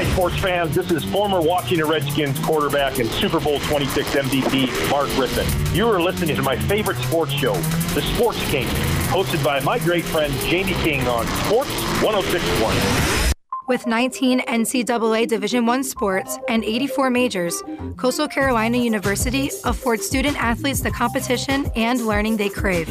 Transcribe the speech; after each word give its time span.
Hi, 0.00 0.10
sports 0.14 0.38
fans. 0.38 0.74
This 0.74 0.90
is 0.92 1.04
former 1.04 1.42
Washington 1.42 1.86
Redskins 1.86 2.38
quarterback 2.38 2.98
and 3.00 3.10
Super 3.10 3.38
Bowl 3.38 3.60
26 3.60 4.08
MVP 4.08 4.90
Mark 4.90 5.08
Rypien. 5.10 5.76
You 5.76 5.86
are 5.90 6.00
listening 6.00 6.34
to 6.36 6.42
my 6.42 6.56
favorite 6.56 6.96
sports 6.96 7.32
show, 7.32 7.52
The 7.92 8.00
Sports 8.14 8.42
King, 8.50 8.64
hosted 9.12 9.44
by 9.44 9.60
my 9.60 9.78
great 9.78 10.06
friend 10.06 10.32
Jamie 10.46 10.72
King 10.82 11.06
on 11.06 11.26
Sports 11.44 11.68
1061. 12.02 13.34
With 13.68 13.86
19 13.86 14.40
NCAA 14.40 15.28
Division 15.28 15.68
I 15.68 15.82
sports 15.82 16.38
and 16.48 16.64
84 16.64 17.10
majors, 17.10 17.62
Coastal 17.98 18.26
Carolina 18.26 18.78
University 18.78 19.50
affords 19.64 20.06
student 20.06 20.42
athletes 20.42 20.80
the 20.80 20.90
competition 20.90 21.70
and 21.76 22.06
learning 22.06 22.38
they 22.38 22.48
crave. 22.48 22.88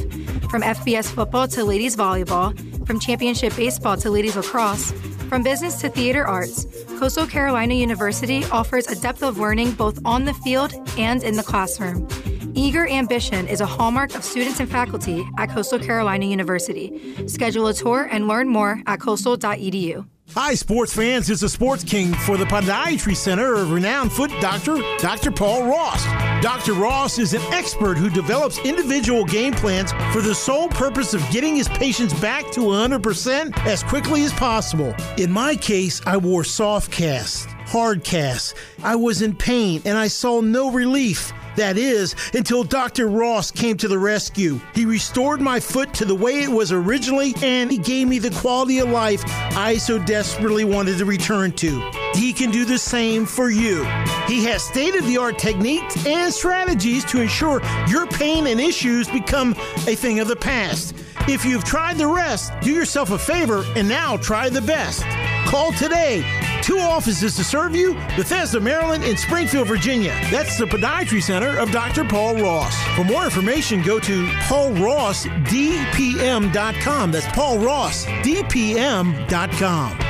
From 0.52 0.62
FBS 0.62 1.12
football 1.12 1.48
to 1.48 1.66
ladies 1.66 1.96
volleyball, 1.96 2.56
from 2.86 3.00
championship 3.00 3.56
baseball 3.56 3.98
to 3.98 4.12
ladies 4.12 4.36
lacrosse, 4.36 4.94
from 5.30 5.44
business 5.44 5.80
to 5.80 5.90
theater 5.90 6.26
arts, 6.26 6.66
Coastal 6.98 7.28
Carolina 7.28 7.76
University 7.76 8.44
offers 8.46 8.88
a 8.88 9.00
depth 9.00 9.22
of 9.22 9.38
learning 9.38 9.72
both 9.74 10.00
on 10.04 10.26
the 10.26 10.34
field 10.34 10.74
and 10.98 11.24
in 11.24 11.36
the 11.36 11.44
classroom. 11.44 12.08
Eager 12.56 12.88
ambition 12.88 13.48
is 13.48 13.62
a 13.62 13.66
hallmark 13.66 14.16
of 14.16 14.24
students 14.24 14.60
and 14.60 14.70
faculty 14.70 15.24
at 15.38 15.50
Coastal 15.52 15.78
Carolina 15.78 16.26
University. 16.26 17.28
Schedule 17.28 17.68
a 17.68 17.74
tour 17.76 18.10
and 18.12 18.28
learn 18.28 18.50
more 18.50 18.82
at 18.88 19.00
coastal.edu. 19.00 20.06
Hi, 20.36 20.54
sports 20.54 20.94
fans. 20.94 21.28
It's 21.32 21.42
the 21.42 21.50
Sports 21.50 21.84
King 21.84 22.14
for 22.14 22.38
the 22.38 22.46
Podiatry 22.46 23.16
Center 23.16 23.56
of 23.56 23.72
renowned 23.72 24.12
foot 24.14 24.32
doctor, 24.40 24.78
Dr. 25.00 25.32
Paul 25.32 25.66
Ross. 25.66 26.06
Dr. 26.44 26.74
Ross 26.74 27.18
is 27.18 27.34
an 27.34 27.42
expert 27.52 27.98
who 27.98 28.12
develops 28.12 28.60
individual 28.60 29.26
game 29.26 29.54
plans 29.54 29.92
for 30.14 30.22
the 30.22 30.36
sole 30.36 30.68
purpose 30.68 31.16
of 31.16 31.28
getting 31.32 31.56
his 31.56 31.68
patients 31.68 32.14
back 32.22 32.52
to 32.52 32.60
100% 32.62 33.58
as 33.66 33.82
quickly 33.82 34.24
as 34.24 34.32
possible. 34.34 34.96
In 35.18 35.32
my 35.32 35.56
case, 35.56 36.00
I 36.06 36.18
wore 36.18 36.44
soft 36.44 36.92
casts, 36.92 37.46
hard 37.66 38.04
casts. 38.04 38.54
I 38.84 38.96
was 38.96 39.24
in 39.24 39.36
pain 39.36 39.82
and 39.84 39.98
I 39.98 40.08
saw 40.08 40.42
no 40.42 40.72
relief. 40.72 41.34
That 41.56 41.78
is, 41.78 42.16
until 42.34 42.64
Dr. 42.64 43.08
Ross 43.08 43.52
came 43.52 43.78
to 43.78 43.88
the 43.88 44.00
rescue. 44.00 44.60
He 44.74 44.86
restored 44.86 45.42
my 45.42 45.60
foot 45.60 45.94
to 45.96 46.06
the 46.06 46.16
way 46.16 46.44
it 46.44 46.52
was 46.52 46.72
originally, 46.72 47.34
and 47.42 47.72
he 47.72 47.78
gave 47.78 48.08
me 48.08 48.20
the 48.20 48.32
quality 48.32 48.80
of 48.80 48.90
life 48.90 49.24
I 49.56 49.78
so 49.78 50.00
desperately 50.00 50.64
wanted 50.64 50.98
to 51.00 51.06
return 51.06 51.52
to. 51.54 51.92
He 52.14 52.34
can 52.34 52.52
do 52.52 52.66
the 52.66 52.78
same 52.78 53.26
for 53.26 53.50
you. 53.50 53.84
He 54.28 54.44
has 54.46 54.64
state 54.64 54.96
of 54.96 55.06
the 55.06 55.18
art 55.18 55.38
techniques 55.38 56.06
and 56.06 56.34
strategies 56.34 57.04
to 57.06 57.22
ensure 57.22 57.62
your 57.88 58.08
pain 58.08 58.48
and 58.48 58.60
issues 58.60 59.08
become 59.08 59.52
a 59.88 59.96
thing 59.96 60.20
of 60.20 60.28
the 60.28 60.36
past. 60.36 60.96
If 61.28 61.46
you've 61.46 61.64
tried 61.64 61.98
the 61.98 62.08
rest, 62.08 62.52
do 62.62 62.72
yourself 62.72 63.12
a 63.12 63.18
favor 63.18 63.64
and 63.76 63.88
now 63.88 64.18
try 64.18 64.50
the 64.50 64.62
best. 64.62 65.04
Call 65.46 65.72
today. 65.74 66.24
Two 66.62 66.80
offices 66.80 67.36
to 67.36 67.44
serve 67.44 67.76
you 67.76 67.96
Bethesda, 68.16 68.60
Maryland, 68.60 69.04
and 69.04 69.20
Springfield, 69.20 69.68
Virginia. 69.68 70.16
That's 70.30 70.56
the 70.58 70.66
Podiatry 70.66 71.24
Center 71.24 71.58
of 71.58 71.72
Dr. 71.72 72.04
Paul 72.04 72.36
Ross. 72.38 72.76
For 72.96 73.04
more 73.04 73.26
information, 73.26 73.82
go 73.82 73.98
to 74.00 74.28
paulrossdpm.com. 74.28 77.12
That's 77.12 77.26
paulrossdpm.com. 77.28 80.09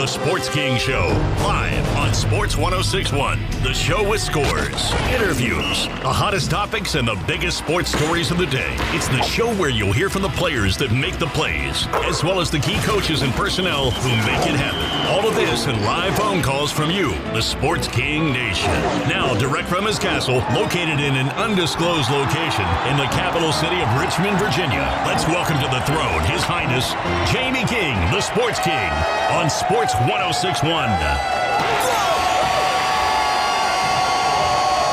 the 0.00 0.06
Sports 0.06 0.48
King 0.48 0.78
Show, 0.78 1.08
live 1.44 1.86
on 1.98 2.14
Sports 2.14 2.56
1061. 2.56 3.38
The 3.62 3.74
show 3.74 4.08
with 4.08 4.22
scores, 4.22 4.92
interviews, 5.12 5.84
the 6.00 6.08
hottest 6.08 6.50
topics, 6.50 6.94
and 6.94 7.06
the 7.06 7.22
biggest 7.26 7.58
sports 7.58 7.92
stories 7.92 8.30
of 8.30 8.38
the 8.38 8.46
day. 8.46 8.74
It's 8.96 9.08
the 9.08 9.20
show 9.20 9.52
where 9.56 9.68
you'll 9.68 9.92
hear 9.92 10.08
from 10.08 10.22
the 10.22 10.30
players 10.30 10.78
that 10.78 10.90
make 10.90 11.18
the 11.18 11.26
plays, 11.26 11.86
as 12.08 12.24
well 12.24 12.40
as 12.40 12.50
the 12.50 12.60
key 12.60 12.78
coaches 12.80 13.20
and 13.20 13.30
personnel 13.34 13.90
who 13.90 14.08
make 14.24 14.40
it 14.48 14.56
happen. 14.56 14.80
All 15.12 15.28
of 15.28 15.34
this 15.34 15.66
and 15.66 15.76
live 15.84 16.16
phone 16.16 16.40
calls 16.40 16.72
from 16.72 16.90
you, 16.90 17.12
the 17.36 17.42
Sports 17.42 17.86
King 17.86 18.32
Nation. 18.32 18.72
Now, 19.04 19.34
direct 19.34 19.68
from 19.68 19.84
his 19.84 19.98
castle, 19.98 20.38
located 20.56 20.96
in 20.96 21.14
an 21.14 21.28
undisclosed 21.36 22.08
location 22.08 22.64
in 22.88 22.96
the 22.96 23.10
capital 23.12 23.52
city 23.52 23.82
of 23.82 24.00
Richmond, 24.00 24.38
Virginia. 24.38 24.88
Let's 25.04 25.26
welcome 25.26 25.60
to 25.60 25.68
the 25.68 25.84
throne 25.84 26.24
His 26.24 26.40
Highness 26.40 26.96
Jamie 27.28 27.68
King, 27.68 28.00
the 28.08 28.22
Sports 28.22 28.60
King, 28.64 28.88
on 29.36 29.50
Sports 29.50 29.90
1061. 30.08 30.88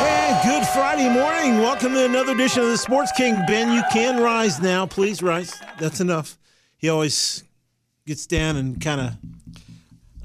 And 0.06 0.44
good 0.44 0.68
Friday 0.68 1.08
morning. 1.08 1.60
Welcome 1.60 1.94
to 1.94 2.04
another 2.04 2.34
edition 2.34 2.62
of 2.64 2.68
the 2.68 2.78
Sports 2.78 3.14
King. 3.14 3.36
Ben, 3.48 3.72
you 3.72 3.84
can 3.94 4.22
rise 4.22 4.60
now. 4.62 4.86
Please 4.86 5.24
rise. 5.24 5.54
That's 5.80 6.02
enough. 6.02 6.38
He 6.78 6.90
always 6.90 7.46
gets 8.06 8.28
down 8.28 8.58
and 8.58 8.82
kind 8.82 9.00
of, 9.00 9.14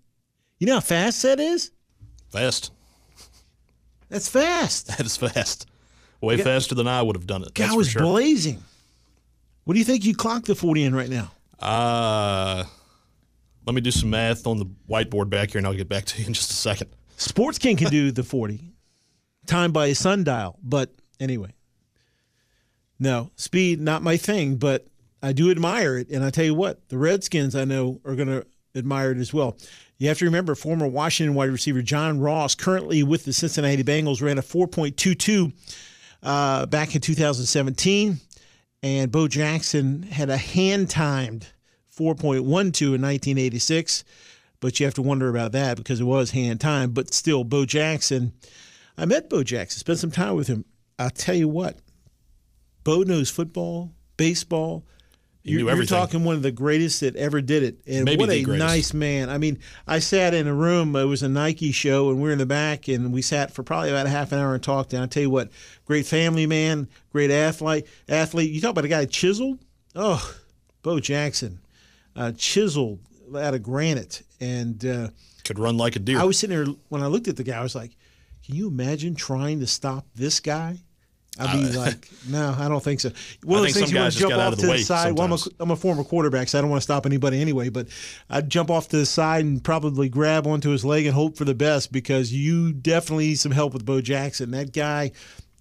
You 0.58 0.66
know 0.66 0.74
how 0.74 0.80
fast 0.80 1.22
that 1.22 1.40
is? 1.40 1.70
Fast. 2.30 2.72
That's 4.08 4.28
fast. 4.28 4.86
That 4.88 5.00
is 5.00 5.16
fast. 5.16 5.66
Way 6.20 6.38
faster 6.38 6.74
than 6.74 6.88
I 6.88 7.02
would 7.02 7.16
have 7.16 7.26
done 7.26 7.42
it. 7.42 7.52
Guy 7.54 7.74
was 7.74 7.90
sure. 7.90 8.02
blazing. 8.02 8.62
What 9.64 9.74
do 9.74 9.78
you 9.78 9.84
think 9.84 10.04
you 10.04 10.14
clocked 10.14 10.46
the 10.46 10.54
40 10.54 10.84
in 10.84 10.94
right 10.94 11.08
now? 11.08 11.30
Uh, 11.58 12.64
let 13.66 13.74
me 13.74 13.80
do 13.80 13.90
some 13.90 14.10
math 14.10 14.46
on 14.46 14.58
the 14.58 14.66
whiteboard 14.88 15.30
back 15.30 15.52
here, 15.52 15.58
and 15.58 15.66
I'll 15.66 15.74
get 15.74 15.88
back 15.88 16.04
to 16.06 16.20
you 16.20 16.26
in 16.26 16.32
just 16.32 16.50
a 16.50 16.54
second. 16.54 16.90
Sports 17.16 17.58
King 17.58 17.76
can 17.76 17.90
do 17.90 18.10
the 18.10 18.22
40, 18.22 18.60
time 19.46 19.72
by 19.72 19.86
a 19.86 19.94
sundial. 19.94 20.58
But 20.62 20.92
anyway, 21.20 21.54
no, 22.98 23.30
speed, 23.36 23.80
not 23.80 24.02
my 24.02 24.16
thing, 24.16 24.56
but 24.56 24.86
I 25.22 25.32
do 25.32 25.50
admire 25.50 25.96
it. 25.98 26.10
And 26.10 26.24
I 26.24 26.30
tell 26.30 26.44
you 26.44 26.54
what, 26.54 26.88
the 26.88 26.98
Redskins 26.98 27.54
I 27.54 27.64
know 27.64 28.00
are 28.04 28.14
going 28.14 28.28
to 28.28 28.46
admire 28.74 29.12
it 29.12 29.18
as 29.18 29.32
well. 29.32 29.56
You 29.96 30.08
have 30.08 30.18
to 30.18 30.24
remember 30.24 30.54
former 30.54 30.86
Washington 30.86 31.34
wide 31.34 31.50
receiver 31.50 31.80
John 31.80 32.20
Ross, 32.20 32.54
currently 32.54 33.02
with 33.02 33.24
the 33.24 33.32
Cincinnati 33.32 33.84
Bengals, 33.84 34.20
ran 34.20 34.38
a 34.38 34.42
4.22 34.42 35.52
uh, 36.22 36.66
back 36.66 36.94
in 36.94 37.00
2017. 37.00 38.18
And 38.82 39.10
Bo 39.10 39.28
Jackson 39.28 40.02
had 40.02 40.28
a 40.28 40.36
hand 40.36 40.90
timed 40.90 41.46
4.12 41.98 42.38
in 42.94 43.02
1986. 43.02 44.04
but 44.60 44.80
you 44.80 44.86
have 44.86 44.94
to 44.94 45.02
wonder 45.02 45.28
about 45.28 45.52
that 45.52 45.76
because 45.76 46.00
it 46.00 46.04
was 46.04 46.30
hand 46.30 46.60
time. 46.60 46.90
But 46.92 47.12
still, 47.12 47.44
Bo 47.44 47.64
Jackson, 47.66 48.32
I 48.96 49.04
met 49.04 49.28
Bo 49.28 49.42
Jackson, 49.42 49.78
spent 49.78 49.98
some 49.98 50.10
time 50.10 50.34
with 50.36 50.48
him. 50.48 50.64
I'll 50.98 51.10
tell 51.10 51.34
you 51.34 51.48
what, 51.48 51.78
Bo 52.84 53.02
knows 53.02 53.30
football, 53.30 53.92
baseball. 54.16 54.84
He 55.42 55.52
you're. 55.52 55.74
You're 55.74 55.84
talking 55.84 56.24
one 56.24 56.36
of 56.36 56.42
the 56.42 56.50
greatest 56.52 57.00
that 57.00 57.16
ever 57.16 57.42
did 57.42 57.62
it, 57.62 57.78
and 57.86 58.06
Maybe 58.06 58.20
what 58.20 58.30
a 58.30 58.42
greatest. 58.42 58.66
nice 58.66 58.94
man. 58.94 59.28
I 59.28 59.36
mean, 59.36 59.58
I 59.86 59.98
sat 59.98 60.32
in 60.32 60.46
a 60.46 60.54
room. 60.54 60.96
It 60.96 61.04
was 61.04 61.22
a 61.22 61.28
Nike 61.28 61.70
show, 61.70 62.08
and 62.08 62.16
we 62.18 62.24
were 62.28 62.32
in 62.32 62.38
the 62.38 62.46
back, 62.46 62.88
and 62.88 63.12
we 63.12 63.20
sat 63.20 63.52
for 63.52 63.62
probably 63.62 63.90
about 63.90 64.06
a 64.06 64.10
half 64.10 64.32
an 64.32 64.38
hour 64.38 64.54
and 64.54 64.62
talked. 64.62 64.94
And 64.94 65.02
I 65.02 65.06
tell 65.06 65.22
you 65.22 65.28
what, 65.30 65.50
great 65.84 66.06
family 66.06 66.46
man, 66.46 66.88
great 67.12 67.30
athlete. 67.30 67.86
Athlete. 68.08 68.50
You 68.52 68.60
talk 68.62 68.70
about 68.70 68.86
a 68.86 68.88
guy 68.88 69.04
chiseled. 69.04 69.58
Oh, 69.94 70.34
Bo 70.82 70.98
Jackson, 70.98 71.58
uh, 72.16 72.32
chiseled 72.32 73.00
out 73.36 73.54
of 73.54 73.62
granite, 73.62 74.22
and 74.40 74.84
uh, 74.84 75.08
Could 75.44 75.58
run 75.58 75.76
like 75.76 75.96
a 75.96 75.98
deer. 75.98 76.18
I 76.18 76.24
was 76.24 76.38
sitting 76.38 76.56
there 76.56 76.74
when 76.88 77.02
I 77.02 77.06
looked 77.06 77.28
at 77.28 77.36
the 77.36 77.44
guy. 77.44 77.58
I 77.58 77.62
was 77.62 77.74
like, 77.74 77.96
"Can 78.44 78.54
you 78.54 78.68
imagine 78.68 79.14
trying 79.14 79.60
to 79.60 79.66
stop 79.66 80.06
this 80.14 80.40
guy?" 80.40 80.78
I'd 81.38 81.52
be 81.52 81.76
like, 81.76 82.08
"No, 82.28 82.54
I 82.56 82.68
don't 82.68 82.82
think 82.82 83.00
so." 83.00 83.10
One 83.42 83.58
I 83.58 83.62
of 83.62 83.74
the 83.74 83.80
things 83.80 83.92
you 83.92 83.98
want 83.98 84.12
to 84.12 84.18
jump 84.18 84.34
off 84.34 84.52
of 84.52 84.58
to 84.60 84.66
the 84.66 84.78
side. 84.78 85.18
Well, 85.18 85.26
I'm 85.26 85.32
a. 85.32 85.38
I'm 85.58 85.70
a 85.70 85.76
former 85.76 86.04
quarterback, 86.04 86.48
so 86.48 86.58
I 86.58 86.60
don't 86.60 86.70
want 86.70 86.80
to 86.80 86.84
stop 86.84 87.06
anybody 87.06 87.40
anyway. 87.40 87.70
But 87.70 87.88
I'd 88.30 88.48
jump 88.48 88.70
off 88.70 88.88
to 88.88 88.96
the 88.96 89.06
side 89.06 89.44
and 89.44 89.62
probably 89.62 90.08
grab 90.08 90.46
onto 90.46 90.70
his 90.70 90.84
leg 90.84 91.06
and 91.06 91.14
hope 91.14 91.36
for 91.36 91.44
the 91.44 91.54
best 91.54 91.90
because 91.90 92.32
you 92.32 92.72
definitely 92.72 93.28
need 93.28 93.40
some 93.40 93.52
help 93.52 93.72
with 93.72 93.84
Bo 93.84 94.00
Jackson. 94.00 94.52
That 94.52 94.72
guy, 94.72 95.10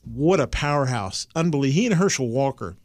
what 0.03 0.39
a 0.39 0.47
powerhouse! 0.47 1.27
Unbelievable. 1.35 1.73
He 1.73 1.85
and 1.87 1.95
Herschel 1.95 2.29
Walker 2.29 2.77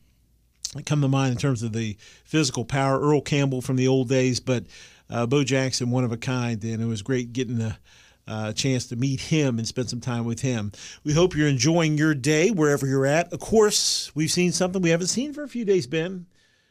come 0.85 1.01
to 1.01 1.09
mind 1.09 1.33
in 1.33 1.39
terms 1.39 1.63
of 1.63 1.73
the 1.73 1.97
physical 2.25 2.65
power. 2.65 3.01
Earl 3.01 3.21
Campbell 3.21 3.63
from 3.63 3.77
the 3.77 3.89
old 3.89 4.09
days, 4.09 4.41
but 4.41 4.65
uh, 5.11 5.27
Bo 5.27 5.45
Jackson, 5.45 5.91
one 5.91 6.05
of 6.05 6.13
a 6.13 6.17
kind, 6.17 6.63
and 6.63 6.83
it 6.83 6.87
was 6.87 7.03
great 7.03 7.33
getting 7.33 7.61
a 7.61 7.79
uh, 8.27 8.53
chance 8.53 8.87
to 8.87 8.97
meet 8.97 9.21
him 9.21 9.59
and 9.59 9.67
spend 9.67 9.89
some 9.89 10.01
time 10.01 10.25
with 10.25 10.41
him. 10.41 10.71
We 11.03 11.15
hope 11.15 11.35
you're 11.35 11.49
enjoying 11.49 11.97
your 11.97 12.15
day 12.15 12.51
wherever 12.51 12.87
you're 12.87 13.07
at. 13.07 13.33
Of 13.33 13.41
course, 13.41 14.15
we've 14.15 14.31
seen 14.31 14.53
something 14.53 14.83
we 14.83 14.91
haven't 14.91 15.07
seen 15.07 15.33
for 15.33 15.43
a 15.43 15.49
few 15.49 15.65
days, 15.65 15.87
Ben. 15.87 16.27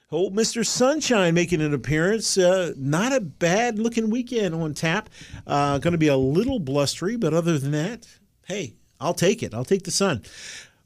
Old 0.10 0.34
Mr. 0.34 0.66
Sunshine 0.66 1.34
making 1.34 1.62
an 1.62 1.74
appearance. 1.74 2.38
Uh, 2.38 2.74
not 2.78 3.12
a 3.12 3.20
bad 3.20 3.78
looking 3.78 4.10
weekend 4.10 4.56
on 4.56 4.74
tap. 4.74 5.10
Uh, 5.46 5.80
Going 5.80 5.92
to 5.92 5.98
be 5.98 6.08
a 6.08 6.16
little 6.16 6.60
blustery, 6.60 7.18
but 7.18 7.34
other 7.34 7.58
than 7.58 7.72
that, 7.72 8.08
hey, 8.46 8.76
I'll 9.02 9.14
take 9.14 9.44
it. 9.44 9.54
I'll 9.54 9.66
take 9.66 9.84
the 9.84 9.92
sun. 9.92 10.22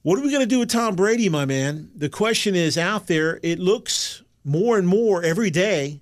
What 0.03 0.18
are 0.18 0.24
we 0.24 0.31
going 0.31 0.42
to 0.42 0.48
do 0.48 0.57
with 0.57 0.69
Tom 0.69 0.95
Brady, 0.95 1.30
my 1.30 1.45
man? 1.45 1.92
The 1.95 2.09
question 2.09 2.56
is 2.56 2.75
out 2.75 3.06
there. 3.06 3.39
It 3.44 3.59
looks 3.59 4.24
more 4.44 4.80
and 4.80 4.88
more 4.88 5.21
every 5.24 5.51
day 5.51 6.01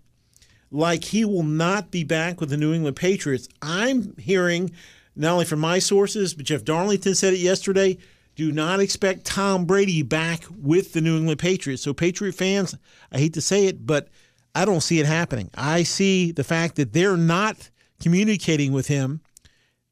like 0.72 1.04
he 1.04 1.26
will 1.26 1.44
not 1.44 1.92
be 1.92 2.06
back 2.06 2.40
with 2.40 2.50
the 2.50 2.56
New 2.56 2.74
England 2.74 2.96
Patriots. 2.96 3.50
I'm 3.62 4.16
hearing 4.18 4.72
not 5.18 5.34
only 5.34 5.44
from 5.44 5.60
my 5.60 5.80
sources, 5.80 6.34
but 6.34 6.46
Jeff 6.46 6.64
Darlington 6.64 7.14
said 7.14 7.34
it 7.34 7.42
yesterday. 7.42 7.98
Do 8.36 8.54
not 8.54 8.80
expect 8.80 9.26
Tom 9.26 9.66
Brady 9.66 10.02
back 10.02 10.46
with 10.50 10.94
the 10.94 11.02
New 11.02 11.18
England 11.18 11.40
Patriots. 11.40 11.84
So, 11.84 11.94
Patriot 11.94 12.36
fans, 12.36 12.78
I 13.12 13.18
hate 13.18 13.34
to 13.34 13.42
say 13.42 13.66
it, 13.66 13.86
but 13.86 14.08
I 14.56 14.64
don't 14.64 14.80
see 14.80 15.02
it 15.02 15.08
happening. 15.08 15.50
I 15.56 15.84
see 15.84 16.32
the 16.32 16.46
fact 16.46 16.78
that 16.78 16.94
they're 16.94 17.18
not 17.18 17.70
communicating 18.00 18.72
with 18.72 18.88
him, 18.88 19.20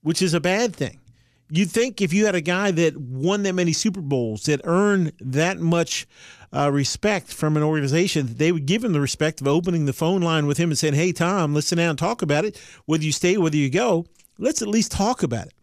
which 0.02 0.22
is 0.22 0.34
a 0.34 0.40
bad 0.40 0.74
thing. 0.74 1.02
You'd 1.50 1.72
think 1.72 2.02
if 2.02 2.12
you 2.12 2.26
had 2.26 2.36
a 2.36 2.42
guy 2.42 2.72
that 2.72 2.98
won 2.98 3.44
that 3.44 3.54
many 3.54 3.72
Super 3.72 4.02
Bowls, 4.02 4.44
that 4.44 4.60
earned 4.66 5.14
that 5.22 5.60
much 5.60 6.06
uh, 6.54 6.70
respect 6.72 7.32
from 7.34 7.56
an 7.56 7.64
organization, 7.64 8.36
they 8.36 8.52
would 8.52 8.66
give 8.66 8.84
him 8.84 8.94
the 8.94 9.00
respect 9.00 9.40
of 9.40 9.48
opening 9.48 9.86
the 9.86 9.94
phone 9.94 10.22
line 10.22 10.46
with 10.46 10.58
him 10.58 10.70
and 10.70 10.78
saying, 10.78 10.94
"Hey, 10.94 11.12
Tom, 11.14 11.54
let's 11.54 11.68
sit 11.68 11.78
down 11.78 11.92
and 11.92 12.00
talk 12.00 12.22
about 12.22 12.44
it. 12.44 12.62
Whether 12.86 13.06
you 13.06 13.12
stay, 13.12 13.38
whether 13.38 13.56
you 13.56 13.70
go, 13.70 14.06
let's 14.38 14.62
at 14.62 14.68
least 14.68 14.92
talk 14.92 15.24
about 15.24 15.48
it." 15.48 15.54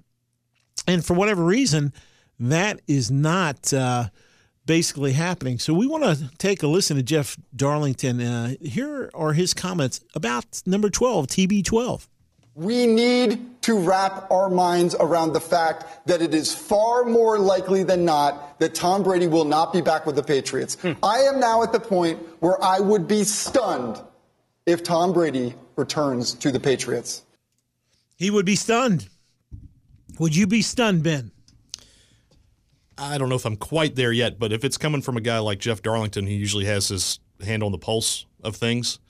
And 0.87 1.05
for 1.05 1.15
whatever 1.15 1.45
reason, 1.45 1.93
that 2.41 2.81
is 2.87 3.11
not 3.11 3.73
uh, 3.73 4.09
basically 4.65 5.13
happening. 5.13 5.59
So 5.59 5.75
we 5.75 5.87
want 5.87 6.05
to 6.05 6.31
take 6.39 6.63
a 6.63 6.67
listen 6.67 6.97
to 6.97 7.03
Jeff 7.03 7.37
Darlington. 7.55 8.21
Uh, 8.21 8.55
here 8.61 9.11
are 9.15 9.35
his 9.35 9.53
comments 9.53 10.01
about 10.15 10.63
number 10.65 10.89
twelve, 10.89 11.27
TB12. 11.27 12.07
We 12.55 12.87
need 12.87 13.63
to 13.63 13.79
wrap 13.79 14.31
our 14.31 14.49
minds 14.49 14.95
around 15.01 15.33
the 15.33 15.41
fact 15.41 16.07
that 16.07 16.23
it 16.23 16.35
is 16.35 16.55
far 16.55 17.05
more 17.05 17.39
likely 17.39 17.83
than 17.83 18.05
not 18.05 18.61
that 18.61 18.75
Tom 18.75 19.03
Brady 19.03 19.27
will 19.27 19.45
not 19.45 19.73
be 19.73 19.81
back 19.81 20.07
with 20.07 20.15
the 20.15 20.23
Patriots. 20.23 20.77
I 21.03 21.21
am 21.21 21.41
now 21.41 21.63
at 21.63 21.73
the 21.73 21.81
point 21.81 22.21
where 22.41 22.63
I 22.63 22.79
would 22.79 23.09
be 23.09 23.25
stunned 23.25 24.01
if 24.67 24.83
Tom 24.83 25.13
Brady 25.13 25.55
returns 25.77 26.35
to 26.35 26.53
the 26.53 26.61
Patriots. 26.61 27.23
He 28.17 28.31
would 28.31 28.47
be 28.47 28.57
stunned. 28.57 29.09
Would 30.21 30.37
you 30.37 30.47
be 30.47 30.63
stunned, 30.63 31.03
Ben? 31.03 31.33
I 32.97 33.19
don't 33.19 33.29
know 33.29 33.35
if 33.35 33.45
I'm 33.45 33.57
quite 33.57 33.97
there 33.97 34.13
yet, 34.13 34.39
but 34.39 34.53
if 34.53 34.63
it's 34.63 34.79
coming 34.79 35.03
from 35.03 35.17
a 35.17 35.21
guy 35.21 35.39
like 35.41 35.59
Jeff 35.59 35.83
Darlington, 35.83 36.27
who 36.27 36.33
usually 36.33 36.67
has 36.67 36.89
his 36.89 37.19
hand 37.45 37.65
on 37.65 37.73
the 37.73 37.79
pulse 37.79 38.27
of 38.43 38.55
things. 38.55 39.01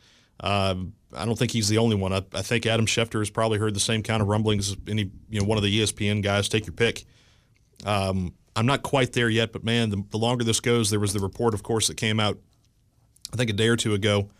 Um, 0.40 0.94
I 1.16 1.24
don't 1.24 1.38
think 1.38 1.50
he's 1.50 1.68
the 1.68 1.78
only 1.78 1.96
one. 1.96 2.12
I, 2.12 2.22
I 2.32 2.42
think 2.42 2.66
Adam 2.66 2.86
Schefter 2.86 3.18
has 3.20 3.30
probably 3.30 3.58
heard 3.58 3.74
the 3.74 3.80
same 3.80 4.02
kind 4.02 4.20
of 4.22 4.28
rumblings 4.28 4.70
as 4.70 4.76
any 4.88 5.10
you 5.30 5.40
know 5.40 5.46
one 5.46 5.58
of 5.58 5.64
the 5.64 5.80
ESPN 5.80 6.22
guys. 6.22 6.48
Take 6.48 6.66
your 6.66 6.74
pick. 6.74 7.04
Um, 7.84 8.34
I'm 8.56 8.66
not 8.66 8.82
quite 8.82 9.12
there 9.12 9.28
yet, 9.28 9.52
but 9.52 9.64
man, 9.64 9.90
the, 9.90 10.04
the 10.10 10.18
longer 10.18 10.44
this 10.44 10.60
goes, 10.60 10.90
there 10.90 11.00
was 11.00 11.12
the 11.12 11.20
report, 11.20 11.54
of 11.54 11.62
course, 11.62 11.88
that 11.88 11.96
came 11.96 12.20
out, 12.20 12.38
I 13.32 13.36
think 13.36 13.50
a 13.50 13.54
day 13.54 13.68
or 13.68 13.76
two 13.76 13.94
ago, 13.94 14.30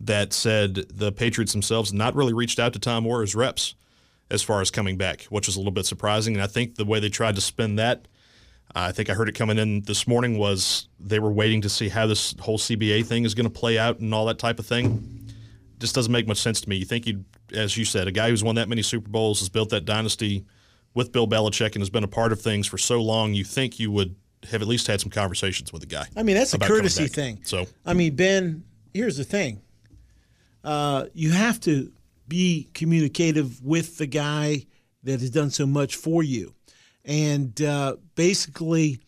that 0.00 0.32
said 0.32 0.74
the 0.74 1.10
Patriots 1.10 1.52
themselves 1.52 1.92
not 1.92 2.14
really 2.14 2.34
reached 2.34 2.58
out 2.58 2.74
to 2.74 2.78
Tom 2.78 3.06
or 3.06 3.22
his 3.22 3.34
reps 3.34 3.74
as 4.30 4.42
far 4.42 4.60
as 4.60 4.70
coming 4.70 4.96
back, 4.96 5.22
which 5.24 5.48
is 5.48 5.56
a 5.56 5.58
little 5.58 5.72
bit 5.72 5.86
surprising. 5.86 6.34
And 6.34 6.42
I 6.42 6.46
think 6.46 6.74
the 6.74 6.84
way 6.84 7.00
they 7.00 7.08
tried 7.08 7.36
to 7.36 7.40
spin 7.40 7.76
that, 7.76 8.06
I 8.74 8.92
think 8.92 9.08
I 9.08 9.14
heard 9.14 9.28
it 9.28 9.34
coming 9.34 9.56
in 9.58 9.82
this 9.82 10.06
morning 10.06 10.36
was 10.36 10.88
they 11.00 11.18
were 11.18 11.32
waiting 11.32 11.62
to 11.62 11.68
see 11.68 11.88
how 11.88 12.06
this 12.06 12.34
whole 12.40 12.58
CBA 12.58 13.06
thing 13.06 13.24
is 13.24 13.34
going 13.34 13.44
to 13.44 13.50
play 13.50 13.78
out 13.78 14.00
and 14.00 14.12
all 14.12 14.26
that 14.26 14.38
type 14.38 14.58
of 14.58 14.66
thing. 14.66 15.25
Just 15.78 15.94
doesn't 15.94 16.12
make 16.12 16.26
much 16.26 16.38
sense 16.38 16.60
to 16.62 16.68
me. 16.68 16.76
You 16.76 16.84
think 16.84 17.06
you, 17.06 17.24
as 17.52 17.76
you 17.76 17.84
said, 17.84 18.08
a 18.08 18.12
guy 18.12 18.30
who's 18.30 18.42
won 18.42 18.54
that 18.54 18.68
many 18.68 18.82
Super 18.82 19.10
Bowls 19.10 19.40
has 19.40 19.48
built 19.48 19.70
that 19.70 19.84
dynasty 19.84 20.46
with 20.94 21.12
Bill 21.12 21.28
Belichick 21.28 21.72
and 21.74 21.82
has 21.82 21.90
been 21.90 22.04
a 22.04 22.08
part 22.08 22.32
of 22.32 22.40
things 22.40 22.66
for 22.66 22.78
so 22.78 23.02
long. 23.02 23.34
You 23.34 23.44
think 23.44 23.78
you 23.78 23.90
would 23.90 24.16
have 24.50 24.62
at 24.62 24.68
least 24.68 24.86
had 24.86 25.00
some 25.00 25.10
conversations 25.10 25.72
with 25.72 25.82
the 25.82 25.86
guy. 25.86 26.06
I 26.16 26.22
mean, 26.22 26.36
that's 26.36 26.54
a 26.54 26.58
courtesy 26.58 27.06
thing. 27.08 27.40
So 27.44 27.66
I 27.84 27.92
mean, 27.92 28.16
Ben, 28.16 28.64
here's 28.94 29.16
the 29.16 29.24
thing. 29.24 29.60
Uh, 30.64 31.06
you 31.12 31.30
have 31.30 31.60
to 31.60 31.92
be 32.26 32.68
communicative 32.74 33.62
with 33.62 33.98
the 33.98 34.06
guy 34.06 34.66
that 35.04 35.20
has 35.20 35.30
done 35.30 35.50
so 35.50 35.66
much 35.66 35.96
for 35.96 36.22
you. 36.22 36.54
And 37.04 37.60
uh, 37.62 37.96
basically, 38.16 38.98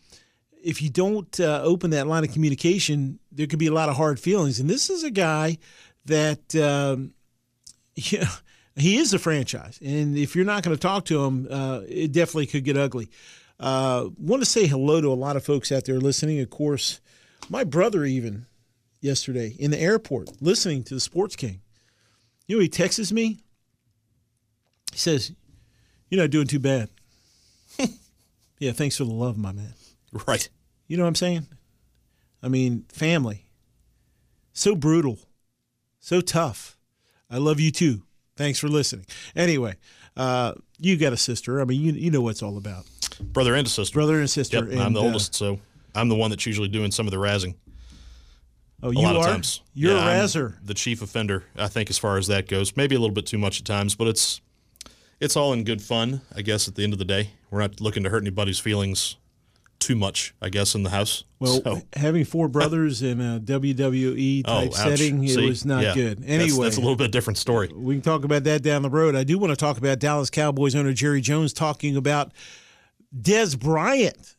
if 0.63 0.81
you 0.81 0.89
don't 0.89 1.37
uh, 1.39 1.61
open 1.63 1.91
that 1.91 2.07
line 2.07 2.23
of 2.23 2.31
communication, 2.31 3.19
there 3.31 3.47
could 3.47 3.59
be 3.59 3.67
a 3.67 3.73
lot 3.73 3.89
of 3.89 3.95
hard 3.95 4.19
feelings. 4.19 4.59
And 4.59 4.69
this 4.69 4.89
is 4.89 5.03
a 5.03 5.11
guy 5.11 5.57
that, 6.09 6.55
um, 6.55 7.13
yeah, 7.95 8.29
he 8.75 8.97
is 8.97 9.13
a 9.13 9.19
franchise. 9.19 9.79
And 9.83 10.17
if 10.17 10.35
you're 10.35 10.45
not 10.45 10.63
going 10.63 10.75
to 10.75 10.81
talk 10.81 11.05
to 11.05 11.23
him, 11.23 11.47
uh, 11.49 11.81
it 11.87 12.11
definitely 12.11 12.47
could 12.47 12.63
get 12.63 12.77
ugly. 12.77 13.09
Uh, 13.59 14.09
want 14.17 14.41
to 14.41 14.45
say 14.45 14.67
hello 14.67 15.01
to 15.01 15.07
a 15.07 15.15
lot 15.15 15.35
of 15.35 15.43
folks 15.43 15.71
out 15.71 15.85
there 15.85 15.99
listening. 15.99 16.39
Of 16.39 16.49
course, 16.49 17.01
my 17.49 17.63
brother 17.63 18.05
even 18.05 18.45
yesterday 19.01 19.55
in 19.59 19.71
the 19.71 19.79
airport 19.79 20.41
listening 20.41 20.83
to 20.83 20.93
the 20.93 20.99
Sports 20.99 21.35
King. 21.35 21.61
You 22.47 22.55
know, 22.55 22.61
he 22.61 22.69
texts 22.69 23.11
me. 23.11 23.39
He 24.91 24.97
says, 24.97 25.33
"You're 26.09 26.21
not 26.21 26.31
doing 26.31 26.47
too 26.47 26.59
bad." 26.59 26.89
yeah, 28.59 28.71
thanks 28.71 28.97
for 28.97 29.03
the 29.03 29.13
love, 29.13 29.37
my 29.37 29.51
man. 29.51 29.73
right, 30.27 30.49
You 30.87 30.97
know 30.97 31.03
what 31.03 31.09
I'm 31.09 31.15
saying? 31.15 31.47
I 32.41 32.47
mean, 32.47 32.85
family. 32.89 33.45
So 34.53 34.73
brutal. 34.75 35.19
So 35.99 36.21
tough. 36.21 36.77
I 37.29 37.37
love 37.37 37.59
you 37.59 37.71
too. 37.71 38.03
Thanks 38.35 38.59
for 38.59 38.67
listening. 38.67 39.05
Anyway, 39.35 39.75
uh, 40.15 40.53
you 40.79 40.97
got 40.97 41.13
a 41.13 41.17
sister. 41.17 41.59
I 41.61 41.65
mean, 41.65 41.81
you 41.81 41.91
you 41.93 42.09
know 42.11 42.21
what 42.21 42.31
it's 42.31 42.43
all 42.43 42.57
about. 42.57 42.85
brother 43.21 43.53
and 43.55 43.67
a 43.67 43.69
sister. 43.69 43.93
Brother 43.93 44.19
and 44.19 44.29
sister. 44.29 44.65
Yep, 44.65 44.79
I'm 44.79 44.93
the 44.93 45.01
uh, 45.01 45.05
oldest, 45.05 45.35
so 45.35 45.59
I'm 45.93 46.07
the 46.09 46.15
one 46.15 46.29
that's 46.29 46.45
usually 46.45 46.69
doing 46.69 46.91
some 46.91 47.05
of 47.05 47.11
the 47.11 47.17
razzing. 47.17 47.55
oh, 48.81 48.89
a 48.89 48.93
you 48.93 49.01
lot 49.01 49.15
are. 49.17 49.19
of 49.19 49.25
times. 49.25 49.61
You're 49.73 49.93
Yeah, 49.93 50.05
a 50.05 50.21
I'm 50.21 50.25
razzer. 50.25 50.55
the 50.63 50.73
chief 50.73 51.01
offender, 51.01 51.43
I 51.57 51.67
think, 51.67 51.89
as 51.89 51.97
far 51.97 52.17
as 52.17 52.27
that 52.27 52.47
goes. 52.47 52.75
Maybe 52.77 52.95
a 52.95 52.99
little 52.99 53.13
bit 53.13 53.25
too 53.25 53.37
much 53.37 53.59
at 53.59 53.65
times, 53.65 53.95
but 53.95 54.07
it's 54.07 54.39
it's 55.19 55.35
all 55.35 55.51
in 55.51 55.65
good 55.65 55.81
fun, 55.81 56.21
I 56.33 56.41
guess. 56.41 56.67
At 56.69 56.75
the 56.75 56.83
end 56.83 56.93
of 56.93 56.99
the 56.99 57.05
day, 57.05 57.31
we're 57.51 57.59
not 57.59 57.81
looking 57.81 58.03
to 58.03 58.09
hurt 58.09 58.23
anybody's 58.23 58.59
feelings 58.59 59.17
too 59.89 59.95
much, 59.95 60.35
I 60.39 60.49
guess, 60.49 60.75
in 60.75 60.83
the 60.83 60.91
house. 60.91 61.23
Well, 61.39 61.61
So- 61.63 61.81
having 61.95 62.23
four 62.25 62.47
brothers 62.57 63.01
in 63.01 63.19
a 63.19 63.39
WWE 63.39 64.43
oh, 64.45 64.61
type 64.61 64.69
ouch. 64.69 64.75
setting, 64.75 65.23
it 65.23 65.29
See? 65.31 65.47
was 65.49 65.65
not 65.65 65.81
Yeah. 65.81 65.95
good. 65.95 66.19
That's- 66.19 66.41
Anyway, 66.41 66.63
that's, 66.65 66.77
a 66.77 66.79
little 66.79 66.95
bit 66.95 67.11
different 67.11 67.37
story. 67.39 67.71
we 67.73 67.95
can 67.95 68.03
talk 68.03 68.23
about 68.23 68.43
that 68.43 68.61
down 68.61 68.83
the 68.83 68.89
road. 68.91 69.15
I 69.15 69.23
do 69.23 69.39
want 69.39 69.49
to 69.49 69.55
talk 69.57 69.79
about 69.79 69.97
Dallas 69.97 70.29
Cowboys 70.29 70.75
owner 70.75 70.93
Jerry 70.93 71.21
Jones 71.21 71.53
talking 71.53 71.95
about 71.97 72.31
Dez 73.19 73.59
Bryant 73.59 74.35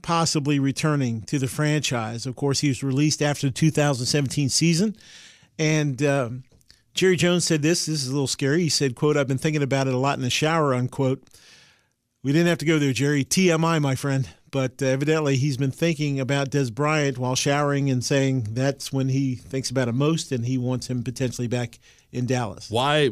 possibly 0.00 0.58
returning 0.58 1.20
to 1.22 1.38
the 1.38 1.48
franchise. 1.48 2.24
Of 2.24 2.34
course, 2.34 2.60
he 2.60 2.68
was 2.68 2.82
released 2.82 3.20
after 3.20 3.48
the 3.48 3.52
2017 3.52 4.48
season, 4.48 4.96
and 5.58 6.02
um, 6.02 6.44
Jerry 6.94 7.16
Jones 7.16 7.44
said 7.44 7.60
this. 7.60 7.84
This 7.84 8.02
is 8.02 8.08
a 8.08 8.12
little 8.12 8.26
scary. 8.26 8.62
He 8.62 8.68
said, 8.70 8.94
"quote 8.94 9.18
I've 9.18 9.28
been 9.28 9.36
thinking 9.38 9.62
about 9.62 9.86
it 9.86 9.92
a 9.94 9.98
lot 9.98 10.16
in 10.16 10.22
the 10.22 10.30
shower." 10.30 10.72
Unquote. 10.74 11.22
We 12.22 12.32
didn't 12.32 12.46
have 12.48 12.56
to 12.58 12.64
go 12.64 12.78
there, 12.78 12.94
Jerry. 12.94 13.22
TMI, 13.22 13.82
my 13.82 13.94
friend. 13.94 14.26
But 14.54 14.80
uh, 14.80 14.86
evidently, 14.86 15.34
he's 15.36 15.56
been 15.56 15.72
thinking 15.72 16.20
about 16.20 16.50
Dez 16.50 16.72
Bryant 16.72 17.18
while 17.18 17.34
showering 17.34 17.90
and 17.90 18.04
saying 18.04 18.46
that's 18.52 18.92
when 18.92 19.08
he 19.08 19.34
thinks 19.34 19.68
about 19.68 19.88
it 19.88 19.94
most, 19.96 20.30
and 20.30 20.46
he 20.46 20.58
wants 20.58 20.86
him 20.86 21.02
potentially 21.02 21.48
back 21.48 21.80
in 22.12 22.24
Dallas. 22.26 22.70
Why 22.70 23.10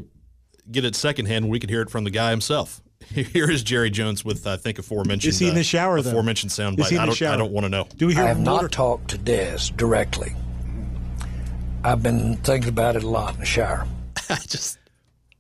get 0.70 0.84
it 0.84 0.94
secondhand 0.94 1.44
when 1.46 1.50
we 1.50 1.58
could 1.58 1.68
hear 1.68 1.82
it 1.82 1.90
from 1.90 2.04
the 2.04 2.10
guy 2.10 2.30
himself? 2.30 2.80
Here 3.08 3.50
is 3.50 3.64
Jerry 3.64 3.90
Jones 3.90 4.24
with 4.24 4.46
I 4.46 4.56
think 4.56 4.78
aforementioned. 4.78 5.30
Is 5.32 5.40
he 5.40 5.48
in 5.48 5.56
the 5.56 5.64
shower? 5.64 5.98
Uh, 5.98 6.02
though? 6.02 6.10
aforementioned 6.10 6.52
sound 6.52 6.78
Is 6.78 6.90
he 6.90 6.94
in 6.94 7.00
I 7.00 7.06
the 7.06 7.06
don't. 7.08 7.16
shower? 7.16 7.34
I 7.34 7.36
don't 7.38 7.50
want 7.50 7.64
to 7.64 7.70
know. 7.70 7.88
Do 7.96 8.06
we 8.06 8.14
hear 8.14 8.22
I 8.22 8.28
have 8.28 8.38
water? 8.38 8.62
not 8.62 8.70
talked 8.70 9.10
to 9.10 9.18
Dez 9.18 9.76
directly. 9.76 10.36
I've 11.82 12.04
been 12.04 12.36
thinking 12.36 12.68
about 12.68 12.94
it 12.94 13.02
a 13.02 13.08
lot 13.08 13.34
in 13.34 13.40
the 13.40 13.46
shower. 13.46 13.84
I 14.30 14.36
just 14.46 14.78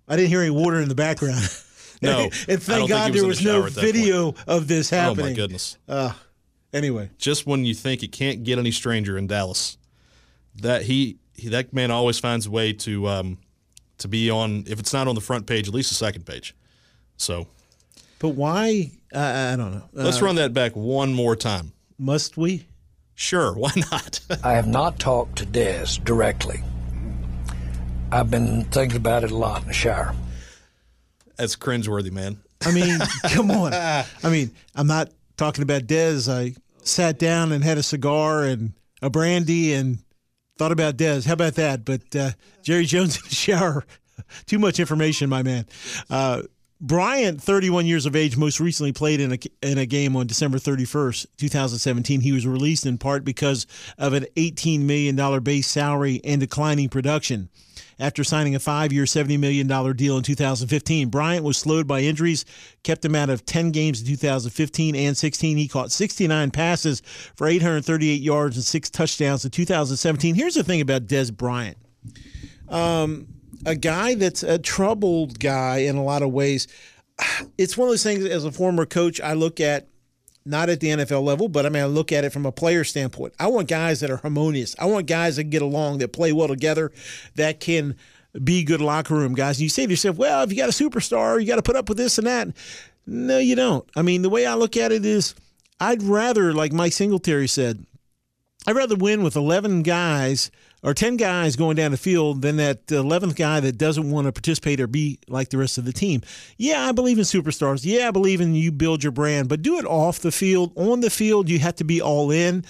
I 0.08 0.16
didn't 0.16 0.30
hear 0.30 0.40
any 0.40 0.50
water 0.50 0.80
in 0.80 0.88
the 0.88 0.96
background. 0.96 1.48
No, 2.02 2.30
and 2.48 2.62
thank 2.62 2.88
God 2.88 3.12
there 3.12 3.26
was 3.26 3.38
was 3.38 3.44
no 3.44 3.60
shower 3.60 3.66
at 3.68 3.72
video 3.72 4.34
of 4.46 4.68
this 4.68 4.90
happening. 4.90 5.26
oh 5.26 5.28
my 5.30 5.34
goodness. 5.34 5.78
Anyway, 6.72 7.10
Just 7.18 7.46
when 7.46 7.66
you 7.66 7.74
think 7.74 8.02
it 8.02 8.12
can't 8.12 8.44
get 8.44 8.58
any 8.58 8.70
stranger 8.70 9.18
in 9.18 9.26
Dallas, 9.26 9.76
that 10.56 10.82
he, 10.82 11.18
he 11.34 11.50
that 11.50 11.72
man 11.72 11.90
always 11.90 12.18
finds 12.18 12.46
a 12.46 12.50
way 12.50 12.72
to 12.72 13.08
um, 13.08 13.38
to 13.98 14.08
be 14.08 14.30
on. 14.30 14.64
If 14.66 14.80
it's 14.80 14.92
not 14.92 15.06
on 15.06 15.14
the 15.14 15.20
front 15.20 15.46
page, 15.46 15.68
at 15.68 15.74
least 15.74 15.90
the 15.90 15.94
second 15.94 16.24
page. 16.24 16.54
So 17.18 17.46
but 18.22 18.30
why? 18.30 18.92
Uh, 19.12 19.18
I 19.52 19.56
don't 19.56 19.72
know. 19.72 19.82
Uh, 19.96 20.04
let's 20.04 20.22
run 20.22 20.36
that 20.36 20.54
back 20.54 20.76
one 20.76 21.12
more 21.12 21.34
time. 21.34 21.72
must 21.98 22.36
we? 22.36 22.66
Sure, 23.14 23.52
why 23.56 23.72
not? 23.90 24.20
I 24.44 24.52
have 24.52 24.68
not 24.68 24.98
talked 24.98 25.36
to 25.38 25.46
Dez 25.46 26.02
directly. 26.02 26.62
I've 28.12 28.30
been 28.30 28.64
thinking 28.66 28.96
about 28.96 29.24
it 29.24 29.32
a 29.32 29.36
lot 29.36 29.62
in 29.62 29.68
the 29.68 29.74
shower. 29.74 30.14
That's 31.36 31.56
cringeworthy, 31.56 32.12
man. 32.12 32.38
I 32.64 32.72
mean, 32.72 32.98
come 33.30 33.50
on. 33.50 33.72
I 33.72 34.04
mean, 34.24 34.50
I'm 34.74 34.86
not 34.86 35.10
talking 35.36 35.62
about 35.62 35.82
Dez. 35.82 36.32
I 36.32 36.54
sat 36.84 37.18
down 37.18 37.52
and 37.52 37.64
had 37.64 37.78
a 37.78 37.82
cigar 37.82 38.44
and 38.44 38.72
a 39.00 39.10
brandy 39.10 39.72
and 39.72 39.98
thought 40.58 40.72
about 40.72 40.96
Dez. 40.96 41.26
How 41.26 41.32
about 41.34 41.54
that? 41.54 41.84
But 41.84 42.14
uh, 42.14 42.30
Jerry 42.62 42.84
Jones 42.84 43.16
in 43.16 43.22
the 43.28 43.34
shower. 43.34 43.84
Too 44.46 44.58
much 44.58 44.78
information, 44.78 45.28
my 45.28 45.42
man. 45.42 45.66
Uh, 46.08 46.42
Bryant, 46.80 47.40
31 47.40 47.86
years 47.86 48.06
of 48.06 48.16
age, 48.16 48.36
most 48.36 48.58
recently 48.58 48.92
played 48.92 49.20
in 49.20 49.32
a 49.32 49.38
in 49.62 49.78
a 49.78 49.86
game 49.86 50.16
on 50.16 50.26
December 50.26 50.58
31st, 50.58 51.26
2017. 51.36 52.20
He 52.20 52.32
was 52.32 52.44
released 52.44 52.86
in 52.86 52.98
part 52.98 53.24
because 53.24 53.68
of 53.98 54.14
an 54.14 54.26
18 54.36 54.84
million 54.84 55.14
dollar 55.14 55.38
base 55.38 55.68
salary 55.68 56.20
and 56.24 56.40
declining 56.40 56.88
production. 56.88 57.50
After 58.02 58.24
signing 58.24 58.56
a 58.56 58.58
five-year, 58.58 59.04
$70 59.04 59.38
million 59.38 59.68
deal 59.94 60.16
in 60.16 60.24
2015, 60.24 61.08
Bryant 61.08 61.44
was 61.44 61.56
slowed 61.56 61.86
by 61.86 62.00
injuries, 62.00 62.44
kept 62.82 63.04
him 63.04 63.14
out 63.14 63.30
of 63.30 63.46
10 63.46 63.70
games 63.70 64.00
in 64.00 64.08
2015 64.08 64.96
and 64.96 65.16
16. 65.16 65.56
He 65.56 65.68
caught 65.68 65.92
69 65.92 66.50
passes 66.50 67.00
for 67.36 67.46
838 67.46 68.20
yards 68.20 68.56
and 68.56 68.64
six 68.64 68.90
touchdowns 68.90 69.44
in 69.44 69.52
2017. 69.52 70.34
Here's 70.34 70.56
the 70.56 70.64
thing 70.64 70.80
about 70.80 71.06
Dez 71.06 71.32
Bryant 71.32 71.78
um, 72.68 73.28
a 73.64 73.76
guy 73.76 74.16
that's 74.16 74.42
a 74.42 74.58
troubled 74.58 75.38
guy 75.38 75.78
in 75.78 75.94
a 75.94 76.02
lot 76.02 76.22
of 76.22 76.32
ways. 76.32 76.66
It's 77.56 77.76
one 77.76 77.86
of 77.86 77.92
those 77.92 78.02
things 78.02 78.24
as 78.24 78.44
a 78.44 78.50
former 78.50 78.84
coach, 78.84 79.20
I 79.20 79.34
look 79.34 79.60
at 79.60 79.86
not 80.44 80.68
at 80.68 80.80
the 80.80 80.88
NFL 80.88 81.22
level, 81.22 81.48
but 81.48 81.66
I 81.66 81.68
mean, 81.68 81.82
I 81.82 81.86
look 81.86 82.12
at 82.12 82.24
it 82.24 82.32
from 82.32 82.46
a 82.46 82.52
player 82.52 82.84
standpoint. 82.84 83.34
I 83.38 83.46
want 83.46 83.68
guys 83.68 84.00
that 84.00 84.10
are 84.10 84.16
harmonious. 84.16 84.74
I 84.78 84.86
want 84.86 85.06
guys 85.06 85.36
that 85.36 85.44
get 85.44 85.62
along, 85.62 85.98
that 85.98 86.12
play 86.12 86.32
well 86.32 86.48
together, 86.48 86.90
that 87.36 87.60
can 87.60 87.96
be 88.42 88.64
good 88.64 88.80
locker 88.80 89.14
room 89.14 89.34
guys. 89.34 89.58
And 89.58 89.62
you 89.62 89.68
say 89.68 89.84
to 89.84 89.90
yourself, 89.90 90.16
well, 90.16 90.42
if 90.42 90.50
you 90.50 90.56
got 90.56 90.68
a 90.68 90.72
superstar, 90.72 91.40
you 91.40 91.46
got 91.46 91.56
to 91.56 91.62
put 91.62 91.76
up 91.76 91.88
with 91.88 91.98
this 91.98 92.18
and 92.18 92.26
that. 92.26 92.48
No, 93.06 93.38
you 93.38 93.54
don't. 93.54 93.88
I 93.96 94.02
mean, 94.02 94.22
the 94.22 94.30
way 94.30 94.46
I 94.46 94.54
look 94.54 94.76
at 94.76 94.92
it 94.92 95.04
is 95.04 95.34
I'd 95.80 96.02
rather, 96.02 96.52
like 96.52 96.72
Mike 96.72 96.92
Singletary 96.92 97.48
said, 97.48 97.84
I'd 98.66 98.76
rather 98.76 98.96
win 98.96 99.22
with 99.22 99.36
11 99.36 99.82
guys 99.82 100.50
or 100.82 100.94
10 100.94 101.16
guys 101.16 101.54
going 101.56 101.76
down 101.76 101.92
the 101.92 101.96
field 101.96 102.42
than 102.42 102.56
that 102.56 102.86
11th 102.88 103.36
guy 103.36 103.60
that 103.60 103.78
doesn't 103.78 104.10
want 104.10 104.26
to 104.26 104.32
participate 104.32 104.80
or 104.80 104.86
be 104.86 105.18
like 105.28 105.50
the 105.50 105.58
rest 105.58 105.78
of 105.78 105.84
the 105.84 105.92
team. 105.92 106.22
Yeah, 106.56 106.88
I 106.88 106.92
believe 106.92 107.18
in 107.18 107.24
superstars. 107.24 107.84
Yeah, 107.84 108.08
I 108.08 108.10
believe 108.10 108.40
in 108.40 108.54
you 108.54 108.72
build 108.72 109.02
your 109.04 109.12
brand, 109.12 109.48
but 109.48 109.62
do 109.62 109.78
it 109.78 109.86
off 109.86 110.18
the 110.18 110.32
field. 110.32 110.72
On 110.76 111.00
the 111.00 111.10
field, 111.10 111.48
you 111.48 111.58
have 111.60 111.76
to 111.76 111.84
be 111.84 112.02
all 112.02 112.30
in. 112.30 112.64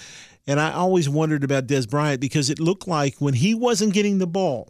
And 0.45 0.59
I 0.59 0.73
always 0.73 1.09
wondered 1.09 1.43
about 1.43 1.67
Dez 1.67 1.89
Bryant 1.89 2.21
because 2.21 2.49
it 2.49 2.59
looked 2.59 2.87
like 2.87 3.15
when 3.19 3.33
he 3.33 3.55
wasn't 3.55 3.93
getting 3.93 4.19
the 4.19 4.27
ball, 4.27 4.69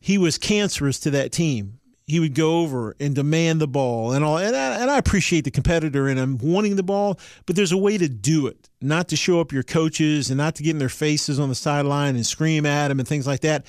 he 0.00 0.18
was 0.18 0.36
cancerous 0.36 0.98
to 1.00 1.10
that 1.10 1.32
team. 1.32 1.79
He 2.10 2.20
would 2.20 2.34
go 2.34 2.60
over 2.60 2.96
and 2.98 3.14
demand 3.14 3.60
the 3.60 3.68
ball 3.68 4.12
and 4.12 4.24
all. 4.24 4.38
And 4.38 4.54
I, 4.56 4.80
and 4.80 4.90
I 4.90 4.98
appreciate 4.98 5.44
the 5.44 5.50
competitor 5.50 6.08
and 6.08 6.18
I'm 6.18 6.38
wanting 6.38 6.76
the 6.76 6.82
ball, 6.82 7.18
but 7.46 7.56
there's 7.56 7.72
a 7.72 7.78
way 7.78 7.96
to 7.98 8.08
do 8.08 8.48
it, 8.48 8.68
not 8.80 9.08
to 9.08 9.16
show 9.16 9.40
up 9.40 9.52
your 9.52 9.62
coaches 9.62 10.28
and 10.28 10.36
not 10.36 10.56
to 10.56 10.62
get 10.62 10.70
in 10.70 10.78
their 10.78 10.88
faces 10.88 11.38
on 11.38 11.48
the 11.48 11.54
sideline 11.54 12.16
and 12.16 12.26
scream 12.26 12.66
at 12.66 12.88
them 12.88 12.98
and 12.98 13.08
things 13.08 13.26
like 13.26 13.40
that. 13.40 13.64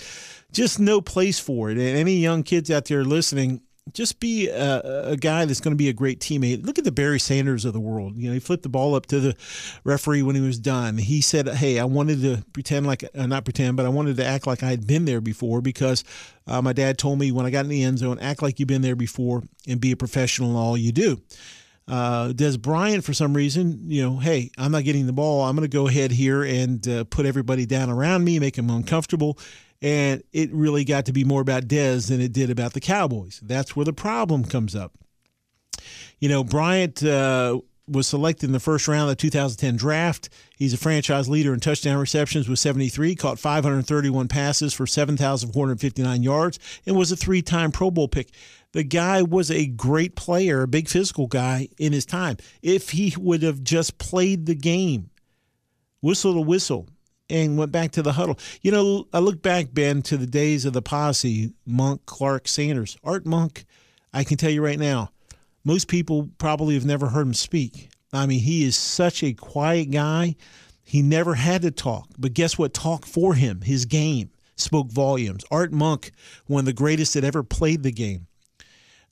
Just 0.51 0.79
no 0.79 1.01
place 1.01 1.39
for 1.39 1.69
it. 1.69 1.77
And 1.77 1.98
any 1.98 2.15
young 2.15 2.43
kids 2.43 2.71
out 2.71 2.86
there 2.86 3.05
listening, 3.05 3.62
just 3.93 4.19
be 4.19 4.48
a, 4.48 5.10
a 5.12 5.17
guy 5.17 5.45
that's 5.45 5.60
going 5.60 5.74
to 5.74 5.77
be 5.77 5.89
a 5.89 5.93
great 5.93 6.19
teammate. 6.19 6.65
Look 6.65 6.77
at 6.77 6.86
the 6.86 6.91
Barry 6.91 7.19
Sanders 7.19 7.65
of 7.65 7.74
the 7.74 7.79
world. 7.79 8.15
You 8.17 8.29
know, 8.29 8.33
he 8.33 8.39
flipped 8.39 8.63
the 8.63 8.69
ball 8.69 8.95
up 8.95 9.05
to 9.07 9.19
the 9.19 9.36
referee 9.83 10.24
when 10.24 10.36
he 10.36 10.41
was 10.41 10.60
done. 10.60 10.98
He 10.98 11.21
said, 11.21 11.48
"Hey, 11.48 11.79
I 11.79 11.86
wanted 11.86 12.21
to 12.21 12.43
pretend 12.53 12.88
like 12.88 13.03
uh, 13.15 13.27
not 13.27 13.43
pretend, 13.43 13.77
but 13.77 13.86
I 13.86 13.89
wanted 13.89 14.17
to 14.17 14.25
act 14.25 14.48
like 14.48 14.63
I 14.63 14.69
had 14.69 14.88
been 14.88 15.05
there 15.05 15.21
before 15.21 15.62
because 15.62 16.03
uh, 16.48 16.62
my 16.62 16.74
dad 16.74 16.98
told 16.98 17.19
me 17.19 17.31
when 17.31 17.45
I 17.45 17.50
got 17.50 17.65
in 17.65 17.69
the 17.69 17.83
end 17.83 18.00
zone, 18.00 18.19
act 18.19 18.41
like 18.41 18.60
you've 18.60 18.67
been 18.67 18.81
there 18.81 18.95
before 18.95 19.43
and 19.67 19.79
be 19.79 19.91
a 19.91 19.98
professional 19.98 20.51
in 20.51 20.55
all 20.55 20.77
you 20.77 20.91
do." 20.91 21.21
Uh, 21.88 22.29
Dez 22.29 22.62
Bryant, 22.62 23.03
for 23.03 23.13
some 23.13 23.33
reason, 23.33 23.89
you 23.89 24.01
know, 24.01 24.17
hey, 24.17 24.50
I'm 24.57 24.71
not 24.71 24.86
getting 24.86 25.07
the 25.07 25.13
ball. 25.13 25.41
I'm 25.41 25.55
going 25.55 25.69
to 25.69 25.77
go 25.77 25.88
ahead 25.88 26.12
here 26.12 26.43
and 26.43 26.88
uh, 26.88 27.03
put 27.05 27.25
everybody 27.25 27.65
down 27.65 27.89
around 27.89 28.24
me, 28.24 28.39
make 28.39 28.55
them 28.55 28.69
uncomfortable. 28.69 29.38
And 29.81 30.23
it 30.31 30.51
really 30.53 30.85
got 30.85 31.05
to 31.05 31.13
be 31.13 31.23
more 31.23 31.41
about 31.41 31.67
Dez 31.67 32.09
than 32.09 32.21
it 32.21 32.33
did 32.33 32.50
about 32.50 32.73
the 32.73 32.79
Cowboys. 32.79 33.39
That's 33.43 33.75
where 33.75 33.85
the 33.85 33.93
problem 33.93 34.43
comes 34.45 34.75
up. 34.75 34.93
You 36.19 36.29
know, 36.29 36.43
Bryant 36.43 37.03
uh, 37.03 37.61
was 37.88 38.07
selected 38.07 38.45
in 38.45 38.53
the 38.53 38.59
first 38.59 38.88
round 38.88 39.03
of 39.03 39.09
the 39.09 39.21
2010 39.21 39.75
draft. 39.75 40.29
He's 40.55 40.73
a 40.73 40.77
franchise 40.77 41.27
leader 41.27 41.53
in 41.53 41.59
touchdown 41.59 41.97
receptions 41.97 42.47
with 42.47 42.59
73, 42.59 43.15
caught 43.15 43.39
531 43.39 44.27
passes 44.27 44.73
for 44.73 44.88
7,459 44.88 46.23
yards, 46.23 46.59
and 46.85 46.95
was 46.95 47.11
a 47.11 47.17
three 47.17 47.41
time 47.41 47.71
Pro 47.71 47.91
Bowl 47.91 48.07
pick. 48.07 48.29
The 48.73 48.83
guy 48.83 49.21
was 49.21 49.51
a 49.51 49.65
great 49.65 50.15
player, 50.15 50.61
a 50.61 50.67
big 50.67 50.88
physical 50.88 51.27
guy 51.27 51.67
in 51.77 51.91
his 51.91 52.05
time. 52.05 52.38
If 52.61 52.91
he 52.91 53.13
would 53.17 53.43
have 53.43 53.63
just 53.63 53.97
played 53.97 54.45
the 54.45 54.55
game, 54.55 55.09
whistle 56.01 56.35
to 56.35 56.41
whistle, 56.41 56.88
and 57.31 57.57
went 57.57 57.71
back 57.71 57.91
to 57.91 58.01
the 58.01 58.11
huddle. 58.11 58.38
You 58.61 58.71
know, 58.71 59.07
I 59.13 59.19
look 59.19 59.41
back, 59.41 59.73
Ben, 59.73 60.01
to 60.03 60.17
the 60.17 60.27
days 60.27 60.65
of 60.65 60.73
the 60.73 60.81
posse 60.81 61.53
Monk, 61.65 62.05
Clark, 62.05 62.47
Sanders. 62.47 62.97
Art 63.03 63.25
Monk, 63.25 63.65
I 64.13 64.23
can 64.23 64.38
tell 64.38 64.51
you 64.51 64.63
right 64.63 64.79
now, 64.79 65.11
most 65.63 65.88
people 65.88 66.29
probably 66.38 66.75
have 66.75 66.85
never 66.85 67.07
heard 67.07 67.27
him 67.27 67.33
speak. 67.33 67.89
I 68.13 68.25
mean, 68.25 68.41
he 68.41 68.65
is 68.65 68.75
such 68.75 69.23
a 69.23 69.33
quiet 69.33 69.91
guy. 69.91 70.35
He 70.83 71.01
never 71.01 71.35
had 71.35 71.61
to 71.61 71.71
talk. 71.71 72.09
But 72.19 72.33
guess 72.33 72.57
what? 72.57 72.73
Talk 72.73 73.05
for 73.05 73.33
him. 73.35 73.61
His 73.61 73.85
game 73.85 74.31
spoke 74.57 74.91
volumes. 74.91 75.45
Art 75.50 75.71
Monk, 75.71 76.11
one 76.47 76.59
of 76.59 76.65
the 76.65 76.73
greatest 76.73 77.13
that 77.13 77.23
ever 77.23 77.43
played 77.43 77.83
the 77.83 77.91
game 77.91 78.27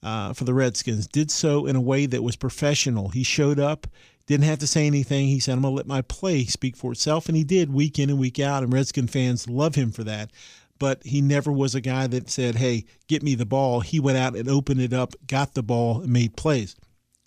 uh, 0.04 0.34
for 0.34 0.44
the 0.44 0.54
Redskins, 0.54 1.08
did 1.08 1.32
so 1.32 1.66
in 1.66 1.78
a 1.78 1.82
way 1.82 2.06
that 2.06 2.24
was 2.24 2.36
professional. 2.36 3.10
He 3.10 3.24
showed 3.24 3.60
up, 3.60 3.88
didn't 4.30 4.46
have 4.46 4.60
to 4.60 4.68
say 4.68 4.86
anything. 4.86 5.28
He 5.28 5.40
said, 5.40 5.54
I'm 5.54 5.64
going 5.64 5.72
to 5.74 5.78
let 5.78 5.88
my 5.88 6.04
play 6.04 6.46
speak 6.46 6.78
for 6.78 6.92
itself. 6.92 7.28
And 7.28 7.36
he 7.36 7.44
did 7.44 7.74
week 7.74 7.98
in 7.98 8.12
and 8.12 8.20
week 8.20 8.40
out. 8.40 8.62
And 8.62 8.72
Redskin 8.72 9.08
fans 9.08 9.50
love 9.50 9.74
him 9.74 9.92
for 9.92 10.04
that. 10.04 10.30
But 10.78 11.04
he 11.04 11.20
never 11.20 11.52
was 11.52 11.74
a 11.74 11.82
guy 11.82 12.06
that 12.06 12.30
said, 12.30 12.56
Hey, 12.56 12.86
get 13.08 13.24
me 13.24 13.34
the 13.34 13.48
ball. 13.48 13.80
He 13.80 14.00
went 14.00 14.20
out 14.20 14.36
and 14.36 14.48
opened 14.48 14.82
it 14.82 14.94
up, 14.94 15.16
got 15.26 15.56
the 15.56 15.64
ball, 15.64 16.02
and 16.02 16.14
made 16.14 16.38
plays. 16.38 16.76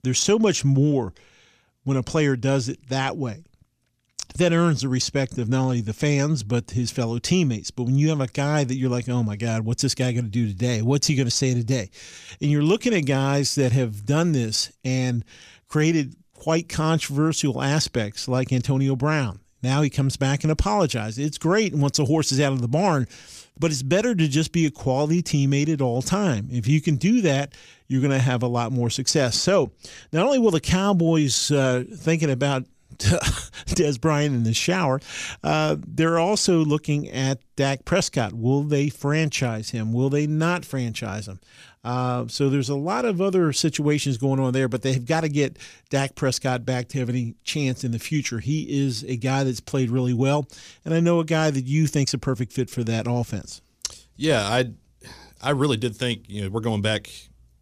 There's 0.04 0.20
so 0.20 0.38
much 0.38 0.64
more 0.64 1.12
when 1.82 1.96
a 1.96 2.04
player 2.04 2.36
does 2.36 2.68
it 2.68 2.88
that 2.88 3.16
way 3.16 3.42
that 4.36 4.52
earns 4.52 4.80
the 4.80 4.88
respect 4.88 5.36
of 5.36 5.48
not 5.48 5.60
only 5.60 5.80
the 5.82 5.92
fans 5.92 6.42
but 6.42 6.70
his 6.70 6.90
fellow 6.90 7.18
teammates. 7.18 7.70
But 7.70 7.82
when 7.84 7.96
you 7.96 8.08
have 8.08 8.20
a 8.20 8.28
guy 8.28 8.64
that 8.64 8.76
you're 8.76 8.88
like, 8.88 9.08
oh 9.08 9.22
my 9.22 9.36
God, 9.36 9.66
what's 9.66 9.82
this 9.82 9.94
guy 9.94 10.12
going 10.12 10.24
to 10.24 10.30
do 10.30 10.46
today? 10.46 10.80
What's 10.80 11.06
he 11.06 11.16
going 11.16 11.26
to 11.26 11.30
say 11.30 11.52
today? 11.52 11.90
And 12.40 12.50
you're 12.50 12.62
looking 12.62 12.94
at 12.94 13.06
guys 13.06 13.56
that 13.56 13.72
have 13.72 14.06
done 14.06 14.32
this 14.32 14.72
and 14.84 15.24
created 15.68 16.16
quite 16.42 16.68
controversial 16.68 17.62
aspects, 17.62 18.26
like 18.26 18.52
Antonio 18.52 18.96
Brown. 18.96 19.38
Now 19.62 19.80
he 19.82 19.88
comes 19.88 20.16
back 20.16 20.42
and 20.42 20.50
apologizes. 20.50 21.24
It's 21.24 21.38
great 21.38 21.72
once 21.72 21.98
the 21.98 22.04
horse 22.04 22.32
is 22.32 22.40
out 22.40 22.52
of 22.52 22.60
the 22.60 22.66
barn, 22.66 23.06
but 23.56 23.70
it's 23.70 23.84
better 23.84 24.12
to 24.12 24.26
just 24.26 24.50
be 24.50 24.66
a 24.66 24.70
quality 24.72 25.22
teammate 25.22 25.72
at 25.72 25.80
all 25.80 26.02
time. 26.02 26.48
If 26.50 26.66
you 26.66 26.80
can 26.80 26.96
do 26.96 27.20
that, 27.20 27.54
you're 27.86 28.00
going 28.00 28.10
to 28.10 28.18
have 28.18 28.42
a 28.42 28.48
lot 28.48 28.72
more 28.72 28.90
success. 28.90 29.38
So, 29.38 29.70
not 30.12 30.26
only 30.26 30.40
will 30.40 30.50
the 30.50 30.58
Cowboys 30.58 31.52
uh, 31.52 31.84
thinking 31.94 32.32
about 32.32 32.64
Dez 32.98 34.00
Bryant 34.00 34.34
in 34.34 34.44
the 34.44 34.54
shower. 34.54 35.00
Uh, 35.42 35.76
they're 35.80 36.18
also 36.18 36.64
looking 36.64 37.08
at 37.08 37.40
Dak 37.56 37.84
Prescott. 37.84 38.32
Will 38.32 38.62
they 38.62 38.88
franchise 38.88 39.70
him? 39.70 39.92
Will 39.92 40.10
they 40.10 40.26
not 40.26 40.64
franchise 40.64 41.26
him? 41.26 41.40
Uh, 41.84 42.28
so 42.28 42.48
there's 42.48 42.68
a 42.68 42.76
lot 42.76 43.04
of 43.04 43.20
other 43.20 43.52
situations 43.52 44.16
going 44.16 44.38
on 44.38 44.52
there, 44.52 44.68
but 44.68 44.82
they've 44.82 45.04
got 45.04 45.22
to 45.22 45.28
get 45.28 45.58
Dak 45.90 46.14
Prescott 46.14 46.64
back 46.64 46.88
to 46.88 46.98
have 46.98 47.08
any 47.08 47.34
chance 47.42 47.82
in 47.82 47.90
the 47.90 47.98
future. 47.98 48.38
He 48.38 48.84
is 48.84 49.02
a 49.02 49.16
guy 49.16 49.42
that's 49.42 49.60
played 49.60 49.90
really 49.90 50.14
well, 50.14 50.46
and 50.84 50.94
I 50.94 51.00
know 51.00 51.18
a 51.18 51.24
guy 51.24 51.50
that 51.50 51.66
you 51.66 51.88
think's 51.88 52.14
a 52.14 52.18
perfect 52.18 52.52
fit 52.52 52.70
for 52.70 52.84
that 52.84 53.06
offense. 53.08 53.62
Yeah, 54.16 54.42
I 54.42 54.70
I 55.42 55.50
really 55.50 55.76
did 55.76 55.96
think 55.96 56.24
you 56.28 56.42
know 56.42 56.50
we're 56.50 56.60
going 56.60 56.82
back 56.82 57.10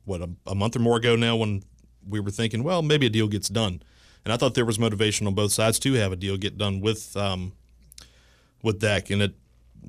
what 0.05 0.21
a, 0.21 0.29
a 0.47 0.55
month 0.55 0.77
or 0.77 0.81
more 0.81 0.99
ago 0.99 1.17
now 1.17 1.37
when 1.37 1.63
we 2.07 2.21
were 2.21 2.31
thinking 2.31 2.63
well 2.63 2.83
maybe 2.83 3.07
a 3.07 3.11
deal 3.11 3.29
gets 3.29 3.49
done, 3.49 3.83
and 4.25 4.35
I 4.35 4.37
thought 4.37 4.55
there 4.55 4.67
was 4.67 4.79
motivation 4.79 5.27
on 5.27 5.35
both 5.35 5.53
sides 5.53 5.79
to 5.81 5.95
have 5.95 6.13
a 6.13 6.17
deal 6.17 6.37
get 6.37 6.59
done 6.59 6.81
with 6.83 7.17
um, 7.17 7.53
with 8.63 8.81
Dak, 8.81 9.09
and 9.09 9.23
it 9.23 9.35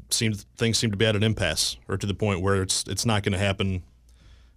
seemed 0.10 0.46
things 0.56 0.78
seem 0.78 0.92
to 0.92 0.98
be 0.98 1.06
at 1.06 1.18
an 1.18 1.24
impasse 1.24 1.76
or 1.90 1.98
to 1.98 2.08
the 2.08 2.14
point 2.14 2.40
where 2.40 2.62
it's 2.62 2.86
it's 2.88 3.06
not 3.06 3.24
going 3.24 3.34
to 3.34 3.40
happen 3.40 3.84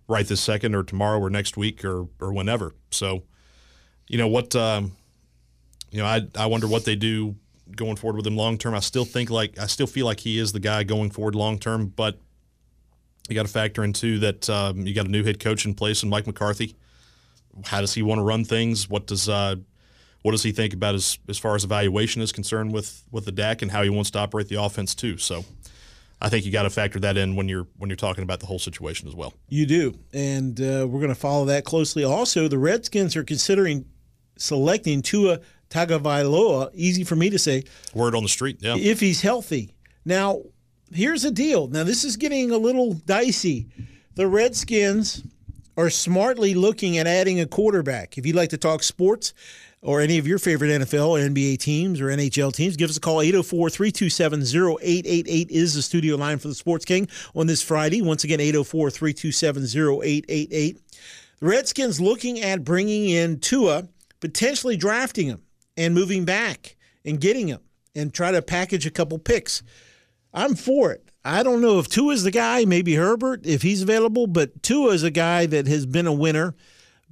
right 0.08 0.26
this 0.26 0.40
second 0.40 0.74
or 0.74 0.82
tomorrow 0.82 1.18
or 1.18 1.30
next 1.30 1.56
week 1.56 1.84
or 1.84 2.06
or 2.20 2.32
whenever. 2.32 2.74
So, 2.90 3.24
you 4.08 4.18
know 4.18 4.28
what, 4.28 4.54
um, 4.54 4.92
you 5.90 5.98
know, 5.98 6.06
I 6.06 6.26
I 6.36 6.46
wonder 6.46 6.66
what 6.66 6.84
they 6.84 6.96
do 6.96 7.36
going 7.74 7.96
forward 7.96 8.16
with 8.16 8.26
him 8.26 8.36
long 8.36 8.58
term. 8.58 8.74
I 8.74 8.80
still 8.80 9.04
think 9.04 9.30
like 9.30 9.58
I 9.58 9.66
still 9.66 9.86
feel 9.86 10.06
like 10.06 10.20
he 10.20 10.38
is 10.38 10.52
the 10.52 10.60
guy 10.60 10.82
going 10.84 11.10
forward 11.10 11.34
long 11.34 11.58
term, 11.58 11.86
but 11.86 12.18
you 13.28 13.34
got 13.34 13.46
to 13.46 13.52
factor 13.52 13.82
in 13.84 13.92
too 13.92 14.18
that 14.18 14.50
um, 14.50 14.86
you 14.86 14.94
got 14.94 15.06
a 15.06 15.10
new 15.10 15.24
head 15.24 15.40
coach 15.40 15.64
in 15.64 15.74
place 15.74 16.02
and 16.02 16.10
Mike 16.10 16.26
McCarthy. 16.26 16.76
How 17.64 17.80
does 17.80 17.94
he 17.94 18.02
want 18.02 18.18
to 18.18 18.22
run 18.22 18.44
things? 18.44 18.88
What 18.88 19.06
does 19.06 19.28
uh, 19.28 19.56
what 20.22 20.32
does 20.32 20.42
he 20.42 20.52
think 20.52 20.74
about 20.74 20.94
as 20.94 21.18
as 21.28 21.38
far 21.38 21.54
as 21.54 21.64
evaluation 21.64 22.20
is 22.20 22.32
concerned 22.32 22.72
with 22.72 23.04
with 23.10 23.24
the 23.24 23.32
Dak 23.32 23.62
and 23.62 23.70
how 23.70 23.82
he 23.82 23.90
wants 23.90 24.10
to 24.12 24.18
operate 24.18 24.48
the 24.48 24.60
offense 24.60 24.94
too? 24.94 25.16
So 25.16 25.44
I 26.20 26.28
think 26.28 26.46
you 26.46 26.52
got 26.52 26.62
to 26.62 26.70
factor 26.70 26.98
that 27.00 27.16
in 27.16 27.36
when 27.36 27.48
you're 27.48 27.66
when 27.76 27.90
you're 27.90 27.96
talking 27.96 28.22
about 28.22 28.40
the 28.40 28.46
whole 28.46 28.58
situation 28.58 29.08
as 29.08 29.14
well. 29.14 29.34
You 29.48 29.66
do, 29.66 29.98
and 30.12 30.58
uh, 30.60 30.86
we're 30.88 31.00
going 31.00 31.08
to 31.08 31.14
follow 31.14 31.44
that 31.46 31.64
closely. 31.64 32.04
Also, 32.04 32.48
the 32.48 32.58
Redskins 32.58 33.16
are 33.16 33.24
considering 33.24 33.84
selecting 34.36 35.02
Tua 35.02 35.40
Tagovailoa. 35.70 36.70
Easy 36.74 37.04
for 37.04 37.16
me 37.16 37.30
to 37.30 37.38
say. 37.38 37.64
Word 37.94 38.14
on 38.14 38.22
the 38.22 38.28
street, 38.28 38.58
yeah. 38.60 38.76
If 38.76 39.00
he's 39.00 39.20
healthy. 39.20 39.74
Now, 40.04 40.42
here's 40.92 41.22
the 41.22 41.30
deal. 41.30 41.68
Now, 41.68 41.84
this 41.84 42.04
is 42.04 42.16
getting 42.16 42.50
a 42.50 42.58
little 42.58 42.94
dicey. 42.94 43.66
The 44.14 44.26
Redskins 44.26 45.22
are 45.76 45.90
smartly 45.90 46.54
looking 46.54 46.98
at 46.98 47.06
adding 47.06 47.40
a 47.40 47.46
quarterback. 47.46 48.16
If 48.16 48.26
you'd 48.26 48.36
like 48.36 48.50
to 48.50 48.58
talk 48.58 48.82
sports, 48.82 49.34
or 49.84 50.00
any 50.00 50.16
of 50.18 50.26
your 50.26 50.38
favorite 50.38 50.68
NFL 50.68 51.10
or 51.10 51.18
NBA 51.18 51.58
teams 51.58 52.00
or 52.00 52.06
NHL 52.06 52.52
teams, 52.52 52.76
give 52.76 52.88
us 52.90 52.96
a 52.96 53.00
call. 53.00 53.20
804 53.20 53.70
327 53.70 54.40
0888 54.40 55.50
is 55.50 55.74
the 55.74 55.82
studio 55.82 56.16
line 56.16 56.38
for 56.38 56.48
the 56.48 56.54
Sports 56.54 56.84
King 56.84 57.06
on 57.36 57.46
this 57.46 57.62
Friday. 57.62 58.00
Once 58.00 58.24
again, 58.24 58.40
804 58.40 58.90
327 58.90 59.62
0888. 60.02 60.80
The 61.38 61.46
Redskins 61.46 62.00
looking 62.00 62.40
at 62.40 62.64
bringing 62.64 63.10
in 63.10 63.38
Tua, 63.38 63.86
potentially 64.20 64.76
drafting 64.76 65.26
him 65.26 65.42
and 65.76 65.94
moving 65.94 66.24
back 66.24 66.76
and 67.04 67.20
getting 67.20 67.48
him 67.48 67.60
and 67.94 68.12
try 68.12 68.32
to 68.32 68.40
package 68.40 68.86
a 68.86 68.90
couple 68.90 69.18
picks. 69.18 69.62
I'm 70.32 70.54
for 70.54 70.92
it. 70.92 71.10
I 71.26 71.42
don't 71.42 71.60
know 71.60 71.78
if 71.78 71.88
Tua 71.88 72.14
is 72.14 72.22
the 72.22 72.30
guy, 72.30 72.64
maybe 72.64 72.94
Herbert, 72.94 73.46
if 73.46 73.62
he's 73.62 73.82
available, 73.82 74.26
but 74.26 74.62
Tua 74.62 74.92
is 74.92 75.02
a 75.02 75.10
guy 75.10 75.46
that 75.46 75.66
has 75.66 75.84
been 75.86 76.06
a 76.06 76.12
winner. 76.12 76.54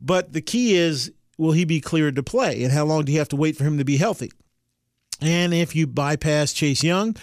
But 0.01 0.33
the 0.33 0.41
key 0.41 0.75
is 0.75 1.13
will 1.43 1.53
he 1.53 1.65
be 1.65 1.81
cleared 1.81 2.15
to 2.17 2.23
play? 2.23 2.63
And 2.63 2.73
how 2.73 2.85
long 2.85 3.05
do 3.05 3.13
you 3.13 3.19
have 3.19 3.29
to 3.31 3.37
wait 3.37 3.57
for 3.57 3.65
him 3.65 3.79
to 3.79 3.85
be 3.85 3.97
healthy? 3.97 4.31
And 5.21 5.53
if 5.53 5.75
you 5.75 5.87
bypass 5.87 6.53
Chase 6.53 6.83
Young, 6.83 7.17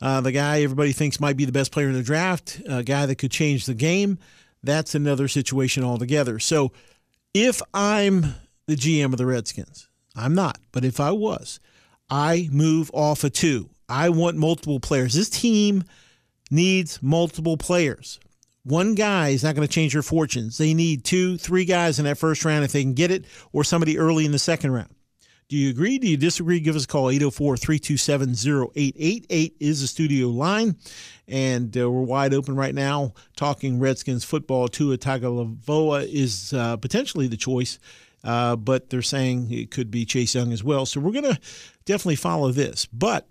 uh, 0.00 0.20
the 0.20 0.32
guy 0.32 0.62
everybody 0.62 0.92
thinks 0.92 1.18
might 1.18 1.36
be 1.36 1.46
the 1.46 1.52
best 1.52 1.72
player 1.72 1.88
in 1.88 1.94
the 1.94 2.02
draft, 2.02 2.60
a 2.68 2.82
guy 2.82 3.06
that 3.06 3.16
could 3.16 3.30
change 3.30 3.66
the 3.66 3.74
game, 3.74 4.18
that's 4.62 4.94
another 4.94 5.26
situation 5.26 5.84
altogether. 5.84 6.38
So 6.38 6.72
if 7.34 7.62
I'm 7.72 8.34
the 8.66 8.76
GM 8.76 9.06
of 9.06 9.16
the 9.16 9.26
Redskins, 9.26 9.88
I'm 10.14 10.34
not, 10.34 10.58
but 10.70 10.84
if 10.84 11.00
I 11.00 11.12
was, 11.12 11.58
I 12.10 12.48
move 12.52 12.90
off 12.92 13.24
a 13.24 13.30
two. 13.30 13.70
I 13.88 14.10
want 14.10 14.36
multiple 14.36 14.80
players. 14.80 15.14
This 15.14 15.30
team 15.30 15.84
needs 16.50 17.02
multiple 17.02 17.56
players. 17.56 18.20
One 18.64 18.94
guy 18.94 19.30
is 19.30 19.42
not 19.42 19.56
going 19.56 19.66
to 19.66 19.72
change 19.72 19.92
your 19.92 20.04
fortunes. 20.04 20.56
They 20.56 20.72
need 20.72 21.04
two, 21.04 21.36
three 21.36 21.64
guys 21.64 21.98
in 21.98 22.04
that 22.04 22.18
first 22.18 22.44
round 22.44 22.64
if 22.64 22.72
they 22.72 22.82
can 22.82 22.94
get 22.94 23.10
it, 23.10 23.24
or 23.52 23.64
somebody 23.64 23.98
early 23.98 24.24
in 24.24 24.32
the 24.32 24.38
second 24.38 24.70
round. 24.70 24.94
Do 25.52 25.58
you 25.58 25.68
agree? 25.68 25.98
Do 25.98 26.08
you 26.08 26.16
disagree? 26.16 26.60
Give 26.60 26.76
us 26.76 26.84
a 26.84 26.88
call. 26.88 27.10
804 27.10 27.58
327 27.58 28.30
0888 28.74 29.56
is 29.60 29.82
the 29.82 29.86
studio 29.86 30.28
line. 30.28 30.76
And 31.28 31.76
uh, 31.76 31.90
we're 31.90 32.02
wide 32.02 32.32
open 32.32 32.56
right 32.56 32.74
now 32.74 33.12
talking 33.36 33.78
Redskins 33.78 34.24
football. 34.24 34.68
Tua 34.68 34.96
Tagovailoa 34.96 36.10
is 36.10 36.54
uh, 36.54 36.78
potentially 36.78 37.26
the 37.26 37.36
choice, 37.36 37.78
uh, 38.24 38.56
but 38.56 38.88
they're 38.88 39.02
saying 39.02 39.52
it 39.52 39.70
could 39.70 39.90
be 39.90 40.06
Chase 40.06 40.34
Young 40.34 40.52
as 40.52 40.64
well. 40.64 40.86
So 40.86 41.00
we're 41.00 41.12
going 41.12 41.34
to 41.34 41.40
definitely 41.84 42.16
follow 42.16 42.50
this. 42.50 42.86
But 42.86 43.28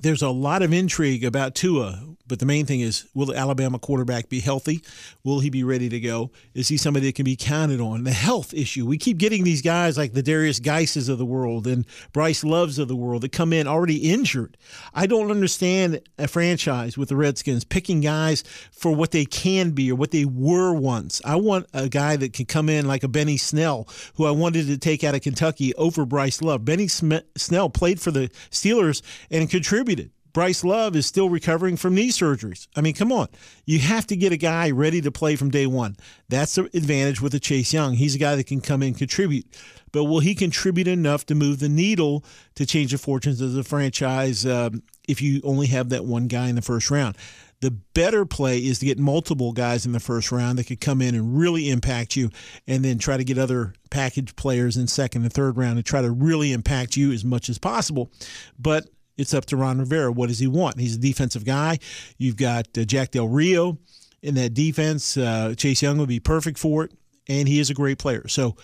there's 0.00 0.22
a 0.22 0.30
lot 0.30 0.62
of 0.62 0.72
intrigue 0.72 1.24
about 1.24 1.54
Tua, 1.54 2.15
but 2.28 2.38
the 2.38 2.46
main 2.46 2.66
thing 2.66 2.80
is 2.80 3.06
will 3.14 3.26
the 3.26 3.36
Alabama 3.36 3.78
quarterback 3.78 4.28
be 4.28 4.40
healthy? 4.40 4.82
Will 5.24 5.40
he 5.40 5.50
be 5.50 5.64
ready 5.64 5.88
to 5.88 6.00
go? 6.00 6.30
Is 6.54 6.68
he 6.68 6.76
somebody 6.76 7.06
that 7.06 7.14
can 7.14 7.24
be 7.24 7.36
counted 7.36 7.80
on? 7.80 8.04
The 8.04 8.12
health 8.12 8.52
issue. 8.54 8.86
We 8.86 8.98
keep 8.98 9.18
getting 9.18 9.44
these 9.44 9.62
guys 9.62 9.96
like 9.96 10.12
the 10.12 10.22
Derrius 10.22 10.62
Guices 10.62 11.08
of 11.08 11.18
the 11.18 11.24
world 11.24 11.66
and 11.66 11.86
Bryce 12.12 12.44
Loves 12.44 12.78
of 12.78 12.88
the 12.88 12.96
world 12.96 13.22
that 13.22 13.32
come 13.32 13.52
in 13.52 13.66
already 13.66 14.10
injured. 14.10 14.56
I 14.94 15.06
don't 15.06 15.30
understand 15.30 16.00
a 16.18 16.28
franchise 16.28 16.98
with 16.98 17.08
the 17.08 17.16
Redskins 17.16 17.64
picking 17.64 18.00
guys 18.00 18.42
for 18.72 18.94
what 18.94 19.10
they 19.10 19.24
can 19.24 19.70
be 19.70 19.90
or 19.90 19.94
what 19.94 20.10
they 20.10 20.24
were 20.24 20.74
once. 20.74 21.20
I 21.24 21.36
want 21.36 21.66
a 21.72 21.88
guy 21.88 22.16
that 22.16 22.32
can 22.32 22.46
come 22.46 22.68
in 22.68 22.86
like 22.86 23.02
a 23.02 23.08
Benny 23.08 23.36
Snell, 23.36 23.88
who 24.14 24.26
I 24.26 24.30
wanted 24.30 24.66
to 24.66 24.78
take 24.78 25.04
out 25.04 25.14
of 25.14 25.22
Kentucky 25.22 25.74
over 25.74 26.04
Bryce 26.04 26.42
Love. 26.42 26.64
Benny 26.64 26.88
Snell 26.88 27.70
played 27.70 28.00
for 28.00 28.10
the 28.10 28.28
Steelers 28.50 29.02
and 29.30 29.48
contributed. 29.50 30.10
Bryce 30.36 30.64
Love 30.64 30.94
is 30.96 31.06
still 31.06 31.30
recovering 31.30 31.78
from 31.78 31.94
knee 31.94 32.10
surgeries. 32.10 32.68
I 32.76 32.82
mean, 32.82 32.92
come 32.92 33.10
on. 33.10 33.28
You 33.64 33.78
have 33.78 34.06
to 34.08 34.16
get 34.16 34.32
a 34.32 34.36
guy 34.36 34.70
ready 34.70 35.00
to 35.00 35.10
play 35.10 35.34
from 35.34 35.50
day 35.50 35.66
one. 35.66 35.96
That's 36.28 36.56
the 36.56 36.64
advantage 36.74 37.22
with 37.22 37.32
a 37.32 37.40
Chase 37.40 37.72
Young. 37.72 37.94
He's 37.94 38.16
a 38.16 38.18
guy 38.18 38.36
that 38.36 38.46
can 38.46 38.60
come 38.60 38.82
in 38.82 38.88
and 38.88 38.98
contribute. 38.98 39.46
But 39.92 40.04
will 40.04 40.20
he 40.20 40.34
contribute 40.34 40.88
enough 40.88 41.24
to 41.26 41.34
move 41.34 41.60
the 41.60 41.70
needle 41.70 42.22
to 42.56 42.66
change 42.66 42.92
the 42.92 42.98
fortunes 42.98 43.40
of 43.40 43.54
the 43.54 43.64
franchise 43.64 44.44
um, 44.44 44.82
if 45.08 45.22
you 45.22 45.40
only 45.42 45.68
have 45.68 45.88
that 45.88 46.04
one 46.04 46.26
guy 46.26 46.50
in 46.50 46.54
the 46.54 46.60
first 46.60 46.90
round? 46.90 47.16
The 47.60 47.70
better 47.70 48.26
play 48.26 48.58
is 48.58 48.80
to 48.80 48.84
get 48.84 48.98
multiple 48.98 49.54
guys 49.54 49.86
in 49.86 49.92
the 49.92 50.00
first 50.00 50.30
round 50.30 50.58
that 50.58 50.66
could 50.66 50.82
come 50.82 51.00
in 51.00 51.14
and 51.14 51.38
really 51.38 51.70
impact 51.70 52.14
you, 52.14 52.28
and 52.68 52.84
then 52.84 52.98
try 52.98 53.16
to 53.16 53.24
get 53.24 53.38
other 53.38 53.72
package 53.88 54.36
players 54.36 54.76
in 54.76 54.86
second 54.86 55.22
and 55.22 55.32
third 55.32 55.56
round 55.56 55.78
and 55.78 55.86
try 55.86 56.02
to 56.02 56.10
really 56.10 56.52
impact 56.52 56.94
you 56.94 57.10
as 57.10 57.24
much 57.24 57.48
as 57.48 57.56
possible. 57.56 58.10
But 58.58 58.90
it's 59.16 59.34
up 59.34 59.46
to 59.46 59.56
Ron 59.56 59.78
Rivera. 59.78 60.12
What 60.12 60.28
does 60.28 60.38
he 60.38 60.46
want? 60.46 60.78
He's 60.78 60.96
a 60.96 61.00
defensive 61.00 61.44
guy. 61.44 61.78
You've 62.18 62.36
got 62.36 62.66
uh, 62.76 62.84
Jack 62.84 63.12
Del 63.12 63.28
Rio 63.28 63.78
in 64.22 64.34
that 64.34 64.54
defense. 64.54 65.16
Uh, 65.16 65.54
Chase 65.56 65.82
Young 65.82 65.98
would 65.98 66.08
be 66.08 66.20
perfect 66.20 66.58
for 66.58 66.84
it, 66.84 66.92
and 67.28 67.48
he 67.48 67.60
is 67.60 67.70
a 67.70 67.74
great 67.74 67.98
player. 67.98 68.28
So, 68.28 68.56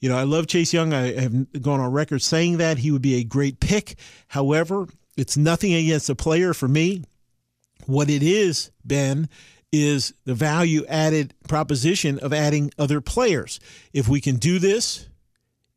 you 0.00 0.08
know, 0.08 0.16
I 0.16 0.22
love 0.22 0.46
Chase 0.46 0.72
Young. 0.72 0.92
I 0.92 1.20
have 1.20 1.62
gone 1.62 1.80
on 1.80 1.92
record 1.92 2.22
saying 2.22 2.58
that 2.58 2.78
he 2.78 2.90
would 2.90 3.02
be 3.02 3.16
a 3.16 3.24
great 3.24 3.60
pick. 3.60 3.96
However, 4.28 4.86
it's 5.16 5.36
nothing 5.36 5.74
against 5.74 6.06
the 6.06 6.14
player 6.14 6.54
for 6.54 6.68
me. 6.68 7.04
What 7.86 8.08
it 8.08 8.22
is, 8.22 8.70
Ben, 8.84 9.28
is 9.72 10.14
the 10.24 10.34
value 10.34 10.84
added 10.88 11.34
proposition 11.46 12.18
of 12.18 12.32
adding 12.32 12.72
other 12.78 13.00
players. 13.00 13.60
If 13.92 14.08
we 14.08 14.20
can 14.20 14.36
do 14.36 14.58
this, 14.58 15.09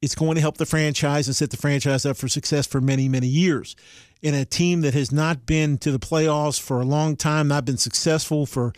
it's 0.04 0.16
going 0.16 0.36
to 0.36 0.42
help 0.42 0.58
the 0.58 0.66
franchise 0.66 1.28
and 1.28 1.36
set 1.36 1.50
the 1.50 1.56
franchise 1.56 2.06
up 2.06 2.18
for 2.18 2.28
success 2.28 2.68
for 2.68 2.82
many, 2.82 3.08
many 3.08 3.26
years 3.26 3.74
in 4.22 4.34
a 4.34 4.44
team 4.44 4.82
that 4.82 4.94
has 4.94 5.13
not 5.13 5.46
been 5.46 5.78
to 5.78 5.94
the 5.94 6.00
playoffs 6.00 6.60
for 6.60 6.82
a 6.82 6.86
long 6.86 7.16
time, 7.16 7.48
not 7.48 7.63
been 7.63 7.78
successful 7.78 8.46
for 8.46 8.74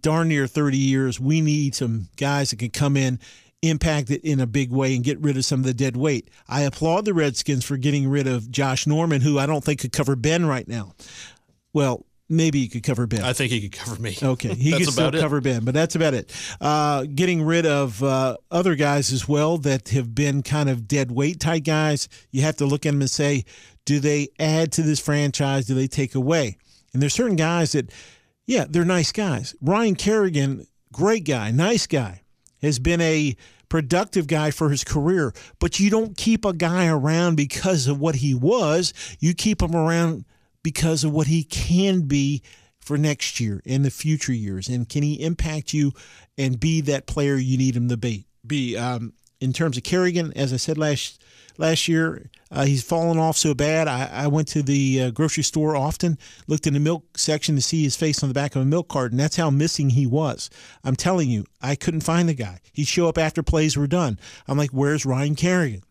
darn 0.00 0.28
near 0.28 0.46
30 0.46 0.78
years. 0.78 1.20
We 1.20 1.42
need 1.42 1.74
some 1.74 2.08
guys 2.16 2.50
that 2.50 2.58
can 2.58 2.70
come 2.70 2.96
in, 2.96 3.20
impact 3.60 4.10
it 4.10 4.24
in 4.24 4.40
a 4.40 4.46
big 4.46 4.70
way, 4.70 4.94
and 4.94 5.04
get 5.04 5.20
rid 5.20 5.36
of 5.36 5.44
some 5.44 5.60
of 5.60 5.66
the 5.66 5.74
dead 5.74 5.94
weight. 5.94 6.30
I 6.48 6.62
applaud 6.62 7.04
the 7.04 7.12
Redskins 7.12 7.62
for 7.62 7.76
getting 7.76 8.08
rid 8.08 8.26
of 8.26 8.50
Josh 8.50 8.86
Norman, 8.86 9.20
who 9.20 9.38
I 9.38 9.44
don't 9.44 9.62
think 9.62 9.80
could 9.80 9.92
cover 9.92 10.16
Ben 10.16 10.46
right 10.46 10.66
now. 10.66 10.94
Well, 11.74 12.06
maybe 12.28 12.60
he 12.60 12.68
could 12.68 12.82
cover 12.82 13.06
Ben. 13.06 13.22
I 13.22 13.32
think 13.32 13.52
he 13.52 13.60
could 13.60 13.78
cover 13.78 14.00
me. 14.00 14.16
Okay, 14.22 14.54
he 14.54 14.72
could 14.72 14.88
still 14.88 15.14
it. 15.14 15.20
cover 15.20 15.40
Ben, 15.40 15.64
but 15.64 15.74
that's 15.74 15.94
about 15.94 16.14
it. 16.14 16.32
Uh, 16.60 17.04
getting 17.14 17.42
rid 17.42 17.66
of 17.66 18.02
uh, 18.02 18.36
other 18.50 18.74
guys 18.74 19.12
as 19.12 19.28
well 19.28 19.58
that 19.58 19.90
have 19.90 20.14
been 20.14 20.42
kind 20.42 20.68
of 20.68 20.88
dead 20.88 21.10
weight 21.10 21.40
type 21.40 21.64
guys. 21.64 22.08
You 22.30 22.42
have 22.42 22.56
to 22.56 22.66
look 22.66 22.86
at 22.86 22.92
them 22.92 23.00
and 23.00 23.10
say, 23.10 23.44
do 23.84 24.00
they 24.00 24.28
add 24.38 24.72
to 24.72 24.82
this 24.82 25.00
franchise? 25.00 25.66
Do 25.66 25.74
they 25.74 25.86
take 25.86 26.14
away? 26.14 26.58
And 26.92 27.00
there's 27.02 27.14
certain 27.14 27.36
guys 27.36 27.72
that, 27.72 27.90
yeah, 28.46 28.64
they're 28.68 28.84
nice 28.84 29.12
guys. 29.12 29.54
Ryan 29.60 29.94
Kerrigan, 29.94 30.66
great 30.92 31.24
guy, 31.24 31.50
nice 31.50 31.86
guy, 31.86 32.22
has 32.62 32.78
been 32.78 33.00
a 33.00 33.36
productive 33.68 34.26
guy 34.26 34.50
for 34.50 34.70
his 34.70 34.82
career. 34.84 35.32
But 35.58 35.78
you 35.78 35.90
don't 35.90 36.16
keep 36.16 36.44
a 36.44 36.52
guy 36.52 36.88
around 36.88 37.36
because 37.36 37.86
of 37.86 38.00
what 38.00 38.16
he 38.16 38.34
was. 38.34 38.92
You 39.20 39.34
keep 39.34 39.62
him 39.62 39.74
around 39.74 40.24
because 40.66 41.04
of 41.04 41.12
what 41.12 41.28
he 41.28 41.44
can 41.44 42.00
be 42.00 42.42
for 42.80 42.98
next 42.98 43.38
year 43.38 43.62
and 43.64 43.84
the 43.84 43.90
future 43.90 44.32
years. 44.32 44.66
And 44.66 44.88
can 44.88 45.04
he 45.04 45.22
impact 45.22 45.72
you 45.72 45.92
and 46.36 46.58
be 46.58 46.80
that 46.80 47.06
player 47.06 47.36
you 47.36 47.56
need 47.56 47.76
him 47.76 47.88
to 47.88 47.96
be? 47.96 48.26
Be 48.44 48.76
um, 48.76 49.12
in 49.40 49.52
terms 49.52 49.76
of 49.76 49.84
Kerrigan, 49.84 50.32
as 50.34 50.52
I 50.52 50.56
said 50.56 50.76
last 50.76 51.22
last 51.56 51.86
year. 51.86 52.30
Uh, 52.50 52.64
he's 52.64 52.82
fallen 52.82 53.16
off 53.16 53.36
so 53.36 53.54
bad. 53.54 53.86
I, 53.86 54.10
I 54.12 54.26
went 54.26 54.48
to 54.48 54.62
the 54.64 55.02
uh, 55.02 55.10
grocery 55.12 55.44
store 55.44 55.76
often, 55.76 56.18
looked 56.48 56.66
in 56.66 56.74
the 56.74 56.80
milk 56.80 57.16
section 57.16 57.54
to 57.54 57.62
see 57.62 57.84
his 57.84 57.94
face 57.94 58.24
on 58.24 58.28
the 58.28 58.34
back 58.34 58.56
of 58.56 58.62
a 58.62 58.64
milk 58.64 58.88
carton. 58.88 59.18
That's 59.18 59.36
how 59.36 59.50
missing 59.50 59.90
he 59.90 60.04
was. 60.04 60.50
I'm 60.82 60.96
telling 60.96 61.30
you, 61.30 61.44
I 61.62 61.76
couldn't 61.76 62.00
find 62.00 62.28
the 62.28 62.34
guy. 62.34 62.58
He'd 62.72 62.88
show 62.88 63.08
up 63.08 63.18
after 63.18 63.44
plays 63.44 63.76
were 63.76 63.86
done. 63.86 64.18
I'm 64.48 64.58
like, 64.58 64.70
where's 64.70 65.06
Ryan 65.06 65.36
Kerrigan? 65.36 65.84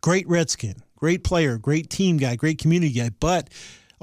Great 0.00 0.26
Redskin, 0.26 0.82
great 0.96 1.22
player, 1.22 1.58
great 1.58 1.90
team 1.90 2.16
guy, 2.16 2.34
great 2.34 2.58
community 2.58 2.92
guy, 2.92 3.10
but 3.20 3.50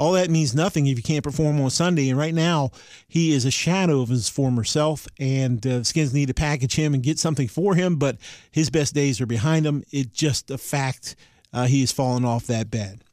all 0.01 0.13
that 0.13 0.31
means 0.31 0.55
nothing 0.55 0.87
if 0.87 0.97
you 0.97 1.03
can't 1.03 1.23
perform 1.23 1.61
on 1.61 1.69
Sunday. 1.69 2.09
And 2.09 2.17
right 2.17 2.33
now, 2.33 2.71
he 3.07 3.33
is 3.33 3.45
a 3.45 3.51
shadow 3.51 4.01
of 4.01 4.09
his 4.09 4.27
former 4.27 4.63
self, 4.63 5.07
and 5.19 5.65
uh, 5.67 5.83
Skins 5.83 6.11
need 6.11 6.25
to 6.29 6.33
package 6.33 6.75
him 6.75 6.95
and 6.95 7.03
get 7.03 7.19
something 7.19 7.47
for 7.47 7.75
him. 7.75 7.97
But 7.97 8.17
his 8.49 8.71
best 8.71 8.95
days 8.95 9.21
are 9.21 9.27
behind 9.27 9.63
him. 9.63 9.83
It's 9.91 10.09
just 10.09 10.49
a 10.49 10.57
fact 10.57 11.15
uh, 11.53 11.67
he 11.67 11.81
has 11.81 11.91
fallen 11.91 12.25
off 12.25 12.47
that 12.47 12.71
bad. 12.71 13.03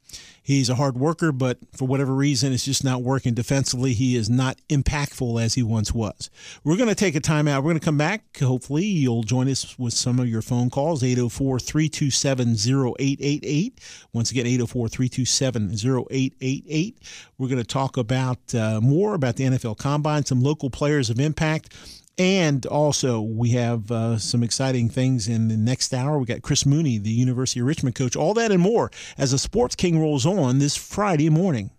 He's 0.48 0.70
a 0.70 0.76
hard 0.76 0.96
worker, 0.96 1.30
but 1.30 1.58
for 1.76 1.87
whatever 1.87 2.14
reason, 2.14 2.54
it's 2.54 2.64
just 2.64 2.82
not 2.82 3.02
working 3.02 3.34
defensively. 3.34 3.92
He 3.92 4.16
is 4.16 4.30
not 4.30 4.56
impactful 4.70 5.44
as 5.44 5.52
he 5.52 5.62
once 5.62 5.92
was. 5.92 6.30
We're 6.64 6.78
going 6.78 6.88
to 6.88 6.94
take 6.94 7.14
a 7.14 7.20
timeout. 7.20 7.56
We're 7.56 7.72
going 7.72 7.80
to 7.80 7.84
come 7.84 7.98
back. 7.98 8.38
Hopefully, 8.38 8.87
you'll 8.87 9.24
join 9.24 9.46
us 9.50 9.78
with 9.78 9.92
some 9.92 10.18
of 10.18 10.26
your 10.26 10.40
phone 10.40 10.70
calls 10.70 11.04
804 11.04 11.58
327 11.58 12.52
0888. 12.52 13.78
Once 14.14 14.30
again, 14.30 14.46
804 14.46 14.88
327 14.88 15.70
0888. 16.11 16.98
We're 17.37 17.48
going 17.48 17.58
to 17.58 17.64
talk 17.64 17.98
about 17.98 18.54
uh, 18.54 18.80
more 18.80 19.12
about 19.12 19.37
the 19.37 19.44
NFL 19.44 19.76
Combine, 19.76 20.24
some 20.24 20.40
local 20.40 20.70
players 20.70 21.11
of 21.11 21.20
impact. 21.20 21.74
And 22.18 22.66
also, 22.66 23.20
we 23.20 23.50
have 23.50 23.92
uh, 23.92 24.18
some 24.18 24.42
exciting 24.42 24.88
things 24.88 25.28
in 25.28 25.46
the 25.46 25.57
next 25.57 25.94
hour. 25.94 26.18
We 26.18 26.26
got 26.26 26.42
Chris 26.42 26.66
Mooney, 26.66 26.98
the 26.98 27.11
University 27.11 27.61
of 27.61 27.66
Richmond 27.66 27.94
coach. 27.94 28.16
All 28.16 28.35
that 28.35 28.50
and 28.50 28.61
more 28.61 28.90
as 29.16 29.31
the 29.31 29.38
Sports 29.38 29.76
King 29.76 30.00
rolls 30.00 30.26
on 30.26 30.59
this 30.59 30.76
Friday 30.76 31.31
morning. 31.31 31.70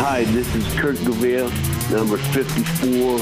Hi, 0.00 0.22
this 0.26 0.54
is 0.54 0.64
Kurt 0.78 0.94
Gouveia, 0.98 1.50
number 1.90 2.18
54, 2.18 3.18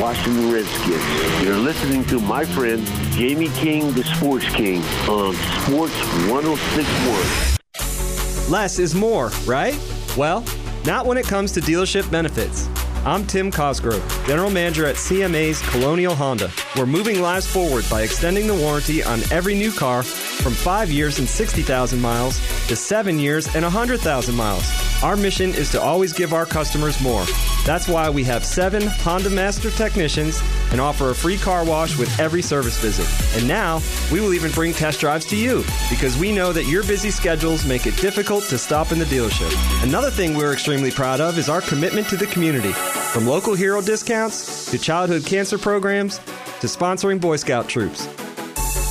Washington 0.00 0.52
Redskins. 0.52 1.44
You're 1.44 1.56
listening 1.56 2.04
to 2.06 2.18
my 2.18 2.44
friend 2.44 2.84
Jamie 3.12 3.50
King, 3.50 3.92
the 3.92 4.02
Sports 4.02 4.46
King, 4.46 4.82
on 5.08 5.34
Sports 5.62 5.94
1061. 6.28 8.50
Less 8.50 8.80
is 8.80 8.96
more, 8.96 9.30
right? 9.46 9.78
Well, 10.16 10.44
not 10.84 11.06
when 11.06 11.16
it 11.16 11.26
comes 11.26 11.52
to 11.52 11.60
dealership 11.60 12.10
benefits. 12.10 12.68
I'm 13.04 13.24
Tim 13.26 13.50
Cosgrove, 13.50 14.24
General 14.26 14.50
Manager 14.50 14.84
at 14.84 14.96
CMA's 14.96 15.62
Colonial 15.70 16.14
Honda. 16.14 16.50
We're 16.76 16.84
moving 16.84 17.20
lives 17.20 17.46
forward 17.46 17.84
by 17.88 18.02
extending 18.02 18.46
the 18.46 18.56
warranty 18.56 19.04
on 19.04 19.20
every 19.30 19.54
new 19.54 19.72
car 19.72 20.02
from 20.02 20.52
5 20.52 20.90
years 20.90 21.18
and 21.18 21.28
60,000 21.28 22.00
miles 22.00 22.38
to 22.66 22.76
7 22.76 23.18
years 23.18 23.54
and 23.54 23.64
100,000 23.64 24.34
miles. 24.34 24.64
Our 25.02 25.16
mission 25.16 25.54
is 25.54 25.70
to 25.70 25.80
always 25.80 26.12
give 26.12 26.32
our 26.32 26.44
customers 26.44 27.00
more. 27.00 27.24
That's 27.64 27.86
why 27.86 28.10
we 28.10 28.24
have 28.24 28.44
7 28.44 28.82
Honda 28.82 29.30
Master 29.30 29.70
technicians 29.70 30.42
and 30.72 30.80
offer 30.80 31.10
a 31.10 31.14
free 31.14 31.38
car 31.38 31.64
wash 31.64 31.96
with 31.96 32.18
every 32.18 32.42
service 32.42 32.78
visit. 32.78 33.06
And 33.38 33.46
now, 33.46 33.80
we 34.12 34.20
will 34.20 34.34
even 34.34 34.50
bring 34.50 34.72
test 34.72 35.00
drives 35.00 35.24
to 35.26 35.36
you 35.36 35.64
because 35.88 36.16
we 36.16 36.32
know 36.32 36.52
that 36.52 36.64
your 36.64 36.82
busy 36.82 37.10
schedules 37.10 37.64
make 37.64 37.86
it 37.86 37.96
difficult 37.96 38.44
to 38.44 38.58
stop 38.58 38.90
in 38.90 38.98
the 38.98 39.04
dealership. 39.04 39.54
Another 39.84 40.10
thing 40.10 40.34
we're 40.34 40.52
extremely 40.52 40.90
proud 40.90 41.20
of 41.20 41.38
is 41.38 41.48
our 41.48 41.60
commitment 41.60 42.08
to 42.08 42.16
the 42.16 42.26
community. 42.26 42.72
From 43.12 43.26
local 43.26 43.54
hero 43.54 43.80
discounts 43.80 44.70
to 44.70 44.78
childhood 44.78 45.24
cancer 45.24 45.58
programs 45.58 46.18
to 46.60 46.66
sponsoring 46.66 47.20
Boy 47.20 47.36
Scout 47.36 47.68
troops. 47.68 48.06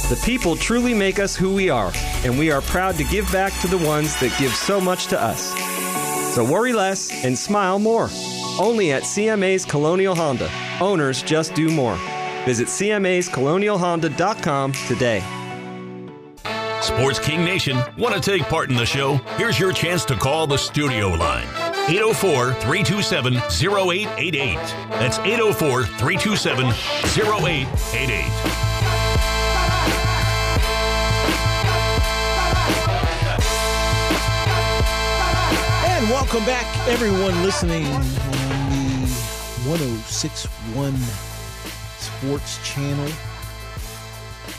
The 0.10 0.22
people 0.24 0.56
truly 0.56 0.94
make 0.94 1.20
us 1.20 1.36
who 1.36 1.54
we 1.54 1.70
are, 1.70 1.92
and 2.24 2.40
we 2.40 2.50
are 2.50 2.62
proud 2.62 2.96
to 2.96 3.04
give 3.06 3.30
back 3.32 3.52
to 3.62 3.68
the 3.68 3.78
ones 3.78 4.18
that 4.20 4.38
give 4.40 4.56
so 4.56 4.80
much 4.80 5.08
to 5.08 5.22
us. 5.22 5.54
So 6.34 6.46
worry 6.46 6.74
less 6.74 7.26
and 7.26 7.38
smile 7.38 7.80
more. 7.80 8.10
Only 8.60 8.92
at 8.92 9.04
CMA's 9.04 9.66
Colonial 9.66 10.16
Honda. 10.16 10.50
Owners 10.80 11.22
just 11.24 11.54
do 11.56 11.70
more. 11.70 11.98
Visit 12.46 12.68
CMA'sColonialHonda.com 12.68 14.72
today. 14.88 15.24
Sports 16.82 17.20
King 17.20 17.44
Nation, 17.44 17.78
want 17.98 18.16
to 18.16 18.22
take 18.22 18.44
part 18.44 18.70
in 18.70 18.78
the 18.78 18.86
show? 18.86 19.16
Here's 19.36 19.60
your 19.60 19.74
chance 19.74 20.06
to 20.06 20.16
call 20.16 20.48
the 20.48 20.58
studio 20.58 21.10
line. 21.10 21.48
804 21.90 22.54
327 22.56 23.36
0888. 23.36 24.56
That's 25.00 25.20
804 25.20 25.84
327 25.86 26.66
0888. 26.68 28.28
And 35.86 36.10
welcome 36.10 36.44
back, 36.44 36.68
everyone 36.90 37.42
listening 37.42 37.86
on 37.86 38.02
the 38.70 39.08
1061 39.66 40.94
Sports 42.00 42.60
Channel 42.70 43.12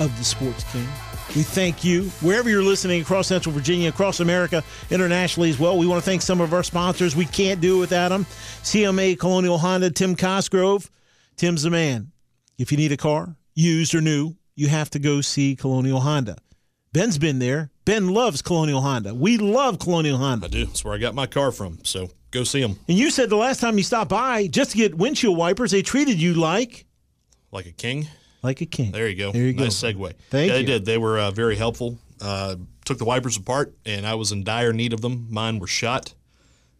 of 0.01 0.17
the 0.17 0.25
Sports 0.25 0.65
King. 0.73 0.89
We 1.37 1.43
thank 1.43 1.85
you 1.85 2.05
wherever 2.21 2.49
you're 2.49 2.63
listening 2.63 3.03
across 3.03 3.27
Central 3.27 3.55
Virginia, 3.55 3.91
across 3.91 4.21
America, 4.21 4.65
internationally 4.91 5.51
as 5.51 5.59
well. 5.59 5.77
We 5.77 5.87
want 5.87 6.03
to 6.03 6.05
thank 6.11 6.23
some 6.23 6.41
of 6.41 6.55
our 6.55 6.63
sponsors. 6.63 7.15
We 7.15 7.27
can't 7.27 7.61
do 7.61 7.77
it 7.77 7.81
without 7.81 8.09
them. 8.09 8.25
CMA 8.63 9.19
Colonial 9.19 9.59
Honda, 9.59 9.91
Tim 9.91 10.17
Cosgrove. 10.17 10.91
Tim's 11.37 11.63
the 11.63 11.71
man. 11.71 12.13
If 12.57 12.73
you 12.73 12.79
need 12.79 12.93
a 12.93 12.97
car, 12.97 13.37
used 13.55 13.95
or 13.95 14.01
new, 14.01 14.37
you 14.57 14.69
have 14.69 14.91
to 14.91 14.99
go 14.99 15.21
see 15.21 15.55
Colonial 15.55 16.01
Honda. 16.01 16.39
Ben's 16.93 17.19
been 17.19 17.39
there. 17.39 17.71
Ben 17.85 18.09
loves 18.09 18.43
Colonial 18.43 18.81
Honda. 18.81 19.15
We 19.15 19.37
love 19.37 19.79
Colonial 19.79 20.17
Honda. 20.19 20.47
I 20.47 20.49
do. 20.49 20.65
That's 20.65 20.85
where 20.85 20.95
I 20.95 20.99
got 20.99 21.15
my 21.15 21.27
car 21.27 21.53
from. 21.53 21.79
So 21.85 22.11
go 22.31 22.43
see 22.43 22.63
them. 22.63 22.79
And 22.89 22.97
you 22.97 23.11
said 23.11 23.31
the 23.31 23.37
last 23.37 23.61
time 23.61 23.77
you 23.77 23.85
stopped 23.85 24.11
by 24.11 24.47
just 24.47 24.73
to 24.73 24.77
get 24.79 24.97
windshield 24.97 25.37
wipers, 25.37 25.71
they 25.71 25.83
treated 25.83 26.21
you 26.21 26.35
like 26.35 26.87
Like 27.53 27.67
a 27.67 27.73
king. 27.73 28.09
Like 28.43 28.61
a 28.61 28.67
king. 28.67 28.93
There 28.93 29.09
you 29.09 29.17
go. 29.17 29.33
There 29.33 29.43
you 29.43 29.53
go. 29.53 29.65
nice 29.65 29.81
segue. 29.81 30.13
Thank 30.31 30.51
yeah, 30.51 30.59
you. 30.59 30.65
They 30.65 30.65
did. 30.65 30.85
They 30.85 30.99
were 30.99 31.19
uh, 31.19 31.31
very 31.31 31.57
helpful. 31.57 31.99
Uh, 32.21 32.57
took 32.85 32.99
the 32.99 33.05
wipers 33.05 33.37
apart, 33.37 33.75
and 33.85 34.07
I 34.07 34.15
was 34.15 34.33
in 34.33 34.45
dire 34.45 34.73
need 34.73 34.93
of 34.93 35.01
them. 35.01 35.27
Mine 35.31 35.59
were 35.59 35.67
shot, 35.67 36.15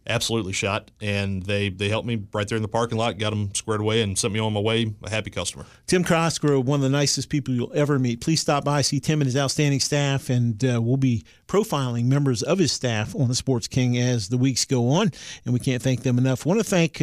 absolutely 0.07 0.53
shot, 0.53 0.91
and 0.99 1.43
they 1.43 1.69
they 1.69 1.87
helped 1.87 2.07
me 2.07 2.21
right 2.33 2.47
there 2.47 2.55
in 2.55 2.61
the 2.61 2.67
parking 2.67 2.97
lot, 2.97 3.17
got 3.17 3.29
them 3.29 3.53
squared 3.53 3.79
away, 3.79 4.01
and 4.01 4.17
sent 4.17 4.33
me 4.33 4.39
on 4.39 4.51
my 4.51 4.59
way. 4.59 4.93
A 5.03 5.09
happy 5.09 5.29
customer. 5.29 5.65
Tim 5.87 6.03
Cosgrove, 6.03 6.67
one 6.67 6.79
of 6.79 6.81
the 6.81 6.89
nicest 6.89 7.29
people 7.29 7.53
you'll 7.53 7.71
ever 7.73 7.99
meet. 7.99 8.21
Please 8.21 8.41
stop 8.41 8.65
by, 8.65 8.81
see 8.81 8.99
Tim 8.99 9.21
and 9.21 9.27
his 9.27 9.37
outstanding 9.37 9.79
staff, 9.79 10.29
and 10.29 10.63
uh, 10.65 10.81
we'll 10.81 10.97
be 10.97 11.23
profiling 11.47 12.05
members 12.05 12.43
of 12.43 12.57
his 12.57 12.71
staff 12.71 13.15
on 13.15 13.27
the 13.27 13.35
Sports 13.35 13.67
King 13.67 13.97
as 13.97 14.29
the 14.29 14.37
weeks 14.37 14.65
go 14.65 14.89
on, 14.89 15.11
and 15.45 15.53
we 15.53 15.59
can't 15.59 15.81
thank 15.81 16.03
them 16.03 16.17
enough. 16.17 16.45
I 16.45 16.49
want 16.49 16.59
to 16.59 16.65
thank. 16.65 17.01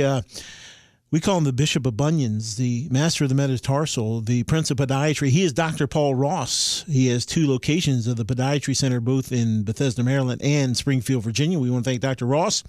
We 1.08 1.20
call 1.20 1.38
him 1.38 1.44
the 1.44 1.52
Bishop 1.52 1.86
of 1.86 1.96
Bunions, 1.96 2.56
the 2.56 2.88
master 2.90 3.24
of 3.24 3.28
the 3.28 3.36
metatarsal, 3.36 4.22
the 4.22 4.42
prince 4.42 4.72
of 4.72 4.78
podiatry. 4.78 5.28
He 5.28 5.44
is 5.44 5.52
Dr. 5.52 5.86
Paul 5.86 6.16
Ross. 6.16 6.84
He 6.88 7.06
has 7.06 7.24
two 7.24 7.48
locations 7.48 8.08
of 8.08 8.16
the 8.16 8.24
Podiatry 8.24 8.74
Center, 8.74 9.00
both 9.00 9.30
in 9.30 9.62
Bethesda, 9.62 10.02
Maryland 10.02 10.42
and 10.42 10.76
Springfield, 10.76 11.22
Virginia. 11.22 11.60
We 11.60 11.70
want 11.70 11.84
to 11.84 11.90
thank 11.90 12.00
Dr. 12.00 12.26
Ross. 12.26 12.64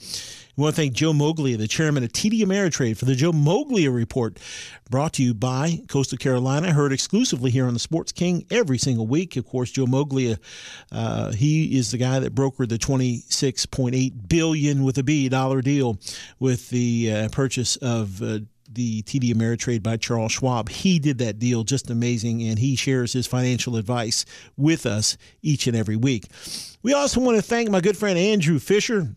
We 0.58 0.63
want 0.63 0.76
to 0.76 0.82
thank 0.82 0.93
Joe 0.93 1.13
Moglia, 1.13 1.56
the 1.56 1.67
chairman 1.67 2.04
of 2.04 2.12
TD 2.12 2.41
Ameritrade, 2.41 2.98
for 2.98 3.06
the 3.06 3.13
Joe 3.13 3.32
Moglia 3.32 3.93
Report, 3.93 4.39
brought 4.89 5.13
to 5.13 5.24
you 5.24 5.36
by 5.36 5.82
Coastal 5.88 6.17
Carolina, 6.17 6.74
heard 6.74 6.91
exclusively 6.91 7.52
here 7.52 7.67
on 7.67 7.76
the 7.76 7.80
Sports 7.80 8.12
King 8.12 8.43
every 8.50 8.80
single 8.80 9.06
week. 9.06 9.38
Of 9.38 9.46
course, 9.46 9.70
Joe 9.70 9.86
Moglia, 9.86 10.39
uh, 10.91 11.32
he 11.34 11.78
is 11.78 11.91
the 11.91 12.00
guy 12.00 12.17
that 12.17 12.34
brokered 12.34 12.70
the 12.70 12.80
26.8 12.80 14.28
billion 14.28 14.84
with 14.84 14.98
a 14.98 15.04
B 15.04 15.30
dollar 15.30 15.62
deal 15.62 16.00
with 16.39 16.72
the 16.72 17.13
uh, 17.13 17.30
purchase 17.30 17.76
of. 17.76 18.20
Uh, 18.20 18.39
the 18.70 19.02
TD 19.04 19.34
Ameritrade 19.34 19.82
by 19.82 19.96
Charles 19.96 20.34
Schwab. 20.34 20.67
He 20.67 21.00
did 21.00 21.20
that 21.20 21.39
deal 21.39 21.63
just 21.63 21.89
amazing, 21.89 22.43
and 22.43 22.60
he 22.60 22.76
shares 22.76 23.13
his 23.13 23.26
financial 23.26 23.78
advice 23.78 24.26
with 24.58 24.86
us 24.86 25.17
each 25.41 25.67
and 25.67 25.76
every 25.76 25.96
week. 25.96 26.26
We 26.84 26.93
also 26.93 27.22
want 27.22 27.38
to 27.38 27.41
thank 27.41 27.70
my 27.70 27.80
good 27.80 27.96
friend 27.96 28.20
Andrew 28.20 28.60
Fisher 28.60 29.15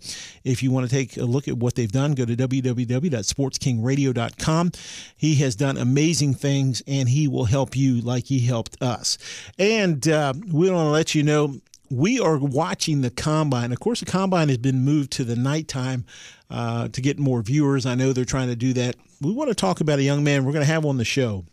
If 0.43 0.61
you 0.63 0.71
want 0.71 0.89
to 0.89 0.93
take 0.93 1.15
a 1.17 1.23
look 1.23 1.47
at 1.47 1.57
what 1.57 1.75
they've 1.75 1.91
done, 1.91 2.15
go 2.15 2.25
to 2.25 2.35
www.sportskingradio.com. 2.35 4.71
He 5.15 5.35
has 5.35 5.55
done 5.55 5.77
amazing 5.77 6.33
things, 6.33 6.81
and 6.87 7.07
he 7.07 7.27
will 7.27 7.45
help 7.45 7.77
you 7.77 8.01
like 8.01 8.25
he 8.25 8.39
helped 8.39 8.81
us. 8.81 9.19
And 9.59 10.07
uh, 10.07 10.33
we 10.51 10.71
want 10.71 10.87
to 10.87 10.91
let 10.91 11.13
you 11.13 11.21
know 11.23 11.61
we 11.89 12.19
are 12.19 12.37
watching 12.37 13.01
the 13.01 13.09
combine. 13.09 13.71
Of 13.71 13.79
course, 13.79 14.01
the 14.01 14.05
combine 14.05 14.49
has 14.49 14.57
been 14.57 14.81
moved 14.81 15.11
to 15.13 15.23
the 15.23 15.35
nighttime 15.35 16.05
uh, 16.49 16.87
to 16.89 17.01
get 17.01 17.19
more 17.19 17.41
viewers. 17.41 17.85
I 17.85 17.95
know 17.95 18.13
they're 18.13 18.25
trying 18.25 18.47
to 18.47 18.55
do 18.55 18.73
that. 18.73 18.95
We 19.21 19.31
want 19.31 19.49
to 19.49 19.55
talk 19.55 19.81
about 19.81 19.99
a 19.99 20.03
young 20.03 20.23
man 20.23 20.45
we're 20.45 20.53
going 20.53 20.65
to 20.65 20.71
have 20.71 20.85
on 20.85 20.97
the 20.97 21.05
show. 21.05 21.45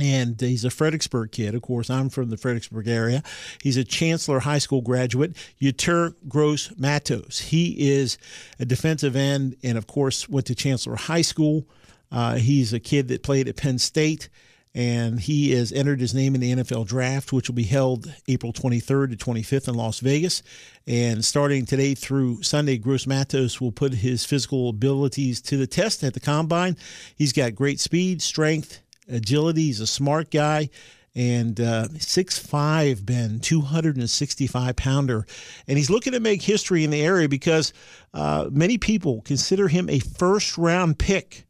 And 0.00 0.40
he's 0.40 0.64
a 0.64 0.70
Fredericksburg 0.70 1.32
kid. 1.32 1.54
Of 1.54 1.60
course, 1.60 1.90
I'm 1.90 2.08
from 2.08 2.30
the 2.30 2.38
Fredericksburg 2.38 2.88
area. 2.88 3.22
He's 3.62 3.76
a 3.76 3.84
Chancellor 3.84 4.40
High 4.40 4.58
School 4.58 4.80
graduate, 4.80 5.36
Yetur 5.60 6.14
Gross 6.28 6.72
Matos. 6.78 7.40
He 7.40 7.90
is 7.90 8.16
a 8.58 8.64
defensive 8.64 9.14
end 9.14 9.56
and, 9.62 9.76
of 9.76 9.86
course, 9.86 10.30
went 10.30 10.46
to 10.46 10.54
Chancellor 10.54 10.96
High 10.96 11.20
School. 11.20 11.66
Uh, 12.10 12.36
he's 12.36 12.72
a 12.72 12.80
kid 12.80 13.08
that 13.08 13.22
played 13.22 13.48
at 13.48 13.56
Penn 13.56 13.78
State 13.78 14.30
and 14.74 15.20
he 15.20 15.52
has 15.52 15.70
entered 15.70 16.00
his 16.00 16.14
name 16.14 16.34
in 16.34 16.40
the 16.40 16.54
NFL 16.54 16.86
draft, 16.86 17.32
which 17.32 17.48
will 17.48 17.54
be 17.54 17.62
held 17.64 18.12
April 18.26 18.52
23rd 18.52 19.10
to 19.10 19.24
25th 19.24 19.68
in 19.68 19.74
Las 19.74 20.00
Vegas. 20.00 20.42
And 20.86 21.22
starting 21.24 21.66
today 21.66 21.94
through 21.94 22.42
Sunday, 22.42 22.78
Gross 22.78 23.06
Matos 23.06 23.60
will 23.60 23.72
put 23.72 23.92
his 23.92 24.24
physical 24.24 24.70
abilities 24.70 25.42
to 25.42 25.58
the 25.58 25.66
test 25.66 26.02
at 26.02 26.14
the 26.14 26.20
combine. 26.20 26.76
He's 27.16 27.34
got 27.34 27.54
great 27.54 27.80
speed, 27.80 28.22
strength, 28.22 28.80
agility. 29.08 29.66
He's 29.66 29.80
a 29.80 29.86
smart 29.86 30.30
guy. 30.30 30.70
And 31.14 31.60
uh, 31.60 31.88
6'5, 31.88 33.04
Ben, 33.04 33.38
265 33.40 34.76
pounder. 34.76 35.26
And 35.68 35.76
he's 35.76 35.90
looking 35.90 36.14
to 36.14 36.20
make 36.20 36.40
history 36.40 36.84
in 36.84 36.90
the 36.90 37.02
area 37.02 37.28
because 37.28 37.74
uh, 38.14 38.48
many 38.50 38.78
people 38.78 39.20
consider 39.20 39.68
him 39.68 39.90
a 39.90 39.98
first 39.98 40.56
round 40.56 40.98
pick 40.98 41.44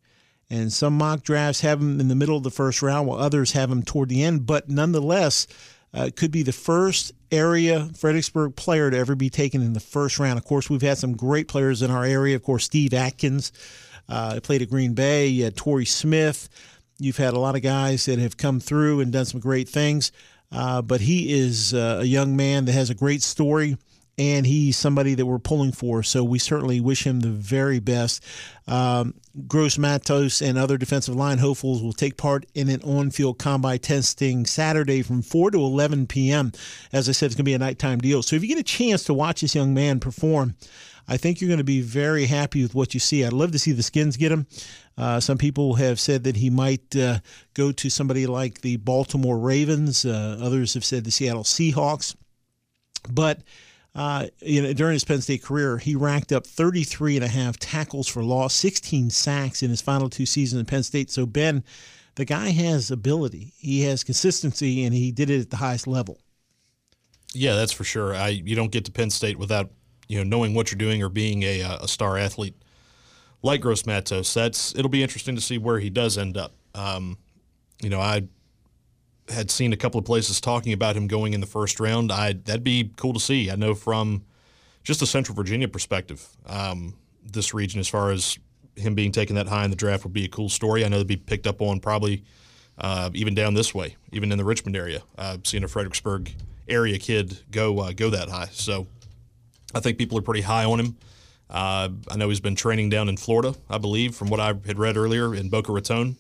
and 0.53 0.71
some 0.71 0.99
mock 0.99 1.23
drafts 1.23 1.63
have 1.63 1.81
him 1.81 1.99
in 1.99 2.09
the 2.09 2.15
middle 2.15 2.37
of 2.37 2.43
the 2.43 2.51
first 2.51 2.83
round, 2.83 3.09
while 3.09 3.19
others 3.19 3.53
have 3.53 3.71
him 3.71 3.83
toward 3.83 4.11
the 4.11 4.23
end. 4.23 4.45
But 4.45 4.69
nonetheless, 4.69 5.47
uh, 5.95 6.11
could 6.15 6.31
be 6.31 6.43
the 6.43 6.53
first 6.53 7.13
area 7.31 7.89
Fredericksburg 7.97 8.55
player 8.55 8.91
to 8.91 8.97
ever 8.99 9.15
be 9.15 9.31
taken 9.31 9.63
in 9.63 9.73
the 9.73 9.81
first 9.81 10.19
round. 10.19 10.39
Of 10.39 10.45
course, 10.45 10.69
we've 10.69 10.83
had 10.83 10.99
some 10.99 11.17
great 11.17 11.49
players 11.49 11.81
in 11.81 11.91
our 11.91 12.05
area. 12.05 12.37
Of 12.37 12.43
course, 12.43 12.65
Steve 12.65 12.93
Atkins 12.93 13.51
uh, 14.11 14.41
played 14.43 14.61
at 14.61 14.69
Green 14.69 14.93
Bay. 14.93 15.27
You 15.29 15.45
had 15.45 15.57
Torrey 15.57 15.87
Smith. 15.87 16.51
You've 16.99 17.17
had 17.17 17.33
a 17.33 17.39
lot 17.39 17.57
of 17.57 17.63
guys 17.63 18.05
that 18.05 18.19
have 18.19 18.37
come 18.37 18.61
through 18.61 19.01
and 19.01 19.11
done 19.11 19.25
some 19.25 19.41
great 19.41 19.71
things. 19.71 20.13
Uh, 20.53 20.83
but 20.83 21.01
he 21.01 21.33
is 21.33 21.73
uh, 21.73 22.01
a 22.03 22.05
young 22.05 22.37
man 22.37 22.67
that 22.67 22.73
has 22.73 22.91
a 22.91 22.95
great 22.95 23.23
story 23.23 23.79
and 24.19 24.47
he's 24.47 24.77
somebody 24.77 25.15
that 25.15 25.27
we're 25.27 25.39
pulling 25.39 25.73
for. 25.73 26.03
So 26.03 26.23
we 26.23 26.39
certainly 26.39 26.81
wish 26.81 27.07
him 27.07 27.21
the 27.21 27.31
very 27.31 27.81
best. 27.81 28.23
Um, 28.67 29.15
Gross 29.47 29.79
Matos 29.79 30.43
and 30.43 30.59
other 30.59 30.77
defensive 30.77 31.17
line 31.17 31.39
hopefuls 31.39 31.83
will 31.83 31.95
take 31.95 32.17
part 32.17 32.45
in 32.55 32.69
an 32.69 32.83
on 32.83 33.11
field 33.11 33.39
combine 33.39 33.79
testing 33.79 34.45
Saturday 34.45 35.03
from 35.03 35.23
4 35.23 35.53
to 35.53 35.59
11 35.59 36.07
p.m. 36.07 36.53
As 36.93 37.09
I 37.09 37.13
said, 37.13 37.27
it's 37.27 37.35
going 37.35 37.45
to 37.45 37.51
be 37.51 37.55
a 37.55 37.59
nighttime 37.59 37.99
deal. 37.99 38.23
So 38.23 38.37
if 38.37 38.43
you 38.43 38.49
get 38.49 38.59
a 38.59 38.63
chance 38.63 39.05
to 39.05 39.15
watch 39.15 39.41
this 39.41 39.55
young 39.55 39.73
man 39.73 39.99
perform, 39.99 40.57
I 41.09 41.17
think 41.17 41.41
you're 41.41 41.49
going 41.49 41.59
to 41.59 41.65
be 41.65 41.81
very 41.81 42.27
happy 42.27 42.63
with 42.63 42.75
what 42.75 42.95
you 42.95 43.01
see. 43.01 43.25
I'd 43.25 43.33
love 43.33 43.53
to 43.53 43.59
see 43.59 43.73
the 43.73 43.83
Skins 43.83 44.17
get 44.17 44.31
him. 44.31 44.47
Uh, 44.97 45.21
some 45.21 45.39
people 45.39 45.75
have 45.75 45.99
said 45.99 46.25
that 46.25 46.37
he 46.37 46.51
might 46.51 46.95
uh, 46.95 47.19
go 47.55 47.73
to 47.73 47.91
somebody 47.91 48.27
like 48.27 48.61
the 48.61 48.77
Baltimore 48.77 49.39
Ravens. 49.39 50.05
Uh, 50.05 50.39
others 50.41 50.75
have 50.75 50.85
said 50.85 51.05
the 51.05 51.11
Seattle 51.11 51.45
Seahawks. 51.45 52.15
But 53.11 53.41
uh, 53.95 54.27
you 54.41 54.63
know, 54.63 54.73
during 54.73 54.95
his 54.95 55.05
Penn 55.05 55.21
State 55.21 55.43
career, 55.43 55.79
he 55.79 55.95
racked 55.95 56.33
up 56.33 56.47
33 56.47 57.17
and 57.17 57.25
a 57.25 57.29
half 57.29 57.59
tackles 57.59 58.09
for 58.09 58.23
loss, 58.23 58.55
16 58.55 59.11
sacks 59.11 59.63
in 59.63 59.71
his 59.71 59.83
final 59.83 60.09
two 60.09 60.25
seasons 60.25 60.61
in 60.61 60.67
Penn 60.67 60.83
State. 60.83 61.11
So, 61.11 61.27
Ben, 61.27 61.63
the 62.15 62.25
guy 62.25 62.51
has 62.51 62.91
ability, 62.91 63.53
he 63.59 63.83
has 63.83 64.03
consistency, 64.03 64.85
and 64.85 64.95
he 64.95 65.13
did 65.13 65.29
it 65.29 65.41
at 65.41 65.51
the 65.51 65.57
highest 65.57 65.87
level. 65.87 66.19
Yeah, 67.35 67.55
that's 67.55 67.73
for 67.73 67.85
sure. 67.85 68.15
I 68.15 68.29
you 68.29 68.55
don't 68.55 68.73
get 68.73 68.85
to 68.87 68.93
Penn 68.93 69.11
State 69.11 69.39
without 69.39 69.71
you 70.09 70.19
know 70.19 70.25
knowing 70.25 70.55
what 70.55 70.71
you're 70.71 70.79
doing 70.79 71.03
or 71.03 71.09
being 71.09 71.43
a, 71.43 71.61
a 71.81 71.89
star 71.89 72.19
athlete 72.19 72.55
like 73.43 73.61
Gross 73.61 73.87
Matos. 73.87 74.33
That's 74.35 74.75
it'll 74.75 74.91
be 74.91 75.03
interesting 75.03 75.35
to 75.35 75.41
see 75.41 75.59
where 75.59 75.79
he 75.79 75.91
does 75.91 76.19
end 76.19 76.37
up. 76.37 76.55
Um, 76.75 77.19
you 77.81 77.89
know, 77.89 78.01
I 78.01 78.29
had 79.29 79.51
seen 79.51 79.73
a 79.73 79.77
couple 79.77 79.99
of 79.99 80.05
places 80.05 80.41
talking 80.41 80.73
about 80.73 80.97
him 80.97 81.07
going 81.07 81.33
in 81.33 81.41
the 81.41 81.47
first 81.47 81.81
round. 81.81 82.11
I 82.11 82.33
that'd 82.33 82.65
be 82.65 82.91
cool 82.97 83.13
to 83.13 83.21
see. 83.21 83.51
I 83.51 83.57
know 83.57 83.75
from 83.75 84.25
just 84.83 85.03
a 85.03 85.07
Central 85.07 85.35
Virginia 85.37 85.69
perspective, 85.69 86.27
um, 86.47 86.95
this 87.25 87.55
region 87.55 87.81
as 87.81 87.89
far 87.89 88.11
as 88.11 88.39
him 88.77 88.95
being 88.95 89.13
taken 89.13 89.37
that 89.37 89.49
high 89.49 89.65
in 89.65 89.71
the 89.71 89.77
draft 89.77 90.05
would 90.05 90.13
be 90.13 90.25
a 90.25 90.29
cool 90.29 90.49
story. 90.49 90.85
I 90.85 90.89
know 90.89 90.99
they'd 90.99 91.07
be 91.07 91.17
picked 91.17 91.47
up 91.47 91.61
on 91.63 91.79
probably 91.79 92.25
uh, 92.79 93.11
even 93.15 93.35
down 93.35 93.55
this 93.55 93.75
way, 93.75 93.97
even 94.13 94.33
in 94.33 94.39
the 94.39 94.45
Richmond 94.45 94.77
area. 94.77 95.03
Uh, 95.17 95.39
seeing 95.45 95.63
a 95.63 95.69
Fredericksburg 95.69 96.33
area 96.69 96.99
kid 96.99 97.39
go 97.51 97.79
uh, 97.81 97.93
go 97.93 98.11
that 98.11 98.29
high, 98.29 98.49
so 98.51 98.87
I 99.75 99.81
think 99.81 99.99
people 99.99 100.19
are 100.19 100.23
pretty 100.23 100.43
high 100.43 100.65
on 100.65 100.81
him. 100.81 100.97
Uh, 101.49 101.91
I 102.11 102.17
know 102.17 102.31
he's 102.31 102.41
been 102.41 102.57
training 102.57 102.89
down 102.89 103.11
in 103.11 103.19
Florida, 103.19 103.55
I 103.69 103.77
believe, 103.77 104.15
from 104.15 104.29
what 104.29 104.41
I 104.41 104.47
had 104.47 104.79
read 104.79 104.97
earlier 104.97 105.35
in 105.35 105.51
Boca 105.51 105.71
Raton. 105.71 106.17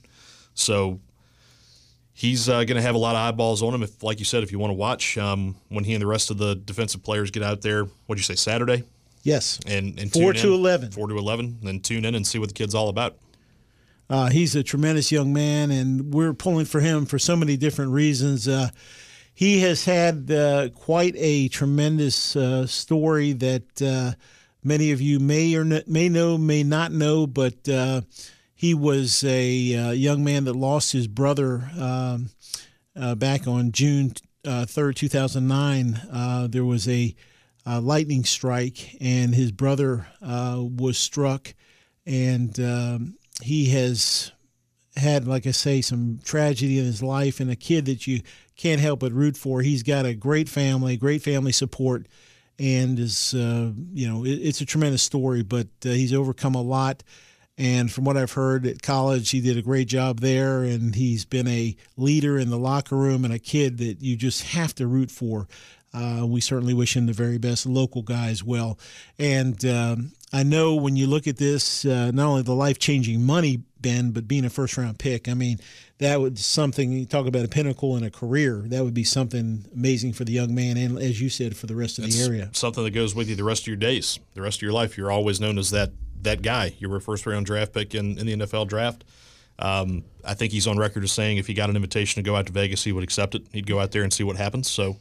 So 0.54 1.00
he's 2.12 2.48
uh, 2.48 2.64
going 2.64 2.76
to 2.76 2.82
have 2.82 2.94
a 2.94 2.98
lot 2.98 3.14
of 3.14 3.20
eyeballs 3.20 3.62
on 3.62 3.74
him. 3.74 3.82
If, 3.82 4.02
like 4.02 4.18
you 4.18 4.24
said, 4.24 4.42
if 4.42 4.52
you 4.52 4.58
want 4.58 4.70
to 4.70 4.76
watch 4.76 5.18
um, 5.18 5.56
when 5.68 5.84
he 5.84 5.94
and 5.94 6.02
the 6.02 6.06
rest 6.06 6.30
of 6.30 6.38
the 6.38 6.54
defensive 6.54 7.02
players 7.02 7.30
get 7.30 7.42
out 7.42 7.62
there, 7.62 7.84
what'd 8.06 8.18
you 8.18 8.24
say, 8.24 8.34
Saturday? 8.34 8.84
Yes. 9.22 9.60
And, 9.66 9.98
and 10.00 10.12
four 10.12 10.32
to 10.32 10.48
in, 10.48 10.52
eleven. 10.52 10.90
Four 10.90 11.08
to 11.08 11.16
eleven. 11.16 11.58
Then 11.62 11.80
tune 11.80 12.04
in 12.04 12.14
and 12.14 12.26
see 12.26 12.38
what 12.38 12.48
the 12.48 12.54
kid's 12.54 12.74
all 12.74 12.88
about. 12.88 13.16
Uh, 14.10 14.28
he's 14.28 14.54
a 14.56 14.62
tremendous 14.62 15.10
young 15.10 15.32
man, 15.32 15.70
and 15.70 16.12
we're 16.12 16.34
pulling 16.34 16.66
for 16.66 16.80
him 16.80 17.06
for 17.06 17.18
so 17.18 17.34
many 17.34 17.56
different 17.56 17.92
reasons. 17.92 18.46
Uh, 18.46 18.68
he 19.32 19.60
has 19.60 19.84
had 19.84 20.30
uh, 20.30 20.68
quite 20.74 21.14
a 21.16 21.48
tremendous 21.48 22.36
uh, 22.36 22.66
story 22.66 23.32
that 23.32 23.80
uh, 23.80 24.12
many 24.62 24.90
of 24.90 25.00
you 25.00 25.18
may 25.18 25.54
or 25.54 25.64
may 25.86 26.08
know, 26.10 26.36
may 26.36 26.62
not 26.62 26.92
know, 26.92 27.26
but 27.26 27.66
uh, 27.68 28.02
he 28.62 28.74
was 28.74 29.24
a 29.24 29.74
uh, 29.74 29.90
young 29.90 30.22
man 30.22 30.44
that 30.44 30.54
lost 30.54 30.92
his 30.92 31.08
brother 31.08 31.68
um, 31.76 32.30
uh, 32.94 33.12
back 33.16 33.48
on 33.48 33.72
June 33.72 34.12
uh, 34.46 34.66
3rd, 34.68 34.94
2009. 34.94 36.00
Uh, 36.08 36.46
there 36.46 36.64
was 36.64 36.88
a, 36.88 37.12
a, 37.66 37.80
lightning 37.80 38.22
strike, 38.22 38.96
and 39.00 39.34
his 39.34 39.50
brother 39.50 40.06
uh, 40.24 40.62
was 40.62 40.96
struck, 40.96 41.54
and 42.06 42.60
um, 42.60 43.16
he 43.42 43.70
has 43.70 44.30
had, 44.94 45.26
like 45.26 45.44
I 45.44 45.50
say, 45.50 45.80
some 45.80 46.20
tragedy 46.22 46.78
in 46.78 46.84
his 46.84 47.02
life, 47.02 47.40
and 47.40 47.50
a 47.50 47.56
kid 47.56 47.86
that 47.86 48.06
you 48.06 48.20
can't 48.56 48.80
help 48.80 49.00
but 49.00 49.10
root 49.10 49.36
for. 49.36 49.62
He's 49.62 49.82
got 49.82 50.06
a 50.06 50.14
great 50.14 50.48
family, 50.48 50.96
great 50.96 51.22
family 51.22 51.50
support, 51.50 52.06
and 52.60 52.96
is 52.96 53.34
uh, 53.34 53.72
you 53.92 54.08
know 54.08 54.24
it, 54.24 54.34
it's 54.34 54.60
a 54.60 54.66
tremendous 54.66 55.02
story. 55.02 55.42
But 55.42 55.66
he's 55.80 56.14
overcome 56.14 56.54
a 56.54 56.62
lot 56.62 57.02
and 57.62 57.92
from 57.92 58.02
what 58.02 58.16
I've 58.16 58.32
heard 58.32 58.66
at 58.66 58.82
college, 58.82 59.30
he 59.30 59.40
did 59.40 59.56
a 59.56 59.62
great 59.62 59.86
job 59.86 60.18
there, 60.18 60.64
and 60.64 60.96
he's 60.96 61.24
been 61.24 61.46
a 61.46 61.76
leader 61.96 62.36
in 62.36 62.50
the 62.50 62.58
locker 62.58 62.96
room 62.96 63.24
and 63.24 63.32
a 63.32 63.38
kid 63.38 63.78
that 63.78 64.02
you 64.02 64.16
just 64.16 64.42
have 64.48 64.74
to 64.74 64.88
root 64.88 65.12
for. 65.12 65.46
Uh, 65.94 66.24
we 66.26 66.40
certainly 66.40 66.74
wish 66.74 66.96
him 66.96 67.06
the 67.06 67.12
very 67.12 67.38
best, 67.38 67.64
local 67.64 68.02
guy 68.02 68.30
as 68.30 68.42
well. 68.42 68.80
And 69.16 69.64
um, 69.64 70.10
I 70.32 70.42
know 70.42 70.74
when 70.74 70.96
you 70.96 71.06
look 71.06 71.28
at 71.28 71.36
this, 71.36 71.84
uh, 71.84 72.10
not 72.12 72.26
only 72.26 72.42
the 72.42 72.52
life 72.52 72.80
changing 72.80 73.22
money, 73.22 73.62
Ben, 73.80 74.10
but 74.10 74.26
being 74.26 74.44
a 74.44 74.50
first 74.50 74.76
round 74.76 74.98
pick, 74.98 75.28
I 75.28 75.34
mean, 75.34 75.60
that 75.98 76.20
would 76.20 76.40
something 76.40 76.90
you 76.90 77.06
talk 77.06 77.28
about 77.28 77.44
a 77.44 77.48
pinnacle 77.48 77.96
in 77.96 78.02
a 78.02 78.10
career. 78.10 78.64
That 78.66 78.82
would 78.82 78.94
be 78.94 79.04
something 79.04 79.66
amazing 79.72 80.14
for 80.14 80.24
the 80.24 80.32
young 80.32 80.52
man, 80.52 80.76
and 80.76 80.98
as 80.98 81.20
you 81.20 81.28
said, 81.28 81.56
for 81.56 81.68
the 81.68 81.76
rest 81.76 81.98
of 81.98 82.04
That's 82.06 82.18
the 82.18 82.24
area. 82.24 82.50
Something 82.54 82.82
that 82.82 82.90
goes 82.90 83.14
with 83.14 83.28
you 83.28 83.36
the 83.36 83.44
rest 83.44 83.62
of 83.62 83.68
your 83.68 83.76
days, 83.76 84.18
the 84.34 84.42
rest 84.42 84.58
of 84.58 84.62
your 84.62 84.72
life. 84.72 84.98
You're 84.98 85.12
always 85.12 85.40
known 85.40 85.58
as 85.58 85.70
that 85.70 85.92
that 86.22 86.42
guy. 86.42 86.74
You 86.78 86.88
were 86.88 86.96
a 86.96 87.00
first 87.00 87.26
round 87.26 87.46
draft 87.46 87.72
pick 87.72 87.94
in, 87.94 88.18
in 88.18 88.26
the 88.26 88.36
NFL 88.36 88.68
draft. 88.68 89.04
Um, 89.58 90.04
I 90.24 90.34
think 90.34 90.52
he's 90.52 90.66
on 90.66 90.78
record 90.78 91.04
as 91.04 91.12
saying 91.12 91.36
if 91.36 91.46
he 91.46 91.54
got 91.54 91.70
an 91.70 91.76
invitation 91.76 92.22
to 92.22 92.28
go 92.28 92.34
out 92.34 92.46
to 92.46 92.52
Vegas, 92.52 92.82
he 92.82 92.92
would 92.92 93.04
accept 93.04 93.34
it. 93.34 93.46
He'd 93.52 93.66
go 93.66 93.78
out 93.78 93.92
there 93.92 94.02
and 94.02 94.12
see 94.12 94.24
what 94.24 94.36
happens. 94.36 94.70
So 94.70 94.96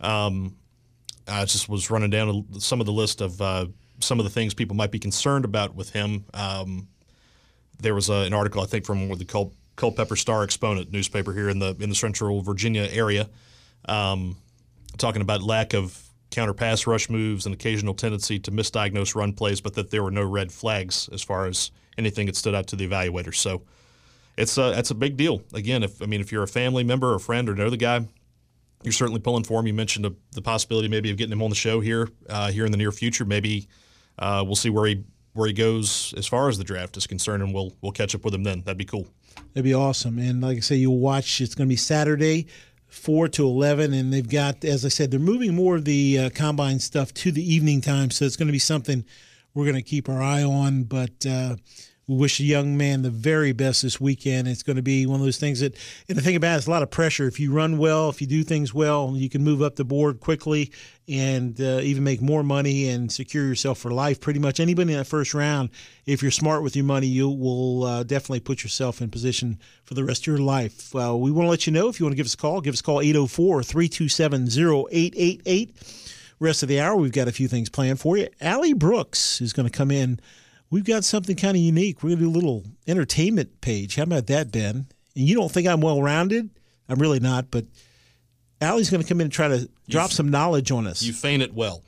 um, 0.00 0.56
I 1.28 1.44
just 1.44 1.68
was 1.68 1.90
running 1.90 2.10
down 2.10 2.44
some 2.58 2.80
of 2.80 2.86
the 2.86 2.92
list 2.92 3.20
of 3.20 3.40
uh, 3.40 3.66
some 4.00 4.18
of 4.18 4.24
the 4.24 4.30
things 4.30 4.52
people 4.54 4.76
might 4.76 4.90
be 4.90 4.98
concerned 4.98 5.44
about 5.44 5.74
with 5.74 5.90
him. 5.90 6.24
Um, 6.34 6.88
there 7.80 7.94
was 7.94 8.08
a, 8.08 8.14
an 8.14 8.34
article 8.34 8.62
I 8.62 8.66
think 8.66 8.84
from 8.84 9.08
the 9.16 9.24
Cul- 9.24 9.52
Culpeper 9.76 10.16
Star 10.16 10.42
Exponent 10.42 10.92
newspaper 10.92 11.32
here 11.32 11.48
in 11.48 11.58
the 11.58 11.76
in 11.80 11.88
the 11.88 11.94
Central 11.94 12.42
Virginia 12.42 12.88
area, 12.90 13.28
um, 13.88 14.36
talking 14.98 15.22
about 15.22 15.42
lack 15.42 15.72
of 15.72 16.03
counter 16.34 16.54
pass 16.54 16.86
rush 16.86 17.08
moves 17.08 17.46
and 17.46 17.54
occasional 17.54 17.94
tendency 17.94 18.38
to 18.40 18.50
misdiagnose 18.50 19.14
run 19.14 19.32
plays, 19.32 19.60
but 19.60 19.74
that 19.74 19.90
there 19.90 20.02
were 20.02 20.10
no 20.10 20.24
red 20.24 20.52
flags 20.52 21.08
as 21.12 21.22
far 21.22 21.46
as 21.46 21.70
anything 21.96 22.26
that 22.26 22.36
stood 22.36 22.54
out 22.54 22.66
to 22.68 22.76
the 22.76 22.88
evaluators. 22.88 23.36
So 23.36 23.62
it's 24.36 24.58
a 24.58 24.78
it's 24.78 24.90
a 24.90 24.94
big 24.94 25.16
deal. 25.16 25.42
Again, 25.52 25.82
if 25.82 26.02
I 26.02 26.06
mean 26.06 26.20
if 26.20 26.32
you're 26.32 26.42
a 26.42 26.48
family 26.48 26.84
member 26.84 27.12
or 27.12 27.18
friend 27.18 27.48
or 27.48 27.54
know 27.54 27.70
the 27.70 27.76
guy, 27.76 28.06
you're 28.82 28.92
certainly 28.92 29.20
pulling 29.20 29.44
for 29.44 29.60
him. 29.60 29.66
You 29.66 29.74
mentioned 29.74 30.06
a, 30.06 30.12
the 30.32 30.42
possibility 30.42 30.88
maybe 30.88 31.10
of 31.10 31.16
getting 31.16 31.32
him 31.32 31.42
on 31.42 31.50
the 31.50 31.56
show 31.56 31.80
here 31.80 32.08
uh, 32.28 32.50
here 32.50 32.66
in 32.66 32.72
the 32.72 32.78
near 32.78 32.92
future. 32.92 33.24
Maybe 33.24 33.68
uh, 34.18 34.42
we'll 34.44 34.56
see 34.56 34.70
where 34.70 34.86
he 34.86 35.04
where 35.34 35.46
he 35.46 35.52
goes 35.52 36.14
as 36.16 36.26
far 36.26 36.48
as 36.48 36.58
the 36.58 36.64
draft 36.64 36.96
is 36.96 37.06
concerned, 37.06 37.42
and 37.42 37.54
we'll 37.54 37.72
we'll 37.80 37.92
catch 37.92 38.14
up 38.14 38.24
with 38.24 38.34
him 38.34 38.42
then. 38.42 38.62
That'd 38.62 38.78
be 38.78 38.84
cool. 38.84 39.06
That'd 39.52 39.64
be 39.64 39.74
awesome. 39.74 40.18
And 40.18 40.40
like 40.40 40.56
I 40.56 40.60
say, 40.60 40.76
you'll 40.76 40.98
watch. 40.98 41.40
It's 41.40 41.54
going 41.54 41.68
to 41.68 41.72
be 41.72 41.76
Saturday. 41.76 42.46
4 42.94 43.28
to 43.28 43.44
11 43.44 43.92
and 43.92 44.12
they've 44.12 44.28
got 44.28 44.64
as 44.64 44.84
i 44.84 44.88
said 44.88 45.10
they're 45.10 45.20
moving 45.20 45.54
more 45.54 45.76
of 45.76 45.84
the 45.84 46.18
uh, 46.18 46.30
combine 46.30 46.78
stuff 46.78 47.12
to 47.14 47.32
the 47.32 47.42
evening 47.42 47.80
time 47.80 48.10
so 48.10 48.24
it's 48.24 48.36
going 48.36 48.48
to 48.48 48.52
be 48.52 48.58
something 48.58 49.04
we're 49.52 49.64
going 49.64 49.74
to 49.76 49.82
keep 49.82 50.08
our 50.08 50.22
eye 50.22 50.42
on 50.42 50.84
but 50.84 51.26
uh, 51.26 51.56
we 52.06 52.16
wish 52.16 52.38
the 52.38 52.44
young 52.44 52.76
man 52.76 53.02
the 53.02 53.10
very 53.10 53.52
best 53.52 53.82
this 53.82 54.00
weekend. 54.00 54.46
It's 54.46 54.62
going 54.62 54.76
to 54.76 54.82
be 54.82 55.06
one 55.06 55.20
of 55.20 55.24
those 55.24 55.38
things 55.38 55.60
that, 55.60 55.74
and 56.08 56.18
the 56.18 56.22
thing 56.22 56.36
about 56.36 56.54
it, 56.54 56.58
it's 56.58 56.66
a 56.66 56.70
lot 56.70 56.82
of 56.82 56.90
pressure. 56.90 57.26
If 57.26 57.40
you 57.40 57.50
run 57.52 57.78
well, 57.78 58.10
if 58.10 58.20
you 58.20 58.26
do 58.26 58.42
things 58.44 58.74
well, 58.74 59.14
you 59.16 59.30
can 59.30 59.42
move 59.42 59.62
up 59.62 59.76
the 59.76 59.84
board 59.84 60.20
quickly 60.20 60.70
and 61.08 61.58
uh, 61.60 61.80
even 61.82 62.04
make 62.04 62.20
more 62.20 62.42
money 62.42 62.88
and 62.88 63.10
secure 63.10 63.46
yourself 63.46 63.78
for 63.78 63.90
life. 63.90 64.20
Pretty 64.20 64.38
much 64.38 64.60
anybody 64.60 64.92
in 64.92 64.98
that 64.98 65.06
first 65.06 65.32
round, 65.32 65.70
if 66.04 66.20
you're 66.20 66.30
smart 66.30 66.62
with 66.62 66.76
your 66.76 66.84
money, 66.84 67.06
you 67.06 67.28
will 67.30 67.84
uh, 67.84 68.02
definitely 68.02 68.40
put 68.40 68.62
yourself 68.62 69.00
in 69.00 69.10
position 69.10 69.58
for 69.84 69.94
the 69.94 70.04
rest 70.04 70.22
of 70.22 70.26
your 70.26 70.38
life. 70.38 70.94
Uh, 70.94 71.16
we 71.16 71.30
want 71.30 71.46
to 71.46 71.50
let 71.50 71.66
you 71.66 71.72
know 71.72 71.88
if 71.88 71.98
you 71.98 72.04
want 72.04 72.12
to 72.12 72.16
give 72.16 72.26
us 72.26 72.34
a 72.34 72.38
call, 72.38 72.60
give 72.60 72.74
us 72.74 72.80
a 72.80 72.84
call 72.84 73.00
804 73.00 73.62
327 73.62 74.48
0888. 74.48 75.74
Rest 76.40 76.62
of 76.62 76.68
the 76.68 76.80
hour, 76.80 76.96
we've 76.96 77.12
got 77.12 77.28
a 77.28 77.32
few 77.32 77.48
things 77.48 77.70
planned 77.70 78.00
for 78.00 78.18
you. 78.18 78.28
Ally 78.40 78.72
Brooks 78.74 79.40
is 79.40 79.52
going 79.52 79.68
to 79.68 79.76
come 79.76 79.90
in 79.90 80.20
we've 80.70 80.84
got 80.84 81.04
something 81.04 81.36
kind 81.36 81.56
of 81.56 81.62
unique. 81.62 82.02
We're 82.02 82.10
going 82.10 82.20
to 82.20 82.24
do 82.24 82.30
a 82.30 82.38
little 82.38 82.64
entertainment 82.86 83.60
page. 83.60 83.96
How 83.96 84.04
about 84.04 84.26
that, 84.26 84.50
Ben? 84.50 84.86
And 85.16 85.28
you 85.28 85.34
don't 85.34 85.50
think 85.50 85.68
I'm 85.68 85.80
well 85.80 86.02
rounded? 86.02 86.50
I'm 86.88 86.98
really 86.98 87.20
not, 87.20 87.50
but 87.50 87.64
Ally's 88.60 88.90
going 88.90 89.02
to 89.02 89.08
come 89.08 89.20
in 89.20 89.26
and 89.26 89.32
try 89.32 89.48
to 89.48 89.68
drop 89.88 90.10
some 90.10 90.28
knowledge 90.28 90.70
on 90.70 90.86
us. 90.86 91.02
You 91.02 91.12
feign 91.12 91.40
it 91.40 91.54
well, 91.54 91.82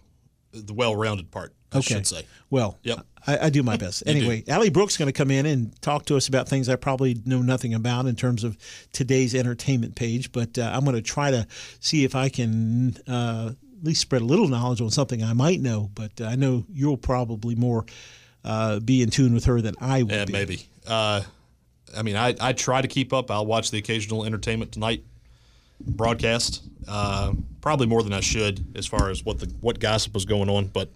the 0.53 0.75
well 0.75 0.95
rounded 0.97 1.31
part, 1.31 1.55
I 1.73 1.79
okay. 1.79 1.95
should 1.95 2.07
say. 2.07 2.27
Well, 2.51 2.79
yep. 2.83 3.07
I, 3.27 3.47
I 3.47 3.51
do 3.51 3.62
my 3.62 3.77
best. 3.79 4.05
anyway, 4.07 4.45
Ally 4.49 4.69
Brooks 4.69 4.95
is 4.95 4.99
going 4.99 5.12
to 5.12 5.12
come 5.12 5.31
in 5.31 5.47
and 5.47 5.81
talk 5.83 6.07
to 6.07 6.17
us 6.17 6.29
about 6.29 6.49
things 6.49 6.69
I 6.69 6.77
probably 6.77 7.21
know 7.25 7.43
nothing 7.43 7.75
about 7.75 8.07
in 8.07 8.17
terms 8.17 8.45
of 8.45 8.57
today's 8.93 9.35
entertainment 9.35 9.97
page, 9.97 10.33
but 10.33 10.59
uh, 10.59 10.71
I'm 10.73 10.85
going 10.85 10.97
to 10.97 11.03
try 11.03 11.31
to 11.31 11.47
see 11.81 12.05
if 12.05 12.15
I 12.15 12.29
can. 12.29 12.97
Uh, 13.07 13.53
at 13.79 13.85
least 13.85 14.01
spread 14.01 14.23
a 14.23 14.25
little 14.25 14.49
knowledge 14.49 14.81
on 14.81 14.91
something 14.91 15.23
I 15.23 15.35
might 15.35 15.61
know, 15.61 15.91
but 15.95 16.19
I 16.23 16.35
know 16.35 16.65
you'll 16.73 16.97
probably 16.97 17.55
more 17.55 17.85
uh, 18.47 18.81
be 18.81 19.03
in 19.03 19.11
tune 19.11 19.35
with 19.35 19.45
her 19.45 19.61
than 19.61 19.75
I 19.81 20.03
would. 20.03 20.13
Yeah, 20.13 20.25
be. 20.25 20.33
maybe. 20.33 20.67
Uh, 20.87 21.23
I 21.97 22.03
mean, 22.03 22.17
I, 22.17 22.35
I 22.41 22.53
try 22.53 22.81
to 22.81 22.89
keep 22.89 23.13
up. 23.13 23.31
I'll 23.31 23.47
watch 23.47 23.71
the 23.71 23.79
occasional 23.79 24.25
Entertainment 24.25 24.73
Tonight 24.73 25.05
broadcast, 25.81 26.63
uh, 26.89 27.33
probably 27.61 27.87
more 27.87 28.03
than 28.03 28.13
I 28.13 28.21
should 28.21 28.65
as 28.77 28.87
far 28.87 29.11
as 29.11 29.25
what 29.25 29.41
the 29.41 29.47
what 29.61 29.81
gossip 29.81 30.15
was 30.15 30.25
going 30.25 30.49
on. 30.49 30.67
But 30.67 30.91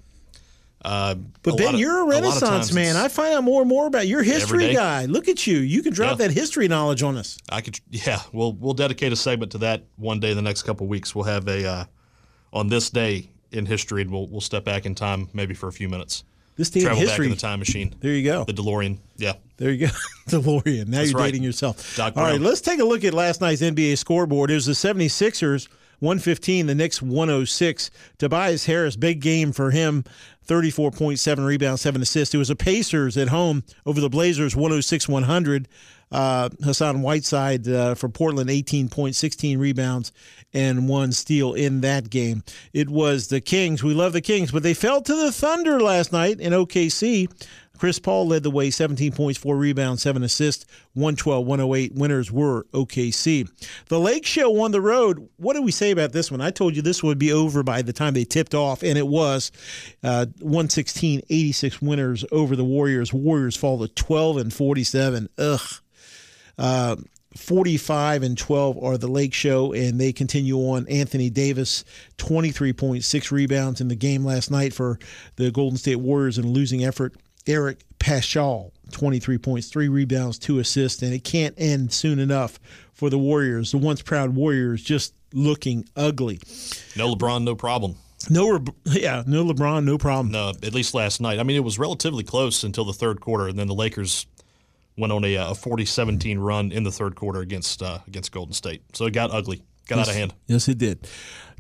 uh, 0.83 1.17
but 1.43 1.59
Ben, 1.59 1.75
of, 1.75 1.81
you're 1.81 2.01
a 2.01 2.07
Renaissance 2.07 2.71
a 2.71 2.75
man. 2.75 2.97
I 2.97 3.09
find 3.09 3.35
out 3.35 3.45
more 3.45 3.61
and 3.61 3.69
more 3.69 3.87
about 3.87 4.07
your 4.07 4.23
history 4.23 4.73
guy. 4.73 5.07
Look 5.07 5.29
at 5.29 5.47
you. 5.47 5.59
You 5.59 5.83
can 5.83 5.93
drop 5.93 6.19
yeah. 6.19 6.29
that 6.29 6.35
history 6.35 6.69
knowledge 6.69 7.03
on 7.03 7.17
us. 7.17 7.37
I 7.49 7.61
could. 7.61 7.79
Yeah, 7.91 8.21
we'll 8.33 8.53
we'll 8.53 8.75
dedicate 8.75 9.13
a 9.13 9.17
segment 9.17 9.53
to 9.53 9.59
that 9.59 9.85
one 9.97 10.21
day. 10.21 10.31
In 10.31 10.37
the 10.37 10.43
next 10.43 10.63
couple 10.63 10.87
weeks, 10.87 11.15
we'll 11.15 11.25
have 11.25 11.49
a 11.49 11.67
uh, 11.67 11.85
on 12.53 12.69
this 12.69 12.91
day 12.91 13.29
in 13.51 13.67
history, 13.67 14.03
and 14.03 14.11
we'll 14.11 14.29
we'll 14.29 14.41
step 14.41 14.65
back 14.65 14.87
in 14.87 14.95
time 14.95 15.29
maybe 15.33 15.55
for 15.55 15.69
a 15.69 15.73
few 15.73 15.89
minutes. 15.89 16.25
This 16.61 16.69
day 16.69 16.83
Travel 16.83 16.99
in 17.01 17.07
history. 17.07 17.25
back 17.25 17.31
in 17.31 17.37
the 17.37 17.41
time 17.41 17.59
machine. 17.59 17.95
There 18.01 18.13
you 18.13 18.23
go. 18.23 18.45
The 18.45 18.53
DeLorean. 18.53 18.99
Yeah. 19.17 19.33
There 19.57 19.71
you 19.71 19.87
go. 19.87 19.93
DeLorean. 20.29 20.89
Now 20.89 20.99
That's 20.99 21.11
you're 21.11 21.19
right. 21.19 21.29
dating 21.29 21.43
yourself. 21.43 21.97
Doc 21.97 22.19
All 22.19 22.23
right, 22.23 22.33
Brown. 22.33 22.43
let's 22.43 22.61
take 22.61 22.81
a 22.81 22.85
look 22.85 23.03
at 23.03 23.15
last 23.15 23.41
night's 23.41 23.63
NBA 23.63 23.97
scoreboard. 23.97 24.51
It 24.51 24.57
was 24.57 24.67
the 24.67 24.73
76ers 24.73 25.69
115, 26.01 26.67
the 26.67 26.75
Knicks 26.75 27.01
106. 27.01 27.91
Tobias 28.19 28.67
Harris, 28.67 28.97
big 28.97 29.21
game 29.21 29.53
for 29.53 29.71
him. 29.71 30.05
34.7 30.47 31.47
rebounds, 31.47 31.81
7 31.81 32.03
assists. 32.03 32.35
It 32.35 32.39
was 32.39 32.49
the 32.49 32.57
Pacers 32.57 33.17
at 33.17 33.29
home 33.29 33.65
over 33.87 33.99
the 33.99 34.11
Blazers 34.11 34.55
106 34.55 35.09
100. 35.09 35.67
Uh, 36.13 36.49
Hassan 36.63 37.03
Whiteside 37.03 37.69
uh, 37.69 37.95
for 37.95 38.09
Portland, 38.09 38.51
18 38.51 38.89
points, 38.89 39.19
16 39.19 39.59
rebounds, 39.59 40.13
and 40.53 40.89
one 40.89 41.13
steal 41.13 41.55
in 41.55 41.81
that 41.83 42.11
game. 42.11 42.43
It 42.73 42.89
was 42.89 43.29
the 43.29 43.41
Kings. 43.41 43.83
We 43.83 43.95
love 43.95 44.13
the 44.13 44.21
Kings, 44.21 44.51
but 44.51 44.63
they 44.63 44.75
fell 44.75 45.01
to 45.03 45.15
the 45.15 45.33
Thunder 45.33 45.81
last 45.81 46.13
night 46.13 46.41
in 46.41 46.53
OKC. 46.53 47.29
Chris 47.81 47.99
Paul 47.99 48.27
led 48.27 48.43
the 48.43 48.51
way, 48.51 48.69
17 48.69 49.13
points, 49.13 49.39
4 49.39 49.57
rebounds, 49.57 50.03
7 50.03 50.23
assists, 50.23 50.67
112 50.93 51.47
108. 51.47 51.95
Winners 51.95 52.31
were 52.31 52.65
OKC. 52.75 53.49
The 53.89 53.99
Lake 53.99 54.27
Show 54.27 54.61
on 54.61 54.71
the 54.71 54.83
road. 54.83 55.31
What 55.39 55.57
do 55.57 55.63
we 55.63 55.73
say 55.73 55.91
about 55.91 56.13
this 56.13 56.31
one? 56.31 56.43
I 56.43 56.51
told 56.51 56.77
you 56.77 56.83
this 56.83 57.03
would 57.03 57.19
be 57.19 57.33
over 57.33 57.63
by 57.63 57.81
the 57.81 57.95
time 57.95 58.13
they 58.13 58.25
tipped 58.25 58.55
off, 58.55 58.83
and 58.83 58.99
it 58.99 59.07
was. 59.07 59.51
Uh, 60.05 60.27
116 60.41 61.23
86 61.31 61.81
winners 61.81 62.23
over 62.31 62.55
the 62.55 62.67
Warriors. 62.67 63.15
Warriors 63.15 63.57
fall 63.57 63.79
to 63.79 63.89
12 63.89 64.37
and 64.37 64.53
47. 64.53 65.31
Ugh. 65.39 65.61
Uh, 66.59 66.97
45 67.37 68.23
and 68.25 68.37
12 68.37 68.83
are 68.83 68.99
the 68.99 69.07
Lake 69.07 69.33
Show, 69.33 69.73
and 69.73 70.01
they 70.01 70.13
continue 70.13 70.57
on. 70.57 70.87
Anthony 70.89 71.31
Davis, 71.31 71.85
23.6 72.19 73.31
rebounds 73.31 73.81
in 73.81 73.89
the 73.89 73.95
game 73.95 74.25
last 74.25 74.51
night 74.51 74.73
for 74.75 74.99
the 75.37 75.51
Golden 75.51 75.79
State 75.79 75.97
Warriors 75.97 76.39
in 76.39 76.45
a 76.45 76.49
losing 76.49 76.85
effort. 76.85 77.15
Eric 77.47 77.85
Paschall, 77.99 78.73
23 78.91 79.39
points, 79.39 79.69
three 79.69 79.89
rebounds, 79.89 80.39
two 80.39 80.59
assists, 80.59 81.03
and 81.03 81.15
it 81.15 81.25
can't 81.25 81.55
end 81.57 81.93
soon 81.93 82.19
enough 82.19 82.59
for 82.93 83.11
the 83.11 83.19
Warriors. 83.19 83.71
The 83.71 83.79
once 83.79 84.03
proud 84.03 84.35
Warriors 84.35 84.83
just 84.83 85.15
looking 85.33 85.89
ugly. 85.97 86.41
No 86.97 87.15
LeBron, 87.15 87.45
no 87.45 87.55
problem. 87.55 87.97
No, 88.29 88.63
yeah, 88.85 89.23
no 89.27 89.45
LeBron, 89.45 89.85
no 89.85 89.97
problem. 89.97 90.31
No, 90.33 90.51
at 90.51 90.75
least 90.75 90.93
last 90.93 91.21
night. 91.21 91.39
I 91.39 91.43
mean, 91.43 91.57
it 91.57 91.65
was 91.65 91.79
relatively 91.79 92.25
close 92.25 92.65
until 92.65 92.85
the 92.85 92.93
third 92.93 93.21
quarter, 93.21 93.49
and 93.49 93.59
then 93.59 93.67
the 93.67 93.75
Lakers 93.75 94.27
went 95.01 95.13
on 95.13 95.25
a, 95.25 95.35
a 95.35 95.45
40-17 95.53 96.37
run 96.39 96.71
in 96.71 96.83
the 96.85 96.93
third 96.93 97.17
quarter 97.17 97.41
against 97.41 97.83
uh, 97.83 97.99
against 98.07 98.33
Golden 98.33 98.53
State. 98.53 98.83
So 98.95 99.07
it 99.07 99.13
got 99.13 99.31
ugly, 99.33 99.63
got 99.89 99.97
yes, 99.99 100.09
out 100.09 100.11
of 100.11 100.17
hand. 100.17 100.35
Yes, 100.47 100.69
it 100.69 100.79
did. 100.79 101.09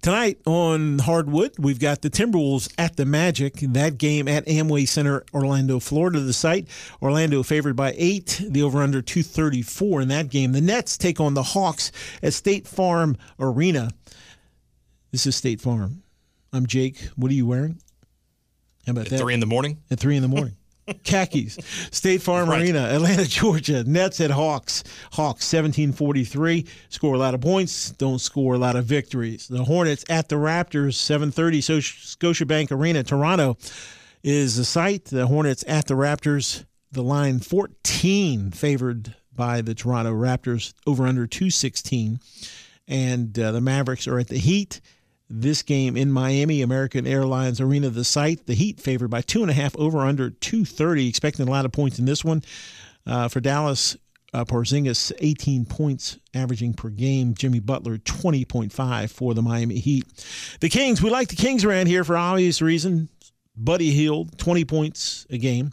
Tonight 0.03 0.39
on 0.47 0.99
Hardwood, 1.01 1.57
we've 1.59 1.79
got 1.79 2.01
the 2.01 2.09
Timberwolves 2.09 2.73
at 2.79 2.97
the 2.97 3.05
Magic. 3.05 3.57
That 3.57 3.99
game 3.99 4.29
at 4.29 4.47
Amway 4.47 4.89
Center, 4.89 5.25
Orlando, 5.35 5.79
Florida. 5.79 6.21
The 6.21 6.33
site, 6.33 6.69
Orlando 7.03 7.43
favored 7.43 7.77
by 7.77 7.95
eight. 7.99 8.41
The 8.49 8.63
over/under 8.63 9.03
234 9.03 10.01
in 10.01 10.09
that 10.09 10.31
game. 10.31 10.53
The 10.53 10.63
Nets 10.63 10.97
take 10.97 11.21
on 11.21 11.35
the 11.35 11.43
Hawks 11.43 11.93
at 12.23 12.33
State 12.33 12.67
Farm 12.67 13.17
Arena. 13.39 13.91
This 15.11 15.27
is 15.27 15.37
State 15.37 15.61
Farm. 15.61 16.03
I'm 16.53 16.67
Jake. 16.67 16.99
What 17.17 17.31
are 17.31 17.35
you 17.35 17.47
wearing? 17.47 17.79
How 18.87 18.93
about 18.93 19.05
At 19.07 19.11
that? 19.11 19.19
three 19.21 19.35
in 19.35 19.41
the 19.41 19.47
morning. 19.47 19.83
At 19.91 20.01
three 20.01 20.17
in 20.17 20.23
the 20.23 20.29
morning. 20.29 20.57
Khakis. 21.05 21.59
State 21.91 22.23
Farm 22.23 22.49
Right. 22.49 22.63
Arena, 22.63 22.81
Atlanta, 22.81 23.25
Georgia. 23.29 23.85
Nets 23.85 24.21
at 24.21 24.31
Hawks. 24.31 24.83
Hawks 25.13 25.53
1743. 25.53 26.67
Score 26.89 27.15
a 27.15 27.19
lot 27.19 27.35
of 27.35 27.41
points, 27.41 27.91
don't 27.93 28.19
score 28.21 28.55
a 28.55 28.59
lot 28.59 28.77
of 28.77 28.85
victories. 28.85 29.49
The 29.49 29.65
Hornets 29.65 30.05
at 30.09 30.29
the 30.29 30.37
Raptors 30.37 30.95
730 30.95 31.61
so 31.61 31.79
Scotiabank 31.79 32.71
Arena, 32.71 33.03
Toronto 33.03 33.57
is 34.23 34.57
the 34.57 34.65
site. 34.65 35.07
The 35.07 35.27
Hornets 35.27 35.65
at 35.67 35.87
the 35.87 35.95
Raptors. 35.95 36.65
The 36.93 37.03
line 37.03 37.39
14 37.39 38.51
favored 38.51 39.15
by 39.35 39.61
the 39.61 39.75
Toronto 39.75 40.13
Raptors 40.13 40.73
over 40.87 41.07
under 41.07 41.27
216. 41.27 42.19
And 42.89 43.39
uh, 43.39 43.53
the 43.53 43.61
Mavericks 43.61 44.09
are 44.09 44.19
at 44.19 44.27
the 44.29 44.39
Heat. 44.39 44.81
This 45.33 45.63
game 45.63 45.97
in 45.97 46.11
Miami, 46.11 46.61
American 46.61 47.07
Airlines 47.07 47.61
Arena, 47.61 47.89
the 47.89 48.03
site. 48.03 48.47
The 48.47 48.55
Heat 48.55 48.81
favored 48.81 49.09
by 49.09 49.21
two 49.23 49.43
and 49.43 49.51
a 49.51 49.55
half 49.55 49.77
over 49.77 50.01
under 50.01 50.29
230. 50.29 51.09
Expecting 51.09 51.47
a 51.47 51.51
lot 51.51 51.65
of 51.65 51.71
points 51.71 52.01
in 52.01 52.05
this 52.05 52.25
one. 52.25 52.43
Uh, 53.07 53.29
for 53.29 53.41
Dallas, 53.41 53.97
uh, 54.35 54.45
Porzingis 54.45 55.13
18 55.21 55.67
points 55.67 56.19
averaging 56.35 56.75
per 56.75 56.89
game. 56.89 57.35
Jimmy 57.35 57.61
Butler 57.61 57.99
20.5 57.99 59.11
for 59.11 59.33
the 59.35 59.43
Miami 59.43 59.79
Heat. 59.79 60.05
The 60.61 60.69
Kings, 60.69 61.01
we 61.01 61.11
like 61.11 61.29
the 61.29 61.37
Kings 61.37 61.65
around 61.65 61.87
here 61.87 62.03
for 62.03 62.17
obvious 62.17 62.61
reason. 62.61 63.09
Buddy 63.65 63.91
Hield, 63.91 64.39
20 64.39 64.65
points 64.65 65.27
a 65.31 65.39
game. 65.39 65.73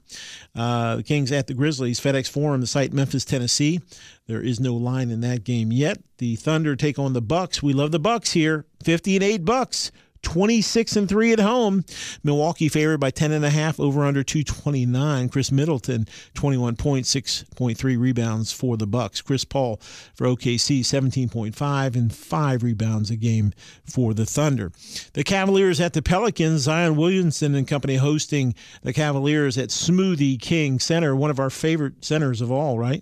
Uh, 0.56 0.98
the 0.98 1.04
Kings 1.04 1.32
at 1.32 1.48
the 1.48 1.54
Grizzlies, 1.54 2.00
FedEx 2.00 2.30
Forum, 2.30 2.62
the 2.62 2.68
site 2.68 2.94
Memphis, 2.94 3.26
Tennessee. 3.26 3.82
There 4.28 4.42
is 4.42 4.60
no 4.60 4.74
line 4.74 5.10
in 5.10 5.22
that 5.22 5.44
game 5.44 5.72
yet. 5.72 6.00
The 6.18 6.36
Thunder 6.36 6.76
take 6.76 7.00
on 7.00 7.14
the 7.14 7.22
Bucks. 7.22 7.64
We 7.64 7.74
love 7.74 7.92
the 7.92 8.00
Bucks 8.00 8.34
here. 8.34 8.66
50 8.84 9.16
and 9.16 9.24
8 9.24 9.46
Bucks. 9.46 9.92
26 10.28 10.98
and 10.98 11.08
3 11.08 11.32
at 11.32 11.40
home. 11.40 11.86
Milwaukee 12.22 12.68
favored 12.68 12.98
by 12.98 13.10
10 13.10 13.32
and 13.32 13.46
a 13.46 13.50
half 13.50 13.80
over 13.80 14.04
under 14.04 14.24
229. 14.24 15.30
Khris 15.30 15.54
Middleton 15.54 16.06
21 16.34 16.76
points, 16.76 17.16
6.3 17.16 17.98
rebounds 17.98 18.52
for 18.52 18.76
the 18.76 18.86
Bucks. 18.86 19.22
Chris 19.22 19.46
Paul 19.46 19.78
for 20.14 20.28
OKC 20.28 20.82
17.5 20.82 21.96
and 21.96 22.14
5 22.14 22.62
rebounds 22.62 23.10
a 23.10 23.16
game 23.16 23.54
for 23.86 24.14
the 24.14 24.26
Thunder. 24.26 24.74
The 25.14 25.24
Cavaliers 25.24 25.80
at 25.80 25.94
the 25.94 26.02
Pelicans, 26.02 26.64
Zion 26.64 26.98
Williamson 26.98 27.56
and 27.56 27.66
company 27.66 27.96
hosting 27.96 28.54
the 28.84 28.92
Cavaliers 28.92 29.58
at 29.58 29.70
Smoothie 29.70 30.42
King 30.42 30.78
Center, 30.80 31.16
one 31.16 31.32
of 31.32 31.40
our 31.40 31.50
favorite 31.50 32.04
centers 32.04 32.42
of 32.42 32.52
all, 32.52 32.78
right? 32.78 33.02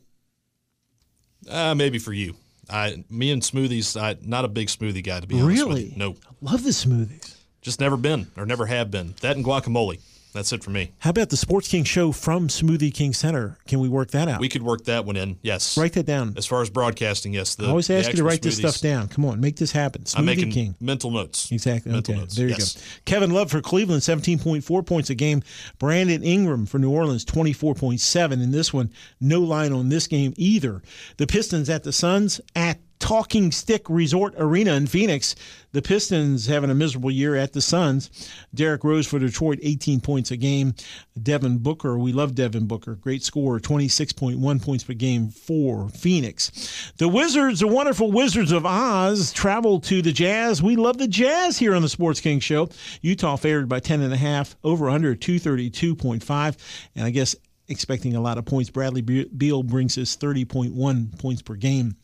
Uh, 1.49 1.73
maybe 1.73 1.97
for 1.97 2.13
you. 2.13 2.35
I, 2.69 3.03
me 3.09 3.31
and 3.31 3.41
smoothies, 3.41 3.99
I 3.99 4.17
not 4.21 4.45
a 4.45 4.47
big 4.47 4.67
smoothie 4.67 5.03
guy 5.03 5.19
to 5.19 5.27
be 5.27 5.39
honest. 5.39 5.47
Really? 5.47 5.83
With 5.85 5.93
you. 5.93 5.97
Nope. 5.97 6.17
Love 6.41 6.63
the 6.63 6.71
smoothies. 6.71 7.35
Just 7.61 7.79
never 7.79 7.97
been 7.97 8.27
or 8.37 8.45
never 8.45 8.65
have 8.65 8.91
been. 8.91 9.15
That 9.21 9.35
and 9.35 9.45
guacamole. 9.45 9.99
That's 10.35 10.51
it 10.51 10.65
for 10.65 10.69
me. 10.69 10.91
How 10.99 11.11
about 11.11 11.29
the 11.29 11.37
Sports 11.37 11.69
King 11.69 11.85
show 11.85 12.11
from 12.11 12.49
Smoothie 12.49 12.93
King 12.93 13.13
Center? 13.13 13.57
Can 13.67 13.79
we 13.79 13.87
work 13.87 14.11
that 14.11 14.27
out? 14.27 14.41
We 14.41 14.49
could 14.49 14.63
work 14.63 14.83
that 14.83 15.05
one 15.05 15.15
in. 15.15 15.39
Yes. 15.41 15.77
Write 15.77 15.93
that 15.93 16.05
down. 16.05 16.33
As 16.35 16.45
far 16.45 16.61
as 16.61 16.69
broadcasting, 16.69 17.33
yes. 17.33 17.55
The, 17.55 17.67
I 17.67 17.69
always 17.69 17.89
ask 17.89 18.09
you 18.09 18.17
to 18.17 18.23
write 18.25 18.41
this 18.41 18.57
stuff 18.57 18.81
down. 18.81 19.07
Come 19.07 19.23
on, 19.23 19.39
make 19.39 19.55
this 19.55 19.71
happen. 19.71 20.03
Smoothie 20.03 20.19
I'm 20.19 20.25
making 20.25 20.51
King. 20.51 20.75
mental 20.81 21.09
notes. 21.09 21.49
Exactly. 21.53 21.93
Mental 21.93 22.13
okay. 22.15 22.19
notes. 22.19 22.35
There 22.35 22.47
you 22.47 22.55
yes. 22.57 22.75
go. 22.75 22.81
Kevin 23.05 23.31
Love 23.31 23.49
for 23.49 23.61
Cleveland, 23.61 24.01
17.4 24.01 24.85
points 24.85 25.09
a 25.09 25.15
game. 25.15 25.41
Brandon 25.79 26.21
Ingram 26.21 26.65
for 26.65 26.79
New 26.79 26.91
Orleans, 26.91 27.23
24.7. 27.23 28.33
In 28.33 28.51
this 28.51 28.73
one, 28.73 28.91
no 29.21 29.39
line 29.39 29.71
on 29.71 29.87
this 29.87 30.05
game 30.05 30.33
either. 30.35 30.81
The 31.15 31.27
Pistons 31.27 31.69
at 31.69 31.83
the 31.83 31.93
Suns 31.93 32.41
at 32.57 32.79
Talking 33.05 33.51
Stick 33.51 33.87
Resort 33.87 34.33
Arena 34.35 34.73
in 34.73 34.87
Phoenix. 34.87 35.35
The 35.73 35.83
Pistons 35.83 36.47
having 36.47 36.71
a 36.71 36.73
miserable 36.73 37.11
year 37.11 37.35
at 37.35 37.53
the 37.53 37.61
Suns. 37.61 38.09
Derrick 38.51 38.83
Rose 38.83 39.05
for 39.05 39.19
Detroit, 39.19 39.59
18 39.61 40.01
points 40.01 40.31
a 40.31 40.37
game. 40.37 40.73
Devin 41.21 41.59
Booker, 41.59 41.99
we 41.99 42.13
love 42.13 42.33
Devin 42.33 42.65
Booker, 42.65 42.95
great 42.95 43.21
scorer, 43.21 43.59
26.1 43.59 44.59
points 44.59 44.83
per 44.83 44.93
game 44.93 45.29
for 45.29 45.87
Phoenix. 45.89 46.91
The 46.97 47.07
Wizards, 47.07 47.59
the 47.59 47.67
wonderful 47.67 48.11
Wizards 48.11 48.51
of 48.51 48.65
Oz, 48.65 49.31
travel 49.31 49.79
to 49.81 50.01
the 50.01 50.11
Jazz. 50.11 50.63
We 50.63 50.75
love 50.75 50.97
the 50.97 51.07
Jazz 51.07 51.59
here 51.59 51.75
on 51.75 51.83
the 51.83 51.89
Sports 51.89 52.19
King 52.19 52.39
Show. 52.39 52.69
Utah 53.03 53.35
favored 53.35 53.69
by 53.69 53.81
10.5, 53.81 54.55
over 54.63 54.89
under 54.89 55.15
232.5. 55.15 56.57
And 56.95 57.05
I 57.05 57.11
guess 57.11 57.35
expecting 57.67 58.15
a 58.15 58.21
lot 58.21 58.37
of 58.37 58.45
points. 58.45 58.69
Bradley 58.69 59.01
Beal 59.01 59.63
brings 59.63 59.97
us 59.97 60.15
30.1 60.17 61.19
points 61.19 61.41
per 61.41 61.55
game 61.55 61.95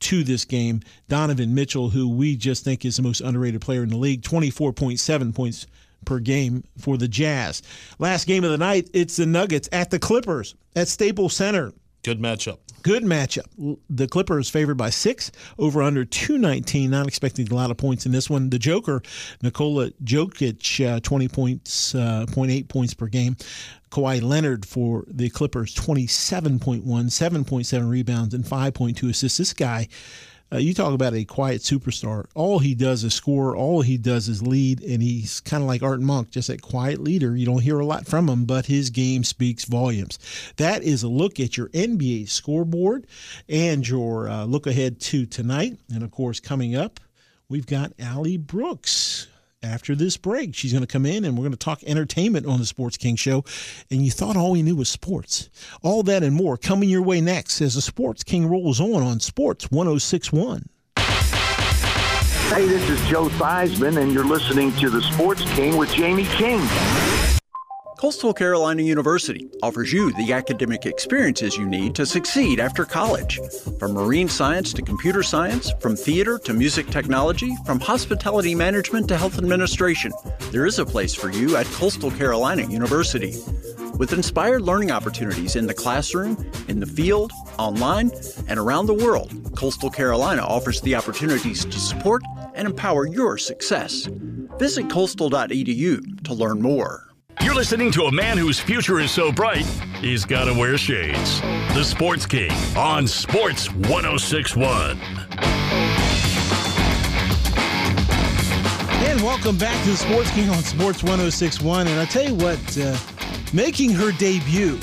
to 0.00 0.24
this 0.24 0.44
game. 0.44 0.80
Donovan 1.08 1.54
Mitchell, 1.54 1.90
who 1.90 2.08
we 2.08 2.36
just 2.36 2.64
think 2.64 2.84
is 2.84 2.96
the 2.96 3.02
most 3.02 3.20
underrated 3.20 3.60
player 3.60 3.82
in 3.82 3.88
the 3.88 3.96
league, 3.96 4.22
24.7 4.22 5.34
points 5.34 5.66
per 6.04 6.18
game 6.18 6.64
for 6.78 6.96
the 6.96 7.08
Jazz. 7.08 7.62
Last 7.98 8.26
game 8.26 8.44
of 8.44 8.50
the 8.50 8.58
night, 8.58 8.88
it's 8.92 9.16
the 9.16 9.26
Nuggets 9.26 9.68
at 9.72 9.90
the 9.90 9.98
Clippers 9.98 10.54
at 10.74 10.88
Staples 10.88 11.34
Center. 11.34 11.72
Good 12.06 12.20
matchup. 12.20 12.58
Good 12.82 13.02
matchup. 13.02 13.78
The 13.90 14.06
Clippers 14.06 14.48
favored 14.48 14.76
by 14.76 14.90
six, 14.90 15.32
over 15.58 15.82
under 15.82 16.04
219. 16.04 16.88
Not 16.88 17.08
expecting 17.08 17.50
a 17.50 17.54
lot 17.54 17.72
of 17.72 17.78
points 17.78 18.06
in 18.06 18.12
this 18.12 18.30
one. 18.30 18.48
The 18.50 18.60
Joker, 18.60 19.02
Nikola 19.42 19.90
Jokic, 20.04 20.86
uh, 20.86 21.00
20 21.00 21.26
points, 21.26 21.96
uh, 21.96 22.26
0.8 22.28 22.68
points 22.68 22.94
per 22.94 23.08
game. 23.08 23.34
Kawhi 23.90 24.22
Leonard 24.22 24.64
for 24.64 25.04
the 25.08 25.28
Clippers, 25.30 25.74
27.1, 25.74 26.84
7.7 26.84 27.90
rebounds, 27.90 28.34
and 28.34 28.44
5.2 28.44 29.10
assists. 29.10 29.38
This 29.38 29.52
guy, 29.52 29.88
uh, 30.52 30.58
you 30.58 30.72
talk 30.72 30.94
about 30.94 31.14
a 31.14 31.24
quiet 31.24 31.60
superstar. 31.60 32.26
All 32.34 32.60
he 32.60 32.74
does 32.74 33.02
is 33.02 33.14
score. 33.14 33.56
All 33.56 33.82
he 33.82 33.98
does 33.98 34.28
is 34.28 34.42
lead, 34.42 34.80
and 34.82 35.02
he's 35.02 35.40
kind 35.40 35.62
of 35.62 35.66
like 35.66 35.82
Art 35.82 36.00
Monk, 36.00 36.30
just 36.30 36.48
a 36.48 36.56
quiet 36.56 37.00
leader. 37.00 37.36
You 37.36 37.46
don't 37.46 37.62
hear 37.62 37.80
a 37.80 37.86
lot 37.86 38.06
from 38.06 38.28
him, 38.28 38.44
but 38.44 38.66
his 38.66 38.90
game 38.90 39.24
speaks 39.24 39.64
volumes. 39.64 40.18
That 40.56 40.84
is 40.84 41.02
a 41.02 41.08
look 41.08 41.40
at 41.40 41.56
your 41.56 41.68
NBA 41.70 42.28
scoreboard 42.28 43.06
and 43.48 43.86
your 43.86 44.28
uh, 44.28 44.44
look 44.44 44.66
ahead 44.68 45.00
to 45.00 45.26
tonight. 45.26 45.78
And 45.92 46.04
of 46.04 46.12
course, 46.12 46.38
coming 46.38 46.76
up, 46.76 47.00
we've 47.48 47.66
got 47.66 47.92
Ally 47.98 48.36
Brooks 48.36 49.26
after 49.66 49.94
this 49.94 50.16
break. 50.16 50.54
She's 50.54 50.72
going 50.72 50.84
to 50.84 50.86
come 50.86 51.04
in 51.04 51.24
and 51.24 51.36
we're 51.36 51.42
going 51.42 51.52
to 51.52 51.58
talk 51.58 51.82
entertainment 51.84 52.46
on 52.46 52.58
the 52.58 52.66
Sports 52.66 52.96
King 52.96 53.16
Show. 53.16 53.44
And 53.90 54.04
you 54.04 54.10
thought 54.10 54.36
all 54.36 54.52
we 54.52 54.62
knew 54.62 54.76
was 54.76 54.88
sports. 54.88 55.50
All 55.82 56.02
that 56.04 56.22
and 56.22 56.34
more 56.34 56.56
coming 56.56 56.88
your 56.88 57.02
way 57.02 57.20
next 57.20 57.60
as 57.60 57.74
the 57.74 57.82
Sports 57.82 58.22
King 58.22 58.46
rolls 58.46 58.80
on 58.80 59.02
on 59.02 59.20
Sports 59.20 59.70
1061. 59.70 60.68
Hey, 60.96 62.64
this 62.64 62.88
is 62.88 63.00
Joe 63.08 63.28
Theismann, 63.28 64.00
and 64.00 64.12
you're 64.12 64.24
listening 64.24 64.72
to 64.76 64.88
The 64.88 65.02
Sports 65.02 65.42
King 65.54 65.76
with 65.76 65.92
Jamie 65.92 66.26
King. 66.36 66.60
Coastal 67.96 68.34
Carolina 68.34 68.82
University 68.82 69.48
offers 69.62 69.90
you 69.90 70.12
the 70.12 70.34
academic 70.34 70.84
experiences 70.84 71.56
you 71.56 71.64
need 71.64 71.94
to 71.94 72.04
succeed 72.04 72.60
after 72.60 72.84
college. 72.84 73.40
From 73.78 73.94
marine 73.94 74.28
science 74.28 74.74
to 74.74 74.82
computer 74.82 75.22
science, 75.22 75.72
from 75.80 75.96
theater 75.96 76.38
to 76.40 76.52
music 76.52 76.88
technology, 76.88 77.56
from 77.64 77.80
hospitality 77.80 78.54
management 78.54 79.08
to 79.08 79.16
health 79.16 79.38
administration, 79.38 80.12
there 80.50 80.66
is 80.66 80.78
a 80.78 80.84
place 80.84 81.14
for 81.14 81.30
you 81.30 81.56
at 81.56 81.64
Coastal 81.68 82.10
Carolina 82.10 82.64
University. 82.64 83.34
With 83.98 84.12
inspired 84.12 84.60
learning 84.60 84.90
opportunities 84.90 85.56
in 85.56 85.66
the 85.66 85.72
classroom, 85.72 86.36
in 86.68 86.80
the 86.80 86.86
field, 86.86 87.32
online, 87.58 88.10
and 88.46 88.58
around 88.58 88.86
the 88.86 88.94
world, 88.94 89.32
Coastal 89.56 89.88
Carolina 89.88 90.42
offers 90.42 90.82
the 90.82 90.94
opportunities 90.94 91.64
to 91.64 91.80
support 91.80 92.22
and 92.54 92.68
empower 92.68 93.06
your 93.06 93.38
success. 93.38 94.06
Visit 94.58 94.90
coastal.edu 94.90 96.24
to 96.24 96.34
learn 96.34 96.60
more. 96.60 97.06
You're 97.42 97.54
listening 97.54 97.90
to 97.92 98.04
a 98.04 98.12
man 98.12 98.38
whose 98.38 98.58
future 98.58 98.98
is 98.98 99.10
so 99.10 99.30
bright, 99.30 99.66
he's 100.00 100.24
got 100.24 100.44
to 100.46 100.54
wear 100.54 100.76
shades. 100.78 101.40
The 101.74 101.84
Sports 101.84 102.26
King 102.26 102.50
on 102.76 103.06
Sports 103.06 103.72
1061. 103.72 104.98
And 109.04 109.20
welcome 109.22 109.56
back 109.56 109.82
to 109.84 109.90
the 109.90 109.96
Sports 109.96 110.30
King 110.30 110.48
on 110.50 110.62
Sports 110.62 111.02
1061. 111.02 111.86
And 111.88 112.00
I 112.00 112.04
tell 112.06 112.24
you 112.24 112.34
what, 112.34 112.78
uh, 112.78 112.96
making 113.52 113.90
her 113.92 114.12
debut 114.12 114.78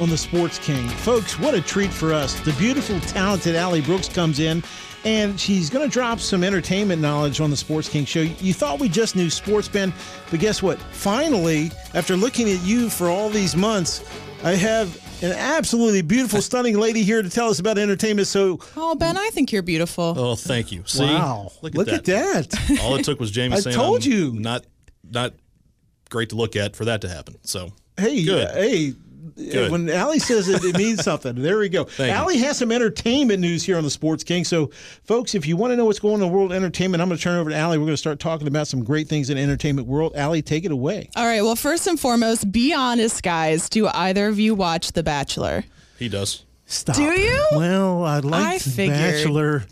on 0.00 0.10
the 0.10 0.18
Sports 0.18 0.58
King, 0.58 0.86
folks, 0.88 1.38
what 1.38 1.54
a 1.54 1.60
treat 1.60 1.92
for 1.92 2.12
us. 2.12 2.38
The 2.40 2.52
beautiful, 2.52 3.00
talented 3.00 3.56
Ally 3.56 3.80
Brooks 3.80 4.08
comes 4.08 4.38
in 4.40 4.62
and 5.06 5.38
she's 5.38 5.70
going 5.70 5.88
to 5.88 5.92
drop 5.92 6.18
some 6.18 6.42
entertainment 6.42 7.00
knowledge 7.00 7.40
on 7.40 7.48
the 7.48 7.56
Sports 7.56 7.88
King 7.88 8.04
show. 8.04 8.22
You 8.22 8.52
thought 8.52 8.80
we 8.80 8.88
just 8.88 9.14
knew 9.14 9.30
sports, 9.30 9.68
Ben, 9.68 9.94
but 10.30 10.40
guess 10.40 10.62
what? 10.62 10.80
Finally, 10.90 11.70
after 11.94 12.16
looking 12.16 12.50
at 12.50 12.60
you 12.62 12.90
for 12.90 13.08
all 13.08 13.30
these 13.30 13.54
months, 13.54 14.04
I 14.42 14.54
have 14.54 15.00
an 15.22 15.30
absolutely 15.30 16.02
beautiful, 16.02 16.42
stunning 16.42 16.76
lady 16.76 17.04
here 17.04 17.22
to 17.22 17.30
tell 17.30 17.48
us 17.48 17.60
about 17.60 17.78
entertainment. 17.78 18.26
So, 18.26 18.58
oh, 18.76 18.96
Ben, 18.96 19.16
I 19.16 19.30
think 19.30 19.52
you're 19.52 19.62
beautiful. 19.62 20.12
Oh, 20.16 20.34
thank 20.34 20.72
you. 20.72 20.82
See, 20.86 21.04
wow, 21.04 21.52
look 21.62 21.74
at 21.74 21.78
look 21.78 21.86
that. 21.86 22.08
At 22.08 22.50
that. 22.50 22.80
All 22.82 22.96
it 22.96 23.04
took 23.04 23.20
was 23.20 23.30
Jamie 23.30 23.54
I 23.56 23.60
saying, 23.60 23.76
told 23.76 24.04
I'm 24.04 24.10
you. 24.10 24.32
not 24.32 24.66
not 25.08 25.34
great 26.10 26.30
to 26.30 26.36
look 26.36 26.56
at 26.56 26.74
for 26.74 26.84
that 26.86 27.00
to 27.02 27.08
happen." 27.08 27.36
So, 27.42 27.70
hey, 27.96 28.24
good. 28.24 28.48
Uh, 28.48 28.54
hey. 28.54 28.94
Good. 29.34 29.70
When 29.70 29.88
Ally 29.90 30.18
says 30.18 30.48
it, 30.48 30.62
it 30.64 30.76
means 30.76 31.02
something. 31.02 31.34
There 31.34 31.58
we 31.58 31.68
go. 31.68 31.84
Thank 31.84 32.12
Ally 32.14 32.32
you. 32.32 32.44
has 32.44 32.58
some 32.58 32.70
entertainment 32.72 33.40
news 33.40 33.64
here 33.64 33.76
on 33.76 33.84
the 33.84 33.90
Sports 33.90 34.22
King. 34.24 34.44
So, 34.44 34.70
folks, 35.04 35.34
if 35.34 35.46
you 35.46 35.56
want 35.56 35.72
to 35.72 35.76
know 35.76 35.84
what's 35.84 35.98
going 35.98 36.14
on 36.14 36.22
in 36.22 36.28
the 36.28 36.32
world 36.34 36.52
of 36.52 36.56
entertainment, 36.56 37.02
I'm 37.02 37.08
going 37.08 37.18
to 37.18 37.22
turn 37.22 37.36
over 37.38 37.50
to 37.50 37.56
Ally. 37.56 37.76
We're 37.76 37.84
going 37.84 37.92
to 37.92 37.96
start 37.96 38.18
talking 38.20 38.46
about 38.48 38.66
some 38.68 38.84
great 38.84 39.08
things 39.08 39.30
in 39.30 39.36
the 39.36 39.42
entertainment 39.42 39.88
world. 39.88 40.12
Ally, 40.14 40.40
take 40.40 40.64
it 40.64 40.70
away. 40.70 41.10
All 41.16 41.26
right. 41.26 41.42
Well, 41.42 41.56
first 41.56 41.86
and 41.86 41.98
foremost, 41.98 42.50
be 42.52 42.72
honest, 42.74 43.22
guys. 43.22 43.68
Do 43.68 43.88
either 43.88 44.28
of 44.28 44.38
you 44.38 44.54
watch 44.54 44.92
The 44.92 45.02
Bachelor? 45.02 45.64
He 45.98 46.08
does. 46.08 46.44
Stop. 46.66 46.96
Do 46.96 47.02
you? 47.02 47.46
Well, 47.52 48.04
I'd 48.04 48.24
like 48.24 48.42
I 48.44 48.58
The 48.58 48.70
figured. 48.70 48.96
Bachelor. 48.98 49.64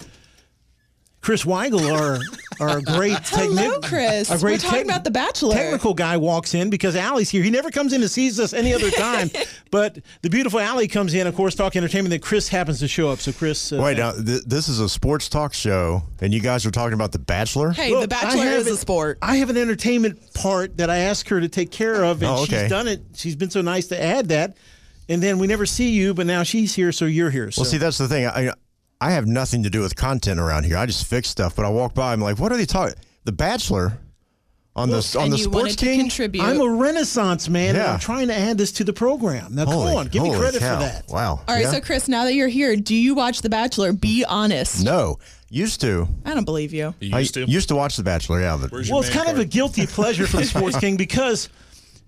Chris 1.25 1.45
Weigel, 1.45 1.91
our 1.91 2.21
our 2.61 2.81
great 2.83 3.17
Hello, 3.25 3.55
technical, 3.55 3.81
Chris. 3.89 4.31
our 4.31 4.37
great 4.39 4.63
We're 4.63 4.69
talking 4.71 4.79
tech- 4.81 4.85
about 4.85 5.05
The 5.05 5.11
Bachelor. 5.11 5.55
Technical 5.55 5.95
guy 5.95 6.19
walks 6.19 6.53
in 6.55 6.69
because 6.69 6.95
Ally's 6.95 7.31
here. 7.31 7.43
He 7.43 7.51
never 7.51 7.71
comes 7.71 7.95
in 7.95 8.03
and 8.03 8.11
sees 8.11 8.39
us 8.39 8.53
any 8.53 8.75
other 8.75 8.91
time. 8.91 9.31
but 9.71 9.99
the 10.21 10.29
beautiful 10.29 10.61
Ally 10.61 10.87
comes 10.87 11.15
in, 11.15 11.27
of 11.27 11.35
course, 11.35 11.55
talking 11.55 11.79
entertainment. 11.81 12.11
Then 12.11 12.21
Chris 12.21 12.49
happens 12.49 12.79
to 12.81 12.89
show 12.89 13.09
up. 13.09 13.21
So 13.21 13.33
Chris, 13.33 13.73
uh, 13.73 13.81
Wait, 13.83 13.97
now 13.97 14.13
th- 14.13 14.43
this 14.45 14.69
is 14.69 14.81
a 14.81 14.89
sports 14.89 15.31
talk 15.31 15.55
show, 15.55 16.03
and 16.21 16.35
you 16.35 16.41
guys 16.41 16.67
are 16.67 16.71
talking 16.71 16.93
about 16.95 17.13
The 17.13 17.19
Bachelor. 17.19 17.71
Hey, 17.73 17.91
The 17.91 18.01
Look, 18.01 18.03
I 18.13 18.23
Bachelor 18.23 18.45
have 18.45 18.59
is 18.59 18.67
a 18.69 18.77
sport. 18.77 19.19
I 19.23 19.37
have 19.37 19.49
an 19.49 19.57
entertainment 19.57 20.35
part 20.35 20.77
that 20.77 20.91
I 20.91 20.99
ask 20.99 21.27
her 21.29 21.41
to 21.41 21.49
take 21.49 21.71
care 21.71 22.05
of, 22.05 22.23
and 22.23 22.31
Oh, 22.31 22.43
okay. 22.43 22.61
she's 22.61 22.71
done 22.71 22.87
it. 22.87 23.03
She's 23.15 23.35
been 23.35 23.51
so 23.51 23.63
nice 23.63 23.87
to 23.89 24.01
add 24.01 24.29
that. 24.29 24.57
And 25.09 25.23
then 25.23 25.39
we 25.39 25.47
never 25.47 25.67
see 25.67 25.91
you, 25.91 26.15
but 26.15 26.27
now 26.27 26.43
she's 26.45 26.75
here, 26.75 26.91
so 26.93 27.05
you're 27.07 27.31
here. 27.31 27.51
So. 27.51 27.63
Well, 27.63 27.71
see, 27.71 27.77
that's 27.79 27.99
the 27.99 28.09
thing. 28.09 28.27
I 28.27 28.53
I 29.05 29.11
have 29.11 29.27
nothing 29.27 29.63
to 29.65 29.71
do 29.71 29.81
with 29.81 29.97
content 29.97 30.41
around 30.41 30.65
here. 30.65 30.77
I 30.79 30.87
just 30.87 31.07
fix 31.07 31.29
stuff. 31.29 31.55
But 31.57 31.65
I 31.65 31.69
walk 31.69 31.95
by, 31.95 32.13
I'm 32.13 32.21
like, 32.21 32.39
what 32.39 32.53
are 32.53 32.57
they 32.57 32.65
talking? 32.67 32.95
The 33.25 33.33
Bachelor. 33.33 33.99
on 34.77 34.89
the 34.91 35.17
on 35.21 35.31
the 35.31 35.37
you 35.37 35.45
Sports 35.45 35.63
wanted 35.63 35.79
to 35.79 35.85
King. 35.85 36.01
contribute. 36.01 36.43
I'm 36.43 36.61
a 36.61 36.69
renaissance 36.69 37.49
man, 37.49 37.71
and 37.77 37.79
Yeah. 37.79 37.93
I'm 37.93 38.01
trying 38.01 38.27
to 38.29 38.35
add 38.37 38.59
this 38.59 38.73
to 38.73 38.85
the 38.85 38.93
program. 38.93 39.55
Now, 39.55 39.67
Holy- 39.67 39.89
come 39.91 39.97
on, 39.99 40.07
give 40.09 40.23
me 40.25 40.35
credit 40.37 40.59
cow. 40.61 40.75
for 40.81 40.83
that. 40.85 41.05
Wow. 41.09 41.43
All 41.47 41.55
right, 41.55 41.63
Yeah? 41.63 41.71
so 41.73 41.81
Chris, 41.81 42.09
now 42.09 42.25
that 42.25 42.35
you're 42.35 42.49
here, 42.49 42.75
do 42.75 42.95
you 42.95 43.15
watch 43.15 43.43
The 43.43 43.49
Bachelor? 43.51 43.93
Be 43.93 44.25
honest. 44.29 44.83
no, 44.85 45.19
used 45.49 45.81
to. 45.83 46.09
I 46.25 46.35
don't 46.35 46.45
believe 46.45 46.73
you. 46.73 46.93
You 47.01 47.15
I 47.15 47.21
used 47.21 47.35
to? 47.35 47.45
used 47.49 47.69
to 47.69 47.77
watch 47.77 47.97
The 47.97 48.03
Bachelor. 48.03 48.41
Yeah, 48.41 48.59
but 48.61 48.73
Where's 48.73 48.89
your 48.89 48.97
Well, 48.97 49.05
it's 49.05 49.15
man 49.15 49.25
kind 49.27 49.37
of 49.37 49.41
a 49.41 49.45
guilty 49.45 49.87
pleasure 49.87 50.27
for 50.27 50.39
the 50.39 50.45
Sports 50.45 50.77
King 50.81 50.97
because, 50.97 51.51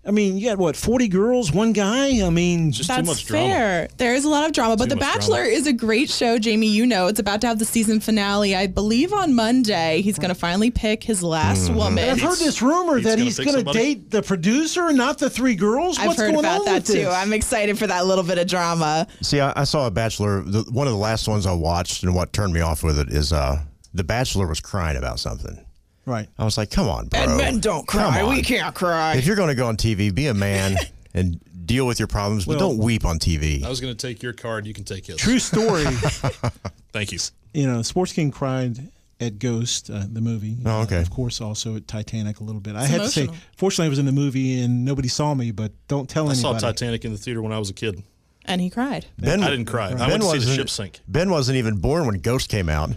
I 0.06 0.12
mean, 0.12 0.38
you 0.38 0.48
got 0.48 0.58
what, 0.58 0.76
40 0.76 1.08
girls, 1.08 1.50
one 1.52 1.72
guy? 1.72 2.24
I 2.24 2.30
mean, 2.30 2.70
Just 2.70 2.88
too 2.88 2.94
That's 2.96 3.08
much 3.08 3.26
drama. 3.26 3.46
fair. 3.48 3.88
There 3.96 4.14
is 4.14 4.24
a 4.24 4.28
lot 4.28 4.46
of 4.46 4.52
drama, 4.52 4.76
but 4.76 4.84
Too 4.84 4.90
The 4.90 4.96
Bachelor 5.00 5.38
drama. 5.38 5.50
is 5.50 5.66
a 5.66 5.72
great 5.72 6.08
show, 6.10 6.38
Jamie. 6.38 6.68
You 6.68 6.86
know, 6.86 7.08
it's 7.08 7.18
about 7.18 7.40
to 7.40 7.48
have 7.48 7.58
the 7.58 7.64
season 7.64 7.98
finale. 7.98 8.54
I 8.54 8.68
believe 8.68 9.12
on 9.12 9.34
Monday 9.34 10.02
he's 10.02 10.16
going 10.18 10.28
to 10.28 10.34
finally 10.36 10.70
pick 10.70 11.02
his 11.02 11.22
last 11.22 11.66
Mm-hmm. 11.68 11.76
woman. 11.76 12.08
I've 12.08 12.20
heard 12.20 12.38
this 12.38 12.62
rumor 12.62 12.96
He's 12.96 13.04
that 13.04 13.12
gonna 13.16 13.24
he's 13.24 13.38
going 13.40 13.64
to 13.64 13.72
date 13.72 14.10
the 14.12 14.22
producer, 14.22 14.92
not 14.92 15.18
the 15.18 15.28
three 15.28 15.56
girls. 15.56 15.98
I've 15.98 16.06
What's 16.06 16.20
heard 16.20 16.32
going 16.32 16.44
about 16.44 16.60
on 16.60 16.64
that 16.66 16.84
too. 16.86 16.92
this? 16.92 17.08
I'm 17.14 17.32
excited 17.32 17.76
for 17.78 17.86
that 17.88 18.06
little 18.06 18.24
bit 18.24 18.38
of 18.38 18.46
drama. 18.46 19.06
see, 19.22 19.40
I, 19.40 19.52
I 19.56 19.64
saw 19.64 19.86
a 19.86 19.90
Bachelor. 19.90 20.42
The, 20.42 20.62
one 20.70 20.86
of 20.86 20.92
the 20.92 20.98
last 20.98 21.26
ones 21.26 21.46
I 21.46 21.52
watched, 21.52 22.04
and 22.04 22.14
what 22.14 22.32
turned 22.32 22.52
me 22.52 22.60
off 22.60 22.84
with 22.84 22.98
it 23.00 23.08
is 23.10 23.32
uh, 23.32 23.60
The 23.94 24.04
Bachelor 24.04 24.46
was 24.46 24.60
crying 24.60 24.96
about 24.96 25.18
something. 25.18 25.65
Right. 26.06 26.28
I 26.38 26.44
was 26.44 26.56
like, 26.56 26.70
come 26.70 26.88
on, 26.88 27.08
bro. 27.08 27.20
And 27.20 27.36
men 27.36 27.60
don't 27.60 27.86
cry. 27.86 28.22
We 28.24 28.40
can't 28.42 28.74
cry. 28.74 29.16
If 29.16 29.26
you're 29.26 29.36
going 29.36 29.48
to 29.48 29.54
go 29.56 29.66
on 29.66 29.76
TV, 29.76 30.14
be 30.14 30.28
a 30.28 30.34
man 30.34 30.76
and 31.14 31.40
deal 31.66 31.86
with 31.86 31.98
your 31.98 32.06
problems, 32.06 32.44
but 32.46 32.58
Well- 32.58 32.70
don't 32.70 32.78
weep 32.78 33.04
on 33.04 33.18
TV. 33.18 33.62
I 33.64 33.68
was 33.68 33.80
going 33.80 33.94
to 33.94 34.06
take 34.06 34.22
your 34.22 34.32
card. 34.32 34.66
You 34.66 34.72
can 34.72 34.84
take 34.84 35.06
his. 35.06 35.16
True 35.16 35.38
story. 35.40 35.84
Thank 36.92 37.12
you. 37.12 37.18
you 37.52 37.66
know, 37.66 37.82
Sports 37.82 38.12
King 38.12 38.30
cried 38.30 38.78
at 39.20 39.38
Ghost, 39.38 39.90
uh, 39.90 40.04
the 40.10 40.20
movie. 40.20 40.56
Oh, 40.64 40.82
okay. 40.82 40.98
Uh, 40.98 41.00
of 41.02 41.10
course, 41.10 41.40
also 41.40 41.74
at 41.76 41.88
Titanic 41.88 42.40
a 42.40 42.44
little 42.44 42.60
bit. 42.60 42.76
I 42.76 42.82
It's 42.82 42.90
had 42.90 43.00
to 43.00 43.08
say, 43.08 43.22
emotional. 43.22 43.44
fortunately, 43.56 43.86
I 43.86 43.88
was 43.88 43.98
in 43.98 44.06
the 44.06 44.12
movie 44.12 44.60
and 44.62 44.84
nobody 44.84 45.08
saw 45.08 45.34
me, 45.34 45.50
but 45.50 45.72
don't 45.88 46.08
tell 46.08 46.30
anybody. 46.30 46.38
I 46.56 46.58
saw. 46.60 46.66
Titanic 46.68 47.04
in 47.04 47.12
the 47.12 47.18
theater 47.18 47.42
when 47.42 47.52
I 47.52 47.58
was 47.58 47.70
a 47.70 47.74
kid. 47.74 48.02
and 48.44 48.60
he 48.60 48.70
cried. 48.70 49.06
Ben, 49.18 49.42
I 49.42 49.50
didn't 49.50 49.64
cry. 49.64 49.88
I 49.90 50.08
went 50.08 50.22
to 50.22 50.28
see 50.28 50.32
the 50.32 50.36
wasn't- 50.38 50.56
ship 50.56 50.70
sink. 50.70 51.00
Ben 51.08 51.30
wasn't 51.30 51.56
even 51.56 51.78
born 51.78 52.06
when 52.06 52.18
Ghost 52.20 52.48
came 52.48 52.68
out. 52.68 52.90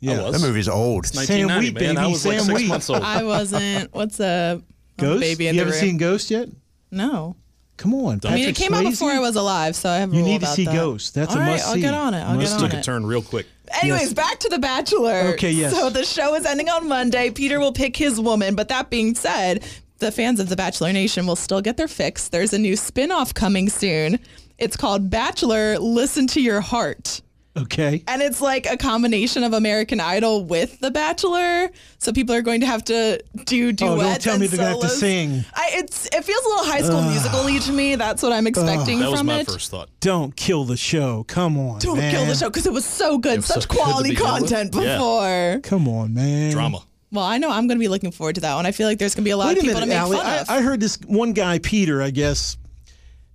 Yeah. 0.00 0.20
I 0.20 0.22
was. 0.24 0.40
That 0.40 0.46
movie's 0.46 0.68
old. 0.68 1.06
Sam 1.06 1.48
1990, 1.48 1.66
Wheat, 1.66 1.74
man. 1.80 1.96
I 1.96 2.00
baby, 2.02 2.12
was 2.12 2.26
like 2.26 2.38
Sam 2.38 2.46
six 2.46 2.60
Wheat. 2.60 2.68
months 2.68 2.90
old. 2.90 3.02
I 3.02 3.22
wasn't. 3.22 3.94
What's 3.94 4.20
a 4.20 4.62
Ghost? 4.98 5.20
baby 5.20 5.48
in 5.48 5.54
you 5.54 5.60
the 5.60 5.64
haven't 5.66 5.80
room? 5.80 5.88
seen 5.90 5.96
Ghost 5.98 6.30
yet? 6.30 6.48
No. 6.90 7.36
Come 7.76 7.92
on. 7.94 8.20
I 8.24 8.30
mean, 8.34 8.44
it 8.44 8.46
Patrick 8.46 8.56
came 8.56 8.74
out 8.74 8.84
Swayze? 8.84 8.90
before 8.92 9.10
I 9.10 9.18
was 9.18 9.36
alive, 9.36 9.76
so 9.76 9.90
I 9.90 9.96
have 9.96 10.10
a 10.10 10.16
You 10.16 10.20
rule 10.22 10.28
need 10.32 10.40
to 10.40 10.46
about 10.46 10.54
see 10.56 10.64
that. 10.64 10.74
Ghost. 10.74 11.14
That's 11.14 11.32
All 11.32 11.36
a 11.36 11.40
right, 11.40 11.50
must 11.52 11.66
I'll 11.66 11.74
see. 11.74 11.80
get 11.82 11.92
on 11.94 12.14
it. 12.14 12.20
I'll 12.22 12.36
Must 12.36 12.52
get 12.58 12.60
Took 12.64 12.72
a 12.74 12.78
it. 12.78 12.84
turn 12.84 13.04
real 13.04 13.20
quick. 13.20 13.46
Anyways, 13.82 14.00
Yes. 14.02 14.12
back 14.14 14.38
to 14.40 14.48
The 14.48 14.58
Bachelor. 14.58 15.32
Okay, 15.34 15.50
yes. 15.50 15.72
So 15.74 15.90
the 15.90 16.04
show 16.04 16.34
is 16.36 16.46
ending 16.46 16.70
on 16.70 16.88
Monday. 16.88 17.30
Peter 17.30 17.58
will 17.60 17.72
pick 17.72 17.94
his 17.96 18.18
woman, 18.18 18.54
but 18.54 18.68
that 18.68 18.88
being 18.88 19.14
said, 19.14 19.62
the 19.98 20.10
fans 20.10 20.40
of 20.40 20.48
The 20.48 20.56
Bachelor 20.56 20.92
Nation 20.92 21.26
will 21.26 21.36
still 21.36 21.60
get 21.60 21.76
their 21.76 21.88
fix. 21.88 22.28
There's 22.28 22.54
a 22.54 22.58
new 22.58 22.76
spin-off 22.76 23.34
coming 23.34 23.68
soon. 23.68 24.20
It's 24.58 24.76
called 24.76 25.10
Bachelor 25.10 25.78
Listen 25.78 26.26
to 26.28 26.40
Your 26.40 26.62
Heart. 26.62 27.20
Okay. 27.56 28.02
And 28.06 28.22
it's 28.22 28.40
like 28.40 28.66
a 28.66 28.76
combination 28.76 29.44
of 29.44 29.52
American 29.52 30.00
Idol 30.00 30.44
with 30.44 30.78
The 30.80 30.90
Bachelor. 30.90 31.70
So 31.98 32.12
people 32.12 32.34
are 32.34 32.42
going 32.42 32.60
to 32.60 32.66
have 32.66 32.84
to 32.84 33.22
do 33.44 33.72
duets. 33.72 33.92
Oh, 33.92 33.96
don't 34.02 34.20
tell 34.20 34.34
and 34.34 34.40
me 34.42 34.46
they're 34.46 34.58
gonna 34.58 34.70
have 34.70 34.80
to 34.80 34.88
sing. 34.88 35.44
I, 35.54 35.70
it's 35.74 36.06
it 36.06 36.24
feels 36.24 36.44
a 36.44 36.48
little 36.48 36.64
high 36.64 36.82
school 36.82 37.02
musical-y 37.02 37.58
to 37.58 37.72
me. 37.72 37.94
That's 37.94 38.22
what 38.22 38.32
I'm 38.32 38.46
expecting 38.46 39.02
uh, 39.02 39.10
from 39.10 39.10
it. 39.10 39.10
That 39.10 39.10
was 39.10 39.24
my 39.24 39.40
it. 39.40 39.46
first 39.46 39.70
thought. 39.70 39.88
Don't 40.00 40.36
kill 40.36 40.64
the 40.64 40.76
show. 40.76 41.24
Come 41.24 41.58
on. 41.58 41.78
Don't 41.80 41.98
man. 41.98 42.14
kill 42.14 42.26
the 42.26 42.34
show 42.34 42.48
because 42.48 42.66
it 42.66 42.72
was 42.72 42.84
so 42.84 43.18
good, 43.18 43.38
was 43.38 43.46
such 43.46 43.62
so 43.62 43.68
good 43.68 43.76
to 43.78 43.82
quality 43.82 44.10
begin 44.10 44.24
with. 44.24 44.40
content 44.40 44.74
Yeah. 44.74 44.96
before. 44.96 45.60
Come 45.62 45.88
on, 45.88 46.14
man. 46.14 46.52
Drama. 46.52 46.82
Well, 47.10 47.24
I 47.24 47.38
know 47.38 47.50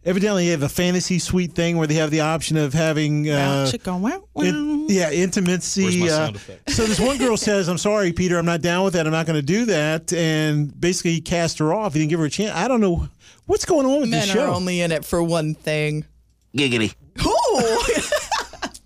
Evidently, 0.03 0.45
they 0.45 0.51
have 0.51 0.63
a 0.63 0.69
fantasy 0.69 1.19
suite 1.19 1.53
thing 1.53 1.77
where 1.77 1.85
they 1.85 1.93
have 1.95 2.09
the 2.09 2.21
option 2.21 2.57
of 2.57 2.73
having, 2.73 3.29
uh, 3.29 3.69
Chicken, 3.69 4.01
wow, 4.01 4.23
wow. 4.33 4.43
in- 4.43 4.87
yeah, 4.89 5.11
intimacy. 5.11 5.99
My 6.01 6.07
uh, 6.07 6.09
sound 6.09 6.35
effect? 6.37 6.71
so 6.71 6.85
this 6.85 6.99
one 6.99 7.17
girl 7.17 7.37
says, 7.49 7.67
"I'm 7.69 7.77
sorry, 7.77 8.11
Peter, 8.11 8.37
I'm 8.39 8.45
not 8.45 8.61
down 8.61 8.83
with 8.83 8.93
that. 8.93 9.05
I'm 9.05 9.11
not 9.11 9.27
going 9.27 9.39
to 9.39 9.45
do 9.45 9.65
that." 9.65 10.11
And 10.11 10.79
basically, 10.79 11.11
he 11.11 11.21
cast 11.21 11.59
her 11.59 11.71
off. 11.73 11.93
He 11.93 11.99
didn't 11.99 12.09
give 12.09 12.19
her 12.19 12.25
a 12.25 12.29
chance. 12.31 12.51
I 12.55 12.67
don't 12.67 12.81
know 12.81 13.07
what's 13.45 13.63
going 13.65 13.85
on 13.85 14.01
with 14.01 14.09
Men 14.09 14.27
this 14.27 14.35
are 14.35 14.47
only 14.47 14.81
in 14.81 14.91
it 14.91 15.05
for 15.05 15.21
one 15.21 15.53
thing. 15.53 16.05
Giggity. 16.57 16.95
Ooh. 17.25 18.01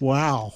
Wow. 0.00 0.52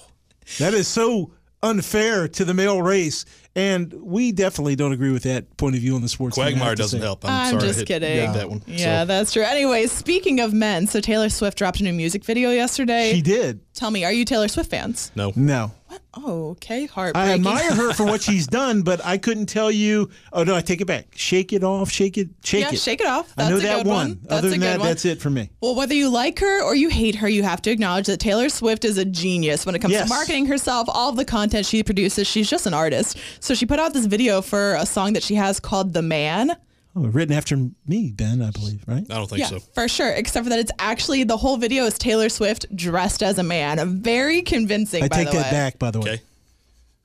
That 0.59 0.74
is 0.74 0.88
so 0.88 1.32
unfair 1.62 2.28
to 2.28 2.44
the 2.44 2.55
male 2.55 2.82
race. 2.82 3.24
And 3.57 3.92
we 3.92 4.30
definitely 4.30 4.76
don't 4.76 4.92
agree 4.92 5.11
with 5.11 5.24
that 5.24 5.57
point 5.57 5.74
of 5.74 5.80
view 5.80 5.96
on 5.96 6.03
the 6.03 6.09
sports. 6.09 6.36
Quagmire 6.36 6.76
doesn't 6.76 7.01
say. 7.01 7.05
help. 7.05 7.24
I'm, 7.24 7.30
I'm 7.55 7.59
sorry. 7.61 7.72
Just 7.72 7.86
kidding. 7.86 8.09
hit 8.26 8.32
that 8.34 8.48
one. 8.48 8.62
Yeah, 8.66 9.03
So, 9.03 9.07
that's 9.07 9.32
true. 9.32 9.42
Anyways, 9.42 9.90
speaking 9.90 10.38
of 10.40 10.53
men, 10.53 10.86
so 10.86 11.01
Taylor 11.01 11.28
Swift 11.28 11.59
dropped 11.59 11.80
a 11.80 11.82
new 11.82 11.92
music 11.92 12.24
video 12.24 12.51
yesterday. 12.51 13.12
She 13.12 13.22
did. 13.22 13.61
Tell 13.74 13.90
me, 13.90 14.05
are 14.05 14.12
you 14.12 14.24
Taylor 14.24 14.48
Swift 14.48 14.70
fans? 14.70 15.11
no. 15.14 15.32
No. 15.34 15.72
Oh, 16.14 16.51
okay. 16.51 16.88
I 16.97 17.32
admire 17.32 17.74
her 17.74 17.93
for 17.93 18.05
what 18.05 18.20
she's 18.26 18.47
done, 18.47 18.82
but 18.82 19.05
I 19.05 19.16
couldn't 19.18 19.47
tell 19.47 19.70
you. 19.70 20.11
Oh 20.32 20.43
no, 20.45 20.55
I 20.57 20.61
take 20.61 20.80
it 20.80 20.86
back. 20.86 21.07
Shake 21.14 21.53
it 21.53 21.62
off. 21.64 21.91
Shake 21.91 22.18
it. 22.18 22.28
Shake 22.45 22.62
yeah, 22.64 22.72
it. 22.72 22.78
shake 22.78 23.01
it 23.01 23.07
off. 23.07 23.32
I 23.38 23.49
know 23.49 23.57
a 23.57 23.61
that 23.61 23.76
good 23.78 23.86
one. 23.86 23.97
one. 24.09 24.20
That's 24.22 24.32
Other 24.38 24.51
than 24.51 24.61
that, 24.61 24.78
one. 24.80 24.88
that's 24.88 25.05
it 25.05 25.20
for 25.20 25.30
me. 25.30 25.51
Well, 25.61 25.74
whether 25.74 25.95
you 25.95 26.09
like 26.09 26.38
her 26.41 26.62
or 26.62 26.74
you 26.74 26.88
hate 26.88 27.14
her, 27.16 27.28
you 27.28 27.43
have 27.43 27.62
to 27.62 27.70
acknowledge 27.70 28.07
that 28.07 28.18
Taylor 28.20 28.49
Swift 28.49 28.84
is 28.84 28.99
a 28.99 29.05
genius 29.05 29.64
when 29.66 29.74
it 29.74 29.78
comes 29.80 29.93
Yes. 29.93 30.09
to 30.09 30.14
marketing 30.14 30.47
herself, 30.47 30.88
all 30.91 31.11
of 31.11 31.16
the 31.16 31.24
content 31.24 31.66
she 31.66 31.82
produces. 31.82 32.26
She's 32.26 32.49
just 32.51 32.66
an 32.66 32.74
artist. 32.74 33.16
So 33.41 33.55
she 33.55 33.66
put 33.66 33.78
out 33.78 33.93
this 33.93 34.07
video 34.07 34.43
for 34.43 34.74
a 34.74 34.86
song 34.86 35.12
that 35.14 35.22
she 35.22 35.34
has 35.36 35.61
called 35.61 35.93
The 35.93 36.03
Man. 36.03 36.57
Oh, 36.97 37.07
written 37.07 37.34
after 37.36 37.57
me, 37.86 38.11
Ben, 38.11 38.43
I 38.43 38.51
believe, 38.51 38.82
right? 38.86 39.05
I 39.09 39.14
don't 39.14 39.28
think 39.28 39.41
yeah, 39.41 39.47
so. 39.47 39.61
for 39.61 39.86
sure. 39.86 40.11
Except 40.11 40.45
for 40.45 40.51
that 40.51 40.59
it's 40.59 40.72
actually 40.80 41.22
the 41.22 41.36
whole 41.36 41.57
video 41.57 41.84
is 41.84 41.97
Taylor 41.97 42.28
Swift 42.28 42.66
dressed 42.74 43.22
as 43.22 43.38
a 43.38 43.45
man. 43.45 44.01
Very 44.03 44.43
convincing, 44.43 45.05
I 45.05 45.09
by 45.09 45.16
take 45.16 45.26
the 45.30 45.36
that 45.38 45.45
way. 45.45 45.51
back, 45.51 45.78
by 45.78 45.91
the 45.93 46.01
way. 46.01 46.11
Okay. 46.14 46.22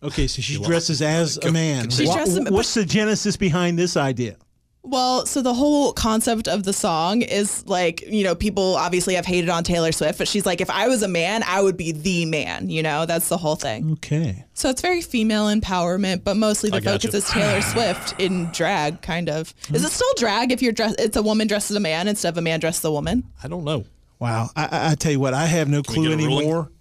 Okay, 0.04 0.28
so 0.28 0.42
she 0.42 0.62
dresses 0.62 1.02
as 1.02 1.38
a 1.38 1.52
man. 1.52 1.90
She 1.90 2.06
Wha- 2.06 2.14
dresses- 2.16 2.50
what's 2.50 2.74
the 2.74 2.86
genesis 2.86 3.38
behind 3.38 3.78
this 3.80 3.96
idea? 3.98 4.38
Well, 4.86 5.26
so 5.26 5.42
the 5.42 5.54
whole 5.54 5.94
concept 5.94 6.48
of 6.48 6.64
the 6.64 6.72
song 6.72 7.24
is 7.24 7.66
like, 7.66 8.02
you 8.02 8.24
know, 8.24 8.36
people 8.36 8.76
obviously 8.76 9.16
have 9.16 9.26
hated 9.26 9.50
on 9.50 9.64
Taylor 9.64 9.92
Swift, 9.92 10.20
but 10.20 10.28
she's 10.28 10.46
like, 10.46 10.62
if 10.62 10.70
I 10.70 10.88
was 10.88 11.02
a 11.02 11.08
man, 11.08 11.44
I 11.44 11.62
would 11.62 11.76
be 11.76 11.92
the 11.92 12.26
man, 12.26 12.70
you 12.70 12.84
know? 12.84 13.08
That's 13.08 13.28
the 13.28 13.38
whole 13.38 13.56
thing. 13.56 13.94
Okay. 13.94 14.46
So 14.54 14.70
it's 14.70 14.82
very 14.82 15.02
female 15.02 15.48
empowerment, 15.48 16.24
but 16.24 16.38
mostly 16.38 16.70
the 16.70 16.78
I 16.78 16.80
gotcha. 16.82 17.08
focus 17.08 17.26
is 17.26 17.30
Taylor 17.32 17.62
Swift 17.74 18.20
in 18.20 18.52
drag, 18.52 19.02
kind 19.02 19.28
of. 19.28 19.54
Is 19.74 19.84
it 19.84 19.92
still 19.92 20.14
drag 20.18 20.52
if 20.52 20.62
you're 20.62 20.72
dressed? 20.72 21.00
It's 21.00 21.18
a 21.18 21.24
woman 21.24 21.48
dressed 21.48 21.72
as 21.72 21.78
a 21.78 21.82
man 21.82 22.08
instead 22.08 22.30
of 22.34 22.38
a 22.38 22.42
man 22.42 22.60
dressed 22.60 22.82
as 22.82 22.86
a 22.86 22.92
woman. 22.92 23.24
I 23.44 23.48
don't 23.48 23.64
know. 23.64 23.86
Wow. 24.20 24.50
I, 24.56 24.66
I, 24.66 24.92
I 24.92 24.96
tell 24.96 25.12
you 25.12 25.20
what, 25.20 25.34
I 25.34 25.48
have 25.48 25.68
no 25.68 25.80
we 25.80 25.84
clue 25.84 26.10
get 26.10 26.14
a 26.14 26.28
ruling? 26.28 26.46
anymore. 26.46 26.72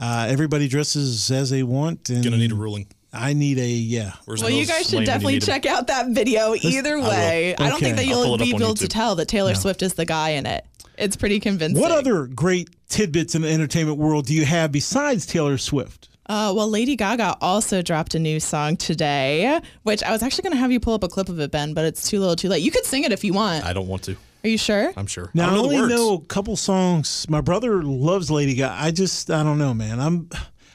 Uh, 0.00 0.26
everybody 0.28 0.68
dresses 0.68 1.30
as 1.30 1.50
they 1.50 1.62
want, 1.62 2.08
and 2.10 2.22
Gonna 2.22 2.36
need 2.36 2.52
a 2.52 2.54
ruling. 2.54 2.86
I 3.18 3.32
need 3.32 3.58
a 3.58 3.66
yeah. 3.68 4.12
Where's 4.24 4.40
Well, 4.42 4.50
you 4.50 4.66
guys 4.66 4.88
should 4.88 4.92
lane 4.92 4.96
when 4.96 5.02
you 5.02 5.06
definitely 5.06 5.32
need 5.34 5.42
'em? 5.42 5.46
check 5.54 5.66
out 5.66 5.86
that 5.88 6.08
video. 6.10 6.54
Either 6.54 7.00
way, 7.00 7.54
I, 7.54 7.64
don't 7.64 7.72
Okay. 7.74 7.84
think 7.86 7.96
that 7.96 8.06
you'll 8.06 8.36
be 8.38 8.50
able 8.54 8.74
to 8.74 8.88
tell 8.88 9.14
that 9.16 9.28
Taylor 9.28 9.54
Swift 9.54 9.82
is 9.82 9.94
the 9.94 10.04
guy 10.04 10.30
in 10.30 10.46
it. 10.46 10.64
It's 10.96 11.16
pretty 11.16 11.38
convincing. 11.40 11.80
What 11.80 11.92
other 11.92 12.26
great 12.26 12.70
tidbits 12.88 13.34
in 13.34 13.42
the 13.42 13.48
entertainment 13.50 13.98
world 13.98 14.26
do 14.26 14.34
you 14.34 14.44
have 14.44 14.72
besides 14.72 15.26
Taylor 15.26 15.56
Swift? 15.58 16.08
Uh, 16.26 16.52
well, 16.54 16.68
Lady 16.68 16.94
Gaga 16.96 17.36
also 17.40 17.80
dropped 17.80 18.14
a 18.14 18.18
new 18.18 18.38
song 18.40 18.76
today, 18.76 19.60
which 19.84 20.02
I 20.02 20.10
was 20.10 20.22
actually 20.22 20.42
going 20.42 20.52
to 20.52 20.58
have 20.58 20.70
you 20.72 20.78
pull 20.80 20.92
up 20.94 21.02
a 21.04 21.08
clip 21.08 21.28
of 21.30 21.40
it, 21.40 21.50
Ben, 21.50 21.72
but 21.72 21.84
it's 21.86 22.10
too 22.10 22.18
little 22.20 22.36
too 22.36 22.48
late. 22.50 22.62
You 22.62 22.70
could 22.70 22.84
sing 22.84 23.04
it 23.04 23.12
if 23.12 23.24
you 23.24 23.32
want. 23.32 23.64
I 23.64 23.72
don't 23.72 23.86
want 23.88 24.02
to. 24.04 24.16
Are 24.44 24.48
you 24.48 24.58
sure? 24.58 24.92
I'm 24.96 25.06
sure. 25.06 25.30
Now 25.34 25.50
I 25.50 25.54
I, 25.54 25.58
only 25.58 25.76
know 25.86 26.14
a 26.14 26.20
couple 26.20 26.54
songs. 26.56 27.26
My 27.30 27.40
brother 27.40 27.82
loves 27.82 28.30
Lady 28.30 28.54
Gaga. 28.54 28.76
I 28.78 28.90
just 28.90 29.30
I 29.30 29.42
don't 29.42 29.58
know, 29.58 29.72
man. 29.72 29.98
I'm 30.00 30.28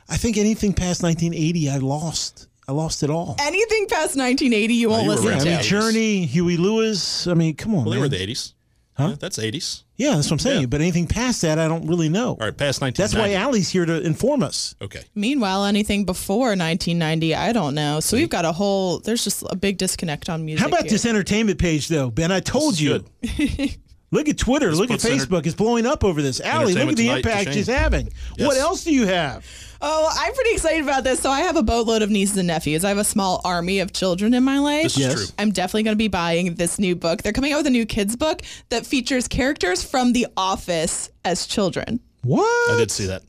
I 0.10 0.18
think 0.18 0.38
anything 0.38 0.74
past 0.74 1.02
1980, 1.04 1.70
I 1.70 1.78
lost. 1.78 2.48
I 2.68 2.72
lost 2.72 3.04
it 3.04 3.10
all. 3.10 3.36
Anything 3.40 3.88
past 3.88 4.16
1980, 4.16 4.74
you 4.74 4.90
won't 4.90 5.04
you 5.04 5.10
were 5.10 5.16
listen 5.16 5.32
Yeah, 5.48 5.54
I 5.54 5.56
mean 5.58 5.64
Journey, 5.64 6.26
Huey 6.26 6.58
Lewis. 6.58 7.28
I 7.28 7.34
mean, 7.34 7.56
come 7.56 7.76
on, 7.76 7.84
Well, 7.86 7.92
they 7.92 8.00
man. 8.00 8.02
were 8.02 8.10
the 8.10 8.26
80s. 8.26 8.54
Huh? 8.96 9.08
Yeah, 9.10 9.16
that's 9.20 9.40
80s. 9.40 9.84
yeah, 9.98 10.12
that's 10.16 10.28
what 10.28 10.34
I'm 10.34 10.40
saying. 10.40 10.60
Yeah. 10.62 10.66
But 10.68 10.80
anything 10.82 11.08
past 11.08 11.42
that, 11.42 11.58
I 11.58 11.68
don't 11.68 11.88
really 11.88 12.10
know. 12.10 12.30
All 12.30 12.38
right, 12.40 12.56
past 12.56 12.80
1990. 12.80 13.02
That's 13.02 13.16
why 13.16 13.34
Ally's 13.34 13.70
here 13.70 13.86
to 13.88 14.00
inform 14.02 14.44
us. 14.44 14.76
Okay. 14.84 15.02
Meanwhile, 15.16 15.66
anything 15.66 16.06
before 16.06 16.50
1990, 16.50 17.34
I 17.34 17.54
don't 17.54 17.74
know. 17.74 18.00
So 18.02 18.16
we've 18.16 18.30
got 18.30 18.46
a 18.46 18.52
whole, 18.52 19.00
there's 19.00 19.24
just 19.24 19.44
a 19.50 19.56
big 19.56 19.80
disconnect 19.80 20.30
on 20.30 20.46
music. 20.46 20.62
How 20.62 20.68
about 20.68 20.84
here. 20.84 20.92
this 20.92 21.06
entertainment 21.08 21.58
page, 21.58 21.88
though, 21.88 22.12
Ben? 22.12 22.32
I 22.32 22.40
told 22.40 22.80
you. 22.80 23.04
look 24.12 24.30
at 24.30 24.38
Twitter. 24.38 24.72
look 24.74 24.92
at 24.92 24.94
puts 25.02 25.06
enter- 25.06 25.26
Facebook. 25.26 25.46
it's 25.48 25.56
blowing 25.56 25.86
up 25.88 26.04
over 26.04 26.22
this. 26.22 26.40
Ally, 26.40 26.74
look 26.74 26.90
at 26.90 26.96
the 26.96 27.10
impact 27.10 27.52
she's 27.54 27.68
having. 27.68 28.10
What 28.38 28.58
else 28.58 28.84
do 28.84 28.94
you 28.94 29.08
have? 29.08 29.44
Oh, 29.86 30.10
I'm 30.18 30.34
pretty 30.34 30.52
excited 30.52 30.82
about 30.84 31.04
this. 31.04 31.20
So 31.20 31.30
I 31.30 31.42
have 31.42 31.58
a 31.58 31.62
boatload 31.64 32.02
of 32.04 32.10
nieces 32.10 32.38
and 32.38 32.48
nephews. 32.48 32.86
I 32.86 32.90
have 32.90 32.98
a 32.98 33.04
small 33.04 33.42
army 33.44 33.80
of 33.80 33.92
children 33.92 34.34
in 34.34 34.42
my 34.44 34.58
life. 34.60 34.84
This 34.84 34.94
is 34.98 35.00
Yes. 35.02 35.14
true. 35.14 35.26
I'm 35.38 35.52
definitely 35.52 35.84
going 35.84 35.94
to 35.96 35.98
be 35.98 36.08
buying 36.08 36.56
this 36.56 36.80
new 36.80 36.96
book. 36.96 37.22
They're 37.22 37.34
coming 37.34 37.52
out 37.52 37.58
with 37.58 37.68
a 37.68 37.72
new 37.72 37.86
kids 37.86 38.16
book 38.16 38.42
that 38.70 38.86
features 38.86 39.28
characters 39.28 39.84
from 39.84 40.14
The 40.14 40.28
Office 40.38 41.10
as 41.26 41.46
children. 41.48 42.00
What? 42.24 42.72
I 42.72 42.78
did 42.78 42.92
see 42.92 43.08
that. 43.08 43.24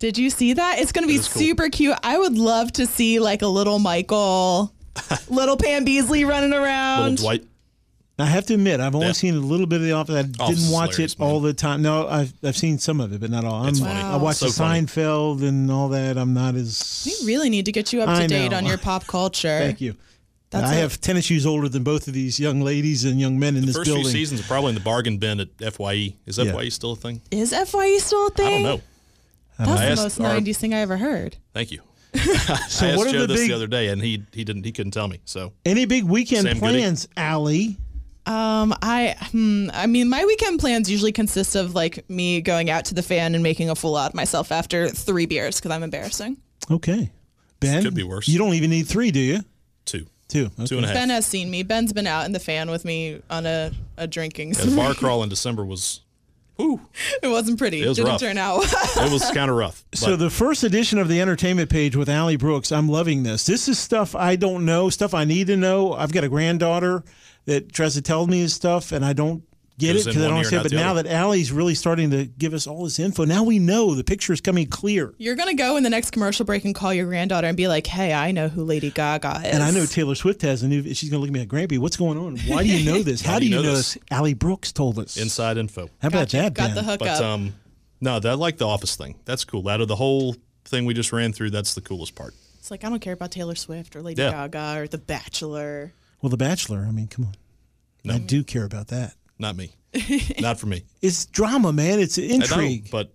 Did 0.00 0.18
you 0.18 0.30
see 0.30 0.54
that? 0.54 0.80
It's 0.80 0.90
going 0.92 1.04
to 1.04 1.08
be 1.08 1.14
is 1.14 1.28
cool. 1.28 1.42
super 1.42 1.68
cute. 1.68 1.96
I 2.02 2.18
would 2.18 2.36
love 2.36 2.72
to 2.72 2.86
see 2.86 3.20
like 3.20 3.42
a 3.42 3.46
little 3.46 3.78
Michael 3.78 4.74
Little 5.28 5.56
Pam 5.56 5.86
Beesly 5.86 6.26
running 6.26 6.50
Little 6.50 6.64
around. 6.64 7.18
Dwight. 7.18 7.44
I 8.20 8.26
have 8.26 8.46
to 8.46 8.54
admit, 8.54 8.80
I've 8.80 8.94
only 8.94 9.08
Yeah. 9.08 9.12
seen 9.12 9.34
a 9.36 9.40
little 9.40 9.66
bit 9.66 9.76
of 9.76 9.82
the 9.82 9.92
office. 9.92 10.14
I 10.16 10.22
didn't 10.22 10.40
Office 10.40 10.70
watch 10.70 10.90
hilarious, 10.96 11.12
it 11.14 11.20
all 11.20 11.40
the 11.40 11.52
time. 11.54 11.82
No, 11.82 12.06
I've 12.08 12.32
I've 12.42 12.56
seen 12.56 12.78
some 12.78 13.00
of 13.00 13.12
it, 13.12 13.20
but 13.20 13.30
not 13.30 13.44
all. 13.44 13.64
I'm, 13.66 13.74
funny. 13.74 14.00
I 14.00 14.16
watched 14.16 14.38
So 14.40 14.46
the 14.46 14.52
funny. 14.52 14.82
Seinfeld 14.82 15.42
and 15.46 15.70
all 15.70 15.88
that. 15.90 16.16
I'm 16.18 16.34
not 16.34 16.54
as. 16.54 17.02
We 17.20 17.26
really 17.26 17.50
need 17.50 17.64
to 17.66 17.72
get 17.72 17.92
you 17.92 18.02
up 18.02 18.18
to 18.20 18.26
date 18.26 18.52
on 18.52 18.66
your 18.66 18.78
pop 18.78 19.06
culture. 19.06 19.58
Thank 19.60 19.80
you. 19.80 19.94
That's 20.50 20.68
I 20.70 20.74
a- 20.74 20.80
have 20.80 21.00
tennis 21.00 21.26
shoes 21.26 21.46
older 21.46 21.68
than 21.68 21.84
both 21.84 22.08
of 22.08 22.14
these 22.14 22.40
young 22.40 22.60
ladies 22.60 23.04
and 23.04 23.20
young 23.20 23.38
men 23.38 23.56
in 23.56 23.66
this 23.66 23.76
First 23.76 23.86
building. 23.86 24.02
few 24.04 24.12
seasons 24.12 24.40
are 24.40 24.44
probably 24.44 24.70
in 24.70 24.74
the 24.74 24.80
bargain 24.80 25.18
bin 25.18 25.38
at 25.38 25.48
FYE. 25.60 26.16
Is 26.26 26.38
Yeah. 26.38 26.46
FYE 26.52 26.68
still 26.70 26.92
a 26.92 26.96
thing? 26.96 27.20
Is 27.30 27.52
FYE 27.52 27.98
still 27.98 28.26
a 28.26 28.30
thing? 28.30 28.46
I 28.46 28.50
don't 28.50 28.62
know. 28.62 28.80
That's 29.58 29.70
I 29.80 29.90
the 29.94 30.02
most 30.02 30.20
our- 30.20 30.40
90s 30.40 30.56
thing 30.56 30.74
I 30.74 30.78
ever 30.80 30.96
heard. 30.96 31.36
Thank 31.54 31.70
you. 31.70 31.80
So 32.14 32.86
I 32.86 32.88
asked 32.90 32.96
what 32.98 33.06
are 33.06 33.12
Joe 33.12 33.20
the 33.20 33.26
this 33.28 33.40
big- 33.42 33.50
the 33.50 33.54
other 33.54 33.68
day, 33.68 33.88
and 33.88 34.02
he 34.02 34.24
he 34.32 34.42
didn't 34.42 34.64
he 34.64 34.72
couldn't 34.72 34.90
tell 34.90 35.06
me. 35.06 35.20
So 35.24 35.52
Any 35.64 35.84
big 35.84 36.02
weekend 36.02 36.42
Sam 36.42 36.58
Goody? 36.58 36.78
plans, 36.80 37.06
Ally? 37.16 37.76
Um, 38.30 38.74
I, 38.80 39.16
hmm, 39.32 39.68
I 39.72 39.86
mean, 39.86 40.08
my 40.08 40.24
weekend 40.24 40.60
plans 40.60 40.88
usually 40.88 41.10
consist 41.10 41.56
of 41.56 41.74
like 41.74 42.08
me 42.08 42.40
going 42.40 42.70
out 42.70 42.84
to 42.86 42.94
the 42.94 43.02
fan 43.02 43.34
and 43.34 43.42
making 43.42 43.70
a 43.70 43.74
fool 43.74 43.96
out 43.96 44.10
of 44.10 44.14
myself 44.14 44.52
after 44.52 44.88
three 44.88 45.26
beers 45.26 45.56
because 45.56 45.72
I'm 45.72 45.82
embarrassing. 45.82 46.36
Okay. 46.70 47.10
Ben? 47.58 47.82
Could 47.82 47.94
be 47.94 48.04
worse. 48.04 48.28
You 48.28 48.38
don't 48.38 48.54
even 48.54 48.70
need 48.70 48.86
three, 48.86 49.10
do 49.10 49.18
you? 49.18 49.40
two. 49.84 50.06
Two. 50.28 50.46
Okay. 50.46 50.66
Two 50.66 50.76
and 50.76 50.84
a 50.84 50.88
half. 50.88 50.94
Ben 50.96 51.10
has 51.10 51.26
seen 51.26 51.50
me. 51.50 51.64
Ben's 51.64 51.92
been 51.92 52.06
out 52.06 52.24
in 52.24 52.30
the 52.30 52.38
fan 52.38 52.70
with 52.70 52.84
me 52.84 53.20
on 53.28 53.46
a, 53.46 53.72
a 53.96 54.06
drinking. 54.06 54.50
Yeah, 54.50 54.66
the 54.66 54.76
bar 54.76 54.94
crawl 54.94 55.24
in 55.24 55.28
December 55.28 55.64
was 55.64 56.02
it 57.22 57.28
wasn't 57.28 57.58
pretty. 57.58 57.82
It 57.82 57.88
was 57.88 57.96
Didn't 57.96 58.12
rough. 58.12 58.20
turn 58.20 58.38
out. 58.38 58.62
it 58.64 59.12
was 59.12 59.28
kind 59.32 59.50
of 59.50 59.56
rough. 59.56 59.84
So 59.94 60.14
the 60.16 60.30
first 60.30 60.62
edition 60.62 60.98
of 60.98 61.08
the 61.08 61.20
entertainment 61.20 61.68
page 61.68 61.96
with 61.96 62.08
Ally 62.08 62.36
Brooks, 62.36 62.70
I'm 62.70 62.88
loving 62.88 63.22
this. 63.24 63.44
This 63.44 63.66
is 63.68 63.78
stuff 63.78 64.14
I 64.14 64.36
don't 64.36 64.64
know, 64.64 64.88
stuff 64.88 65.14
I 65.14 65.24
need 65.24 65.48
to 65.48 65.56
know. 65.56 65.92
I've 65.94 66.12
got 66.12 66.22
a 66.22 66.28
granddaughter 66.28 67.02
that 67.46 67.72
tries 67.72 67.94
to 67.94 68.02
tell 68.02 68.26
me 68.26 68.42
this 68.42 68.54
stuff, 68.54 68.92
and 68.92 69.04
I 69.04 69.12
don't 69.12 69.42
get 69.78 69.96
it 69.96 70.04
because 70.04 70.18
I 70.18 70.28
don't 70.28 70.32
ear, 70.32 70.36
understand. 70.36 70.62
But 70.64 70.72
now 70.72 70.90
other. 70.90 71.04
that 71.04 71.12
Ally's 71.12 71.50
really 71.50 71.74
starting 71.74 72.10
to 72.10 72.26
give 72.26 72.52
us 72.52 72.66
all 72.66 72.84
this 72.84 72.98
info, 72.98 73.24
now 73.24 73.42
we 73.44 73.58
know 73.58 73.94
the 73.94 74.04
picture 74.04 74.32
is 74.34 74.40
coming 74.42 74.66
clear. 74.66 75.14
You're 75.16 75.36
gonna 75.36 75.54
go 75.54 75.76
in 75.78 75.82
the 75.82 75.88
next 75.90 76.10
commercial 76.10 76.44
break 76.44 76.64
and 76.66 76.74
call 76.74 76.92
your 76.92 77.06
granddaughter 77.06 77.46
and 77.46 77.56
be 77.56 77.66
like, 77.66 77.86
"Hey, 77.86 78.12
I 78.12 78.30
know 78.30 78.48
who 78.48 78.62
Lady 78.64 78.90
Gaga 78.90 79.40
is." 79.46 79.54
And 79.54 79.62
I 79.62 79.70
know 79.70 79.86
Taylor 79.86 80.14
Swift 80.14 80.42
has 80.42 80.62
a 80.62 80.68
new. 80.68 80.82
She's 80.94 81.08
going 81.08 81.18
to 81.18 81.18
look 81.20 81.28
at 81.28 81.32
me 81.32 81.40
like, 81.40 81.48
Grampy, 81.48 81.78
what's 81.78 81.96
going 81.96 82.18
on? 82.18 82.36
Why 82.46 82.62
do 82.62 82.68
you 82.68 82.84
know 82.92 83.02
this? 83.02 83.20
How, 83.30 83.38
do 83.38 83.46
you 83.46 83.54
know 83.56 83.62
this? 83.62 83.96
Ally 84.10 84.34
Brooks 84.34 84.70
told 84.72 84.98
us. 84.98 85.16
inside 85.16 85.56
info. 85.56 85.88
How 86.02 86.08
about 86.08 86.28
that, 86.28 86.52
Got 86.54 86.68
Ben? 86.68 86.74
the 86.74 86.82
hook 86.82 86.98
But 87.00 87.20
um, 87.22 87.54
no, 88.02 88.20
that 88.20 88.30
I 88.30 88.34
like 88.34 88.58
the 88.58 88.66
office 88.68 88.96
thing. 88.96 89.16
That's 89.24 89.44
cool. 89.44 89.66
Out 89.68 89.80
of 89.80 89.88
the 89.88 89.96
whole 89.96 90.36
thing 90.66 90.84
we 90.84 90.92
just 90.92 91.10
ran 91.12 91.32
through, 91.32 91.50
that's 91.50 91.72
the 91.74 91.80
coolest 91.80 92.14
part. 92.14 92.34
it's 92.58 92.70
like 92.70 92.84
I 92.84 92.90
don't 92.90 93.00
care 93.00 93.14
about 93.14 93.30
Taylor 93.30 93.54
Swift 93.54 93.96
or 93.96 94.02
Lady 94.02 94.20
Yeah. 94.20 94.30
Gaga 94.46 94.80
or 94.82 94.88
The 94.88 94.98
Bachelor. 94.98 95.94
Well, 96.22 96.30
The 96.30 96.36
Bachelor. 96.36 96.84
I 96.88 96.90
mean, 96.92 97.08
come 97.08 97.26
on. 97.26 97.34
No. 98.04 98.14
I 98.14 98.18
do 98.18 98.42
care 98.44 98.64
about 98.64 98.88
that. 98.88 99.14
Not 99.38 99.56
me. 99.56 99.72
Not 100.40 100.58
for 100.58 100.66
me. 100.66 100.84
It's 101.02 101.26
drama, 101.26 101.72
man. 101.72 101.98
It's 102.00 102.18
I 102.18 102.22
know, 102.22 102.34
intrigue. 102.34 102.88
but 102.90 103.12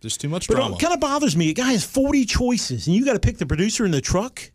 there's 0.00 0.16
too 0.16 0.28
much 0.28 0.48
But 0.48 0.54
drama. 0.54 0.76
it 0.76 0.80
kind 0.80 0.94
of 0.94 1.00
bothers 1.00 1.36
me. 1.36 1.50
A 1.50 1.54
guy 1.54 1.72
has 1.72 1.84
40 1.84 2.24
choices, 2.24 2.86
and 2.86 2.96
you 2.96 3.04
got 3.04 3.14
to 3.14 3.20
pick 3.20 3.38
the 3.38 3.46
producer 3.46 3.84
in 3.84 3.90
the 3.90 4.00
truck. 4.00 4.50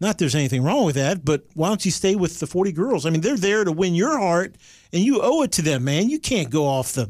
Not 0.00 0.18
there's 0.18 0.34
anything 0.34 0.62
wrong 0.62 0.84
with 0.84 0.96
that, 0.96 1.24
but 1.24 1.44
why 1.54 1.68
don't 1.68 1.84
you 1.84 1.90
stay 1.90 2.16
with 2.16 2.38
the 2.40 2.46
40 2.46 2.72
girls? 2.72 3.06
I 3.06 3.10
mean, 3.10 3.20
they're 3.20 3.36
there 3.36 3.64
to 3.64 3.72
win 3.72 3.94
your 3.94 4.18
heart, 4.18 4.56
and 4.92 5.02
you 5.02 5.20
owe 5.22 5.42
it 5.42 5.52
to 5.52 5.62
them, 5.62 5.84
man. 5.84 6.10
You 6.10 6.18
can't 6.18 6.50
go 6.50 6.66
off 6.66 6.92
the, 6.92 7.08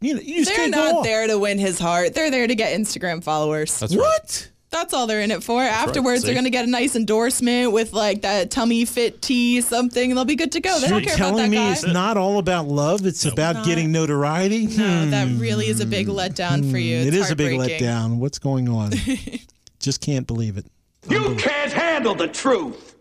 you 0.00 0.14
know, 0.14 0.20
you 0.20 0.36
just 0.36 0.48
They're 0.50 0.56
can't 0.56 0.74
go 0.74 0.98
off. 0.98 1.04
there 1.04 1.26
to 1.26 1.38
win 1.38 1.58
his 1.58 1.78
heart. 1.78 2.14
They're 2.14 2.30
there 2.30 2.46
to 2.46 2.54
get 2.54 2.78
Instagram 2.78 3.22
followers. 3.22 3.78
That's 3.80 3.94
right. 3.94 4.50
What? 4.70 4.78
That's 4.78 4.94
all 4.94 5.06
they're 5.06 5.20
in 5.20 5.30
it 5.30 5.42
for. 5.42 5.62
Afterwards, 5.62 6.20
See? 6.22 6.26
they're 6.26 6.34
gonna 6.34 6.50
get 6.50 6.64
a 6.64 6.70
nice 6.70 6.94
endorsement 6.96 7.72
with 7.72 7.92
like 7.92 8.22
that 8.22 8.50
tummy 8.50 8.84
fit 8.84 9.20
tea 9.20 9.60
something, 9.60 10.10
and 10.10 10.16
they'll 10.16 10.24
be 10.24 10.36
good 10.36 10.52
to 10.52 10.60
go. 10.60 10.78
They 10.78 10.88
You're 10.88 11.00
don't 11.00 11.04
care 11.06 11.14
about 11.16 11.26
telling 11.28 11.42
that 11.44 11.50
me 11.50 11.56
guy. 11.56 11.72
it's 11.72 11.86
not 11.86 12.16
all 12.16 12.38
about 12.38 12.66
love. 12.68 13.04
It's 13.04 13.24
about 13.24 13.56
Not- 13.56 13.66
getting 13.66 13.90
notoriety. 13.92 14.66
no, 14.66 15.10
that 15.10 15.28
really 15.38 15.66
is 15.66 15.80
a 15.80 15.86
big 15.86 16.06
letdown 16.06 16.70
for 16.70 16.78
you. 16.78 16.96
It's 16.98 17.08
Hmm. 17.10 17.14
it 17.14 17.20
is 17.20 17.30
a 17.30 17.36
big 17.36 17.58
letdown. 17.58 18.16
What's 18.18 18.38
going 18.38 18.68
on? 18.68 18.92
just 19.80 20.00
can't 20.00 20.26
believe 20.26 20.56
it. 20.56 20.66
You 21.08 21.34
can't 21.36 21.72
handle 21.72 22.14
the 22.14 22.28
truth. 22.28 22.94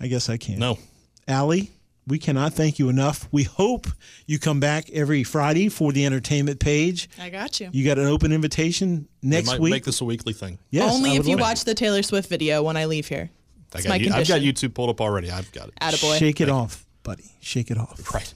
I 0.00 0.06
guess 0.08 0.28
I 0.28 0.36
can't. 0.36 0.58
no. 0.58 0.78
Allie, 1.26 1.70
we 2.08 2.18
cannot 2.18 2.54
thank 2.54 2.78
you 2.78 2.88
enough. 2.88 3.28
We 3.30 3.44
hope 3.44 3.86
you 4.26 4.38
come 4.38 4.60
back 4.60 4.88
every 4.90 5.22
Friday 5.24 5.68
for 5.68 5.92
the 5.92 6.04
entertainment 6.06 6.58
page. 6.58 7.08
I 7.20 7.28
got 7.30 7.60
you. 7.60 7.68
You 7.72 7.84
got 7.84 7.98
an 7.98 8.06
open 8.06 8.32
invitation 8.32 9.06
We 9.22 9.28
next 9.28 9.46
might 9.48 9.60
week. 9.60 9.70
make 9.72 9.84
this 9.84 10.00
a 10.00 10.04
weekly 10.04 10.32
thing. 10.32 10.58
yes, 10.70 10.92
Only 10.92 11.16
if 11.16 11.26
you 11.26 11.32
love 11.32 11.40
it. 11.40 11.42
watch 11.42 11.64
the 11.64 11.74
Taylor 11.74 12.02
Swift 12.02 12.28
video 12.28 12.62
when 12.62 12.76
I 12.76 12.86
leave 12.86 13.06
here. 13.08 13.30
I 13.74 13.78
It's 13.78 13.86
got 13.86 13.90
my 13.90 13.96
you, 13.96 14.12
I've 14.12 14.26
got. 14.26 14.40
YouTube 14.40 14.74
pulled 14.74 14.90
up 14.90 15.00
already. 15.00 15.30
I've 15.30 15.52
got 15.52 15.68
it. 15.68 15.74
Attaboy. 15.80 16.18
Shake 16.18 16.40
it 16.40 16.48
off, 16.48 16.86
buddy. 17.02 17.24
Shake 17.40 17.70
it 17.70 17.76
off. 17.78 18.12
Right. 18.14 18.32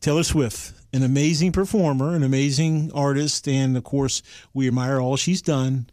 Taylor 0.00 0.22
Swift, 0.22 0.72
an 0.92 1.02
amazing 1.02 1.52
performer, 1.52 2.14
an 2.14 2.22
amazing 2.22 2.92
artist, 2.94 3.48
and 3.48 3.76
of 3.76 3.84
course, 3.84 4.22
we 4.54 4.68
admire 4.68 5.00
all 5.00 5.16
she's 5.16 5.40
done. 5.42 5.88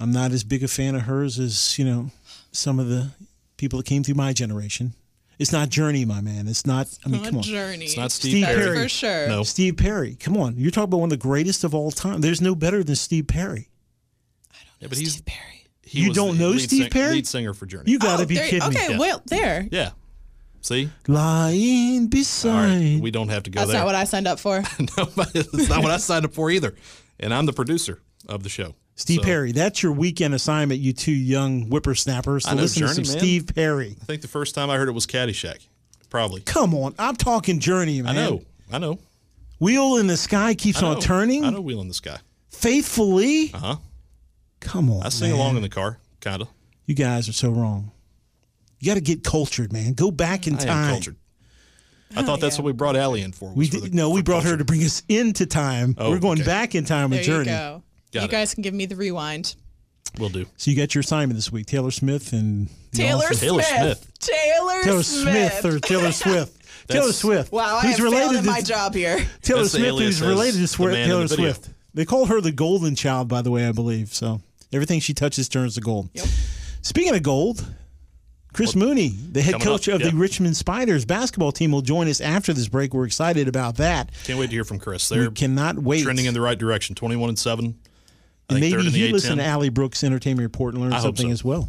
I'm 0.00 0.10
not 0.10 0.32
as 0.32 0.42
big 0.44 0.62
a 0.64 0.68
fan 0.68 0.94
of 0.94 1.02
hers 1.02 1.38
as 1.38 1.78
you 1.78 1.84
know 1.84 2.10
some 2.50 2.80
of 2.80 2.88
the 2.88 3.10
people 3.56 3.76
that 3.78 3.86
came 3.86 4.02
through 4.02 4.16
my 4.16 4.32
generation. 4.32 4.94
It's 5.38 5.52
not 5.52 5.68
Journey, 5.68 6.04
my 6.04 6.20
man. 6.20 6.46
It's 6.48 6.64
not. 6.66 6.86
I 7.04 7.08
mean, 7.08 7.22
Not 7.22 7.28
come 7.30 7.38
on. 7.38 7.42
Journey. 7.42 7.84
It's 7.86 7.96
not 7.96 8.12
Steve, 8.12 8.30
Steve 8.32 8.44
Perry. 8.46 8.64
Perry. 8.64 8.82
for 8.84 8.88
sure. 8.88 9.28
No. 9.28 9.42
Steve 9.42 9.76
Perry. 9.76 10.14
Come 10.16 10.36
on, 10.36 10.54
you're 10.56 10.70
talking 10.70 10.84
about 10.84 10.98
one 10.98 11.06
of 11.08 11.18
the 11.18 11.22
greatest 11.28 11.64
of 11.64 11.74
all 11.74 11.90
time. 11.90 12.20
There's 12.20 12.40
no 12.40 12.54
better 12.54 12.84
than 12.84 12.94
Steve 12.96 13.26
Perry. 13.26 13.68
I 14.52 14.56
don't 14.56 14.64
know 14.66 14.72
yeah, 14.80 14.88
but 14.88 14.98
he's 14.98 15.20
Perry. 15.22 15.66
he 15.82 16.00
You 16.02 16.12
don't 16.12 16.38
know 16.38 16.56
Steve 16.58 16.82
sing- 16.84 16.90
Perry? 16.90 17.14
Lead 17.14 17.26
singer 17.26 17.52
for 17.54 17.66
Journey. 17.66 17.90
You 17.90 17.98
got 17.98 18.18
to 18.18 18.22
Oh, 18.22 18.26
be 18.26 18.36
there- 18.36 18.48
kidding 18.48 18.68
okay, 18.68 18.88
me. 18.88 18.94
Yeah. 18.94 18.98
well, 19.00 19.22
there. 19.26 19.68
yeah. 19.72 19.90
See. 20.60 20.88
Lying 21.08 22.06
beside. 22.06 22.68
right. 22.94 23.00
We 23.02 23.10
don't 23.10 23.28
have 23.28 23.42
to 23.42 23.50
go 23.50 23.60
That's 23.60 23.72
there. 23.72 23.80
not 23.80 23.86
what 23.86 23.94
I 23.94 24.04
signed 24.04 24.26
up 24.26 24.38
for. 24.40 24.62
no, 24.96 25.06
but 25.16 25.30
it's 25.34 25.68
not 25.68 25.82
what 25.82 25.90
I 25.92 25.96
signed 25.98 26.24
up 26.24 26.32
for 26.32 26.50
either. 26.50 26.74
And 27.20 27.34
I'm 27.34 27.46
the 27.46 27.52
producer 27.52 28.00
of 28.28 28.42
the 28.44 28.48
show. 28.48 28.74
Steve 28.96 29.20
So, 29.20 29.24
Perry, 29.24 29.52
that's 29.52 29.82
your 29.82 29.92
weekend 29.92 30.34
assignment, 30.34 30.80
you 30.80 30.92
two 30.92 31.10
young 31.12 31.62
whippersnappers, 31.62 32.46
I 32.46 32.54
know 32.54 32.62
listen 32.62 32.82
to 32.82 32.88
some 32.94 33.04
man. 33.04 33.18
Steve 33.18 33.50
Perry. 33.54 33.96
I 34.00 34.04
think 34.04 34.22
the 34.22 34.28
first 34.28 34.54
time 34.54 34.70
I 34.70 34.76
heard 34.76 34.88
it 34.88 34.92
was 34.92 35.06
Caddyshack. 35.06 35.66
Probably. 36.10 36.42
Come 36.42 36.74
on, 36.74 36.94
I'm 36.98 37.16
talking 37.16 37.58
Journey, 37.58 38.00
man. 38.02 38.16
I 38.16 38.24
know. 38.28 38.42
I 38.72 38.78
know. 38.78 38.98
Wheel 39.58 39.96
in 39.96 40.06
the 40.06 40.16
sky 40.16 40.54
keeps 40.54 40.82
on 40.82 41.00
turning 41.00 41.44
I 41.44 41.50
know 41.50 41.60
Wheel 41.60 41.80
in 41.80 41.88
the 41.88 41.94
Sky. 41.94 42.18
faithfully. 42.50 43.50
Uh 43.54 43.58
huh. 43.58 43.76
Come 44.60 44.90
on, 44.90 45.04
I 45.04 45.08
sing 45.10 45.30
man. 45.30 45.38
along 45.40 45.56
in 45.56 45.62
the 45.62 45.68
car, 45.68 45.98
kind 46.20 46.42
of. 46.42 46.48
You 46.86 46.94
guys 46.94 47.28
are 47.28 47.32
so 47.32 47.50
wrong. 47.50 47.90
You 48.80 48.86
got 48.86 48.94
to 48.94 49.00
get 49.00 49.24
cultured, 49.24 49.72
man. 49.72 49.94
Go 49.94 50.10
back 50.10 50.46
in 50.46 50.54
I 50.54 50.58
time. 50.58 50.84
am 50.84 50.90
cultured. 50.92 51.16
I 52.16 52.22
thought 52.22 52.40
that's 52.40 52.58
what 52.58 52.64
we 52.64 52.72
brought 52.72 52.96
Ally 52.96 53.20
in 53.20 53.32
for. 53.32 53.50
We 53.50 53.60
was 53.60 53.68
for 53.70 53.80
did, 53.80 53.92
the- 53.92 53.96
no, 53.96 54.10
we 54.10 54.20
for 54.20 54.24
brought 54.24 54.44
her 54.44 54.56
to 54.56 54.64
bring 54.64 54.82
us 54.84 55.02
into 55.08 55.46
time. 55.46 55.94
Oh, 55.98 56.10
We're 56.10 56.20
going 56.20 56.38
okay. 56.40 56.46
back 56.46 56.74
in 56.74 56.84
time 56.84 57.10
There 57.10 57.18
with 57.18 57.26
you 57.26 57.32
Journey. 57.34 57.46
go. 57.46 57.82
Got 58.14 58.20
you 58.22 58.28
it. 58.28 58.30
guys 58.30 58.54
can 58.54 58.62
give 58.62 58.72
me 58.74 58.86
the 58.86 58.96
rewind. 58.96 59.54
We'll 60.18 60.28
do. 60.28 60.46
So 60.56 60.70
you 60.70 60.76
got 60.76 60.94
your 60.94 61.00
assignment 61.00 61.36
this 61.36 61.50
week, 61.50 61.66
Taylor 61.66 61.90
Smith 61.90 62.32
and 62.32 62.68
Taylor 62.92 63.24
Office. 63.24 63.40
Taylor 63.40 63.62
Smith. 63.62 64.12
Taylor, 64.20 64.82
Taylor 64.84 65.02
Smith. 65.02 65.52
Smith 65.54 65.64
or 65.64 65.80
Taylor 65.80 66.12
Swift. 66.12 66.88
Taylor 66.88 67.12
Swift. 67.12 67.50
Wow, 67.52 67.78
I 67.78 67.82
who's 67.82 67.96
have 67.96 68.04
related 68.04 68.42
to 68.42 68.46
my 68.48 68.60
job 68.60 68.94
here. 68.94 69.26
Taylor 69.42 69.64
Smith, 69.66 69.84
alias 69.84 70.18
who's 70.20 70.28
related 70.28 70.54
to 70.54 70.58
the 70.60 70.66
Swi- 70.66 70.92
man 70.92 71.00
in 71.02 71.08
Taylor 71.08 71.26
the. 71.26 71.34
Swift. 71.34 71.70
They 71.94 72.04
call 72.04 72.26
her 72.26 72.40
the 72.40 72.52
golden 72.52 72.94
child, 72.94 73.28
by 73.28 73.42
the 73.42 73.50
way, 73.50 73.66
I 73.66 73.72
believe. 73.72 74.14
So 74.14 74.40
everything 74.72 75.00
she 75.00 75.14
touches 75.14 75.48
turns 75.48 75.74
to 75.74 75.80
gold. 75.80 76.10
Speaking 76.82 77.14
of 77.14 77.22
gold, 77.22 77.64
Chris 78.52 78.76
Mooney, 78.76 79.08
the 79.08 79.42
head 79.42 79.60
coach 79.60 79.88
up, 79.88 79.96
of 79.96 80.02
the. 80.02 80.16
Richmond 80.16 80.56
Spiders 80.56 81.04
basketball 81.04 81.50
team, 81.50 81.72
will 81.72 81.82
join 81.82 82.06
us 82.08 82.20
after 82.20 82.52
this 82.52 82.68
break. 82.68 82.94
We're 82.94 83.06
excited 83.06 83.48
about 83.48 83.76
that. 83.78 84.10
Can't 84.24 84.38
wait 84.38 84.46
to 84.46 84.52
hear 84.52 84.64
from 84.64 84.78
Chris. 84.78 85.10
We 85.10 85.18
They're 85.18 85.30
cannot 85.30 85.78
wait. 85.78 86.04
trending 86.04 86.26
in 86.26 86.34
the 86.34 86.40
right 86.40 86.58
direction. 86.58 86.94
21 86.94 87.30
and 87.30 87.38
7. 87.38 87.74
I 88.50 88.54
and 88.54 88.60
maybe 88.60 88.72
third 88.72 88.86
in 88.86 88.92
the 88.92 88.98
he 88.98 89.12
listened 89.12 89.38
to 89.38 89.42
A10. 89.42 89.48
Ally 89.48 89.68
Brooks' 89.70 90.04
Entertainment 90.04 90.44
Report 90.44 90.74
and 90.74 90.82
learned 90.82 90.94
I 90.94 91.00
something 91.00 91.28
so. 91.28 91.32
as 91.32 91.44
well. 91.44 91.68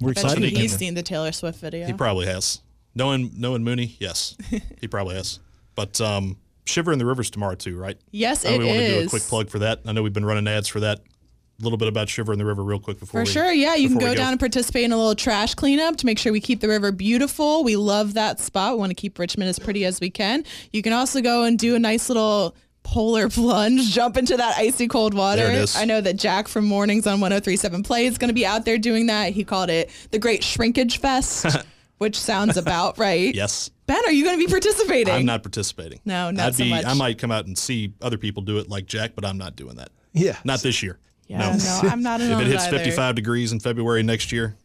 We're 0.00 0.12
Bet 0.14 0.24
excited. 0.24 0.42
you 0.44 0.48
about 0.50 0.60
he's 0.60 0.76
seen 0.76 0.94
the 0.94 1.02
Taylor 1.02 1.32
Swift 1.32 1.60
video. 1.60 1.86
He 1.86 1.92
probably 1.92 2.26
has. 2.26 2.60
Knowing 2.94 3.30
knowing 3.36 3.62
Mooney, 3.62 3.96
yes, 4.00 4.36
he 4.80 4.88
probably 4.88 5.14
has. 5.16 5.38
But 5.74 6.00
um, 6.00 6.36
Shiver 6.64 6.92
in 6.92 6.98
the 6.98 7.06
Rivers 7.06 7.30
tomorrow 7.30 7.54
too, 7.54 7.76
right? 7.78 7.96
Yes, 8.10 8.44
I 8.44 8.50
know 8.50 8.54
it 8.54 8.58
we 8.58 8.66
want 8.66 8.78
to 8.78 9.00
do 9.00 9.06
a 9.06 9.08
quick 9.08 9.22
plug 9.22 9.50
for 9.50 9.60
that. 9.60 9.80
I 9.86 9.92
know 9.92 10.02
we've 10.02 10.12
been 10.12 10.24
running 10.24 10.48
ads 10.48 10.68
for 10.68 10.80
that. 10.80 10.98
A 10.98 11.64
little 11.64 11.78
bit 11.78 11.88
about 11.88 12.08
Shiver 12.08 12.32
in 12.32 12.38
the 12.38 12.44
River, 12.44 12.62
real 12.62 12.78
quick 12.78 13.00
before 13.00 13.20
For 13.20 13.24
we, 13.24 13.32
sure, 13.32 13.52
yeah. 13.52 13.74
You 13.74 13.88
can 13.88 13.98
before 13.98 14.10
go 14.10 14.16
down 14.16 14.30
and 14.30 14.38
participate 14.38 14.84
in 14.84 14.92
a 14.92 14.96
little 14.96 15.16
trash 15.16 15.54
cleanup 15.56 15.96
to 15.96 16.06
make 16.06 16.18
sure 16.18 16.32
we 16.32 16.40
keep 16.40 16.60
the 16.60 16.68
river 16.68 16.92
beautiful. 16.92 17.64
We 17.64 17.74
love 17.74 18.14
that 18.14 18.38
spot. 18.38 18.74
We 18.74 18.78
want 18.78 18.90
to 18.90 18.94
keep 18.94 19.18
Richmond 19.18 19.48
as 19.48 19.58
pretty 19.58 19.84
as 19.84 20.00
we 20.00 20.08
can. 20.08 20.44
You 20.72 20.82
can 20.82 20.92
also 20.92 21.20
go 21.20 21.42
and 21.42 21.58
do 21.58 21.74
a 21.74 21.80
nice 21.80 22.08
little 22.08 22.54
polar 22.88 23.28
plunge, 23.30 23.90
jump 23.90 24.16
into 24.16 24.36
that 24.36 24.56
icy 24.56 24.88
cold 24.88 25.14
water. 25.14 25.42
There 25.42 25.52
it 25.52 25.58
is. 25.58 25.76
I 25.76 25.84
know 25.84 26.00
that 26.00 26.16
Jack 26.16 26.48
from 26.48 26.64
Mornings 26.64 27.06
on 27.06 27.20
1037 27.20 27.82
Play 27.82 28.06
is 28.06 28.18
going 28.18 28.28
to 28.28 28.34
be 28.34 28.46
out 28.46 28.64
there 28.64 28.78
doing 28.78 29.06
that. 29.06 29.32
He 29.32 29.44
called 29.44 29.70
it 29.70 29.90
the 30.10 30.18
Great 30.18 30.42
Shrinkage 30.42 30.98
Fest, 30.98 31.46
which 31.98 32.18
sounds 32.18 32.56
about 32.56 32.98
right. 32.98 33.34
Yes, 33.34 33.70
Ben, 33.86 34.02
are 34.06 34.12
you 34.12 34.24
going 34.24 34.38
to 34.38 34.44
be 34.44 34.50
participating? 34.50 35.14
I'm 35.14 35.24
not 35.26 35.42
participating. 35.42 36.00
No, 36.04 36.30
not 36.30 36.46
I'd 36.48 36.54
so 36.54 36.64
be. 36.64 36.70
much. 36.70 36.86
I 36.86 36.94
might 36.94 37.18
come 37.18 37.30
out 37.30 37.46
and 37.46 37.56
see 37.56 37.92
other 38.02 38.18
people 38.18 38.42
do 38.42 38.58
it 38.58 38.68
like 38.68 38.86
Jack, 38.86 39.12
but 39.14 39.24
I'm 39.24 39.38
not 39.38 39.54
doing 39.56 39.76
that. 39.76 39.90
Yeah. 40.12 40.36
Not 40.44 40.60
this 40.60 40.82
year. 40.82 40.98
Yeah, 41.26 41.56
no, 41.56 41.88
I'm 41.90 42.02
not 42.02 42.20
in 42.22 42.30
If 42.30 42.38
it 42.40 42.46
it 42.46 42.50
hits 42.52 42.64
either. 42.68 42.78
55 42.78 43.14
degrees 43.14 43.52
in 43.52 43.60
February 43.60 44.02
next 44.02 44.32
year, 44.32 44.56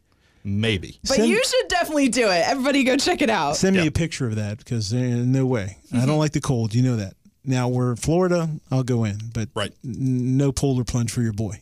maybe. 0.45 0.97
But 1.03 1.17
Send- 1.17 1.27
you 1.29 1.43
should 1.43 1.67
definitely 1.67 2.07
do 2.07 2.27
it. 2.29 2.47
Everybody 2.47 2.85
go 2.85 2.95
check 2.95 3.21
it 3.21 3.29
out. 3.29 3.57
Send 3.57 3.75
me 3.75 3.85
a 3.85 3.91
picture 3.91 4.25
of 4.27 4.35
that 4.37 4.59
because 4.59 4.93
uh, 4.93 4.97
no 4.97 5.45
way. 5.45 5.77
I 5.93 6.05
don't 6.05 6.19
like 6.19 6.31
the 6.31 6.39
cold. 6.39 6.73
You 6.73 6.83
know 6.83 6.95
that. 6.95 7.15
Now 7.45 7.67
we're 7.67 7.91
in 7.91 7.95
Florida. 7.97 8.49
I'll 8.71 8.83
go 8.83 9.03
in, 9.03 9.17
but 9.33 9.49
right. 9.55 9.71
no 9.83 10.51
polar 10.51 10.83
plunge 10.83 11.11
for 11.11 11.21
your 11.21 11.33
boy. 11.33 11.61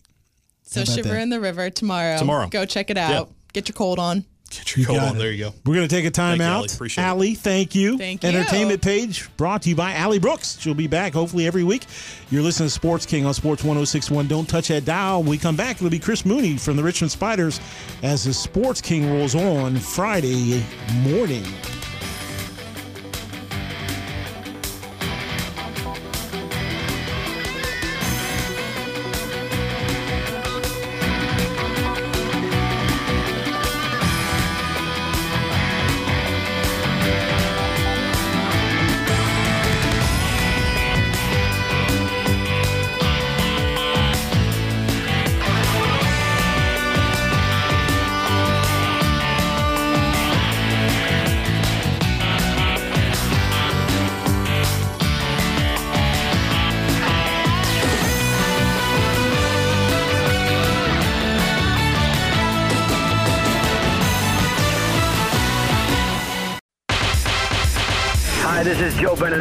So 0.63 0.85
Shiver 0.85 1.09
that? 1.09 1.21
in 1.21 1.29
the 1.29 1.39
River 1.39 1.69
tomorrow. 1.69 2.17
Tomorrow. 2.17 2.47
Go 2.49 2.65
check 2.65 2.89
it 2.89 2.97
out. 2.97 3.29
Get 3.53 3.67
your 3.67 3.73
cold 3.73 3.99
on. 3.99 4.25
Get 4.49 4.75
your 4.77 4.91
You 4.91 4.99
on. 4.99 5.15
it. 5.15 5.19
There 5.19 5.31
you 5.31 5.45
go. 5.45 5.53
We're 5.65 5.75
going 5.75 5.87
to 5.87 5.93
take 5.95 6.05
a 6.05 6.11
time 6.11 6.37
Thank 6.37 6.47
you, 6.47 6.53
out. 6.53 6.57
Ally. 6.63 6.73
Appreciate 6.73 7.03
it. 7.03 7.07
Ally, 7.07 7.33
thank 7.35 7.73
you. 7.73 7.97
Thank 7.97 8.23
you. 8.23 8.29
Entertainment 8.29 8.81
page 8.81 9.29
brought 9.37 9.61
to 9.63 9.69
you 9.69 9.75
by 9.77 9.93
Ally 9.93 10.17
Brooks. 10.17 10.57
She'll 10.59 10.73
be 10.73 10.87
back 10.87 11.13
hopefully 11.13 11.47
every 11.47 11.63
week. 11.63 11.85
You're 12.29 12.41
listening 12.41 12.67
to 12.67 12.73
Sports 12.73 13.05
King 13.05 13.25
on 13.25 13.33
Sports 13.33 13.63
106.1. 13.63 14.27
Don't 14.27 14.47
touch 14.47 14.67
that 14.67 14.83
dial. 14.85 15.21
When 15.21 15.29
we 15.31 15.37
come 15.37 15.55
back, 15.55 15.77
it'll 15.77 15.89
be 15.89 15.99
Chris 15.99 16.25
Mooney 16.25 16.57
from 16.57 16.75
the 16.75 16.83
Richmond 16.83 17.11
Spiders 17.11 17.61
as 18.03 18.25
the 18.25 18.33
Sports 18.33 18.81
King 18.81 19.09
rolls 19.13 19.35
on 19.35 19.77
Friday 19.77 20.63
morning. 21.03 21.45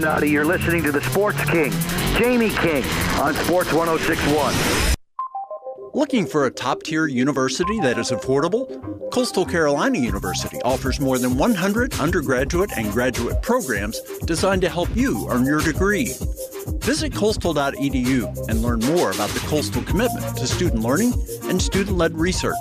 You're 0.00 0.46
listening 0.46 0.82
to 0.84 0.92
the 0.92 1.02
Sports 1.02 1.44
King, 1.50 1.70
Jamie 2.18 2.48
King, 2.48 2.82
on 3.20 3.34
Sports 3.34 3.70
1061. 3.70 4.54
Looking 5.92 6.26
for 6.26 6.46
a 6.46 6.50
top 6.50 6.82
tier 6.84 7.06
university 7.06 7.78
that 7.80 7.98
is 7.98 8.10
affordable? 8.10 9.10
Coastal 9.12 9.44
Carolina 9.44 9.98
University 9.98 10.56
offers 10.62 11.00
more 11.00 11.18
than 11.18 11.36
100 11.36 12.00
undergraduate 12.00 12.70
and 12.78 12.90
graduate 12.90 13.42
programs 13.42 14.00
designed 14.24 14.62
to 14.62 14.70
help 14.70 14.88
you 14.96 15.28
earn 15.28 15.44
your 15.44 15.60
degree. 15.60 16.14
Visit 16.78 17.14
coastal.edu 17.14 18.48
and 18.48 18.62
learn 18.62 18.80
more 18.80 19.10
about 19.10 19.28
the 19.30 19.40
Coastal 19.40 19.82
commitment 19.82 20.34
to 20.38 20.46
student 20.46 20.82
learning 20.82 21.12
and 21.42 21.60
student 21.60 21.98
led 21.98 22.16
research. 22.16 22.56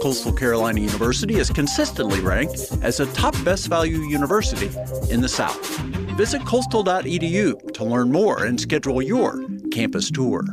Coastal 0.00 0.32
Carolina 0.32 0.80
University 0.80 1.34
is 1.34 1.50
consistently 1.50 2.20
ranked 2.20 2.70
as 2.82 3.00
a 3.00 3.06
top 3.12 3.34
best 3.44 3.66
value 3.66 3.98
university 4.02 4.70
in 5.12 5.20
the 5.20 5.28
South. 5.28 5.99
Visit 6.20 6.44
coastal.edu 6.44 7.72
to 7.72 7.82
learn 7.82 8.12
more 8.12 8.44
and 8.44 8.60
schedule 8.60 9.00
your 9.00 9.42
campus 9.72 10.10
tour. 10.10 10.44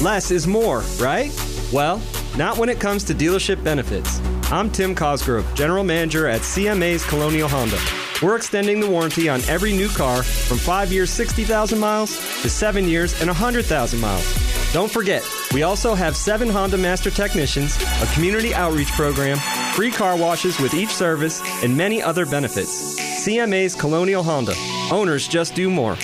Less 0.00 0.30
is 0.30 0.46
more, 0.46 0.84
right? 1.00 1.32
Well, 1.72 2.00
not 2.36 2.58
when 2.58 2.68
it 2.68 2.78
comes 2.78 3.02
to 3.06 3.12
dealership 3.12 3.64
benefits. 3.64 4.20
I'm 4.52 4.70
Tim 4.70 4.94
Cosgrove, 4.94 5.52
General 5.56 5.82
Manager 5.82 6.28
at 6.28 6.42
CMA's 6.42 7.04
Colonial 7.04 7.48
Honda. 7.48 8.01
We're 8.22 8.36
extending 8.36 8.78
the 8.78 8.88
warranty 8.88 9.28
on 9.28 9.40
every 9.48 9.72
new 9.72 9.88
car 9.88 10.22
from 10.22 10.58
5 10.58 10.92
years 10.92 11.10
60,000 11.10 11.76
miles 11.78 12.16
to 12.42 12.48
7 12.48 12.86
years 12.86 13.20
and 13.20 13.28
100,000 13.28 14.00
miles. 14.00 14.72
Don't 14.72 14.90
forget, 14.90 15.22
we 15.52 15.64
also 15.64 15.94
have 15.94 16.16
7 16.16 16.48
Honda 16.48 16.78
Master 16.78 17.10
Technicians, 17.10 17.76
a 18.00 18.06
community 18.14 18.54
outreach 18.54 18.92
program, 18.92 19.36
free 19.74 19.90
car 19.90 20.16
washes 20.16 20.58
with 20.60 20.72
each 20.72 20.90
service, 20.90 21.42
and 21.64 21.76
many 21.76 22.00
other 22.00 22.24
benefits. 22.24 22.96
CMA's 23.26 23.74
Colonial 23.74 24.22
Honda. 24.22 24.54
Owners 24.90 25.28
just 25.28 25.54
do 25.54 25.68
more. 25.68 25.96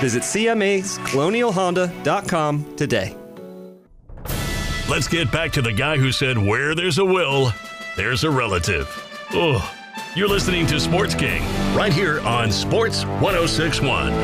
Visit 0.00 0.22
CMA'sColonialHonda.com 0.22 2.76
today. 2.76 3.16
Let's 4.88 5.08
get 5.08 5.32
back 5.32 5.50
to 5.52 5.62
the 5.62 5.72
guy 5.72 5.96
who 5.98 6.12
said, 6.12 6.38
Where 6.38 6.74
there's 6.74 6.98
a 6.98 7.04
will, 7.04 7.52
there's 7.96 8.24
a 8.24 8.30
relative. 8.30 8.88
Oh, 9.32 9.58
you're 10.16 10.26
listening 10.26 10.66
to 10.66 10.80
Sports 10.80 11.14
King 11.14 11.42
right 11.74 11.92
here 11.92 12.22
on 12.22 12.50
Sports 12.50 13.04
1061. 13.04 14.14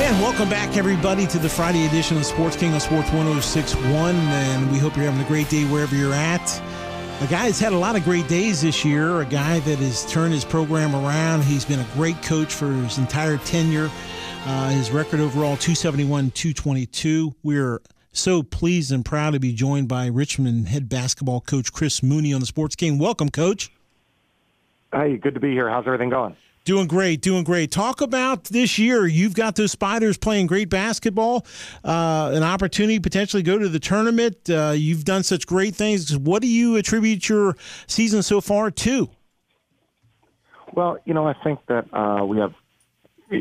And 0.00 0.20
welcome 0.20 0.50
back, 0.50 0.76
everybody, 0.76 1.28
to 1.28 1.38
the 1.38 1.48
Friday 1.48 1.86
edition 1.86 2.16
of 2.16 2.26
Sports 2.26 2.56
King 2.56 2.72
on 2.74 2.80
Sports 2.80 3.08
1061. 3.12 4.16
And 4.16 4.72
we 4.72 4.78
hope 4.78 4.96
you're 4.96 5.04
having 5.04 5.24
a 5.24 5.28
great 5.28 5.48
day 5.48 5.64
wherever 5.66 5.94
you're 5.94 6.12
at. 6.12 6.60
A 7.20 7.28
guy 7.28 7.46
that's 7.46 7.60
had 7.60 7.72
a 7.72 7.78
lot 7.78 7.94
of 7.94 8.02
great 8.02 8.26
days 8.26 8.62
this 8.62 8.84
year, 8.84 9.20
a 9.20 9.26
guy 9.26 9.60
that 9.60 9.78
has 9.78 10.04
turned 10.10 10.34
his 10.34 10.44
program 10.44 10.96
around. 10.96 11.44
He's 11.44 11.64
been 11.64 11.78
a 11.78 11.86
great 11.94 12.20
coach 12.20 12.52
for 12.52 12.66
his 12.72 12.98
entire 12.98 13.36
tenure. 13.36 13.92
Uh, 14.44 14.70
his 14.70 14.90
record 14.90 15.20
overall 15.20 15.56
271 15.56 16.32
222. 16.32 17.32
We're 17.44 17.80
so 18.12 18.42
pleased 18.42 18.92
and 18.92 19.04
proud 19.04 19.32
to 19.32 19.40
be 19.40 19.52
joined 19.52 19.88
by 19.88 20.06
Richmond 20.06 20.68
head 20.68 20.88
basketball 20.88 21.40
coach 21.40 21.72
Chris 21.72 22.02
Mooney 22.02 22.32
on 22.32 22.40
the 22.40 22.46
Sports 22.46 22.76
King. 22.76 22.98
Welcome, 22.98 23.30
coach. 23.30 23.72
Hey, 24.92 25.16
good 25.16 25.34
to 25.34 25.40
be 25.40 25.52
here. 25.52 25.68
How's 25.68 25.86
everything 25.86 26.10
going? 26.10 26.36
Doing 26.64 26.86
great, 26.86 27.22
doing 27.22 27.42
great. 27.42 27.72
Talk 27.72 28.00
about 28.00 28.44
this 28.44 28.78
year. 28.78 29.04
You've 29.04 29.34
got 29.34 29.56
those 29.56 29.72
Spiders 29.72 30.16
playing 30.16 30.46
great 30.46 30.68
basketball, 30.68 31.44
uh, 31.84 32.30
an 32.32 32.44
opportunity 32.44 32.98
to 32.98 33.00
potentially 33.00 33.42
go 33.42 33.58
to 33.58 33.68
the 33.68 33.80
tournament. 33.80 34.48
Uh, 34.48 34.72
you've 34.76 35.04
done 35.04 35.24
such 35.24 35.44
great 35.44 35.74
things. 35.74 36.16
What 36.16 36.40
do 36.40 36.46
you 36.46 36.76
attribute 36.76 37.28
your 37.28 37.56
season 37.88 38.22
so 38.22 38.40
far 38.40 38.70
to? 38.70 39.10
Well, 40.72 40.98
you 41.04 41.14
know, 41.14 41.26
I 41.26 41.34
think 41.42 41.58
that 41.66 41.92
uh, 41.92 42.24
we 42.24 42.38
have 42.38 42.54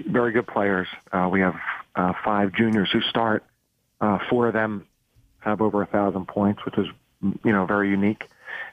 very 0.08 0.32
good 0.32 0.48
players. 0.48 0.88
Uh, 1.12 1.30
we 1.32 1.42
have 1.42 1.56
uh, 1.96 2.14
five 2.26 2.54
juniors 2.54 2.90
who 2.92 3.02
start. 3.02 3.44
Uh, 4.02 4.18
four 4.30 4.48
of 4.48 4.54
them 4.54 4.86
have 5.40 5.62
over 5.62 5.82
a 5.82 5.86
thousand 5.86 6.28
points, 6.28 6.66
which 6.66 6.78
is 6.78 6.88
you 7.22 7.52
know 7.52 7.66
very 7.66 7.90
unique. 7.90 8.28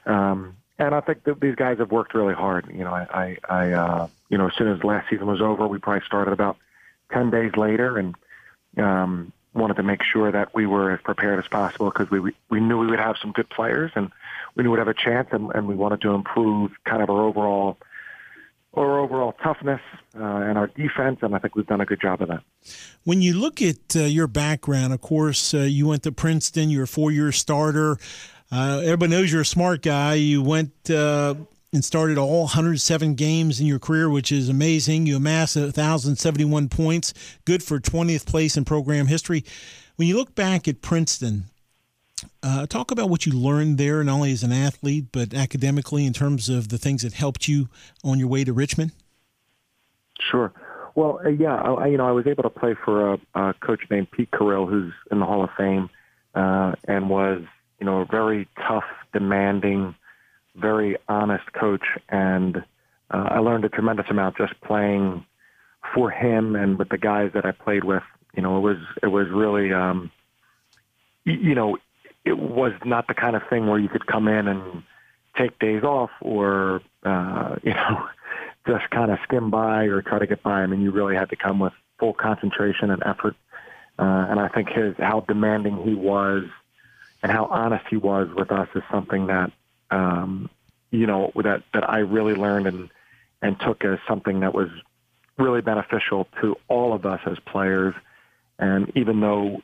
Um, 0.05 0.57
and 0.77 0.95
I 0.95 1.01
think 1.01 1.23
that 1.25 1.39
these 1.39 1.55
guys 1.55 1.77
have 1.77 1.91
worked 1.91 2.13
really 2.13 2.33
hard. 2.33 2.67
You 2.73 2.83
know, 2.83 2.93
I, 2.93 3.07
I, 3.13 3.37
I 3.49 3.71
uh, 3.71 4.07
you 4.29 4.37
know, 4.37 4.47
as 4.47 4.53
soon 4.57 4.69
as 4.69 4.83
last 4.83 5.09
season 5.09 5.27
was 5.27 5.41
over, 5.41 5.67
we 5.67 5.77
probably 5.77 6.05
started 6.05 6.31
about 6.31 6.57
ten 7.11 7.29
days 7.29 7.55
later, 7.55 7.97
and 7.97 8.15
um, 8.77 9.31
wanted 9.53 9.75
to 9.75 9.83
make 9.83 10.01
sure 10.03 10.31
that 10.31 10.53
we 10.53 10.65
were 10.65 10.91
as 10.91 11.01
prepared 11.01 11.39
as 11.39 11.47
possible 11.47 11.89
because 11.89 12.09
we 12.09 12.33
we 12.49 12.59
knew 12.59 12.79
we 12.79 12.87
would 12.87 12.99
have 12.99 13.17
some 13.21 13.31
good 13.31 13.49
players, 13.49 13.91
and 13.95 14.11
we 14.55 14.63
knew 14.63 14.71
we'd 14.71 14.79
have 14.79 14.87
a 14.87 14.93
chance, 14.93 15.27
and, 15.31 15.51
and 15.53 15.67
we 15.67 15.75
wanted 15.75 16.01
to 16.01 16.11
improve 16.11 16.71
kind 16.85 17.03
of 17.03 17.09
our 17.09 17.21
overall 17.21 17.77
our 18.79 18.99
overall 18.99 19.33
toughness 19.43 19.81
uh, 20.15 20.23
and 20.23 20.57
our 20.57 20.67
defense, 20.67 21.19
and 21.21 21.35
I 21.35 21.39
think 21.39 21.55
we've 21.55 21.67
done 21.67 21.81
a 21.81 21.85
good 21.85 22.01
job 22.01 22.21
of 22.21 22.29
that. 22.29 22.41
When 23.03 23.21
you 23.21 23.33
look 23.33 23.61
at 23.61 23.95
uh, 23.95 23.99
your 23.99 24.27
background, 24.27 24.93
of 24.93 25.01
course, 25.01 25.53
uh, 25.53 25.59
you 25.59 25.87
went 25.87 26.03
to 26.03 26.11
Princeton. 26.11 26.69
You're 26.69 26.83
a 26.83 26.87
four-year 26.87 27.31
starter. 27.31 27.97
Uh, 28.51 28.81
everybody 28.83 29.11
knows 29.11 29.31
you're 29.31 29.41
a 29.41 29.45
smart 29.45 29.81
guy. 29.81 30.15
You 30.15 30.41
went 30.41 30.89
uh, 30.89 31.35
and 31.71 31.85
started 31.85 32.17
all 32.17 32.41
107 32.41 33.15
games 33.15 33.59
in 33.59 33.67
your 33.67 33.79
career, 33.79 34.09
which 34.09 34.31
is 34.31 34.49
amazing. 34.49 35.05
You 35.05 35.17
amassed 35.17 35.55
1,071 35.55 36.69
points, 36.69 37.13
good 37.45 37.61
for 37.61 37.79
20th 37.79 38.25
place 38.25 38.57
in 38.57 38.65
program 38.65 39.07
history. 39.07 39.43
When 39.97 40.07
you 40.07 40.15
look 40.15 40.33
back 40.33 40.67
at 40.67 40.81
Princeton, 40.81 41.45
uh, 42.43 42.65
talk 42.67 42.91
about 42.91 43.09
what 43.09 43.25
you 43.25 43.31
learned 43.31 43.77
there, 43.77 44.03
not 44.03 44.15
only 44.15 44.31
as 44.31 44.43
an 44.43 44.51
athlete, 44.51 45.05
but 45.11 45.33
academically 45.33 46.05
in 46.05 46.13
terms 46.13 46.49
of 46.49 46.69
the 46.69 46.77
things 46.77 47.01
that 47.01 47.13
helped 47.13 47.47
you 47.47 47.69
on 48.03 48.19
your 48.19 48.27
way 48.27 48.43
to 48.43 48.53
Richmond. 48.53 48.91
Sure. 50.19 50.51
Well, 50.95 51.19
uh, 51.23 51.29
yeah, 51.29 51.55
I, 51.55 51.87
you 51.87 51.97
know, 51.97 52.07
I 52.07 52.11
was 52.11 52.27
able 52.27 52.43
to 52.43 52.49
play 52.49 52.75
for 52.83 53.13
a, 53.13 53.19
a 53.35 53.53
coach 53.53 53.81
named 53.89 54.11
Pete 54.11 54.31
Carril, 54.31 54.67
who's 54.69 54.93
in 55.11 55.19
the 55.19 55.25
Hall 55.25 55.43
of 55.43 55.49
Fame, 55.57 55.89
uh, 56.35 56.73
and 56.85 57.09
was, 57.09 57.41
you 57.79 57.85
know, 57.85 58.01
a 58.01 58.05
very 58.05 58.47
tough, 58.57 58.83
demanding, 59.13 59.95
very 60.55 60.97
honest 61.07 61.51
coach. 61.53 61.85
And 62.09 62.57
uh, 63.11 63.27
I 63.29 63.39
learned 63.39 63.65
a 63.65 63.69
tremendous 63.69 64.07
amount 64.09 64.37
just 64.37 64.59
playing 64.61 65.25
for 65.93 66.11
him 66.11 66.55
and 66.55 66.77
with 66.77 66.89
the 66.89 66.97
guys 66.97 67.31
that 67.33 67.45
I 67.45 67.51
played 67.51 67.83
with. 67.83 68.03
You 68.35 68.43
know, 68.43 68.57
it 68.57 68.61
was 68.61 68.77
it 69.01 69.07
was 69.07 69.27
really, 69.29 69.73
um, 69.73 70.11
you 71.23 71.55
know, 71.55 71.77
it 72.29 72.37
was 72.37 72.73
not 72.85 73.07
the 73.07 73.13
kind 73.13 73.35
of 73.35 73.41
thing 73.49 73.67
where 73.67 73.79
you 73.79 73.89
could 73.89 74.05
come 74.05 74.27
in 74.27 74.47
and 74.47 74.83
take 75.37 75.57
days 75.59 75.83
off 75.83 76.11
or, 76.21 76.81
uh, 77.03 77.55
you 77.63 77.73
know, 77.73 78.07
just 78.67 78.89
kind 78.91 79.11
of 79.11 79.17
skim 79.23 79.49
by 79.49 79.85
or 79.85 80.01
try 80.01 80.19
to 80.19 80.27
get 80.27 80.43
by. 80.43 80.61
I 80.61 80.67
mean, 80.67 80.81
you 80.81 80.91
really 80.91 81.15
had 81.15 81.29
to 81.29 81.35
come 81.35 81.59
with 81.59 81.73
full 81.97 82.13
concentration 82.13 82.91
and 82.91 83.01
effort. 83.05 83.35
Uh, 83.97 84.27
and 84.29 84.39
I 84.39 84.47
think 84.47 84.69
his 84.69 84.95
how 84.97 85.21
demanding 85.21 85.81
he 85.83 85.93
was, 85.93 86.45
and 87.21 87.31
how 87.31 87.45
honest 87.45 87.83
he 87.89 87.97
was 87.97 88.29
with 88.33 88.49
us 88.49 88.69
is 88.73 88.83
something 88.89 89.27
that 89.27 89.51
um, 89.91 90.49
you 90.91 91.05
know 91.05 91.33
that 91.35 91.63
that 91.73 91.89
I 91.89 91.97
really 91.99 92.33
learned 92.33 92.67
and 92.67 92.89
and 93.41 93.59
took 93.59 93.83
as 93.83 93.99
something 94.07 94.39
that 94.39 94.53
was 94.53 94.69
really 95.37 95.59
beneficial 95.59 96.29
to 96.39 96.55
all 96.69 96.93
of 96.93 97.05
us 97.05 97.19
as 97.25 97.37
players. 97.39 97.93
And 98.57 98.89
even 98.95 99.19
though 99.19 99.61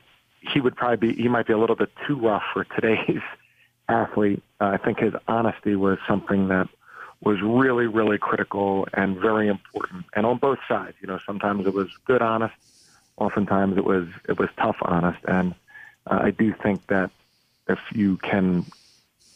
he 0.52 0.60
would 0.60 0.76
probably 0.76 1.12
be, 1.12 1.22
he 1.22 1.28
might 1.28 1.46
be 1.46 1.52
a 1.52 1.58
little 1.58 1.76
bit 1.76 1.90
too 2.06 2.16
rough 2.16 2.42
for 2.52 2.64
today's 2.64 3.22
athlete. 3.88 4.42
Uh, 4.60 4.66
I 4.66 4.76
think 4.78 4.98
his 4.98 5.14
honesty 5.28 5.76
was 5.76 5.98
something 6.06 6.48
that 6.48 6.68
was 7.22 7.40
really, 7.42 7.86
really 7.86 8.18
critical 8.18 8.86
and 8.92 9.16
very 9.16 9.48
important, 9.48 10.04
and 10.14 10.26
on 10.26 10.38
both 10.38 10.58
sides. 10.68 10.96
You 11.00 11.08
know, 11.08 11.18
sometimes 11.26 11.66
it 11.66 11.74
was 11.74 11.88
good 12.04 12.22
honest, 12.22 12.54
oftentimes 13.16 13.76
it 13.76 13.84
was 13.84 14.06
it 14.28 14.38
was 14.38 14.48
tough 14.58 14.76
honest, 14.82 15.18
and 15.26 15.54
uh, 16.06 16.20
I 16.22 16.30
do 16.30 16.52
think 16.52 16.86
that 16.88 17.10
if 17.68 17.78
you 17.92 18.16
can 18.18 18.66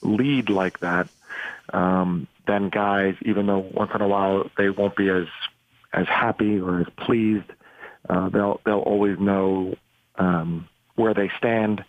lead 0.03 0.51
like 0.51 0.81
that, 0.81 1.09
um, 1.73 2.27
then 2.47 2.69
guys, 2.69 3.17
even 3.23 3.47
though 3.47 3.59
once 3.73 3.91
in 3.95 4.01
a 4.01 4.09
while 4.09 4.51
they 4.57 4.71
won't 4.71 4.97
be 4.97 5.09
as 5.09 5.27
as 5.93 6.07
happy 6.07 6.61
or 6.61 6.81
as 6.81 6.87
pleased, 6.97 7.51
uh, 8.09 8.29
they'll 8.29 8.61
they'll 8.65 8.81
always 8.81 9.19
know 9.19 9.75
um, 10.17 10.69
where 11.01 11.15
they 11.15 11.31
stand, 11.39 11.85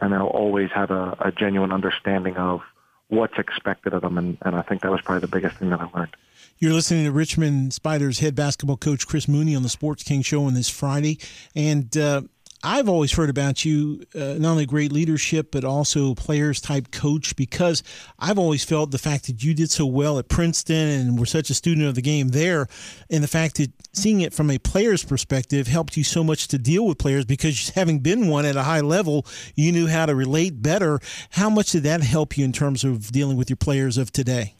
and 0.00 0.12
they'll 0.12 0.22
always 0.22 0.70
have 0.70 0.90
a, 0.90 1.16
a 1.20 1.32
genuine 1.32 1.72
understanding 1.72 2.36
of 2.36 2.62
what's 3.08 3.38
expected 3.38 3.92
of 3.92 4.02
them. 4.02 4.18
And, 4.18 4.38
and 4.42 4.56
I 4.56 4.62
think 4.62 4.82
that 4.82 4.90
was 4.90 5.00
probably 5.02 5.20
the 5.20 5.28
biggest 5.28 5.56
thing 5.56 5.70
that 5.70 5.80
I 5.80 5.88
learned. 5.96 6.16
You're 6.58 6.72
listening 6.72 7.04
to 7.04 7.12
Richmond 7.12 7.74
Spiders 7.74 8.20
head 8.20 8.34
basketball 8.34 8.76
coach 8.76 9.06
Chris 9.06 9.28
Mooney 9.28 9.54
on 9.54 9.62
the 9.62 9.68
Sports 9.68 10.02
King 10.02 10.22
Show 10.22 10.44
on 10.44 10.54
this 10.54 10.68
Friday. 10.68 11.18
And 11.54 11.94
uh, 11.96 12.22
I've 12.64 12.88
always 12.88 13.12
heard 13.12 13.28
about 13.28 13.66
you, 13.66 14.04
uh, 14.14 14.36
not 14.38 14.52
only 14.52 14.64
great 14.64 14.90
leadership, 14.90 15.50
but 15.52 15.64
also 15.64 16.14
players 16.14 16.62
type 16.62 16.90
coach, 16.90 17.36
because 17.36 17.82
I've 18.18 18.38
always 18.38 18.64
felt 18.64 18.90
the 18.90 18.98
fact 18.98 19.26
that 19.26 19.44
you 19.44 19.52
did 19.52 19.70
so 19.70 19.84
well 19.84 20.18
at 20.18 20.28
Princeton 20.28 20.88
and 20.88 21.18
were 21.18 21.26
such 21.26 21.50
a 21.50 21.54
student 21.54 21.86
of 21.86 21.94
the 21.94 22.00
game 22.00 22.28
there, 22.28 22.66
and 23.10 23.22
the 23.22 23.28
fact 23.28 23.58
that 23.58 23.70
seeing 23.92 24.22
it 24.22 24.32
from 24.32 24.50
a 24.50 24.58
player's 24.58 25.04
perspective 25.04 25.66
helped 25.66 25.98
you 25.98 26.04
so 26.04 26.24
much 26.24 26.48
to 26.48 26.58
deal 26.58 26.86
with 26.86 26.96
players 26.96 27.26
because 27.26 27.68
having 27.74 27.98
been 27.98 28.28
one 28.28 28.46
at 28.46 28.56
a 28.56 28.62
high 28.62 28.80
level, 28.80 29.26
you 29.54 29.70
knew 29.70 29.86
how 29.86 30.06
to 30.06 30.14
relate 30.14 30.62
better. 30.62 31.00
How 31.30 31.50
much 31.50 31.72
did 31.72 31.82
that 31.82 32.00
help 32.00 32.38
you 32.38 32.46
in 32.46 32.52
terms 32.52 32.82
of 32.82 33.12
dealing 33.12 33.36
with 33.36 33.50
your 33.50 33.58
players 33.58 33.98
of 33.98 34.10
today? 34.10 34.54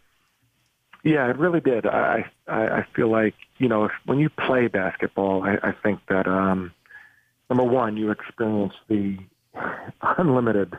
Yeah, 1.02 1.30
it 1.30 1.38
really 1.38 1.60
did. 1.60 1.86
I 1.86 2.30
I, 2.46 2.66
I 2.66 2.86
feel 2.94 3.08
like 3.08 3.34
you 3.56 3.68
know 3.68 3.84
if, 3.86 3.92
when 4.04 4.18
you 4.18 4.28
play 4.28 4.68
basketball, 4.68 5.42
I, 5.42 5.58
I 5.62 5.72
think 5.72 6.00
that. 6.08 6.26
um 6.26 6.72
number 7.50 7.64
one, 7.64 7.96
you 7.96 8.10
experience 8.10 8.74
the 8.88 9.18
unlimited, 10.18 10.76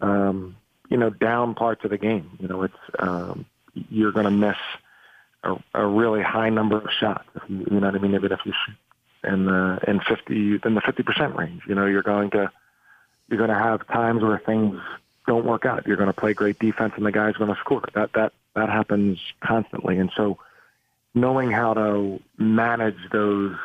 um, 0.00 0.56
you 0.88 0.96
know, 0.96 1.10
down 1.10 1.54
parts 1.54 1.84
of 1.84 1.90
the 1.90 1.98
game. 1.98 2.30
You 2.40 2.48
know, 2.48 2.62
it's 2.62 2.74
um, 2.98 3.46
you're 3.74 4.12
going 4.12 4.24
to 4.24 4.30
miss 4.30 4.56
a, 5.44 5.56
a 5.74 5.86
really 5.86 6.22
high 6.22 6.50
number 6.50 6.78
of 6.78 6.90
shots. 6.98 7.28
You, 7.48 7.66
you 7.70 7.80
know 7.80 7.86
what 7.86 7.94
I 7.94 7.98
mean? 7.98 8.14
Even 8.14 8.32
if 8.32 8.40
you 8.44 8.52
shoot 8.66 8.76
in 9.24 9.46
the 9.46 9.78
in 9.86 10.00
fifty 10.00 10.58
in 10.64 10.74
the 10.74 10.80
fifty 10.80 11.02
percent 11.02 11.36
range, 11.36 11.62
you 11.68 11.74
know, 11.74 11.86
you're 11.86 12.02
going 12.02 12.30
to 12.30 12.50
you're 13.28 13.38
going 13.38 13.50
to 13.50 13.58
have 13.58 13.86
times 13.88 14.22
where 14.22 14.38
things 14.38 14.80
don't 15.26 15.44
work 15.44 15.66
out. 15.66 15.86
You're 15.86 15.96
going 15.96 16.08
to 16.08 16.18
play 16.18 16.32
great 16.32 16.58
defense, 16.58 16.94
and 16.96 17.04
the 17.04 17.12
guy's 17.12 17.34
going 17.34 17.52
to 17.52 17.60
score. 17.60 17.84
That 17.94 18.12
that 18.14 18.32
that 18.54 18.68
happens 18.68 19.18
constantly, 19.40 19.98
and 19.98 20.10
so 20.16 20.38
knowing 21.14 21.50
how 21.50 21.74
to 21.74 22.20
manage 22.36 22.98
those 23.12 23.56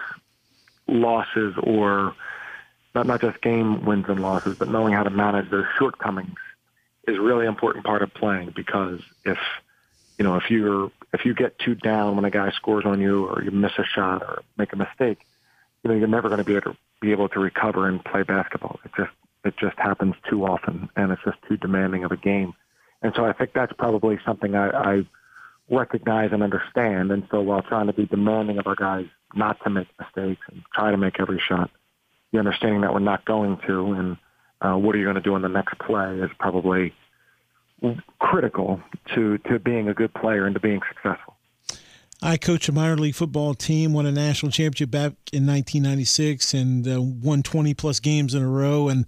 losses 0.87 1.53
or 1.61 2.15
not 2.95 3.07
not 3.07 3.21
just 3.21 3.41
game 3.41 3.85
wins 3.85 4.05
and 4.07 4.21
losses, 4.21 4.55
but 4.57 4.69
knowing 4.69 4.93
how 4.93 5.03
to 5.03 5.09
manage 5.09 5.49
those 5.49 5.65
shortcomings 5.77 6.37
is 7.07 7.17
really 7.17 7.45
important 7.45 7.85
part 7.85 8.01
of 8.01 8.13
playing 8.13 8.53
because 8.55 8.99
if 9.25 9.37
you 10.17 10.23
know 10.23 10.35
if 10.35 10.49
you're 10.49 10.91
if 11.13 11.25
you 11.25 11.33
get 11.33 11.57
too 11.59 11.75
down 11.75 12.15
when 12.15 12.25
a 12.25 12.31
guy 12.31 12.51
scores 12.51 12.85
on 12.85 13.01
you 13.01 13.25
or 13.25 13.43
you 13.43 13.51
miss 13.51 13.73
a 13.77 13.83
shot 13.83 14.21
or 14.21 14.41
make 14.57 14.73
a 14.73 14.75
mistake, 14.77 15.19
you 15.83 15.89
know 15.89 15.95
you're 15.95 16.07
never 16.07 16.29
going 16.29 16.39
to 16.39 16.45
be 16.45 16.55
able 16.55 16.73
to 16.73 16.77
be 17.01 17.11
able 17.11 17.29
to 17.29 17.39
recover 17.39 17.87
and 17.87 18.03
play 18.05 18.23
basketball. 18.23 18.79
It 18.85 18.91
just 18.95 19.11
it 19.43 19.55
just 19.57 19.77
happens 19.77 20.15
too 20.29 20.45
often 20.45 20.89
and 20.95 21.11
it's 21.11 21.21
just 21.25 21.37
too 21.47 21.57
demanding 21.57 22.03
of 22.03 22.11
a 22.11 22.17
game. 22.17 22.53
And 23.01 23.13
so 23.15 23.25
I 23.25 23.33
think 23.33 23.51
that's 23.53 23.73
probably 23.73 24.17
something 24.25 24.55
I, 24.55 24.69
I 24.69 25.05
recognize 25.69 26.31
and 26.31 26.41
understand. 26.41 27.11
And 27.11 27.27
so 27.29 27.41
while 27.41 27.61
trying 27.61 27.87
to 27.87 27.93
be 27.93 28.05
demanding 28.05 28.57
of 28.57 28.67
our 28.67 28.75
guys 28.75 29.07
not 29.35 29.57
to 29.63 29.69
make 29.69 29.87
mistakes 29.99 30.41
and 30.51 30.61
try 30.73 30.91
to 30.91 30.97
make 30.97 31.19
every 31.19 31.41
shot, 31.47 31.69
the 32.31 32.39
understanding 32.39 32.81
that 32.81 32.93
we're 32.93 32.99
not 32.99 33.25
going 33.25 33.57
to, 33.67 33.93
and 33.93 34.17
uh, 34.61 34.77
what 34.77 34.95
are 34.95 34.97
you 34.97 35.05
going 35.05 35.15
to 35.15 35.21
do 35.21 35.35
in 35.35 35.41
the 35.41 35.49
next 35.49 35.77
play 35.79 36.19
is 36.19 36.29
probably 36.39 36.93
critical 38.19 38.81
to 39.13 39.37
to 39.39 39.59
being 39.59 39.89
a 39.89 39.93
good 39.93 40.13
player 40.13 40.45
and 40.45 40.55
to 40.55 40.59
being 40.59 40.79
successful. 40.87 41.35
I 42.21 42.37
coached 42.37 42.69
a 42.69 42.71
minor 42.71 42.95
league 42.95 43.15
football 43.15 43.53
team, 43.53 43.91
won 43.91 44.05
a 44.05 44.11
national 44.11 44.51
championship 44.51 44.89
back 44.89 45.11
in 45.33 45.45
1996, 45.45 46.53
and 46.53 46.87
uh, 46.87 47.01
won 47.01 47.43
20 47.43 47.73
plus 47.73 47.99
games 47.99 48.33
in 48.33 48.41
a 48.41 48.47
row. 48.47 48.87
And 48.87 49.05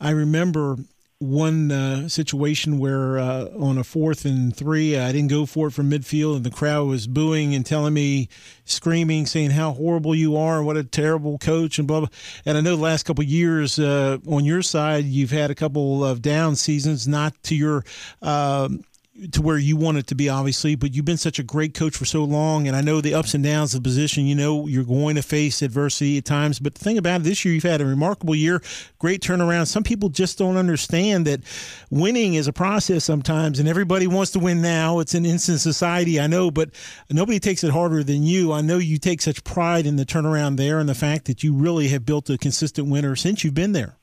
I 0.00 0.10
remember 0.10 0.78
one 1.18 1.70
uh, 1.70 2.08
situation 2.08 2.78
where 2.78 3.18
uh, 3.18 3.46
on 3.58 3.78
a 3.78 3.84
fourth 3.84 4.24
and 4.24 4.54
three, 4.54 4.98
I 4.98 5.12
didn't 5.12 5.30
go 5.30 5.46
for 5.46 5.68
it 5.68 5.70
from 5.72 5.90
midfield, 5.90 6.36
and 6.36 6.44
the 6.44 6.50
crowd 6.50 6.86
was 6.88 7.06
booing 7.06 7.54
and 7.54 7.64
telling 7.64 7.94
me, 7.94 8.28
screaming, 8.64 9.26
saying 9.26 9.50
how 9.50 9.72
horrible 9.72 10.14
you 10.14 10.36
are, 10.36 10.58
and 10.58 10.66
what 10.66 10.76
a 10.76 10.84
terrible 10.84 11.38
coach, 11.38 11.78
and 11.78 11.88
blah 11.88 12.00
blah. 12.00 12.08
And 12.44 12.58
I 12.58 12.60
know 12.60 12.76
the 12.76 12.82
last 12.82 13.04
couple 13.04 13.24
years 13.24 13.78
uh, 13.78 14.18
on 14.26 14.44
your 14.44 14.62
side, 14.62 15.04
you've 15.04 15.30
had 15.30 15.50
a 15.50 15.54
couple 15.54 16.04
of 16.04 16.20
down 16.20 16.56
seasons, 16.56 17.08
not 17.08 17.34
to 17.44 17.54
your 17.54 17.84
um, 18.20 18.84
to 19.30 19.40
where 19.40 19.58
you 19.58 19.76
want 19.76 19.96
it 19.96 20.08
to 20.08 20.14
be, 20.16 20.28
obviously, 20.28 20.74
but 20.74 20.92
you've 20.92 21.04
been 21.04 21.16
such 21.16 21.38
a 21.38 21.44
great 21.44 21.72
coach 21.72 21.96
for 21.96 22.04
so 22.04 22.24
long, 22.24 22.66
and 22.66 22.76
I 22.76 22.80
know 22.80 23.00
the 23.00 23.14
ups 23.14 23.32
and 23.32 23.44
downs 23.44 23.72
of 23.72 23.82
the 23.82 23.88
position. 23.88 24.26
You 24.26 24.34
know, 24.34 24.66
you're 24.66 24.84
going 24.84 25.14
to 25.14 25.22
face 25.22 25.62
adversity 25.62 26.18
at 26.18 26.24
times, 26.24 26.58
but 26.58 26.74
the 26.74 26.82
thing 26.82 26.98
about 26.98 27.20
it, 27.20 27.24
this 27.24 27.44
year 27.44 27.54
you've 27.54 27.62
had 27.62 27.80
a 27.80 27.86
remarkable 27.86 28.34
year, 28.34 28.60
great 28.98 29.22
turnaround. 29.22 29.68
Some 29.68 29.84
people 29.84 30.08
just 30.08 30.36
don't 30.38 30.56
understand 30.56 31.28
that 31.28 31.42
winning 31.90 32.34
is 32.34 32.48
a 32.48 32.52
process 32.52 33.04
sometimes, 33.04 33.60
and 33.60 33.68
everybody 33.68 34.08
wants 34.08 34.32
to 34.32 34.40
win 34.40 34.60
now. 34.60 34.98
It's 34.98 35.14
an 35.14 35.24
instant 35.24 35.60
society, 35.60 36.18
I 36.18 36.26
know, 36.26 36.50
but 36.50 36.70
nobody 37.08 37.38
takes 37.38 37.62
it 37.62 37.70
harder 37.70 38.02
than 38.02 38.24
you. 38.24 38.52
I 38.52 38.62
know 38.62 38.78
you 38.78 38.98
take 38.98 39.22
such 39.22 39.44
pride 39.44 39.86
in 39.86 39.94
the 39.94 40.04
turnaround 40.04 40.56
there 40.56 40.80
and 40.80 40.88
the 40.88 40.94
fact 40.94 41.26
that 41.26 41.44
you 41.44 41.54
really 41.54 41.88
have 41.88 42.04
built 42.04 42.28
a 42.30 42.36
consistent 42.36 42.88
winner 42.88 43.14
since 43.14 43.44
you've 43.44 43.54
been 43.54 43.72
there. 43.72 43.94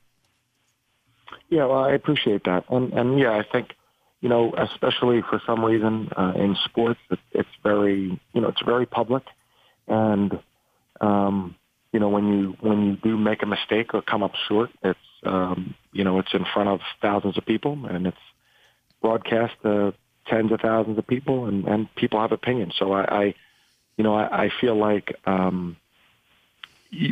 Yeah, 1.50 1.66
well, 1.66 1.84
I 1.84 1.92
appreciate 1.92 2.44
that, 2.44 2.64
and 2.70 2.94
and 2.94 3.18
yeah, 3.18 3.32
I 3.32 3.42
think 3.52 3.72
you 4.22 4.28
know, 4.28 4.54
especially 4.56 5.20
for 5.28 5.42
some 5.44 5.64
reason 5.64 6.08
uh, 6.16 6.32
in 6.36 6.56
sports, 6.64 7.00
it, 7.10 7.18
it's 7.32 7.48
very, 7.62 8.20
you 8.32 8.40
know, 8.40 8.48
it's 8.48 8.62
very 8.62 8.86
public, 8.86 9.24
and 9.88 10.38
um, 11.00 11.56
you 11.92 11.98
know, 11.98 12.08
when 12.08 12.28
you 12.28 12.56
when 12.60 12.86
you 12.86 12.96
do 12.96 13.18
make 13.18 13.42
a 13.42 13.46
mistake 13.46 13.92
or 13.92 14.00
come 14.00 14.22
up 14.22 14.32
short, 14.48 14.70
it's 14.82 14.98
um, 15.24 15.74
you 15.92 16.04
know, 16.04 16.20
it's 16.20 16.32
in 16.32 16.46
front 16.54 16.68
of 16.68 16.80
thousands 17.02 17.36
of 17.36 17.44
people, 17.44 17.84
and 17.84 18.06
it's 18.06 18.16
broadcast 19.02 19.54
to 19.64 19.92
tens 20.28 20.52
of 20.52 20.60
thousands 20.60 20.98
of 20.98 21.06
people, 21.06 21.46
and 21.46 21.66
and 21.66 21.92
people 21.96 22.20
have 22.20 22.30
opinions. 22.30 22.74
So 22.78 22.92
I, 22.92 23.02
I 23.04 23.34
you 23.96 24.04
know, 24.04 24.14
I, 24.14 24.44
I 24.44 24.50
feel 24.60 24.76
like 24.76 25.16
um, 25.26 25.76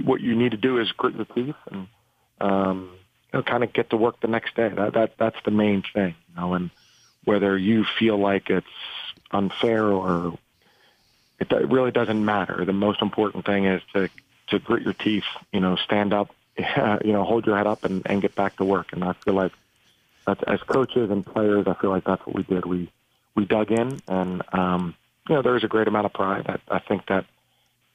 what 0.04 0.20
you 0.20 0.36
need 0.36 0.52
to 0.52 0.56
do 0.56 0.78
is 0.78 0.92
grit 0.92 1.16
your 1.16 1.24
teeth 1.24 1.56
and 1.72 1.88
um, 2.40 2.90
you 3.32 3.40
know, 3.40 3.42
kind 3.42 3.64
of 3.64 3.72
get 3.72 3.90
to 3.90 3.96
work 3.96 4.20
the 4.20 4.28
next 4.28 4.54
day. 4.54 4.68
That 4.68 4.92
that 4.94 5.14
that's 5.18 5.38
the 5.44 5.50
main 5.50 5.82
thing, 5.92 6.14
you 6.28 6.40
know, 6.40 6.54
and 6.54 6.70
whether 7.24 7.56
you 7.56 7.84
feel 7.98 8.16
like 8.16 8.50
it's 8.50 8.66
unfair 9.30 9.84
or 9.84 10.38
it, 11.38 11.50
it 11.50 11.68
really 11.68 11.90
doesn't 11.90 12.24
matter. 12.24 12.64
The 12.64 12.72
most 12.72 13.02
important 13.02 13.46
thing 13.46 13.64
is 13.64 13.82
to 13.94 14.08
to 14.48 14.58
grit 14.58 14.82
your 14.82 14.92
teeth, 14.92 15.24
you 15.52 15.60
know, 15.60 15.76
stand 15.76 16.12
up, 16.12 16.34
you 16.58 17.12
know, 17.12 17.24
hold 17.24 17.46
your 17.46 17.56
head 17.56 17.66
up 17.66 17.84
and, 17.84 18.02
and 18.06 18.20
get 18.20 18.34
back 18.34 18.56
to 18.56 18.64
work. 18.64 18.92
And 18.92 19.04
I 19.04 19.12
feel 19.12 19.34
like 19.34 19.52
that's, 20.26 20.42
as 20.42 20.60
coaches 20.62 21.10
and 21.10 21.24
players, 21.24 21.66
I 21.66 21.74
feel 21.74 21.90
like 21.90 22.04
that's 22.04 22.24
what 22.26 22.36
we 22.36 22.42
did. 22.42 22.66
We 22.66 22.90
we 23.34 23.44
dug 23.44 23.70
in, 23.70 24.00
and 24.08 24.42
um, 24.52 24.94
you 25.28 25.36
know, 25.36 25.42
there 25.42 25.56
is 25.56 25.64
a 25.64 25.68
great 25.68 25.88
amount 25.88 26.06
of 26.06 26.12
pride. 26.12 26.46
I, 26.48 26.76
I 26.76 26.78
think 26.80 27.06
that 27.06 27.26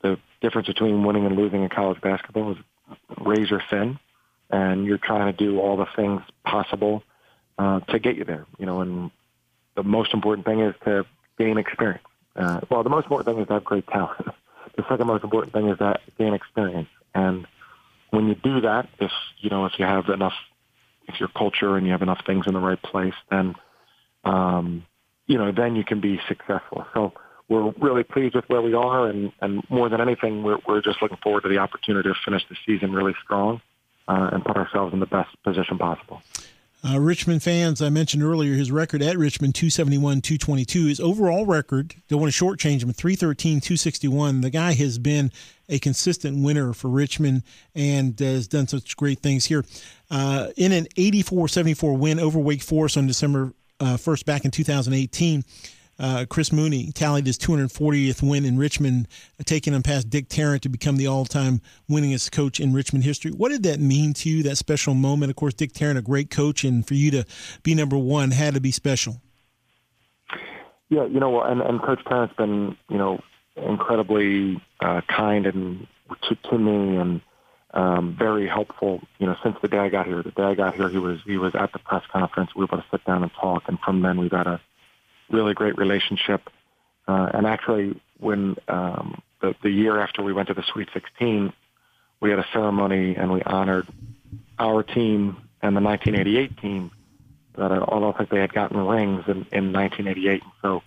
the 0.01 0.17
difference 0.41 0.67
between 0.67 1.03
winning 1.03 1.25
and 1.25 1.35
losing 1.35 1.63
in 1.63 1.69
college 1.69 2.01
basketball 2.01 2.53
is 2.53 2.57
razor 3.19 3.61
thin, 3.69 3.99
and 4.49 4.85
you're 4.85 4.97
trying 4.97 5.31
to 5.31 5.37
do 5.37 5.59
all 5.59 5.77
the 5.77 5.87
things 5.95 6.21
possible 6.43 7.03
uh, 7.57 7.79
to 7.81 7.99
get 7.99 8.15
you 8.15 8.23
there. 8.23 8.45
You 8.57 8.65
know, 8.65 8.81
and 8.81 9.11
the 9.75 9.83
most 9.83 10.13
important 10.13 10.45
thing 10.45 10.61
is 10.61 10.75
to 10.85 11.05
gain 11.37 11.57
experience. 11.57 12.03
Uh, 12.35 12.61
well, 12.69 12.83
the 12.83 12.89
most 12.89 13.05
important 13.05 13.27
thing 13.27 13.41
is 13.41 13.47
to 13.47 13.53
have 13.53 13.63
great 13.63 13.87
talent. 13.87 14.27
the 14.75 14.83
second 14.89 15.07
most 15.07 15.23
important 15.23 15.53
thing 15.53 15.67
is 15.67 15.77
that 15.79 16.01
gain 16.17 16.33
experience. 16.33 16.89
And 17.13 17.47
when 18.09 18.27
you 18.27 18.35
do 18.35 18.61
that, 18.61 18.89
if 18.99 19.11
you 19.39 19.49
know, 19.49 19.65
if 19.65 19.73
you 19.77 19.85
have 19.85 20.09
enough, 20.09 20.33
if 21.07 21.19
your 21.19 21.29
culture 21.29 21.77
and 21.77 21.85
you 21.85 21.91
have 21.91 22.01
enough 22.01 22.25
things 22.25 22.45
in 22.47 22.53
the 22.53 22.59
right 22.59 22.81
place, 22.81 23.13
then 23.29 23.55
um, 24.25 24.85
you 25.27 25.37
know, 25.37 25.51
then 25.51 25.75
you 25.75 25.83
can 25.83 26.01
be 26.01 26.19
successful. 26.27 26.85
So 26.93 27.13
we're 27.47 27.71
really 27.79 28.03
pleased 28.03 28.35
with 28.35 28.45
where 28.47 28.61
we 28.61 28.73
are, 28.73 29.07
and, 29.07 29.31
and 29.41 29.63
more 29.69 29.89
than 29.89 30.01
anything, 30.01 30.43
we're, 30.43 30.57
we're 30.67 30.81
just 30.81 31.01
looking 31.01 31.17
forward 31.17 31.43
to 31.43 31.49
the 31.49 31.59
opportunity 31.59 32.09
to 32.09 32.15
finish 32.23 32.43
the 32.49 32.55
season 32.65 32.91
really 32.91 33.13
strong 33.23 33.61
uh, 34.07 34.29
and 34.33 34.43
put 34.43 34.57
ourselves 34.57 34.93
in 34.93 34.99
the 34.99 35.05
best 35.05 35.29
position 35.43 35.77
possible. 35.77 36.21
Uh, 36.87 36.99
Richmond 36.99 37.41
fans, 37.41 37.81
I 37.81 37.89
mentioned 37.89 38.21
earlier, 38.21 38.53
his 38.53 38.71
record 38.71 39.01
at 39.01 39.17
Richmond 39.17 39.55
271, 39.55 40.21
222. 40.21 40.85
His 40.85 40.99
overall 40.99 41.45
record, 41.45 41.95
don't 42.07 42.21
want 42.21 42.31
to 42.31 42.43
shortchange 42.43 42.83
him, 42.83 42.93
313, 42.93 43.59
261. 43.59 44.41
The 44.41 44.51
guy 44.51 44.73
has 44.73 44.99
been 44.99 45.31
a 45.67 45.79
consistent 45.79 46.43
winner 46.43 46.73
for 46.73 46.89
Richmond 46.89 47.41
and 47.73 48.19
has 48.19 48.47
done 48.47 48.67
such 48.67 48.95
great 48.97 49.19
things 49.19 49.45
here. 49.45 49.65
Uh, 50.11 50.49
in 50.57 50.71
an 50.71 50.87
84 50.95 51.47
74 51.47 51.97
win 51.97 52.19
over 52.19 52.37
Wake 52.37 52.61
Forest 52.61 52.97
on 52.97 53.07
December 53.07 53.53
1st 53.79 54.21
uh, 54.21 54.23
back 54.25 54.45
in 54.45 54.51
2018. 54.51 55.43
Uh, 55.97 56.25
Chris 56.27 56.51
Mooney 56.51 56.91
tallied 56.91 57.25
his 57.25 57.37
240th 57.37 58.21
win 58.21 58.43
in 58.43 58.57
Richmond, 58.57 59.07
taking 59.45 59.73
him 59.73 59.81
past 59.81 60.09
Dick 60.09 60.27
Tarrant 60.27 60.63
to 60.63 60.69
become 60.69 60.97
the 60.97 61.07
all-time 61.07 61.61
winningest 61.89 62.31
coach 62.31 62.59
in 62.59 62.73
Richmond 62.73 63.05
history. 63.05 63.31
What 63.31 63.49
did 63.49 63.63
that 63.63 63.79
mean 63.79 64.13
to 64.15 64.29
you? 64.29 64.43
That 64.43 64.57
special 64.57 64.93
moment. 64.93 65.29
Of 65.29 65.37
course, 65.37 65.53
Dick 65.53 65.71
Tarrant, 65.71 65.97
a 65.97 66.01
great 66.01 66.29
coach, 66.29 66.63
and 66.63 66.85
for 66.85 66.95
you 66.95 67.11
to 67.11 67.25
be 67.63 67.75
number 67.75 67.97
one 67.97 68.31
had 68.31 68.55
to 68.55 68.59
be 68.59 68.71
special. 68.71 69.21
Yeah, 70.89 71.05
you 71.05 71.19
know, 71.19 71.41
and 71.41 71.61
and 71.61 71.81
Coach 71.81 72.03
Tarrant's 72.05 72.35
been 72.35 72.77
you 72.89 72.97
know 72.97 73.21
incredibly 73.55 74.61
uh, 74.81 75.01
kind 75.07 75.45
and 75.47 75.87
to, 76.27 76.35
to 76.49 76.57
me 76.57 76.97
and 76.97 77.21
um, 77.73 78.15
very 78.17 78.47
helpful. 78.47 79.01
You 79.17 79.27
know, 79.27 79.35
since 79.43 79.57
the 79.61 79.67
day 79.67 79.79
I 79.79 79.89
got 79.89 80.05
here, 80.05 80.21
the 80.21 80.31
day 80.31 80.43
I 80.43 80.55
got 80.55 80.75
here, 80.75 80.89
he 80.89 80.97
was 80.97 81.19
he 81.25 81.37
was 81.37 81.55
at 81.55 81.73
the 81.73 81.79
press 81.79 82.03
conference. 82.11 82.51
We 82.55 82.61
were 82.61 82.65
able 82.65 82.77
to 82.77 82.85
sit 82.91 83.03
down 83.05 83.23
and 83.23 83.31
talk, 83.33 83.63
and 83.67 83.79
from 83.79 84.01
then 84.01 84.19
we 84.19 84.29
got 84.29 84.47
a 84.47 84.61
really 85.29 85.53
great 85.53 85.77
relationship. 85.77 86.49
Uh, 87.07 87.29
and 87.33 87.45
actually, 87.45 87.99
when 88.19 88.55
um, 88.67 89.21
the, 89.41 89.55
the 89.61 89.69
year 89.69 89.99
after 89.99 90.23
we 90.23 90.33
went 90.33 90.47
to 90.47 90.53
the 90.53 90.63
Sweet 90.71 90.89
16, 90.93 91.53
we 92.19 92.29
had 92.29 92.39
a 92.39 92.45
ceremony 92.53 93.15
and 93.15 93.31
we 93.31 93.41
honored 93.43 93.87
our 94.57 94.83
team 94.83 95.37
and 95.61 95.75
the 95.75 95.81
1988 95.81 96.57
team 96.57 96.91
that 97.57 97.71
I 97.71 97.77
don't 97.77 98.17
think 98.17 98.29
they 98.29 98.39
had 98.39 98.53
gotten 98.53 98.77
rings 98.77 99.23
in, 99.27 99.45
in 99.51 99.73
1988. 99.73 100.43
So 100.61 100.83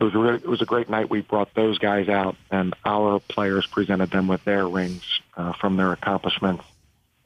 it 0.00 0.04
was 0.04 0.14
a 0.14 0.18
really, 0.18 0.36
it 0.36 0.48
was 0.48 0.62
a 0.62 0.66
great 0.66 0.88
night. 0.88 1.10
We 1.10 1.20
brought 1.20 1.54
those 1.54 1.78
guys 1.78 2.08
out, 2.08 2.36
and 2.50 2.74
our 2.84 3.20
players 3.20 3.66
presented 3.66 4.10
them 4.10 4.28
with 4.28 4.44
their 4.44 4.66
rings 4.66 5.02
uh, 5.36 5.52
from 5.54 5.76
their 5.76 5.92
accomplishments 5.92 6.64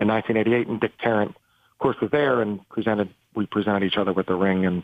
in 0.01 0.09
1988. 0.09 0.67
And 0.69 0.81
Dick 0.81 0.93
Tarrant, 0.99 1.31
of 1.31 1.79
course, 1.79 2.01
was 2.01 2.11
there 2.11 2.41
and 2.41 2.67
presented. 2.69 3.11
We 3.35 3.47
presented 3.47 3.85
each 3.85 3.97
other 3.97 4.13
with 4.13 4.27
the 4.27 4.35
ring, 4.35 4.67
and 4.67 4.83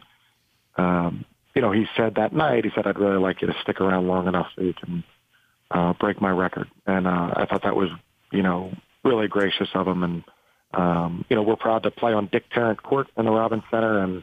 um, 0.77 1.25
you 1.59 1.63
know, 1.63 1.73
he 1.73 1.87
said 1.97 2.15
that 2.15 2.33
night, 2.33 2.65
he 2.65 2.71
said, 2.73 2.87
I'd 2.87 3.01
really 3.01 3.19
like 3.19 3.43
you 3.43 3.49
to 3.49 3.55
stick 3.63 3.81
around 3.81 4.07
long 4.07 4.29
enough 4.29 4.47
so 4.55 4.63
you 4.63 4.75
can 4.75 5.03
uh, 5.73 5.93
break 5.95 6.21
my 6.21 6.31
record. 6.31 6.69
And 6.87 7.05
uh, 7.05 7.33
I 7.35 7.47
thought 7.47 7.65
that 7.65 7.75
was, 7.75 7.91
you 8.31 8.43
know, 8.43 8.71
really 9.03 9.27
gracious 9.27 9.69
of 9.75 9.89
him. 9.89 10.05
And, 10.05 10.25
um, 10.73 11.25
you 11.29 11.35
know, 11.35 11.43
we're 11.43 11.57
proud 11.57 11.83
to 11.83 11.91
play 11.91 12.13
on 12.13 12.29
Dick 12.31 12.45
Tarrant 12.51 12.81
Court 12.81 13.09
in 13.17 13.25
the 13.25 13.33
Robins 13.33 13.65
Center. 13.73 13.99
And 13.99 14.23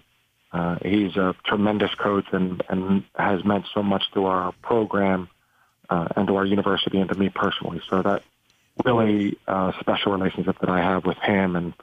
uh, 0.53 0.77
he's 0.81 1.17
a 1.17 1.35
tremendous 1.45 1.93
coach 1.95 2.23
and, 2.31 2.63
and 2.69 3.03
has 3.15 3.43
meant 3.43 3.65
so 3.73 3.83
much 3.83 4.03
to 4.13 4.27
our 4.27 4.53
program 4.61 5.27
uh, 5.89 6.07
and 6.15 6.27
to 6.29 6.37
our 6.37 6.45
university 6.45 7.01
and 7.01 7.09
to 7.09 7.19
me 7.19 7.27
personally. 7.27 7.81
So 7.89 8.01
that 8.01 8.23
really 8.85 9.37
uh, 9.45 9.73
special 9.81 10.13
relationship 10.13 10.55
that 10.61 10.69
I 10.69 10.79
have 10.79 11.03
with 11.03 11.17
him 11.17 11.57
and, 11.57 11.73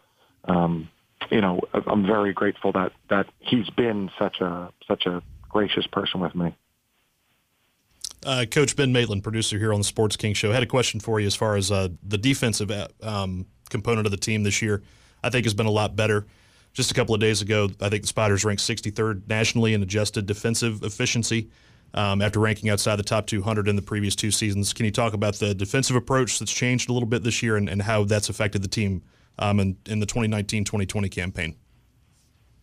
um, 0.46 0.88
you 1.30 1.40
know, 1.40 1.60
I'm 1.72 2.06
very 2.06 2.32
grateful 2.32 2.72
that 2.72 2.92
that 3.08 3.26
he's 3.38 3.68
been 3.70 4.10
such 4.18 4.40
a 4.40 4.72
such 4.88 5.06
a 5.06 5.22
gracious 5.52 5.86
person 5.86 6.20
with 6.20 6.34
me. 6.34 6.56
Uh, 8.24 8.44
Coach 8.50 8.76
Ben 8.76 8.92
Maitland, 8.92 9.22
producer 9.22 9.58
here 9.58 9.72
on 9.72 9.80
the 9.80 9.84
Sports 9.84 10.16
King 10.16 10.34
Show, 10.34 10.52
had 10.52 10.62
a 10.62 10.66
question 10.66 11.00
for 11.00 11.20
you 11.20 11.26
as 11.26 11.34
far 11.34 11.56
as 11.56 11.70
uh, 11.70 11.88
the 12.02 12.18
defensive 12.18 12.70
uh, 12.70 12.88
um, 13.02 13.46
component 13.68 14.06
of 14.06 14.10
the 14.10 14.16
team 14.16 14.44
this 14.44 14.62
year. 14.62 14.82
I 15.24 15.30
think 15.30 15.44
has 15.44 15.54
been 15.54 15.66
a 15.66 15.70
lot 15.70 15.96
better. 15.96 16.26
Just 16.72 16.90
a 16.90 16.94
couple 16.94 17.14
of 17.14 17.20
days 17.20 17.42
ago, 17.42 17.68
I 17.80 17.88
think 17.88 18.02
the 18.02 18.08
Spiders 18.08 18.44
ranked 18.44 18.62
63rd 18.62 19.28
nationally 19.28 19.74
in 19.74 19.82
adjusted 19.82 20.26
defensive 20.26 20.82
efficiency 20.82 21.50
um, 21.94 22.22
after 22.22 22.40
ranking 22.40 22.70
outside 22.70 22.96
the 22.96 23.02
top 23.02 23.26
200 23.26 23.68
in 23.68 23.76
the 23.76 23.82
previous 23.82 24.16
two 24.16 24.30
seasons. 24.30 24.72
Can 24.72 24.86
you 24.86 24.90
talk 24.90 25.12
about 25.12 25.34
the 25.34 25.54
defensive 25.54 25.96
approach 25.96 26.38
that's 26.38 26.52
changed 26.52 26.88
a 26.88 26.92
little 26.92 27.08
bit 27.08 27.24
this 27.24 27.42
year 27.42 27.56
and, 27.56 27.68
and 27.68 27.82
how 27.82 28.04
that's 28.04 28.28
affected 28.28 28.62
the 28.62 28.68
team 28.68 29.02
um, 29.38 29.60
in, 29.60 29.76
in 29.86 30.00
the 30.00 30.06
2019-2020 30.06 31.10
campaign? 31.10 31.56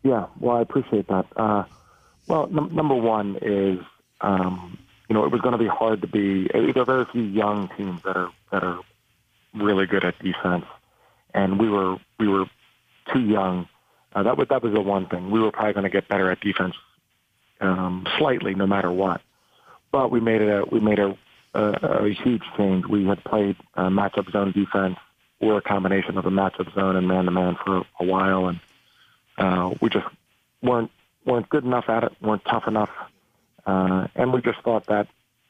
Yeah, 0.03 0.27
well, 0.39 0.57
I 0.57 0.61
appreciate 0.61 1.07
that. 1.09 1.25
Uh, 1.35 1.65
well, 2.29 2.47
num- 2.47 2.73
number 2.73 2.95
one 2.95 3.37
is, 3.41 3.79
um, 4.21 4.77
you 5.09 5.15
know, 5.15 5.25
it 5.25 5.31
was 5.31 5.41
going 5.41 5.53
to 5.53 5.57
be 5.57 5.67
hard 5.67 6.01
to 6.01 6.07
be. 6.07 6.47
There 6.47 6.77
are 6.77 6.85
very 6.85 7.05
few 7.05 7.23
young 7.23 7.69
teams 7.75 8.01
that 8.03 8.15
are 8.15 8.29
that 8.51 8.63
are 8.63 8.79
really 9.53 9.87
good 9.87 10.05
at 10.05 10.17
defense, 10.19 10.65
and 11.33 11.59
we 11.59 11.67
were 11.67 11.97
we 12.19 12.27
were 12.27 12.45
too 13.11 13.21
young. 13.21 13.67
Uh, 14.13 14.23
that 14.23 14.37
was 14.37 14.47
that 14.49 14.61
was 14.61 14.73
the 14.73 14.81
one 14.81 15.07
thing. 15.07 15.31
We 15.31 15.39
were 15.41 15.51
probably 15.51 15.73
going 15.73 15.83
to 15.85 15.89
get 15.89 16.07
better 16.07 16.31
at 16.31 16.39
defense 16.39 16.75
um, 17.59 18.07
slightly, 18.19 18.53
no 18.53 18.67
matter 18.67 18.91
what. 18.91 19.21
But 19.91 20.11
we 20.11 20.19
made 20.19 20.41
it 20.41 20.49
a 20.49 20.65
we 20.71 20.79
made 20.79 20.99
a, 20.99 21.17
a, 21.55 21.61
a 22.05 22.09
huge 22.13 22.43
change. 22.57 22.85
We 22.85 23.05
had 23.05 23.23
played 23.23 23.55
uh, 23.75 23.89
matchup 23.89 24.31
zone 24.31 24.51
defense 24.51 24.97
or 25.39 25.57
a 25.57 25.61
combination 25.61 26.17
of 26.19 26.27
a 26.27 26.29
matchup 26.29 26.71
zone 26.75 26.95
and 26.95 27.07
man 27.07 27.25
to 27.25 27.31
man 27.31 27.57
for 27.65 27.85
a 27.99 28.03
while, 28.05 28.47
and 28.47 28.59
uh, 29.39 29.73
we 29.81 29.89
just 29.89 30.05
weren't 30.61 30.91
weren't 31.29 31.49
good 31.49 31.63
enough 31.63 31.89
at 31.89 32.03
it, 32.03 32.11
weren't 32.21 32.43
tough 32.45 32.67
enough, 32.67 32.89
uh, 33.65 34.07
and 34.15 34.33
we 34.33 34.41
just 34.41 34.59
thought 34.61 34.87
that 34.87 35.07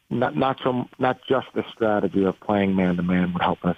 not 0.09 0.35
not 0.35 0.59
so 0.63 0.87
not 0.99 1.19
just 1.27 1.47
the 1.53 1.63
strategy 1.73 2.23
of 2.25 2.39
playing 2.39 2.75
man 2.75 2.97
to 2.97 3.03
man 3.03 3.33
would 3.33 3.41
help 3.41 3.63
us, 3.63 3.77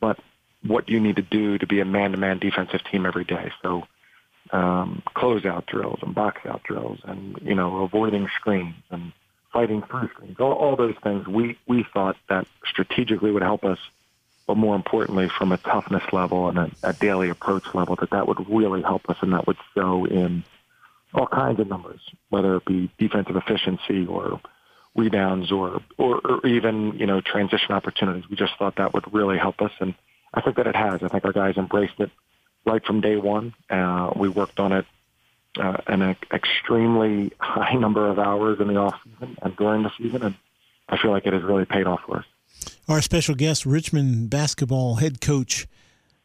but 0.00 0.18
what 0.66 0.88
you 0.88 1.00
need 1.00 1.16
to 1.16 1.22
do 1.22 1.58
to 1.58 1.66
be 1.66 1.80
a 1.80 1.84
man 1.84 2.12
to 2.12 2.16
man 2.16 2.38
defensive 2.38 2.82
team 2.84 3.06
every 3.06 3.24
day. 3.24 3.50
So 3.62 3.86
um, 4.52 5.02
closeout 5.16 5.66
drills 5.66 5.98
and 6.02 6.14
box 6.14 6.42
out 6.46 6.62
drills, 6.62 7.00
and 7.04 7.38
you 7.42 7.54
know 7.54 7.82
avoiding 7.82 8.28
screens 8.36 8.76
and 8.90 9.12
fighting 9.52 9.82
through 9.82 10.08
screens. 10.08 10.36
All, 10.38 10.52
all 10.52 10.76
those 10.76 10.96
things 11.02 11.26
we 11.26 11.58
we 11.66 11.84
thought 11.92 12.16
that 12.28 12.46
strategically 12.64 13.32
would 13.32 13.42
help 13.42 13.64
us 13.64 13.78
but 14.48 14.56
more 14.56 14.74
importantly, 14.74 15.28
from 15.28 15.52
a 15.52 15.58
toughness 15.58 16.02
level 16.10 16.48
and 16.48 16.58
a, 16.58 16.70
a, 16.82 16.94
daily 16.94 17.28
approach 17.28 17.74
level, 17.74 17.96
that 17.96 18.08
that 18.10 18.26
would 18.26 18.48
really 18.48 18.80
help 18.80 19.10
us, 19.10 19.18
and 19.20 19.34
that 19.34 19.46
would 19.46 19.58
show 19.74 20.06
in 20.06 20.42
all 21.14 21.26
kinds 21.26 21.60
of 21.60 21.68
numbers, 21.68 22.00
whether 22.28 22.56
it 22.56 22.64
be 22.64 22.90
defensive 22.98 23.36
efficiency 23.36 24.06
or 24.06 24.40
rebounds 24.94 25.52
or, 25.52 25.80
or, 25.96 26.20
or 26.24 26.46
even, 26.46 26.98
you 26.98 27.06
know, 27.06 27.20
transition 27.20 27.72
opportunities. 27.72 28.28
We 28.28 28.36
just 28.36 28.52
thought 28.58 28.76
that 28.76 28.94
would 28.94 29.12
really 29.12 29.38
help 29.38 29.60
us. 29.60 29.72
And 29.80 29.94
I 30.34 30.40
think 30.40 30.56
that 30.56 30.66
it 30.66 30.76
has. 30.76 31.02
I 31.02 31.08
think 31.08 31.24
our 31.24 31.32
guys 31.32 31.56
embraced 31.56 31.98
it 31.98 32.10
right 32.66 32.84
from 32.84 33.00
day 33.00 33.16
one. 33.16 33.54
Uh, 33.70 34.12
we 34.16 34.28
worked 34.28 34.60
on 34.60 34.72
it 34.72 34.86
uh, 35.58 35.78
an 35.86 36.16
extremely 36.32 37.32
high 37.38 37.74
number 37.78 38.08
of 38.08 38.18
hours 38.18 38.60
in 38.60 38.68
the 38.68 38.76
off 38.76 39.00
season 39.04 39.36
and 39.42 39.56
during 39.56 39.82
the 39.82 39.90
season. 39.98 40.22
And 40.22 40.34
I 40.88 40.98
feel 40.98 41.10
like 41.10 41.26
it 41.26 41.32
has 41.32 41.42
really 41.42 41.64
paid 41.64 41.86
off 41.86 42.00
for 42.06 42.18
us. 42.18 42.24
Our 42.88 43.02
special 43.02 43.34
guest, 43.34 43.66
Richmond 43.66 44.30
basketball 44.30 44.96
head 44.96 45.20
coach 45.20 45.66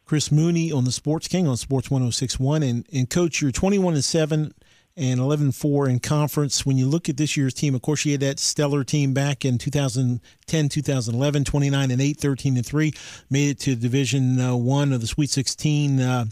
Chris 0.04 0.30
Mooney 0.30 0.70
on 0.70 0.84
the 0.84 0.92
Sports 0.92 1.28
King 1.28 1.46
on 1.46 1.56
Sports 1.56 1.90
1061. 1.90 2.62
And, 2.62 2.86
and 2.92 3.08
coach, 3.08 3.40
you're 3.40 3.50
21 3.50 3.94
and 3.94 4.04
7 4.04 4.54
and 4.96 5.18
11-4 5.18 5.88
in 5.88 5.98
conference. 5.98 6.64
When 6.64 6.76
you 6.76 6.86
look 6.86 7.08
at 7.08 7.16
this 7.16 7.36
year's 7.36 7.54
team, 7.54 7.74
of 7.74 7.82
course, 7.82 8.04
you 8.04 8.12
had 8.12 8.20
that 8.20 8.38
stellar 8.38 8.84
team 8.84 9.12
back 9.12 9.44
in 9.44 9.58
2010, 9.58 10.68
2011, 10.68 11.44
29 11.44 11.90
and 11.90 12.00
8, 12.00 12.16
13 12.16 12.56
and 12.56 12.66
3, 12.66 12.92
made 13.30 13.50
it 13.50 13.58
to 13.60 13.74
Division 13.74 14.40
uh, 14.40 14.54
One 14.54 14.92
of 14.92 15.00
the 15.00 15.06
Sweet 15.06 15.30
16. 15.30 16.00
Uh, 16.00 16.24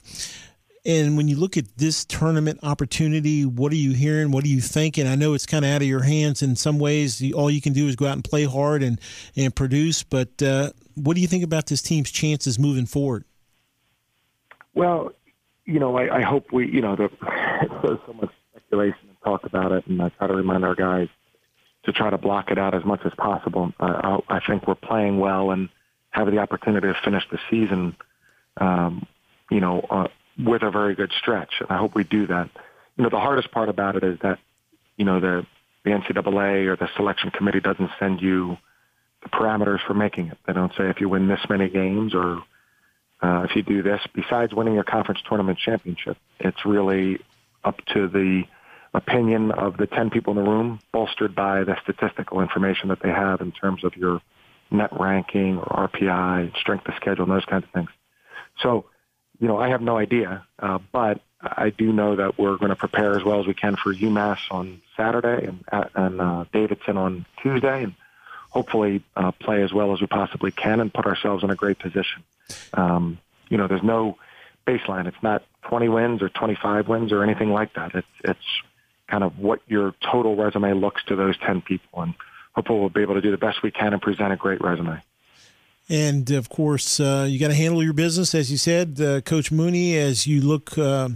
and 0.84 1.16
when 1.16 1.28
you 1.28 1.36
look 1.36 1.56
at 1.56 1.76
this 1.76 2.04
tournament 2.04 2.58
opportunity, 2.62 3.44
what 3.44 3.72
are 3.72 3.76
you 3.76 3.92
hearing? 3.92 4.32
What 4.32 4.44
are 4.44 4.48
you 4.48 4.60
thinking? 4.60 5.06
I 5.06 5.14
know 5.14 5.34
it's 5.34 5.46
kind 5.46 5.64
of 5.64 5.70
out 5.70 5.80
of 5.80 5.86
your 5.86 6.02
hands 6.02 6.42
in 6.42 6.56
some 6.56 6.80
ways. 6.80 7.22
All 7.34 7.50
you 7.50 7.60
can 7.60 7.72
do 7.72 7.86
is 7.86 7.94
go 7.94 8.06
out 8.06 8.14
and 8.14 8.24
play 8.24 8.44
hard 8.44 8.82
and, 8.82 9.00
and 9.36 9.54
produce. 9.54 10.02
But 10.02 10.42
uh, 10.42 10.70
what 10.94 11.14
do 11.14 11.20
you 11.20 11.28
think 11.28 11.44
about 11.44 11.66
this 11.66 11.82
team's 11.82 12.10
chances 12.10 12.58
moving 12.58 12.86
forward? 12.86 13.24
Well, 14.74 15.12
you 15.66 15.78
know, 15.78 15.96
I, 15.96 16.18
I 16.18 16.22
hope 16.22 16.52
we, 16.52 16.68
you 16.68 16.80
know, 16.80 16.96
so 17.82 18.12
much 18.14 18.31
and 18.72 18.94
talk 19.24 19.44
about 19.44 19.72
it, 19.72 19.86
and 19.86 20.00
I 20.02 20.08
try 20.10 20.26
to 20.26 20.34
remind 20.34 20.64
our 20.64 20.74
guys 20.74 21.08
to 21.84 21.92
try 21.92 22.10
to 22.10 22.18
block 22.18 22.50
it 22.50 22.58
out 22.58 22.74
as 22.74 22.84
much 22.84 23.00
as 23.04 23.12
possible. 23.16 23.72
Uh, 23.78 24.18
I 24.28 24.40
think 24.46 24.66
we're 24.66 24.74
playing 24.74 25.18
well 25.18 25.50
and 25.50 25.68
have 26.10 26.30
the 26.30 26.38
opportunity 26.38 26.86
to 26.86 26.94
finish 27.04 27.24
the 27.30 27.38
season, 27.50 27.96
um, 28.58 29.06
you 29.50 29.60
know, 29.60 29.80
uh, 29.90 30.08
with 30.38 30.62
a 30.62 30.70
very 30.70 30.94
good 30.94 31.12
stretch. 31.18 31.54
And 31.60 31.70
I 31.70 31.78
hope 31.78 31.94
we 31.94 32.04
do 32.04 32.26
that. 32.28 32.50
You 32.96 33.04
know, 33.04 33.10
the 33.10 33.18
hardest 33.18 33.50
part 33.50 33.68
about 33.68 33.96
it 33.96 34.04
is 34.04 34.18
that, 34.22 34.38
you 34.96 35.04
know, 35.04 35.18
the, 35.20 35.46
the 35.84 35.90
NCAA 35.90 36.66
or 36.66 36.76
the 36.76 36.88
selection 36.96 37.30
committee 37.30 37.60
doesn't 37.60 37.90
send 37.98 38.20
you 38.20 38.56
the 39.22 39.28
parameters 39.28 39.84
for 39.86 39.94
making 39.94 40.28
it. 40.28 40.38
They 40.46 40.52
don't 40.52 40.72
say 40.76 40.88
if 40.88 41.00
you 41.00 41.08
win 41.08 41.28
this 41.28 41.40
many 41.48 41.68
games 41.68 42.14
or 42.14 42.42
uh, 43.22 43.46
if 43.48 43.56
you 43.56 43.62
do 43.62 43.82
this. 43.82 44.00
Besides 44.14 44.52
winning 44.52 44.74
your 44.74 44.84
conference 44.84 45.20
tournament 45.28 45.58
championship, 45.58 46.16
it's 46.38 46.64
really 46.64 47.18
up 47.64 47.80
to 47.94 48.08
the 48.08 48.44
opinion 48.95 49.51
of 49.53 49.76
the 49.76 49.86
10 49.86 50.11
people 50.11 50.36
in 50.36 50.45
the 50.45 50.51
room, 50.51 50.80
bolstered 50.93 51.34
by 51.34 51.64
the 51.64 51.76
statistical 51.82 52.40
information 52.40 52.88
that 52.88 53.01
they 53.01 53.09
have 53.09 53.40
in 53.40 53.53
terms 53.53 53.84
of 53.84 53.97
your 53.97 54.20
net 54.70 54.90
ranking 54.99 55.59
or 55.59 55.88
RPI, 55.88 56.57
strength 56.57 56.86
of 56.88 56.95
schedule, 56.97 57.24
and 57.24 57.32
those 57.32 57.45
kinds 57.45 57.64
of 57.64 57.70
things. 57.70 57.90
So, 58.61 58.86
you 59.38 59.49
know, 59.49 59.59
I 59.59 59.68
have 59.68 59.82
no 59.82 59.97
idea, 59.97 60.45
uh, 60.59 60.78
but 60.93 61.20
I 61.43 61.70
do 61.70 61.93
know 61.93 62.16
that 62.16 62.38
we're 62.38 62.57
going 62.57 62.70
to 62.70 62.76
prepare 62.76 63.16
as 63.16 63.24
well 63.24 63.40
as 63.40 63.47
we 63.47 63.55
can 63.55 63.76
for 63.76 63.93
UMass 63.93 64.38
on 64.51 64.80
Saturday 64.97 65.47
and 65.47 65.64
and 65.95 66.20
uh, 66.20 66.45
Davidson 66.53 66.97
on 66.97 67.26
Tuesday, 67.43 67.84
and 67.84 67.95
hopefully 68.51 69.03
uh, 69.16 69.32
play 69.32 69.62
as 69.62 69.72
well 69.72 69.93
as 69.93 70.01
we 70.01 70.07
possibly 70.07 70.53
can 70.53 70.80
and 70.80 70.93
put 70.93 71.07
ourselves 71.07 71.43
in 71.43 71.51
a 71.51 71.57
great 71.57 71.78
position. 71.78 72.22
Um, 72.74 73.18
you 73.49 73.57
know, 73.57 73.66
there's 73.66 73.82
no 73.82 74.18
baseline. 74.66 75.07
It's 75.07 75.22
not 75.22 75.43
20 75.62 75.88
wins 75.88 76.22
or 76.22 76.28
25 76.28 76.88
wins 76.88 77.12
or 77.12 77.24
anything 77.24 77.51
like 77.51 77.74
that. 77.74 77.95
It's 77.95 78.07
it's 78.24 78.62
kind 79.09 79.24
of 79.24 79.38
what 79.38 79.61
your 79.66 79.94
total 80.11 80.36
resume 80.36 80.74
looks 80.74 81.03
to 81.05 81.16
those 81.16 81.36
10 81.38 81.62
people, 81.62 82.03
and 82.03 82.14
hopefully 82.55 82.80
we'll 82.80 82.88
be 82.88 83.03
able 83.03 83.14
to 83.14 83.20
do 83.20 83.30
the 83.30 83.36
best 83.36 83.62
we 83.62 83.70
can 83.70 83.92
and 83.92 84.03
present 84.03 84.32
a 84.32 84.36
great 84.36 84.61
resume. 84.61 85.00
And 85.88 86.30
of 86.30 86.48
course, 86.48 87.00
uh, 87.00 87.26
you 87.28 87.38
got 87.38 87.48
to 87.48 87.55
handle 87.55 87.82
your 87.82 87.92
business, 87.92 88.34
as 88.34 88.50
you 88.50 88.57
said, 88.57 89.00
uh, 89.00 89.20
Coach 89.20 89.50
Mooney. 89.50 89.96
As 89.96 90.26
you 90.26 90.40
look 90.40 90.78
uh, 90.78 91.11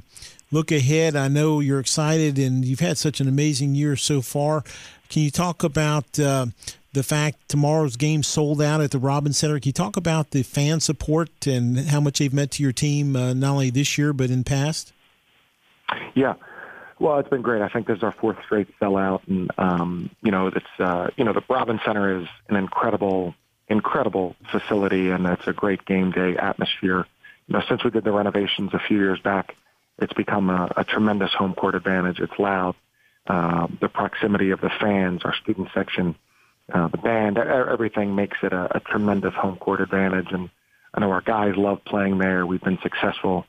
look 0.51 0.72
ahead, 0.72 1.16
I 1.16 1.28
know 1.28 1.61
you're 1.61 1.80
excited, 1.80 2.39
and 2.39 2.64
you've 2.64 2.80
had 2.80 2.99
such 2.99 3.20
an 3.20 3.28
amazing 3.28 3.74
year 3.74 3.97
so 3.97 4.20
far. 4.20 4.64
Can 5.09 5.22
you 5.22 5.30
talk 5.30 5.62
about 5.62 6.18
uh, 6.18 6.47
the 6.93 7.03
fact 7.03 7.49
tomorrow's 7.49 7.97
game 7.97 8.22
sold 8.22 8.61
out 8.61 8.80
at 8.80 8.91
the 8.91 8.99
Robins 8.99 9.39
Center? 9.39 9.61
Can 9.61 9.68
you 9.68 9.72
talk 9.72 9.97
about 9.97 10.32
the 10.32 10.43
fan 10.43 10.80
support 10.80 11.47
and 11.47 11.78
how 11.78 12.01
much 12.01 12.18
they've 12.18 12.34
meant 12.34 12.51
to 12.53 12.62
your 12.62 12.72
team, 12.72 13.14
uh, 13.14 13.34
not 13.34 13.53
only 13.53 13.70
this 13.70 13.97
year 13.97 14.12
but 14.12 14.30
in 14.30 14.45
past? 14.45 14.93
Yeah. 16.14 16.34
Well, 16.99 17.18
it's 17.18 17.28
been 17.28 17.42
great. 17.42 17.61
I 17.61 17.68
think 17.68 17.86
this 17.86 17.99
is 17.99 18.03
our 18.03 18.12
fourth 18.12 18.38
straight 18.44 18.68
sellout, 18.80 19.20
and 19.28 19.51
um, 19.59 20.11
you 20.22 20.30
know, 20.30 20.47
it's 20.47 20.66
uh, 20.78 21.09
you 21.16 21.24
know 21.24 21.34
the 21.34 21.44
Robins 21.49 21.80
Center 21.84 22.20
is 22.20 22.28
an 22.49 22.57
incredible 22.57 23.34
incredible 23.68 24.34
facility, 24.51 25.11
and 25.11 25.26
it's 25.26 25.47
a 25.47 25.53
great 25.53 25.84
game 25.84 26.11
day 26.11 26.36
atmosphere. 26.36 27.07
You 27.49 27.53
know, 27.53 27.62
since 27.68 27.84
we 27.84 27.90
did 27.90 28.05
the 28.05 28.12
renovations 28.12 28.72
a 28.72 28.78
few 28.78 28.99
years 28.99 29.20
back, 29.20 29.55
it's 29.99 30.12
become 30.14 30.49
a, 30.49 30.72
a 30.76 30.84
tremendous 30.84 31.32
home 31.32 31.55
court 31.55 31.74
advantage. 31.74 32.18
It's 32.18 32.38
loud. 32.38 32.74
Uh, 33.26 33.66
the 33.80 33.88
proximity 33.88 34.51
of 34.51 34.61
the 34.61 34.70
fans, 34.80 35.22
our 35.24 35.34
student 35.34 35.68
section, 35.74 36.14
uh, 36.72 36.88
the 36.88 36.99
band, 36.99 37.38
everything 37.38 38.14
makes 38.14 38.38
it 38.42 38.53
a, 38.53 38.76
a 38.76 38.80
tremendous 38.80 39.34
home 39.34 39.57
court 39.57 39.80
advantage. 39.80 40.28
And 40.30 40.49
I 40.94 41.01
know 41.01 41.11
our 41.11 41.20
guys 41.20 41.57
love 41.57 41.84
playing 41.84 42.18
there. 42.18 42.47
We've 42.47 42.62
been 42.62 42.78
successful 42.82 43.47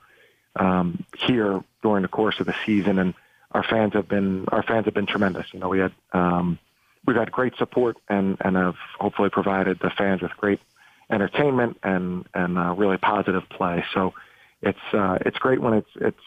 um, 0.55 1.05
here 1.15 1.63
during 1.83 2.01
the 2.01 2.07
course 2.07 2.39
of 2.39 2.47
the 2.47 2.55
season, 2.65 2.97
and 2.99 3.13
our 3.57 3.65
fans 3.73 3.93
have 3.93 4.07
been 4.07 4.45
our 4.55 4.63
fans 4.69 4.85
have 4.85 4.93
been 4.99 5.09
tremendous. 5.15 5.47
You 5.53 5.59
know, 5.59 5.69
we 5.75 5.79
had 5.85 5.93
um, 6.13 6.59
we've 7.07 7.15
had 7.15 7.31
great 7.31 7.55
support 7.57 7.97
and, 8.09 8.37
and 8.41 8.55
have 8.55 8.75
hopefully 8.99 9.29
provided 9.29 9.79
the 9.79 9.89
fans 9.89 10.21
with 10.21 10.31
great 10.37 10.59
entertainment 11.09 11.77
and, 11.81 12.25
and 12.33 12.59
uh, 12.59 12.73
really 12.77 12.97
positive 12.97 13.43
play. 13.49 13.83
So 13.93 14.13
it's, 14.61 14.77
uh, 14.93 15.17
it's 15.25 15.37
great 15.39 15.61
when 15.61 15.73
it's, 15.73 15.89
it's, 15.95 16.25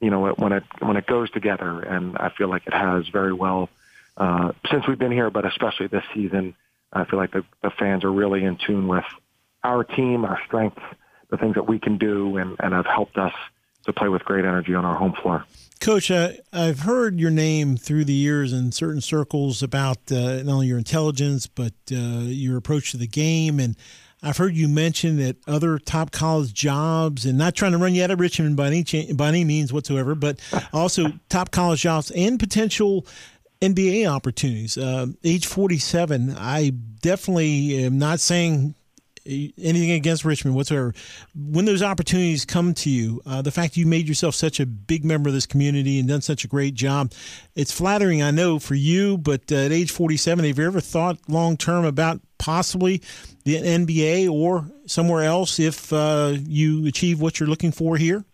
you 0.00 0.10
know, 0.10 0.28
when 0.32 0.52
it, 0.52 0.64
when 0.80 0.96
it 0.96 1.06
goes 1.06 1.30
together 1.30 1.80
and 1.80 2.16
I 2.16 2.30
feel 2.30 2.48
like 2.48 2.66
it 2.66 2.72
has 2.72 3.08
very 3.08 3.32
well, 3.32 3.68
uh, 4.16 4.52
since 4.70 4.86
we've 4.86 4.98
been 4.98 5.12
here, 5.12 5.30
but 5.30 5.44
especially 5.44 5.88
this 5.88 6.04
season, 6.14 6.54
I 6.92 7.04
feel 7.04 7.18
like 7.18 7.32
the, 7.32 7.44
the 7.62 7.70
fans 7.70 8.04
are 8.04 8.12
really 8.12 8.44
in 8.44 8.58
tune 8.64 8.86
with 8.86 9.04
our 9.64 9.82
team, 9.82 10.24
our 10.24 10.40
strengths, 10.46 10.82
the 11.30 11.36
things 11.36 11.54
that 11.54 11.66
we 11.66 11.78
can 11.78 11.98
do 11.98 12.36
and, 12.36 12.56
and 12.60 12.74
have 12.74 12.86
helped 12.86 13.16
us 13.16 13.32
to 13.86 13.92
play 13.92 14.08
with 14.08 14.24
great 14.24 14.44
energy 14.44 14.74
on 14.74 14.84
our 14.84 14.96
home 14.96 15.14
floor. 15.20 15.44
Coach, 15.82 16.12
uh, 16.12 16.34
I've 16.52 16.78
heard 16.78 17.18
your 17.18 17.32
name 17.32 17.76
through 17.76 18.04
the 18.04 18.12
years 18.12 18.52
in 18.52 18.70
certain 18.70 19.00
circles 19.00 19.64
about 19.64 20.12
uh, 20.12 20.40
not 20.44 20.52
only 20.52 20.68
your 20.68 20.78
intelligence, 20.78 21.48
but 21.48 21.72
uh, 21.90 22.20
your 22.22 22.56
approach 22.56 22.92
to 22.92 22.96
the 22.96 23.08
game. 23.08 23.58
And 23.58 23.76
I've 24.22 24.36
heard 24.36 24.54
you 24.54 24.68
mention 24.68 25.16
that 25.16 25.38
other 25.48 25.80
top 25.80 26.12
college 26.12 26.54
jobs, 26.54 27.26
and 27.26 27.36
not 27.36 27.56
trying 27.56 27.72
to 27.72 27.78
run 27.78 27.96
you 27.96 28.04
out 28.04 28.12
of 28.12 28.20
Richmond 28.20 28.56
by 28.56 28.68
any, 28.68 29.12
by 29.12 29.26
any 29.26 29.42
means 29.42 29.72
whatsoever, 29.72 30.14
but 30.14 30.38
also 30.72 31.14
top 31.28 31.50
college 31.50 31.80
jobs 31.80 32.12
and 32.12 32.38
potential 32.38 33.04
NBA 33.60 34.08
opportunities. 34.08 34.78
Uh, 34.78 35.06
age 35.24 35.46
47, 35.46 36.36
I 36.38 36.70
definitely 36.70 37.84
am 37.84 37.98
not 37.98 38.20
saying 38.20 38.76
anything 39.26 39.92
against 39.92 40.24
Richmond 40.24 40.56
whatsoever. 40.56 40.94
When 41.34 41.64
those 41.64 41.82
opportunities 41.82 42.44
come 42.44 42.74
to 42.74 42.90
you, 42.90 43.22
uh, 43.26 43.42
the 43.42 43.50
fact 43.50 43.76
you 43.76 43.86
made 43.86 44.08
yourself 44.08 44.34
such 44.34 44.60
a 44.60 44.66
big 44.66 45.04
member 45.04 45.28
of 45.28 45.34
this 45.34 45.46
community 45.46 45.98
and 45.98 46.08
done 46.08 46.20
such 46.20 46.44
a 46.44 46.48
great 46.48 46.74
job, 46.74 47.12
it's 47.54 47.72
flattering, 47.72 48.22
I 48.22 48.30
know, 48.30 48.58
for 48.58 48.74
you. 48.74 49.18
But 49.18 49.50
uh, 49.52 49.56
at 49.56 49.72
age 49.72 49.90
47, 49.90 50.44
have 50.44 50.58
you 50.58 50.66
ever 50.66 50.80
thought 50.80 51.18
long 51.28 51.56
term 51.56 51.84
about 51.84 52.20
possibly 52.38 53.02
the 53.44 53.56
NBA 53.56 54.30
or 54.30 54.68
somewhere 54.86 55.22
else 55.22 55.58
if 55.58 55.92
uh, 55.92 56.34
you 56.46 56.86
achieve 56.86 57.20
what 57.20 57.38
you're 57.38 57.48
looking 57.48 57.72
for 57.72 57.96
here? 57.96 58.24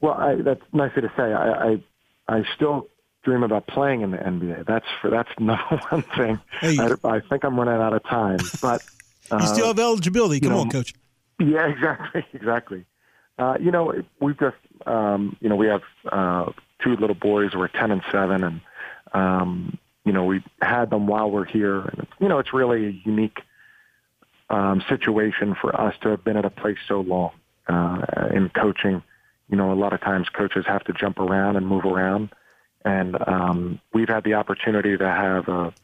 Well, 0.00 0.14
I, 0.14 0.34
that's 0.36 0.62
nice 0.72 0.94
to 0.94 1.12
say. 1.16 1.32
I, 1.32 1.70
I, 1.70 1.82
I 2.28 2.44
still 2.54 2.88
dream 3.26 3.42
about 3.42 3.66
playing 3.66 4.02
in 4.02 4.12
the 4.12 4.18
NBA. 4.18 4.66
That's 4.66 4.86
for 5.00 5.10
that's 5.10 5.28
number 5.38 5.80
one 5.90 6.02
thing. 6.16 6.40
Hey. 6.60 6.78
I, 6.78 6.94
I 7.04 7.20
think 7.20 7.44
I'm 7.44 7.58
running 7.58 7.74
out 7.74 7.92
of 7.92 8.02
time, 8.04 8.38
but 8.62 8.82
you 9.30 9.46
still 9.46 9.66
have 9.68 9.78
eligibility. 9.78 10.40
Come 10.40 10.52
know, 10.52 10.58
on, 10.60 10.70
coach. 10.70 10.94
Yeah, 11.38 11.66
exactly, 11.70 12.26
exactly. 12.32 12.84
Uh, 13.38 13.56
you 13.60 13.70
know, 13.70 13.92
we've 14.20 14.38
just, 14.38 14.56
um, 14.86 15.36
you 15.40 15.48
know, 15.48 15.56
we 15.56 15.66
have 15.66 15.82
uh, 16.10 16.50
two 16.82 16.96
little 16.96 17.14
boys 17.14 17.54
We're 17.54 17.68
10 17.68 17.90
and 17.90 18.02
7, 18.10 18.44
and, 18.44 18.60
um, 19.12 19.78
you 20.04 20.12
know, 20.12 20.24
we 20.24 20.42
had 20.62 20.90
them 20.90 21.06
while 21.06 21.30
we're 21.30 21.44
here. 21.44 21.80
And, 21.80 22.06
you 22.18 22.28
know, 22.28 22.38
it's 22.38 22.54
really 22.54 22.86
a 22.86 23.00
unique 23.04 23.40
um, 24.48 24.82
situation 24.88 25.54
for 25.60 25.78
us 25.78 25.94
to 26.02 26.10
have 26.10 26.24
been 26.24 26.36
at 26.36 26.44
a 26.44 26.50
place 26.50 26.78
so 26.86 27.00
long 27.00 27.32
uh, 27.68 28.28
in 28.32 28.48
coaching. 28.50 29.02
You 29.48 29.56
know, 29.56 29.72
a 29.72 29.74
lot 29.74 29.92
of 29.92 30.00
times 30.00 30.28
coaches 30.28 30.64
have 30.66 30.84
to 30.84 30.92
jump 30.92 31.18
around 31.18 31.56
and 31.56 31.66
move 31.66 31.84
around. 31.84 32.30
And 32.84 33.16
um, 33.26 33.80
we've 33.92 34.08
had 34.08 34.24
the 34.24 34.34
opportunity 34.34 34.96
to 34.96 35.06
have 35.06 35.48
a, 35.48 35.74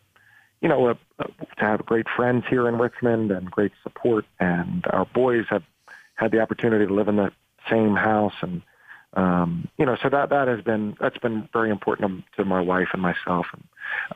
you 0.61 0.69
know, 0.69 0.91
a, 0.91 0.99
to 1.23 1.65
have 1.65 1.85
great 1.87 2.07
friends 2.09 2.45
here 2.49 2.69
in 2.69 2.79
Richmond 2.79 3.31
and 3.31 3.51
great 3.51 3.73
support. 3.83 4.25
And 4.41 4.85
our 4.91 5.05
boys 5.05 5.47
have 5.51 5.63
had 6.15 6.31
the 6.31 6.41
opportunity 6.41 6.87
to 6.87 6.95
live 6.95 7.09
in 7.09 7.17
the 7.17 7.33
same 7.71 7.95
house, 7.97 8.35
and 8.43 8.63
um, 9.15 9.69
you 9.79 9.85
know, 9.85 9.97
so 10.03 10.09
that 10.09 10.31
that 10.31 10.49
has 10.49 10.63
been 10.63 10.97
that's 11.01 11.19
been 11.19 11.49
very 11.53 11.71
important 11.71 12.25
to, 12.37 12.45
my 12.45 12.61
wife 12.61 12.89
and 12.93 13.03
myself. 13.03 13.47
And 13.53 13.65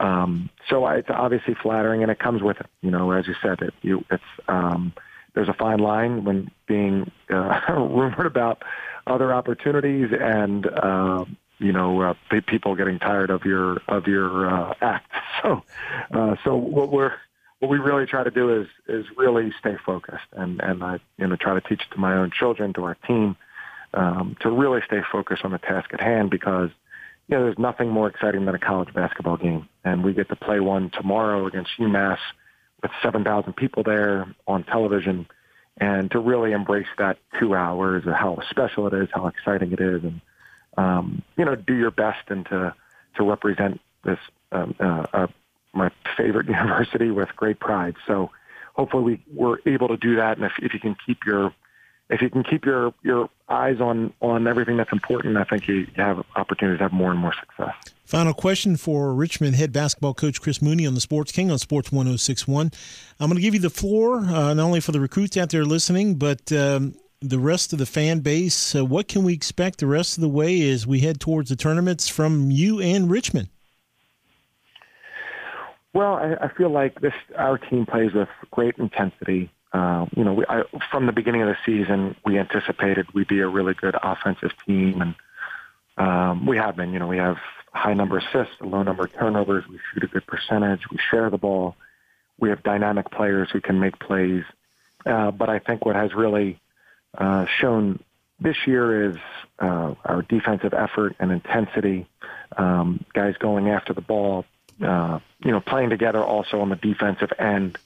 um, 0.00 0.50
so 0.68 0.84
I, 0.84 0.96
it's 0.96 1.10
obviously 1.10 1.54
flattering, 1.54 2.02
and 2.02 2.10
it 2.10 2.18
comes 2.18 2.42
with 2.42 2.60
it. 2.60 2.66
You 2.82 2.90
know, 2.90 3.10
as 3.12 3.26
you 3.26 3.34
said, 3.42 3.60
it, 3.60 3.74
you, 3.82 4.04
it's 4.10 4.22
um, 4.48 4.92
there's 5.34 5.48
a 5.48 5.54
fine 5.54 5.78
line 5.78 6.24
when 6.24 6.50
being 6.66 7.10
uh, 7.30 7.60
rumored 7.68 8.26
about 8.26 8.62
other 9.06 9.32
opportunities 9.32 10.10
and. 10.18 10.66
Uh, 10.66 11.24
you 11.58 11.72
know, 11.72 12.00
uh, 12.02 12.14
people 12.46 12.74
getting 12.74 12.98
tired 12.98 13.30
of 13.30 13.44
your 13.44 13.78
of 13.88 14.06
your 14.06 14.48
uh, 14.48 14.74
act. 14.80 15.10
So, 15.42 15.62
uh, 16.12 16.36
so 16.42 16.56
what 16.56 16.90
we're 16.90 17.12
what 17.60 17.70
we 17.70 17.78
really 17.78 18.06
try 18.06 18.24
to 18.24 18.30
do 18.30 18.62
is 18.62 18.66
is 18.88 19.04
really 19.16 19.52
stay 19.60 19.76
focused, 19.84 20.26
and 20.32 20.60
and 20.60 20.82
I 20.82 20.98
you 21.18 21.26
know 21.26 21.36
try 21.36 21.54
to 21.54 21.60
teach 21.60 21.82
it 21.82 21.94
to 21.94 22.00
my 22.00 22.14
own 22.16 22.30
children, 22.30 22.72
to 22.72 22.84
our 22.84 22.94
team, 23.06 23.36
um, 23.94 24.36
to 24.40 24.50
really 24.50 24.80
stay 24.86 25.02
focused 25.12 25.44
on 25.44 25.52
the 25.52 25.58
task 25.58 25.92
at 25.92 26.00
hand 26.00 26.30
because 26.30 26.70
you 27.28 27.36
know 27.36 27.44
there's 27.44 27.58
nothing 27.58 27.90
more 27.90 28.08
exciting 28.08 28.46
than 28.46 28.54
a 28.54 28.58
college 28.58 28.92
basketball 28.94 29.36
game, 29.36 29.68
and 29.84 30.02
we 30.02 30.14
get 30.14 30.28
to 30.30 30.36
play 30.36 30.58
one 30.58 30.90
tomorrow 30.90 31.46
against 31.46 31.70
UMass 31.78 32.18
with 32.82 32.90
7,000 33.02 33.54
people 33.54 33.82
there 33.82 34.26
on 34.46 34.64
television, 34.64 35.26
and 35.78 36.10
to 36.10 36.18
really 36.18 36.52
embrace 36.52 36.88
that 36.98 37.18
two 37.38 37.54
hours, 37.54 38.06
of 38.06 38.14
how 38.14 38.38
special 38.50 38.86
it 38.86 38.94
is, 38.94 39.08
how 39.12 39.26
exciting 39.26 39.72
it 39.72 39.80
is, 39.80 40.02
and 40.02 40.20
um, 40.76 41.22
you 41.36 41.44
know, 41.44 41.54
do 41.54 41.74
your 41.74 41.90
best 41.90 42.28
and 42.28 42.46
to 42.46 42.74
to 43.16 43.28
represent 43.28 43.80
this 44.04 44.18
um, 44.52 44.74
uh, 44.80 45.06
uh, 45.12 45.26
my 45.72 45.90
favorite 46.16 46.46
university 46.48 47.10
with 47.10 47.28
great 47.36 47.60
pride. 47.60 47.96
So 48.06 48.30
hopefully 48.74 49.02
we 49.02 49.22
we're 49.34 49.58
able 49.66 49.88
to 49.88 49.96
do 49.96 50.16
that. 50.16 50.36
And 50.36 50.46
if, 50.46 50.52
if 50.58 50.74
you 50.74 50.80
can 50.80 50.96
keep 51.06 51.24
your 51.24 51.52
if 52.08 52.22
you 52.22 52.30
can 52.30 52.44
keep 52.44 52.64
your 52.64 52.94
your 53.02 53.28
eyes 53.48 53.80
on 53.80 54.12
on 54.20 54.46
everything 54.46 54.76
that's 54.76 54.92
important, 54.92 55.36
I 55.36 55.44
think 55.44 55.66
you, 55.68 55.86
have 55.96 56.24
opportunities 56.36 56.78
to 56.78 56.84
have 56.84 56.92
more 56.92 57.10
and 57.10 57.18
more 57.18 57.34
success. 57.34 57.74
Final 58.04 58.34
question 58.34 58.76
for 58.76 59.12
Richmond 59.14 59.56
head 59.56 59.72
basketball 59.72 60.14
coach 60.14 60.40
Chris 60.40 60.62
Mooney 60.62 60.86
on 60.86 60.94
the 60.94 61.00
Sports 61.00 61.32
King 61.32 61.50
on 61.50 61.58
Sports 61.58 61.90
1061. 61.90 62.70
I'm 63.18 63.28
going 63.28 63.36
to 63.36 63.42
give 63.42 63.54
you 63.54 63.60
the 63.60 63.70
floor, 63.70 64.18
uh, 64.18 64.54
not 64.54 64.58
only 64.58 64.80
for 64.80 64.92
the 64.92 65.00
recruits 65.00 65.36
out 65.36 65.50
there 65.50 65.64
listening, 65.64 66.14
but 66.14 66.52
um, 66.52 66.94
the 67.28 67.38
rest 67.38 67.72
of 67.72 67.78
the 67.78 67.86
fan 67.86 68.20
base. 68.20 68.74
Uh, 68.74 68.84
what 68.84 69.08
can 69.08 69.24
we 69.24 69.32
expect 69.32 69.78
the 69.78 69.86
rest 69.86 70.16
of 70.16 70.22
the 70.22 70.28
way 70.28 70.68
as 70.70 70.86
we 70.86 71.00
head 71.00 71.20
towards 71.20 71.48
the 71.48 71.56
tournaments 71.56 72.08
from 72.08 72.50
you 72.50 72.80
and 72.80 73.10
Richmond? 73.10 73.48
Well, 75.92 76.14
I, 76.14 76.34
I 76.42 76.48
feel 76.48 76.70
like 76.70 77.00
this 77.00 77.14
our 77.36 77.56
team 77.56 77.86
plays 77.86 78.12
with 78.12 78.28
great 78.50 78.76
intensity. 78.76 79.50
Uh, 79.72 80.06
you 80.14 80.24
know, 80.24 80.34
we, 80.34 80.44
I, 80.48 80.62
from 80.90 81.06
the 81.06 81.12
beginning 81.12 81.42
of 81.42 81.48
the 81.48 81.56
season, 81.64 82.14
we 82.24 82.38
anticipated 82.38 83.06
we'd 83.14 83.28
be 83.28 83.40
a 83.40 83.48
really 83.48 83.74
good 83.74 83.96
offensive 84.02 84.52
team, 84.66 85.00
and 85.00 85.14
um, 85.96 86.46
we 86.46 86.56
have 86.58 86.76
been. 86.76 86.92
You 86.92 86.98
know, 86.98 87.06
we 87.06 87.16
have 87.16 87.38
high 87.72 87.94
number 87.94 88.18
assists, 88.18 88.54
a 88.60 88.66
low 88.66 88.82
number 88.82 89.04
of 89.04 89.12
turnovers. 89.14 89.64
We 89.68 89.78
shoot 89.92 90.04
a 90.04 90.06
good 90.06 90.26
percentage. 90.26 90.82
We 90.90 90.98
share 91.10 91.30
the 91.30 91.38
ball. 91.38 91.76
We 92.38 92.50
have 92.50 92.62
dynamic 92.62 93.10
players 93.10 93.48
who 93.50 93.60
can 93.60 93.80
make 93.80 93.98
plays. 93.98 94.44
Uh, 95.06 95.30
but 95.30 95.48
I 95.48 95.60
think 95.60 95.86
what 95.86 95.96
has 95.96 96.12
really 96.14 96.60
uh, 97.16 97.46
shown 97.60 98.00
this 98.40 98.56
year 98.66 99.10
is 99.10 99.16
uh, 99.58 99.94
our 100.04 100.22
defensive 100.28 100.74
effort 100.74 101.16
and 101.18 101.32
intensity, 101.32 102.06
um, 102.56 103.04
guys 103.14 103.34
going 103.38 103.68
after 103.68 103.94
the 103.94 104.00
ball, 104.00 104.44
uh, 104.84 105.18
you 105.44 105.50
know, 105.50 105.60
playing 105.60 105.90
together 105.90 106.22
also 106.22 106.60
on 106.60 106.68
the 106.68 106.76
defensive 106.76 107.30
end. 107.38 107.78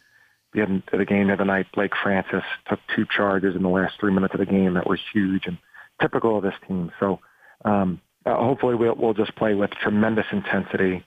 The 0.52 0.62
end 0.62 0.82
of 0.92 0.98
the 0.98 1.04
game 1.04 1.28
the 1.28 1.34
other 1.34 1.44
night, 1.44 1.66
Blake 1.72 1.92
Francis 2.02 2.42
took 2.68 2.80
two 2.96 3.06
charges 3.06 3.54
in 3.54 3.62
the 3.62 3.68
last 3.68 3.94
three 4.00 4.12
minutes 4.12 4.34
of 4.34 4.40
the 4.40 4.46
game 4.46 4.74
that 4.74 4.86
were 4.86 4.98
huge 5.12 5.46
and 5.46 5.58
typical 6.00 6.38
of 6.38 6.42
this 6.42 6.54
team. 6.66 6.90
So 6.98 7.20
um, 7.64 8.00
uh, 8.26 8.34
hopefully 8.34 8.74
we'll, 8.74 8.96
we'll 8.96 9.14
just 9.14 9.36
play 9.36 9.54
with 9.54 9.70
tremendous 9.70 10.26
intensity, 10.32 11.04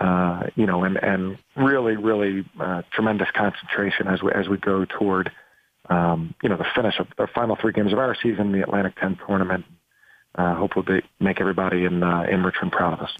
uh, 0.00 0.44
you 0.54 0.64
know, 0.64 0.84
and, 0.84 0.96
and 0.96 1.36
really, 1.56 1.96
really 1.96 2.46
tremendous 2.92 3.28
concentration 3.34 4.08
as 4.08 4.22
we, 4.22 4.32
as 4.32 4.48
we 4.48 4.56
go 4.56 4.86
toward 4.86 5.30
um, 5.90 6.34
you 6.42 6.48
know, 6.48 6.56
the 6.56 6.66
finish 6.74 6.98
of 6.98 7.06
the 7.16 7.26
final 7.34 7.56
three 7.56 7.72
games 7.72 7.92
of 7.92 7.98
our 7.98 8.16
season, 8.20 8.52
the 8.52 8.62
Atlantic 8.62 8.96
10 9.00 9.18
tournament. 9.26 9.64
Uh, 10.34 10.54
hopefully, 10.54 11.02
make 11.18 11.40
everybody 11.40 11.84
in 11.84 12.02
uh, 12.02 12.24
in 12.30 12.42
Richmond 12.42 12.72
proud 12.72 12.92
of 12.92 13.00
us. 13.00 13.16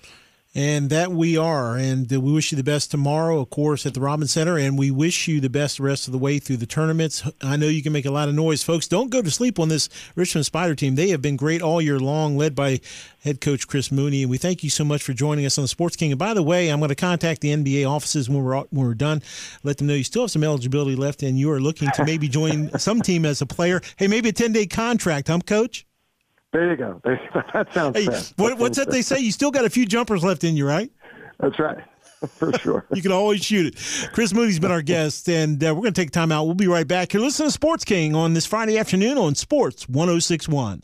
And 0.57 0.89
that 0.89 1.13
we 1.13 1.37
are. 1.37 1.77
And 1.77 2.11
we 2.11 2.33
wish 2.33 2.51
you 2.51 2.57
the 2.57 2.65
best 2.65 2.91
tomorrow, 2.91 3.41
of 3.41 3.51
course, 3.51 3.85
at 3.85 3.93
the 3.93 4.01
Robin 4.01 4.27
Center. 4.27 4.57
And 4.57 4.79
we 4.79 4.91
wish 4.91 5.29
you 5.29 5.39
the 5.39 5.51
best 5.51 5.77
the 5.77 5.83
rest 5.83 6.09
of 6.09 6.13
the 6.13 6.19
way 6.19 6.39
through 6.39 6.57
the 6.57 6.65
tournaments. 6.65 7.23
I 7.43 7.57
know 7.57 7.67
you 7.67 7.83
can 7.83 7.93
make 7.93 8.07
a 8.07 8.11
lot 8.11 8.31
of 8.31 8.35
noise. 8.35 8.63
Folks, 8.63 8.89
don't 8.89 9.11
go 9.11 9.21
to 9.21 9.31
sleep 9.31 9.59
on 9.59 9.69
this 9.69 9.91
Richmond 10.15 10.47
Spider 10.47 10.75
team. 10.75 10.95
They 10.95 11.11
have 11.11 11.21
been 11.21 11.37
great 11.37 11.61
all 11.61 11.83
year 11.83 12.01
long, 12.01 12.39
led 12.39 12.55
by 12.55 12.81
head 13.23 13.43
coach 13.43 13.69
Chris 13.69 13.93
Mooney. 13.93 14.23
And 14.23 14.31
we 14.31 14.39
thank 14.39 14.65
you 14.65 14.71
so 14.71 14.83
much 14.83 15.03
for 15.03 15.13
joining 15.13 15.45
us 15.45 15.59
on 15.59 15.63
the 15.63 15.69
Sports 15.69 15.95
King. 15.95 16.13
And 16.13 16.19
by 16.19 16.33
the 16.33 16.43
way, 16.43 16.71
I'm 16.71 16.79
going 16.81 16.89
to 16.89 16.95
contact 16.95 17.43
the 17.43 17.51
NBA 17.51 17.87
offices 17.87 18.31
when 18.31 18.43
we're, 18.43 18.57
when 18.57 18.87
we're 18.87 18.95
done. 18.95 19.21
Let 19.63 19.77
them 19.77 19.89
know 19.89 19.95
you 19.95 20.05
still 20.05 20.23
have 20.23 20.31
some 20.31 20.43
eligibility 20.43 20.97
left 20.97 21.23
and 21.23 21.39
you 21.39 21.51
are 21.51 21.61
looking 21.61 21.91
to 21.97 22.05
maybe 22.07 22.29
join 22.29 22.71
some 22.79 23.03
team 23.03 23.27
as 23.27 23.43
a 23.43 23.47
player. 23.47 23.83
Hey, 23.99 24.07
maybe 24.07 24.31
a 24.31 24.33
10 24.33 24.53
day 24.53 24.67
contract, 24.67 25.29
huh, 25.29 25.41
coach? 25.45 25.86
There 26.57 26.71
you 26.71 26.77
go. 26.77 27.01
There, 27.05 27.21
that 27.53 27.75
sounds 27.75 27.99
hey, 27.99 28.07
fair. 28.07 28.23
What, 28.37 28.57
what's 28.59 28.79
that 28.79 28.91
they 28.91 29.03
say? 29.03 29.19
You 29.19 29.31
still 29.31 29.51
got 29.51 29.67
a 29.67 29.71
few 29.71 29.85
jumpers 29.85 30.25
left 30.25 30.43
in 30.43 30.57
you, 30.57 30.67
right? 30.67 30.91
That's 31.39 31.59
right. 31.59 31.85
For 32.31 32.51
sure. 32.55 32.87
you 32.95 33.03
can 33.03 33.13
always 33.13 33.45
shoot 33.45 33.75
it. 33.75 34.11
Chris 34.15 34.33
Mooney's 34.33 34.59
been 34.59 34.71
our 34.71 34.81
guest, 34.81 35.29
and 35.29 35.63
uh, 35.63 35.75
we're 35.75 35.83
going 35.83 35.93
to 35.93 36.01
take 36.01 36.13
time 36.13 36.33
out. 36.33 36.45
We'll 36.45 36.55
be 36.55 36.67
right 36.67 36.89
back 36.89 37.13
here. 37.13 37.21
Listen 37.21 37.45
to 37.45 37.53
Sports 37.53 37.85
King 37.85 38.15
on 38.15 38.33
this 38.33 38.47
Friday 38.47 38.79
afternoon 38.79 39.19
on 39.19 39.35
Sports 39.35 39.87
1061. 39.87 40.83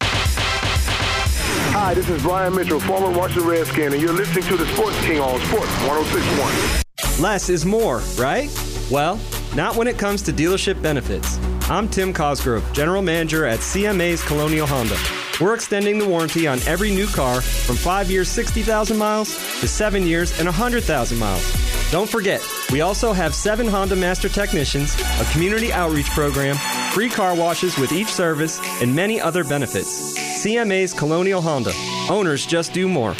Hi, 0.00 1.94
this 1.94 2.08
is 2.08 2.22
Brian 2.22 2.54
Mitchell, 2.54 2.78
former 2.78 3.10
Washington 3.10 3.48
Redskin, 3.48 3.92
and 3.92 4.00
you're 4.00 4.12
listening 4.12 4.44
to 4.44 4.56
the 4.56 4.66
Sports 4.74 5.00
King 5.00 5.18
on 5.18 5.40
Sports 5.46 5.72
1061. 5.88 7.20
Less 7.20 7.48
is 7.48 7.66
more, 7.66 8.02
right? 8.16 8.48
Well, 8.88 9.18
not 9.56 9.74
when 9.74 9.88
it 9.88 9.98
comes 9.98 10.22
to 10.22 10.32
dealership 10.32 10.80
benefits. 10.80 11.40
I'm 11.70 11.86
Tim 11.86 12.14
Cosgrove, 12.14 12.64
General 12.72 13.02
Manager 13.02 13.44
at 13.44 13.58
CMA's 13.58 14.22
Colonial 14.22 14.66
Honda. 14.66 14.96
We're 15.38 15.54
extending 15.54 15.98
the 15.98 16.08
warranty 16.08 16.46
on 16.46 16.60
every 16.66 16.90
new 16.90 17.06
car 17.06 17.42
from 17.42 17.76
5 17.76 18.10
years, 18.10 18.30
60,000 18.30 18.96
miles 18.96 19.34
to 19.60 19.68
7 19.68 20.02
years 20.02 20.38
and 20.38 20.46
100,000 20.46 21.18
miles. 21.18 21.90
Don't 21.90 22.08
forget, 22.08 22.40
we 22.72 22.80
also 22.80 23.12
have 23.12 23.34
7 23.34 23.68
Honda 23.68 23.96
Master 23.96 24.30
Technicians, 24.30 24.94
a 25.20 25.26
community 25.30 25.70
outreach 25.70 26.08
program, 26.10 26.56
free 26.92 27.10
car 27.10 27.36
washes 27.36 27.76
with 27.76 27.92
each 27.92 28.08
service, 28.08 28.58
and 28.80 28.96
many 28.96 29.20
other 29.20 29.44
benefits. 29.44 30.18
CMA's 30.42 30.94
Colonial 30.94 31.42
Honda. 31.42 31.74
Owners 32.08 32.46
just 32.46 32.72
do 32.72 32.88
more. 32.88 33.14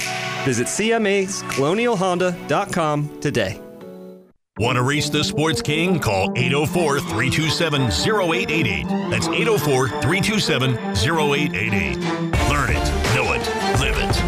Visit 0.46 0.68
CMA'sColonialHonda.com 0.68 3.20
today. 3.20 3.60
Want 4.58 4.74
to 4.74 4.82
reach 4.82 5.10
the 5.10 5.22
Sports 5.22 5.62
King? 5.62 6.00
Call 6.00 6.32
804 6.36 6.98
327 6.98 7.82
0888. 7.82 8.88
That's 9.08 9.28
804 9.28 9.88
327 9.88 10.74
0888. 10.74 11.96
Learn 12.50 12.70
it, 12.70 12.84
know 13.14 13.34
it, 13.34 13.46
live 13.78 13.96
it. 13.96 14.20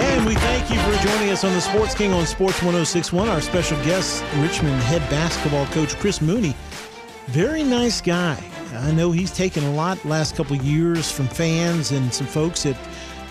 And 0.00 0.24
we 0.24 0.34
thank 0.36 0.70
you 0.70 0.78
for 0.80 1.06
joining 1.06 1.28
us 1.28 1.44
on 1.44 1.52
the 1.52 1.60
Sports 1.60 1.94
King 1.94 2.14
on 2.14 2.24
Sports 2.24 2.62
1061. 2.62 3.28
Our 3.28 3.42
special 3.42 3.76
guest, 3.84 4.24
Richmond 4.36 4.80
head 4.84 5.02
basketball 5.10 5.66
coach 5.66 5.94
Chris 5.96 6.22
Mooney. 6.22 6.56
Very 7.26 7.62
nice 7.62 8.00
guy. 8.00 8.42
I 8.72 8.90
know 8.92 9.10
he's 9.12 9.32
taken 9.32 9.64
a 9.64 9.72
lot 9.72 10.02
last 10.06 10.34
couple 10.34 10.56
years 10.56 11.12
from 11.12 11.28
fans 11.28 11.90
and 11.92 12.12
some 12.14 12.26
folks 12.26 12.62
that 12.62 12.78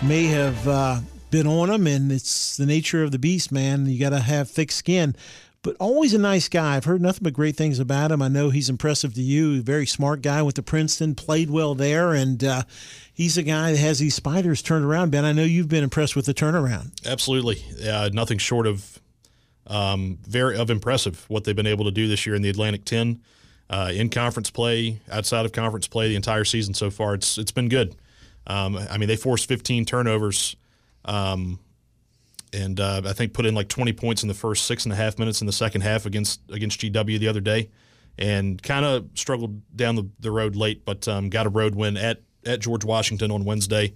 may 0.04 0.26
have. 0.26 0.68
Uh, 0.68 1.00
been 1.36 1.46
on 1.46 1.68
him, 1.68 1.86
and 1.86 2.10
it's 2.10 2.56
the 2.56 2.64
nature 2.64 3.02
of 3.02 3.10
the 3.10 3.18
beast, 3.18 3.52
man. 3.52 3.84
You 3.84 4.00
got 4.00 4.10
to 4.10 4.20
have 4.20 4.48
thick 4.48 4.72
skin. 4.72 5.14
But 5.60 5.76
always 5.78 6.14
a 6.14 6.18
nice 6.18 6.48
guy. 6.48 6.76
I've 6.76 6.84
heard 6.84 7.02
nothing 7.02 7.24
but 7.24 7.34
great 7.34 7.56
things 7.56 7.78
about 7.78 8.10
him. 8.10 8.22
I 8.22 8.28
know 8.28 8.48
he's 8.48 8.70
impressive 8.70 9.12
to 9.14 9.20
you. 9.20 9.60
Very 9.62 9.84
smart 9.84 10.22
guy. 10.22 10.40
Went 10.40 10.54
to 10.54 10.62
Princeton, 10.62 11.14
played 11.14 11.50
well 11.50 11.74
there, 11.74 12.14
and 12.14 12.42
uh, 12.42 12.62
he's 13.12 13.36
a 13.36 13.42
guy 13.42 13.72
that 13.72 13.78
has 13.78 13.98
these 13.98 14.14
spiders 14.14 14.62
turned 14.62 14.84
around. 14.86 15.10
Ben, 15.10 15.26
I 15.26 15.32
know 15.32 15.42
you've 15.42 15.68
been 15.68 15.84
impressed 15.84 16.16
with 16.16 16.24
the 16.24 16.32
turnaround. 16.32 16.92
Absolutely, 17.04 17.62
uh, 17.86 18.08
nothing 18.14 18.38
short 18.38 18.66
of 18.66 18.98
um, 19.66 20.18
very 20.26 20.56
of 20.56 20.70
impressive 20.70 21.26
what 21.28 21.44
they've 21.44 21.56
been 21.56 21.66
able 21.66 21.84
to 21.84 21.90
do 21.90 22.08
this 22.08 22.24
year 22.24 22.34
in 22.34 22.40
the 22.40 22.48
Atlantic 22.48 22.86
Ten, 22.86 23.20
uh, 23.68 23.90
in 23.92 24.08
conference 24.08 24.50
play, 24.50 25.00
outside 25.10 25.44
of 25.44 25.52
conference 25.52 25.86
play, 25.86 26.08
the 26.08 26.16
entire 26.16 26.44
season 26.44 26.72
so 26.72 26.90
far. 26.90 27.12
It's 27.12 27.36
it's 27.36 27.52
been 27.52 27.68
good. 27.68 27.94
Um, 28.46 28.78
I 28.88 28.96
mean, 28.96 29.08
they 29.08 29.16
forced 29.16 29.48
15 29.48 29.84
turnovers 29.84 30.54
um, 31.06 31.58
and 32.52 32.78
uh, 32.78 33.02
I 33.04 33.12
think 33.12 33.32
put 33.32 33.46
in 33.46 33.54
like 33.54 33.68
20 33.68 33.92
points 33.92 34.22
in 34.22 34.28
the 34.28 34.34
first 34.34 34.66
six 34.66 34.84
and 34.84 34.92
a 34.92 34.96
half 34.96 35.18
minutes 35.18 35.40
in 35.40 35.46
the 35.46 35.52
second 35.52 35.80
half 35.82 36.06
against 36.06 36.40
against 36.50 36.80
GW 36.80 37.18
the 37.18 37.28
other 37.28 37.40
day, 37.40 37.70
and 38.18 38.62
kind 38.62 38.84
of 38.84 39.08
struggled 39.14 39.60
down 39.76 39.96
the, 39.96 40.08
the 40.20 40.30
road 40.30 40.56
late, 40.56 40.84
but 40.84 41.06
um, 41.08 41.28
got 41.30 41.46
a 41.46 41.50
road 41.50 41.74
win 41.74 41.96
at 41.96 42.22
at 42.44 42.60
George 42.60 42.84
Washington 42.84 43.30
on 43.30 43.44
Wednesday. 43.44 43.94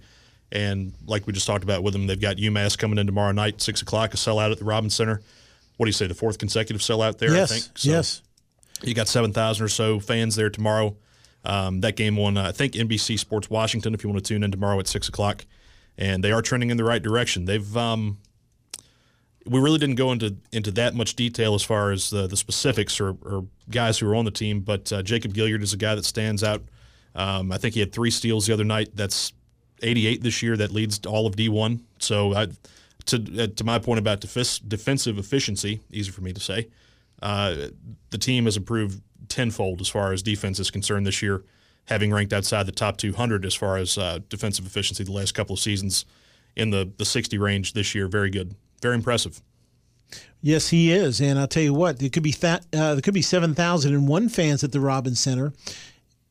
And 0.53 0.93
like 1.05 1.25
we 1.27 1.33
just 1.33 1.47
talked 1.47 1.63
about 1.63 1.81
with 1.81 1.93
them, 1.93 2.07
they've 2.07 2.19
got 2.19 2.35
UMass 2.35 2.77
coming 2.77 2.97
in 2.97 3.05
tomorrow 3.05 3.31
night, 3.31 3.61
six 3.61 3.81
o'clock, 3.81 4.13
a 4.13 4.17
sellout 4.17 4.51
at 4.51 4.59
the 4.59 4.65
Robins 4.65 4.93
Center. 4.93 5.21
What 5.77 5.85
do 5.85 5.89
you 5.89 5.93
say, 5.93 6.07
the 6.07 6.13
fourth 6.13 6.37
consecutive 6.37 6.81
sellout 6.81 7.17
there? 7.17 7.33
Yes, 7.33 7.51
I 7.51 7.55
think. 7.55 7.77
So 7.77 7.89
yes. 7.89 8.21
You 8.83 8.93
got 8.93 9.07
seven 9.07 9.31
thousand 9.31 9.65
or 9.65 9.69
so 9.69 9.99
fans 9.99 10.35
there 10.35 10.49
tomorrow. 10.49 10.97
Um, 11.43 11.81
that 11.81 11.95
game 11.95 12.19
on, 12.19 12.37
uh, 12.37 12.49
I 12.49 12.51
think, 12.51 12.73
NBC 12.73 13.17
Sports 13.17 13.49
Washington. 13.49 13.93
If 13.93 14.03
you 14.03 14.09
want 14.09 14.23
to 14.23 14.27
tune 14.27 14.43
in 14.43 14.51
tomorrow 14.51 14.79
at 14.79 14.87
six 14.87 15.07
o'clock 15.07 15.45
and 15.97 16.23
they 16.23 16.31
are 16.31 16.41
trending 16.41 16.69
in 16.69 16.77
the 16.77 16.83
right 16.83 17.01
direction. 17.01 17.45
They've 17.45 17.77
um, 17.77 18.17
we 19.45 19.59
really 19.59 19.79
didn't 19.79 19.95
go 19.95 20.11
into 20.11 20.35
into 20.51 20.71
that 20.71 20.93
much 20.93 21.15
detail 21.15 21.55
as 21.55 21.63
far 21.63 21.91
as 21.91 22.09
the, 22.09 22.27
the 22.27 22.37
specifics 22.37 22.99
or, 22.99 23.15
or 23.23 23.45
guys 23.69 23.99
who 23.99 24.09
are 24.09 24.15
on 24.15 24.25
the 24.25 24.31
team, 24.31 24.61
but 24.61 24.91
uh, 24.91 25.01
Jacob 25.01 25.33
Gilyard 25.33 25.61
is 25.61 25.73
a 25.73 25.77
guy 25.77 25.95
that 25.95 26.05
stands 26.05 26.43
out. 26.43 26.63
Um, 27.15 27.51
I 27.51 27.57
think 27.57 27.73
he 27.73 27.79
had 27.79 27.91
three 27.91 28.11
steals 28.11 28.47
the 28.47 28.53
other 28.53 28.63
night. 28.63 28.89
That's 28.93 29.33
88 29.81 30.21
this 30.21 30.41
year. 30.41 30.55
That 30.55 30.71
leads 30.71 31.05
all 31.05 31.27
of 31.27 31.35
D1. 31.35 31.81
So 31.99 32.33
I, 32.33 32.47
to 33.05 33.43
uh, 33.43 33.47
to 33.47 33.63
my 33.63 33.79
point 33.79 33.99
about 33.99 34.21
def- 34.21 34.67
defensive 34.67 35.17
efficiency, 35.17 35.81
easy 35.91 36.11
for 36.11 36.21
me 36.21 36.33
to 36.33 36.39
say, 36.39 36.69
uh, 37.21 37.67
the 38.11 38.17
team 38.17 38.45
has 38.45 38.57
improved 38.57 39.01
tenfold 39.27 39.81
as 39.81 39.87
far 39.87 40.13
as 40.13 40.21
defense 40.21 40.59
is 40.59 40.69
concerned 40.69 41.07
this 41.07 41.21
year 41.21 41.43
having 41.85 42.13
ranked 42.13 42.33
outside 42.33 42.65
the 42.65 42.71
top 42.71 42.97
200 42.97 43.45
as 43.45 43.53
far 43.53 43.77
as 43.77 43.97
uh, 43.97 44.19
defensive 44.29 44.65
efficiency 44.65 45.03
the 45.03 45.11
last 45.11 45.33
couple 45.33 45.53
of 45.53 45.59
seasons 45.59 46.05
in 46.55 46.69
the, 46.69 46.91
the 46.97 47.05
60 47.05 47.37
range 47.37 47.73
this 47.73 47.95
year. 47.95 48.07
Very 48.07 48.29
good. 48.29 48.55
Very 48.81 48.95
impressive. 48.95 49.41
Yes, 50.41 50.69
he 50.69 50.91
is, 50.91 51.21
and 51.21 51.37
I'll 51.37 51.47
tell 51.47 51.63
you 51.63 51.73
what, 51.73 51.99
there 51.99 52.09
could 52.09 52.23
be 52.23 52.31
that 52.31 52.65
uh, 52.73 52.95
there 52.95 53.01
could 53.01 53.13
be 53.13 53.21
seven 53.21 53.53
thousand 53.53 53.93
and 53.93 54.07
one 54.07 54.27
fans 54.27 54.63
at 54.63 54.71
the 54.71 54.79
Robins 54.79 55.19
Center. 55.19 55.53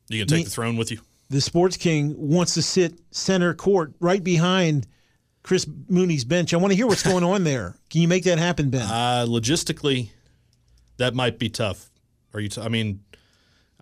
You 0.09 0.19
can 0.19 0.27
take 0.27 0.35
mean, 0.35 0.43
the 0.43 0.51
throne 0.51 0.77
with 0.77 0.91
you. 0.91 0.99
The 1.29 1.39
Sports 1.39 1.77
King 1.77 2.13
wants 2.17 2.53
to 2.55 2.61
sit 2.61 2.99
center 3.11 3.53
court, 3.53 3.93
right 4.01 4.21
behind 4.21 4.85
Chris 5.43 5.65
Mooney's 5.87 6.25
bench. 6.25 6.53
I 6.53 6.57
want 6.57 6.71
to 6.73 6.75
hear 6.75 6.87
what's 6.87 7.03
going 7.03 7.23
on 7.23 7.45
there. 7.45 7.75
Can 7.89 8.01
you 8.01 8.07
make 8.07 8.25
that 8.25 8.37
happen, 8.37 8.69
Ben? 8.69 8.81
Uh, 8.81 9.25
logistically, 9.27 10.09
that 10.97 11.15
might 11.15 11.39
be 11.39 11.49
tough. 11.49 11.89
Are 12.33 12.41
you? 12.41 12.49
T- 12.49 12.61
I 12.61 12.67
mean, 12.67 12.99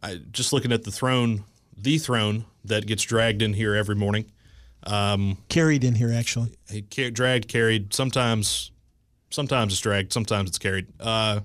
I, 0.04 0.22
just 0.32 0.54
looking 0.54 0.72
at 0.72 0.84
the 0.84 0.92
throne 0.92 1.44
the 1.84 1.98
throne 1.98 2.46
that 2.66 2.86
gets 2.86 3.04
dragged 3.04 3.42
in 3.42 3.54
here 3.54 3.76
every 3.76 3.96
morning. 3.96 4.26
Um, 4.84 5.38
carried 5.50 5.84
in 5.84 5.96
here, 5.96 6.12
actually. 6.12 6.54
He 6.70 6.82
dragged, 6.82 7.48
carried. 7.48 7.94
Sometimes, 7.94 8.72
sometimes 9.30 9.74
it's 9.74 9.82
dragged. 9.82 10.14
Sometimes 10.14 10.50
it's 10.50 10.58
carried. 10.58 10.88
Uh, 11.00 11.42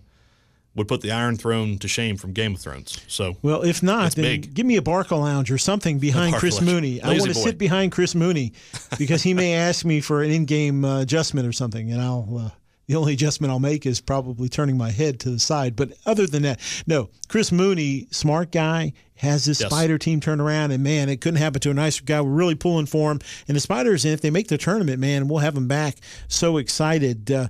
would 0.75 0.89
put 0.89 1.01
the 1.03 1.13
Iron 1.13 1.37
Throne 1.37 1.79
to 1.79 1.89
shame 1.89 2.17
from 2.17 2.33
Game 2.33 2.55
of 2.55 2.61
Thrones. 2.61 3.01
So, 3.07 3.37
well, 3.43 3.63
if 3.63 3.83
not, 3.83 4.15
then 4.15 4.25
big. 4.25 4.55
give 4.55 4.67
me 4.67 4.77
a 4.77 4.83
Barca 4.83 5.15
Lounge 5.15 5.51
or 5.51 5.59
something 5.59 5.99
behind 5.99 6.35
Chris. 6.35 6.61
Mooney. 6.61 7.01
Lazy 7.01 7.03
I 7.03 7.09
want 7.11 7.27
to 7.27 7.35
sit 7.35 7.59
behind 7.59 7.93
Chris 7.93 8.15
Mooney 8.15 8.53
because 8.99 9.23
he 9.23 9.35
may 9.35 9.55
ask 9.55 9.85
me 9.85 10.01
for 10.01 10.23
an 10.23 10.31
in-game 10.31 10.85
uh, 10.85 11.03
adjustment 11.03 11.47
or 11.47 11.53
something, 11.53 11.93
and 11.93 12.01
I'll. 12.01 12.39
Uh, 12.47 12.51
the 12.87 12.97
only 12.97 13.15
adjustment 13.15 13.51
I'll 13.51 13.61
make 13.61 13.87
is 13.87 14.03
probably 14.03 14.51
turning 14.51 14.77
my 14.77 14.91
head 14.91 15.19
to 15.21 15.31
the 15.31 15.39
side. 15.39 15.75
But 15.75 15.93
other 16.05 16.27
than 16.27 16.43
that, 16.43 16.61
no. 16.87 17.09
Chris 17.29 17.51
Mooney, 17.51 18.09
smart 18.11 18.53
guy, 18.53 18.93
has 19.17 19.45
this 19.45 19.61
Yes. 19.61 19.71
Spider 19.71 19.99
team 19.99 20.21
turn 20.21 20.41
around, 20.41 20.73
and 20.73 20.83
man, 20.83 21.09
it 21.09 21.21
couldn't 21.21 21.39
happen 21.39 21.61
to 21.61 21.71
a 21.71 21.75
nicer 21.75 22.03
guy. 22.05 22.21
We're 22.21 22.31
really 22.31 22.55
pulling 22.55 22.87
for 22.87 23.13
him. 23.13 23.21
And 23.47 23.57
the 23.57 23.61
Spiders, 23.61 24.05
and 24.05 24.13
if 24.13 24.21
they 24.21 24.31
make 24.31 24.49
the 24.49 24.59
tournament, 24.59 24.99
man, 24.99 25.29
we'll 25.29 25.39
have 25.39 25.55
them 25.55 25.69
back. 25.69 25.97
So 26.29 26.57
excited. 26.57 27.31
Uh, 27.31 27.49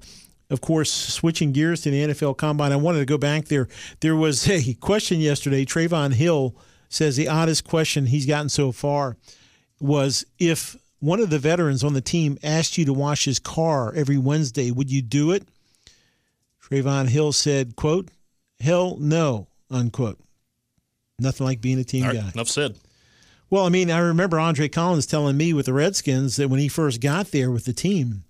of 0.51 0.61
course, 0.61 0.93
switching 0.93 1.53
gears 1.53 1.81
to 1.83 1.91
the 1.91 2.09
NFL 2.09 2.37
Combine, 2.37 2.71
I 2.73 2.77
wanted 2.77 2.99
to 2.99 3.07
go 3.07 3.17
back 3.19 3.47
there. 3.47 3.69
There 4.01 4.15
was 4.15 4.49
a 4.49 4.75
question 4.75 5.21
yesterday. 5.21 5.65
Trevon 5.65 6.13
Hill 6.15 6.55
says 6.89 7.17
the 7.17 7.29
oddest 7.29 7.65
question 7.65 8.07
he's 8.07 8.27
gotten 8.27 8.49
so 8.51 8.71
far 8.71 9.17
was 9.81 10.25
if 10.39 10.77
one 11.01 11.19
of 11.21 11.31
the 11.31 11.39
veterans 11.39 11.83
on 11.83 11.93
the 11.95 12.01
team 12.01 12.39
asked 12.43 12.79
you 12.79 12.85
to 12.85 12.93
wash 12.93 13.25
his 13.25 13.39
car 13.39 13.93
every 13.95 14.17
Wednesday, 14.19 14.71
would 14.71 14.91
you 14.91 15.03
do 15.03 15.33
it? 15.33 15.49
Trevon 16.63 17.09
Hill 17.09 17.33
said, 17.33 17.77
quote, 17.77 18.09
hell 18.61 18.97
no, 19.01 19.49
unquote. 19.71 20.19
Nothing 21.19 21.47
like 21.47 21.61
being 21.61 21.79
a 21.79 21.85
team 21.85 22.05
right, 22.05 22.15
guy. 22.15 22.31
enough 22.35 22.49
said. 22.49 22.77
Well, 23.51 23.67
I 23.67 23.69
mean, 23.69 23.91
I 23.91 23.99
remember 23.99 24.39
Andre 24.41 24.69
Collins 24.69 25.07
telling 25.07 25.37
me 25.37 25.53
with 25.53 25.67
the 25.67 25.73
Redskins 25.73 26.37
that 26.37 26.49
when 26.49 26.59
he 26.61 26.69
first 26.69 27.01
got 27.01 27.29
there 27.31 27.51
with 27.51 27.67
the 27.67 27.73
team, 27.73 28.25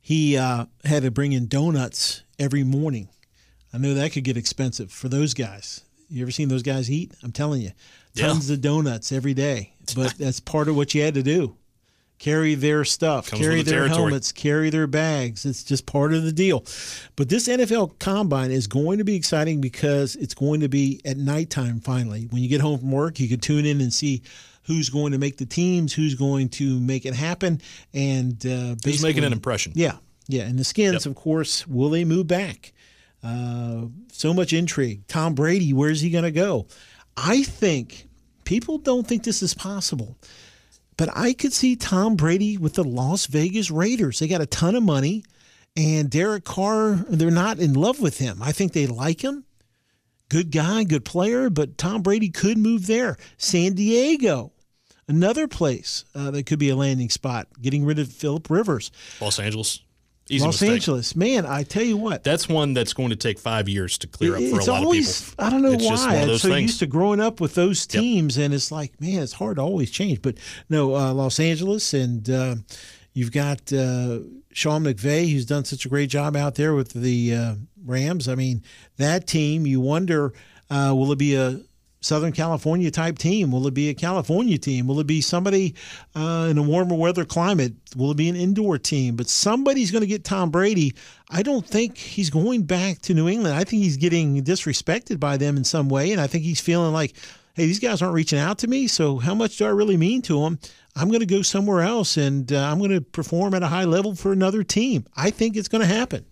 he 0.00 0.36
uh, 0.36 0.66
had 0.84 1.02
to 1.02 1.10
bring 1.10 1.32
in 1.32 1.48
donuts 1.48 2.22
every 2.38 2.62
morning. 2.62 3.08
I 3.72 3.78
know 3.78 3.94
that 3.94 4.12
could 4.12 4.22
get 4.24 4.36
expensive 4.36 4.92
for 4.92 5.08
those 5.08 5.34
guys. 5.34 5.82
You 6.08 6.22
ever 6.22 6.30
seen 6.30 6.48
those 6.48 6.62
guys 6.62 6.90
eat? 6.90 7.12
I'm 7.24 7.32
telling 7.32 7.62
you, 7.62 7.72
Yeah. 8.14 8.28
tons 8.28 8.48
of 8.48 8.60
donuts 8.60 9.10
every 9.10 9.34
day. 9.34 9.74
But 9.96 10.14
that's 10.18 10.38
part 10.38 10.68
of 10.68 10.76
what 10.76 10.94
you 10.94 11.02
had 11.02 11.14
to 11.14 11.22
do. 11.22 11.56
Carry 12.18 12.54
their 12.54 12.84
stuff, 12.84 13.28
Comes 13.30 13.42
carry 13.42 13.62
the 13.62 13.70
their 13.70 13.80
territory. 13.80 14.02
helmets, 14.10 14.32
carry 14.32 14.70
their 14.70 14.86
bags. 14.86 15.44
It's 15.44 15.62
just 15.62 15.84
part 15.84 16.14
of 16.14 16.22
the 16.22 16.32
deal. 16.32 16.64
But 17.14 17.28
this 17.28 17.46
NFL 17.46 17.98
combine 17.98 18.50
is 18.50 18.66
going 18.66 18.98
to 18.98 19.04
be 19.04 19.14
exciting 19.16 19.60
because 19.60 20.16
it's 20.16 20.32
going 20.34 20.60
to 20.60 20.68
be 20.68 21.00
at 21.04 21.18
nighttime 21.18 21.80
finally. 21.80 22.26
When 22.30 22.42
you 22.42 22.48
get 22.48 22.62
home 22.62 22.78
from 22.78 22.90
work, 22.90 23.20
you 23.20 23.28
can 23.28 23.40
tune 23.40 23.66
in 23.66 23.80
and 23.82 23.92
see 23.92 24.22
who's 24.62 24.88
going 24.88 25.12
to 25.12 25.18
make 25.18 25.36
the 25.36 25.46
teams, 25.46 25.92
who's 25.92 26.14
going 26.14 26.48
to 26.48 26.80
make 26.80 27.04
it 27.04 27.14
happen, 27.14 27.60
and 27.92 28.44
uh, 28.46 28.74
Who's 28.84 29.02
making 29.02 29.22
an 29.24 29.32
impression? 29.32 29.72
Yeah, 29.74 29.96
yeah. 30.26 30.42
And 30.44 30.58
the 30.58 30.64
Skins, 30.64 31.04
of 31.04 31.14
course, 31.14 31.66
will 31.68 31.90
they 31.90 32.04
move 32.06 32.26
back? 32.26 32.72
Uh, 33.22 33.86
so 34.10 34.32
much 34.32 34.52
intrigue. 34.52 35.06
Tom 35.06 35.34
Brady, 35.34 35.72
where's 35.72 36.00
he 36.00 36.10
going 36.10 36.24
to 36.24 36.30
go? 36.30 36.66
I 37.16 37.42
think 37.42 38.08
people 38.44 38.78
don't 38.78 39.06
think 39.06 39.24
this 39.24 39.42
is 39.42 39.52
possible, 39.54 40.16
but 40.96 41.08
I 41.14 41.32
could 41.32 41.52
see 41.52 41.76
Tom 41.76 42.16
Brady 42.16 42.56
with 42.56 42.74
the 42.74 42.84
Las 42.84 43.26
Vegas 43.26 43.70
Raiders. 43.70 44.18
They 44.18 44.28
got 44.28 44.40
a 44.40 44.46
ton 44.46 44.74
of 44.74 44.82
money, 44.82 45.24
and 45.76 46.10
Derek 46.10 46.44
Carr, 46.44 47.04
they're 47.08 47.30
not 47.30 47.58
in 47.58 47.74
love 47.74 48.00
with 48.00 48.18
him. 48.18 48.42
I 48.42 48.52
think 48.52 48.72
they 48.72 48.86
like 48.86 49.22
him. 49.22 49.44
Good 50.28 50.50
guy, 50.50 50.84
good 50.84 51.04
player, 51.04 51.50
but 51.50 51.78
Tom 51.78 52.02
Brady 52.02 52.30
could 52.30 52.58
move 52.58 52.86
there. 52.86 53.16
San 53.38 53.74
Diego, 53.74 54.52
another 55.06 55.46
place 55.46 56.04
uh, 56.14 56.30
that 56.32 56.46
could 56.46 56.58
be 56.58 56.70
a 56.70 56.76
landing 56.76 57.10
spot, 57.10 57.46
getting 57.60 57.84
rid 57.84 57.98
of 57.98 58.12
Philip 58.12 58.50
Rivers. 58.50 58.90
Los 59.20 59.38
Angeles. 59.38 59.80
Easy 60.28 60.44
Los 60.44 60.54
mistake. 60.60 60.72
Angeles, 60.72 61.14
man, 61.14 61.46
I 61.46 61.62
tell 61.62 61.84
you 61.84 61.96
what, 61.96 62.24
That's 62.24 62.48
one 62.48 62.74
that's 62.74 62.92
going 62.92 63.10
to 63.10 63.16
take 63.16 63.38
five 63.38 63.68
years 63.68 63.96
to 63.98 64.08
clear 64.08 64.34
up 64.34 64.42
for 64.42 64.56
it's 64.56 64.66
a 64.66 64.72
lot 64.72 64.82
always, 64.82 65.20
of 65.20 65.30
people. 65.30 65.44
I 65.44 65.50
don't 65.50 65.62
know 65.62 65.72
it's 65.72 65.84
why. 65.84 65.90
Just 65.90 66.04
one 66.06 66.14
of 66.14 66.20
I'm 66.22 66.28
those 66.28 66.42
so 66.42 66.48
things. 66.48 66.62
used 66.62 66.78
to 66.80 66.86
growing 66.86 67.20
up 67.20 67.40
with 67.40 67.54
those 67.54 67.86
teams, 67.86 68.36
and 68.36 68.52
it's 68.52 68.72
like, 68.72 69.00
man, 69.00 69.22
it's 69.22 69.34
hard 69.34 69.56
to 69.56 69.62
always 69.62 69.90
change. 69.90 70.22
But 70.22 70.38
no, 70.68 70.96
uh, 70.96 71.12
Los 71.12 71.38
Angeles, 71.38 71.94
and 71.94 72.28
uh, 72.28 72.56
you've 73.12 73.30
got 73.32 73.72
uh, 73.72 74.18
Sean 74.52 74.82
McVay, 74.82 75.30
who's 75.30 75.46
done 75.46 75.64
such 75.64 75.86
a 75.86 75.88
great 75.88 76.10
job 76.10 76.34
out 76.34 76.56
there 76.56 76.74
with 76.74 76.92
the 76.92 77.34
uh, 77.34 77.54
Rams. 77.84 78.28
I 78.28 78.34
mean, 78.34 78.64
that 78.96 79.28
team, 79.28 79.64
you 79.64 79.80
wonder, 79.80 80.32
uh, 80.70 80.92
will 80.96 81.12
it 81.12 81.18
be 81.18 81.36
a 81.36 81.60
Southern 82.00 82.32
California 82.32 82.90
type 82.90 83.18
team? 83.18 83.50
Will 83.50 83.66
it 83.66 83.74
be 83.74 83.88
a 83.88 83.94
California 83.94 84.58
team? 84.58 84.86
Will 84.86 85.00
it 85.00 85.06
be 85.06 85.20
somebody 85.20 85.74
uh, 86.14 86.48
in 86.50 86.58
a 86.58 86.62
warmer 86.62 86.94
weather 86.94 87.24
climate? 87.24 87.74
Will 87.96 88.10
it 88.10 88.16
be 88.16 88.28
an 88.28 88.36
indoor 88.36 88.78
team? 88.78 89.16
But 89.16 89.28
somebody's 89.28 89.90
going 89.90 90.02
to 90.02 90.06
get 90.06 90.22
Tom 90.22 90.50
Brady. 90.50 90.94
I 91.30 91.42
don't 91.42 91.66
think 91.66 91.96
he's 91.98 92.30
going 92.30 92.62
back 92.62 93.00
to 93.02 93.14
New 93.14 93.28
England. 93.28 93.56
I 93.56 93.64
think 93.64 93.82
he's 93.82 93.96
getting 93.96 94.44
disrespected 94.44 95.18
by 95.18 95.36
them 95.36 95.56
in 95.56 95.64
some 95.64 95.88
way. 95.88 96.12
And 96.12 96.20
I 96.20 96.26
think 96.26 96.44
he's 96.44 96.60
feeling 96.60 96.92
like, 96.92 97.16
hey, 97.54 97.66
these 97.66 97.80
guys 97.80 98.02
aren't 98.02 98.14
reaching 98.14 98.38
out 98.38 98.58
to 98.58 98.68
me. 98.68 98.86
So 98.86 99.18
how 99.18 99.34
much 99.34 99.56
do 99.56 99.64
I 99.64 99.70
really 99.70 99.96
mean 99.96 100.22
to 100.22 100.42
them? 100.42 100.58
I'm 100.94 101.08
going 101.08 101.20
to 101.20 101.26
go 101.26 101.42
somewhere 101.42 101.82
else 101.82 102.16
and 102.16 102.52
uh, 102.52 102.70
I'm 102.70 102.78
going 102.78 102.90
to 102.90 103.00
perform 103.00 103.54
at 103.54 103.62
a 103.62 103.66
high 103.66 103.84
level 103.84 104.14
for 104.14 104.32
another 104.32 104.62
team. 104.62 105.06
I 105.16 105.30
think 105.30 105.56
it's 105.56 105.68
going 105.68 105.82
to 105.82 105.86
happen. 105.86 106.24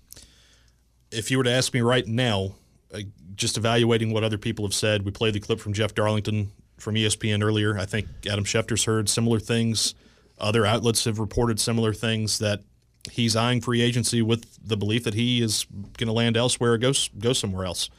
if 1.11 1.31
you 1.31 1.39
were 1.39 1.45
to 1.45 1.51
ask 1.53 1.73
me 1.75 1.81
right 1.81 2.07
now, 2.07 2.55
uh, 2.95 3.01
just 3.37 3.57
evaluating 3.57 4.13
what 4.13 4.25
other 4.25 4.39
people 4.39 4.65
have 4.65 4.75
said, 4.75 5.05
we 5.05 5.11
played 5.11 5.35
the 5.35 5.41
clip 5.41 5.61
from 5.61 5.73
Jeff 5.73 5.95
Darlington 5.95 6.51
from 6.79 6.95
ESPN 6.95 7.43
earlier. 7.43 7.79
I 7.79 7.87
think 7.87 8.07
Adam 8.31 8.45
Schefter's 8.45 8.85
heard 8.85 9.09
similar 9.09 9.39
things. 9.41 9.95
Other 10.39 10.67
outlets 10.67 11.05
have 11.05 11.19
reported 11.19 11.61
similar 11.61 11.93
things 11.93 12.39
that 12.41 12.63
he's 13.11 13.37
eyeing 13.37 13.61
free 13.61 13.83
agency 13.83 14.23
with 14.23 14.47
the 14.67 14.77
belief 14.77 15.05
that 15.05 15.15
he 15.15 15.43
is 15.43 15.65
going 15.97 16.07
to 16.07 16.13
land 16.13 16.37
elsewhere 16.37 16.73
or 16.73 16.79
go 16.79 16.93
go 17.19 17.33
somewhere 17.33 17.65
else. 17.65 17.91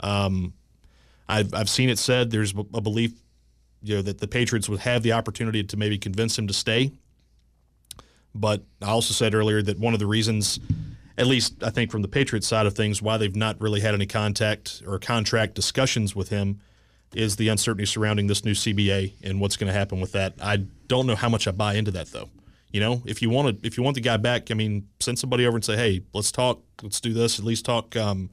Um, 0.00 0.54
I've 1.28 1.52
I've 1.54 1.68
seen 1.68 1.88
it 1.90 1.98
said 1.98 2.30
there's 2.30 2.52
a 2.52 2.80
belief, 2.80 3.12
you 3.82 3.96
know, 3.96 4.02
that 4.02 4.18
the 4.18 4.28
Patriots 4.28 4.68
would 4.68 4.80
have 4.80 5.02
the 5.02 5.12
opportunity 5.12 5.62
to 5.64 5.76
maybe 5.76 5.98
convince 5.98 6.38
him 6.38 6.46
to 6.46 6.54
stay. 6.54 6.92
But 8.34 8.62
I 8.80 8.88
also 8.88 9.12
said 9.12 9.34
earlier 9.34 9.60
that 9.62 9.78
one 9.78 9.92
of 9.92 10.00
the 10.00 10.06
reasons, 10.06 10.58
at 11.18 11.26
least 11.26 11.62
I 11.62 11.70
think 11.70 11.90
from 11.90 12.02
the 12.02 12.08
Patriots 12.08 12.46
side 12.46 12.66
of 12.66 12.74
things, 12.74 13.02
why 13.02 13.16
they've 13.16 13.34
not 13.34 13.60
really 13.60 13.80
had 13.80 13.94
any 13.94 14.06
contact 14.06 14.82
or 14.86 14.98
contract 14.98 15.54
discussions 15.54 16.16
with 16.16 16.28
him 16.28 16.60
is 17.14 17.36
the 17.36 17.48
uncertainty 17.48 17.84
surrounding 17.84 18.26
this 18.26 18.44
new 18.44 18.52
CBA 18.52 19.14
and 19.22 19.40
what's 19.40 19.56
going 19.56 19.66
to 19.66 19.78
happen 19.78 20.00
with 20.00 20.12
that. 20.12 20.34
I 20.40 20.64
don't 20.88 21.06
know 21.06 21.14
how 21.14 21.28
much 21.28 21.46
I 21.46 21.50
buy 21.50 21.74
into 21.74 21.90
that 21.92 22.08
though. 22.08 22.30
You 22.70 22.80
know, 22.80 23.02
if 23.04 23.20
you 23.20 23.28
want 23.28 23.60
to, 23.60 23.66
if 23.66 23.76
you 23.76 23.82
want 23.82 23.96
the 23.96 24.00
guy 24.00 24.16
back, 24.16 24.50
I 24.50 24.54
mean, 24.54 24.88
send 24.98 25.18
somebody 25.18 25.46
over 25.46 25.56
and 25.56 25.64
say, 25.64 25.76
"Hey, 25.76 26.02
let's 26.14 26.32
talk. 26.32 26.62
Let's 26.82 27.02
do 27.02 27.12
this. 27.12 27.38
At 27.38 27.44
least 27.44 27.66
talk, 27.66 27.94
um, 27.96 28.30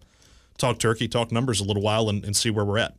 talk 0.58 0.80
turkey, 0.80 1.10
talk 1.10 1.32
numbers 1.34 1.60
a 1.60 1.66
little 1.66 1.84
while, 1.84 2.08
and, 2.08 2.24
and 2.24 2.36
see 2.36 2.50
where 2.50 2.64
we're 2.64 2.78
at." 2.78 2.96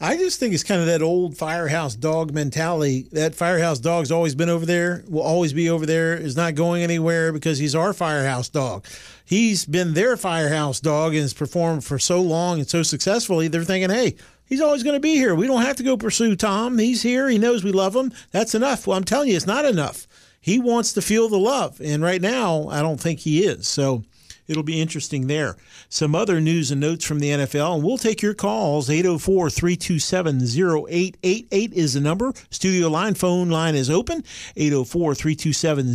I 0.00 0.16
just 0.16 0.38
think 0.38 0.54
it's 0.54 0.62
kind 0.62 0.80
of 0.80 0.86
that 0.86 1.02
old 1.02 1.36
firehouse 1.36 1.96
dog 1.96 2.32
mentality. 2.32 3.08
That 3.10 3.34
firehouse 3.34 3.80
dog's 3.80 4.12
always 4.12 4.36
been 4.36 4.48
over 4.48 4.64
there, 4.64 5.02
will 5.08 5.22
always 5.22 5.52
be 5.52 5.68
over 5.68 5.86
there, 5.86 6.14
is 6.14 6.36
not 6.36 6.54
going 6.54 6.84
anywhere 6.84 7.32
because 7.32 7.58
he's 7.58 7.74
our 7.74 7.92
firehouse 7.92 8.48
dog. 8.48 8.86
He's 9.24 9.64
been 9.64 9.94
their 9.94 10.16
firehouse 10.16 10.78
dog 10.78 11.14
and 11.14 11.22
has 11.22 11.34
performed 11.34 11.84
for 11.84 11.98
so 11.98 12.20
long 12.20 12.60
and 12.60 12.68
so 12.68 12.84
successfully. 12.84 13.48
They're 13.48 13.64
thinking, 13.64 13.90
hey, 13.90 14.14
he's 14.46 14.60
always 14.60 14.84
going 14.84 14.94
to 14.94 15.00
be 15.00 15.16
here. 15.16 15.34
We 15.34 15.48
don't 15.48 15.62
have 15.62 15.76
to 15.76 15.82
go 15.82 15.96
pursue 15.96 16.36
Tom. 16.36 16.78
He's 16.78 17.02
here. 17.02 17.28
He 17.28 17.38
knows 17.38 17.64
we 17.64 17.72
love 17.72 17.96
him. 17.96 18.12
That's 18.30 18.54
enough. 18.54 18.86
Well, 18.86 18.96
I'm 18.96 19.04
telling 19.04 19.28
you, 19.30 19.36
it's 19.36 19.48
not 19.48 19.64
enough. 19.64 20.06
He 20.40 20.60
wants 20.60 20.92
to 20.92 21.02
feel 21.02 21.28
the 21.28 21.38
love. 21.38 21.80
And 21.80 22.04
right 22.04 22.22
now, 22.22 22.68
I 22.68 22.82
don't 22.82 23.00
think 23.00 23.18
he 23.18 23.42
is. 23.42 23.66
So 23.66 24.04
it'll 24.48 24.62
be 24.62 24.80
interesting 24.80 25.26
there. 25.26 25.56
Some 25.88 26.14
other 26.14 26.40
news 26.40 26.70
and 26.70 26.80
notes 26.80 27.04
from 27.04 27.20
the 27.20 27.30
NFL, 27.30 27.76
and 27.76 27.84
we'll 27.84 27.98
take 27.98 28.22
your 28.22 28.34
calls. 28.34 28.90
804 28.90 29.50
327 29.50 30.40
0888 30.42 31.72
is 31.72 31.94
the 31.94 32.00
number. 32.00 32.32
Studio 32.50 32.88
line, 32.88 33.14
phone 33.14 33.50
line 33.50 33.74
is 33.74 33.90
open. 33.90 34.24
804 34.56 35.14
327 35.14 35.86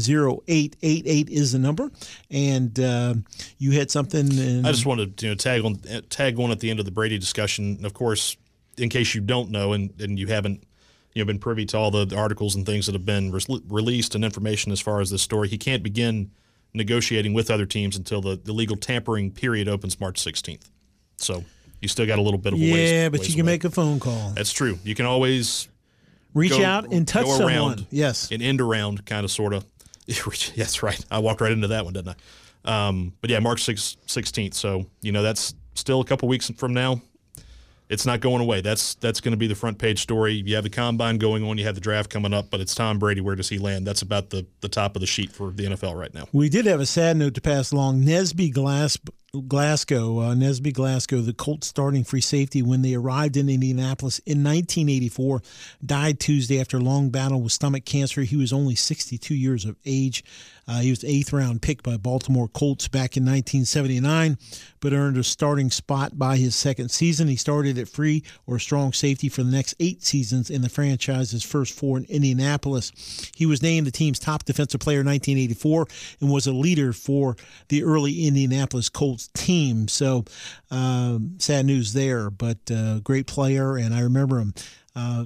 0888 0.48 1.30
is 1.30 1.52
the 1.52 1.60
number. 1.60 1.92
And 2.30 2.80
uh, 2.80 3.16
you 3.58 3.72
had 3.72 3.92
something. 3.92 4.32
In, 4.32 4.66
I 4.66 4.72
just 4.72 4.86
wanted 4.86 5.18
to 5.18 5.26
you 5.26 5.32
know, 5.32 5.36
tag 5.36 5.66
on 5.66 5.76
tag 6.10 6.40
on 6.40 6.52
at 6.52 6.60
the 6.60 6.70
end 6.70 6.80
of 6.80 6.86
the 6.86 6.92
Brady 6.92 7.18
discussion. 7.18 7.84
Of 7.84 7.94
course, 7.94 8.38
in 8.78 8.90
case 8.90 9.14
you 9.16 9.22
don't 9.22 9.50
know 9.50 9.74
and, 9.74 9.94
and 10.00 10.18
you 10.18 10.28
haven't 10.28 10.64
you 11.14 11.24
know 11.24 11.26
been 11.26 11.40
privy 11.40 11.66
to 11.66 11.78
all 11.78 11.92
the 11.92 12.16
articles 12.16 12.56
and 12.56 12.66
things 12.66 12.86
that 12.86 12.94
have 12.94 13.06
been 13.06 13.32
re- 13.32 13.62
released 13.68 14.16
and 14.16 14.24
information 14.24 14.72
as 14.72 14.80
far 14.80 15.02
as 15.02 15.10
this 15.10 15.22
story, 15.22 15.48
he 15.48 15.58
can't 15.58 15.84
begin 15.84 16.32
negotiating 16.74 17.34
with 17.34 17.52
other 17.52 17.66
teams 17.66 17.95
until 17.98 18.22
the, 18.22 18.36
the 18.36 18.54
legal 18.54 18.76
tampering 18.76 19.32
period 19.32 19.68
opens 19.68 20.00
March 20.00 20.24
16th. 20.24 20.70
So 21.18 21.44
you 21.82 21.88
still 21.88 22.06
got 22.08 22.18
a 22.20 22.22
little 22.22 22.38
bit 22.40 22.54
of 22.54 22.60
a 22.60 22.62
ways. 22.62 22.91
yeah, 22.91 23.10
but 23.10 23.20
ways 23.20 23.30
you 23.30 23.36
can 23.36 23.41
away. 23.45 23.54
make 23.54 23.64
a 23.64 23.70
phone 23.70 24.00
call. 24.00 24.32
That's 24.36 24.52
true. 24.52 24.80
You 24.84 24.95
can 24.95 25.06
always 25.06 25.68
Reach 26.34 26.52
go- 26.52 26.64
out 26.66 26.91
and 26.91 27.08
touch 27.08 27.26
go 27.26 27.32
someone. 27.38 27.54
around 27.54 27.88
Yes. 27.91 28.32
an 28.32 28.41
end 28.41 28.60
around 28.62 29.06
kind 29.06 29.24
of 29.24 29.32
sort 29.32 29.54
of. 29.54 29.66
That's 30.56 30.82
right. 30.84 31.00
I 31.12 31.20
walked 31.20 31.41
right 31.41 31.52
into 31.52 31.68
that 31.68 31.86
one, 31.86 31.94
didn't 31.94 32.16
I? 32.66 32.88
Um, 32.88 33.14
but 33.22 33.30
yeah, 33.30 33.40
March 33.40 33.64
6, 33.64 33.98
16th. 34.08 34.54
So 34.54 34.86
you 35.02 35.12
know 35.12 35.22
that's 35.22 35.54
still 35.76 36.02
a 36.02 36.06
couple 36.06 36.28
weeks 36.28 36.50
from 36.58 36.74
now. 36.74 37.02
It's 37.94 38.06
not 38.06 38.20
going 38.20 38.41
away. 38.41 38.61
That's 38.61 38.95
that's 38.95 39.22
going 39.22 39.32
to 39.34 39.38
be 39.38 39.48
the 39.48 39.56
front 39.56 39.78
page 39.78 40.02
story. 40.02 40.34
You 40.34 40.56
have 40.56 40.64
the 40.64 40.70
combine 40.70 41.20
going 41.20 41.44
on. 41.44 41.57
You 41.57 41.65
have 41.65 41.76
the 41.76 41.82
draft 41.82 42.10
coming 42.10 42.34
up, 42.34 42.49
but 42.49 42.60
it's 42.60 42.74
Tom 42.74 42.98
Brady. 42.98 43.22
Where 43.22 43.36
does 43.36 43.49
he 43.49 43.60
land? 43.60 43.86
That's 43.86 44.02
about 44.02 44.32
the 44.32 44.45
the 44.61 44.70
top 44.70 44.95
of 44.95 44.99
the 44.99 45.06
sheet 45.06 45.32
for 45.32 45.52
the 45.52 45.65
NFL 45.65 45.95
right 45.95 46.14
now. 46.14 46.28
We 46.34 46.49
did 46.49 46.65
have 46.65 46.80
a 46.80 46.86
sad 46.86 47.18
note 47.18 47.36
to 47.36 47.41
pass 47.41 47.72
along. 47.72 48.02
Nesby 48.02 48.52
Glass, 48.52 48.98
Glasgow, 49.42 50.20
uh, 50.20 50.36
Nesby 50.36 50.72
Glasgow, 50.72 51.20
the 51.22 51.34
Colts 51.34 51.66
starting 51.66 52.04
free 52.04 52.22
safety 52.22 52.62
when 52.62 52.84
they 52.84 52.94
arrived 52.94 53.36
in 53.36 53.50
Indianapolis 53.50 54.20
in 54.28 54.44
1984, 54.44 55.42
died 55.84 56.20
Tuesday 56.20 56.62
after 56.62 56.78
a 56.78 56.82
long 56.82 57.10
battle 57.10 57.42
with 57.42 57.52
stomach 57.52 57.84
cancer. 57.84 58.22
He 58.22 58.36
was 58.36 58.54
only 58.54 58.76
62 58.76 59.34
years 59.34 59.66
of 59.66 59.76
age. 59.88 60.24
Uh, 60.68 60.80
he 60.80 60.92
was 60.92 61.04
eighth 61.04 61.34
round 61.34 61.62
pick 61.62 61.84
by 61.84 61.98
Baltimore 61.98 62.48
Colts 62.48 62.88
back 62.88 63.18
in 63.18 63.24
1979, 63.24 64.38
but 64.80 64.94
earned 64.94 65.18
a 65.18 65.24
starting 65.24 65.72
spot 65.72 66.18
by 66.18 66.38
his 66.38 66.56
second 66.56 66.90
season. 66.90 67.28
He 67.28 67.36
started 67.36 67.78
at 67.78 67.90
free 67.90 68.24
or 68.46 68.60
strong 68.60 68.94
safety 68.94 69.30
for 69.30 69.44
the 69.44 69.52
next 69.52 69.76
eight 69.80 70.04
seasons 70.04 70.50
in 70.50 70.62
the 70.62 70.70
franchise's 70.70 71.44
first 71.44 71.78
four 71.78 71.98
in 71.98 72.06
Indianapolis. 72.06 72.92
He 73.36 73.46
was 73.46 73.64
named 73.64 73.88
the 73.88 73.92
team's 73.92 74.20
top 74.20 74.46
defensive 74.46 74.80
player 74.80 75.02
in 75.02 75.08
1984 75.08 75.88
and 76.22 76.32
was 76.32 76.48
a 76.48 76.54
leader 76.54 76.94
for 76.94 77.36
the 77.68 77.84
early 77.84 78.26
Indianapolis 78.26 78.90
Colts 78.90 79.23
team. 79.30 79.88
So 79.88 80.26
um, 80.72 81.36
sad 81.40 81.66
news 81.66 81.94
there, 81.94 82.30
but 82.30 82.58
uh, 82.72 83.00
great 83.00 83.28
player, 83.28 83.78
and 83.78 83.94
I 83.94 84.02
remember 84.02 84.40
him. 84.40 84.54
uh, 84.95 85.26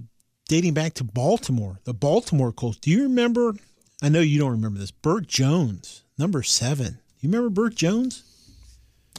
dating 0.49 0.73
back 0.73 0.93
to 0.95 1.03
Baltimore, 1.03 1.79
the 1.83 1.93
Baltimore 1.93 2.51
Colts. 2.51 2.77
Do 2.77 2.89
you 2.89 3.03
remember? 3.03 3.53
I 4.01 4.09
know 4.09 4.19
you 4.19 4.39
don't 4.39 4.51
remember 4.51 4.79
this. 4.79 4.91
Bert 4.91 5.27
Jones, 5.27 6.03
number 6.17 6.43
seven. 6.43 6.99
You 7.19 7.29
remember 7.29 7.49
Bert 7.49 7.75
Jones? 7.75 8.23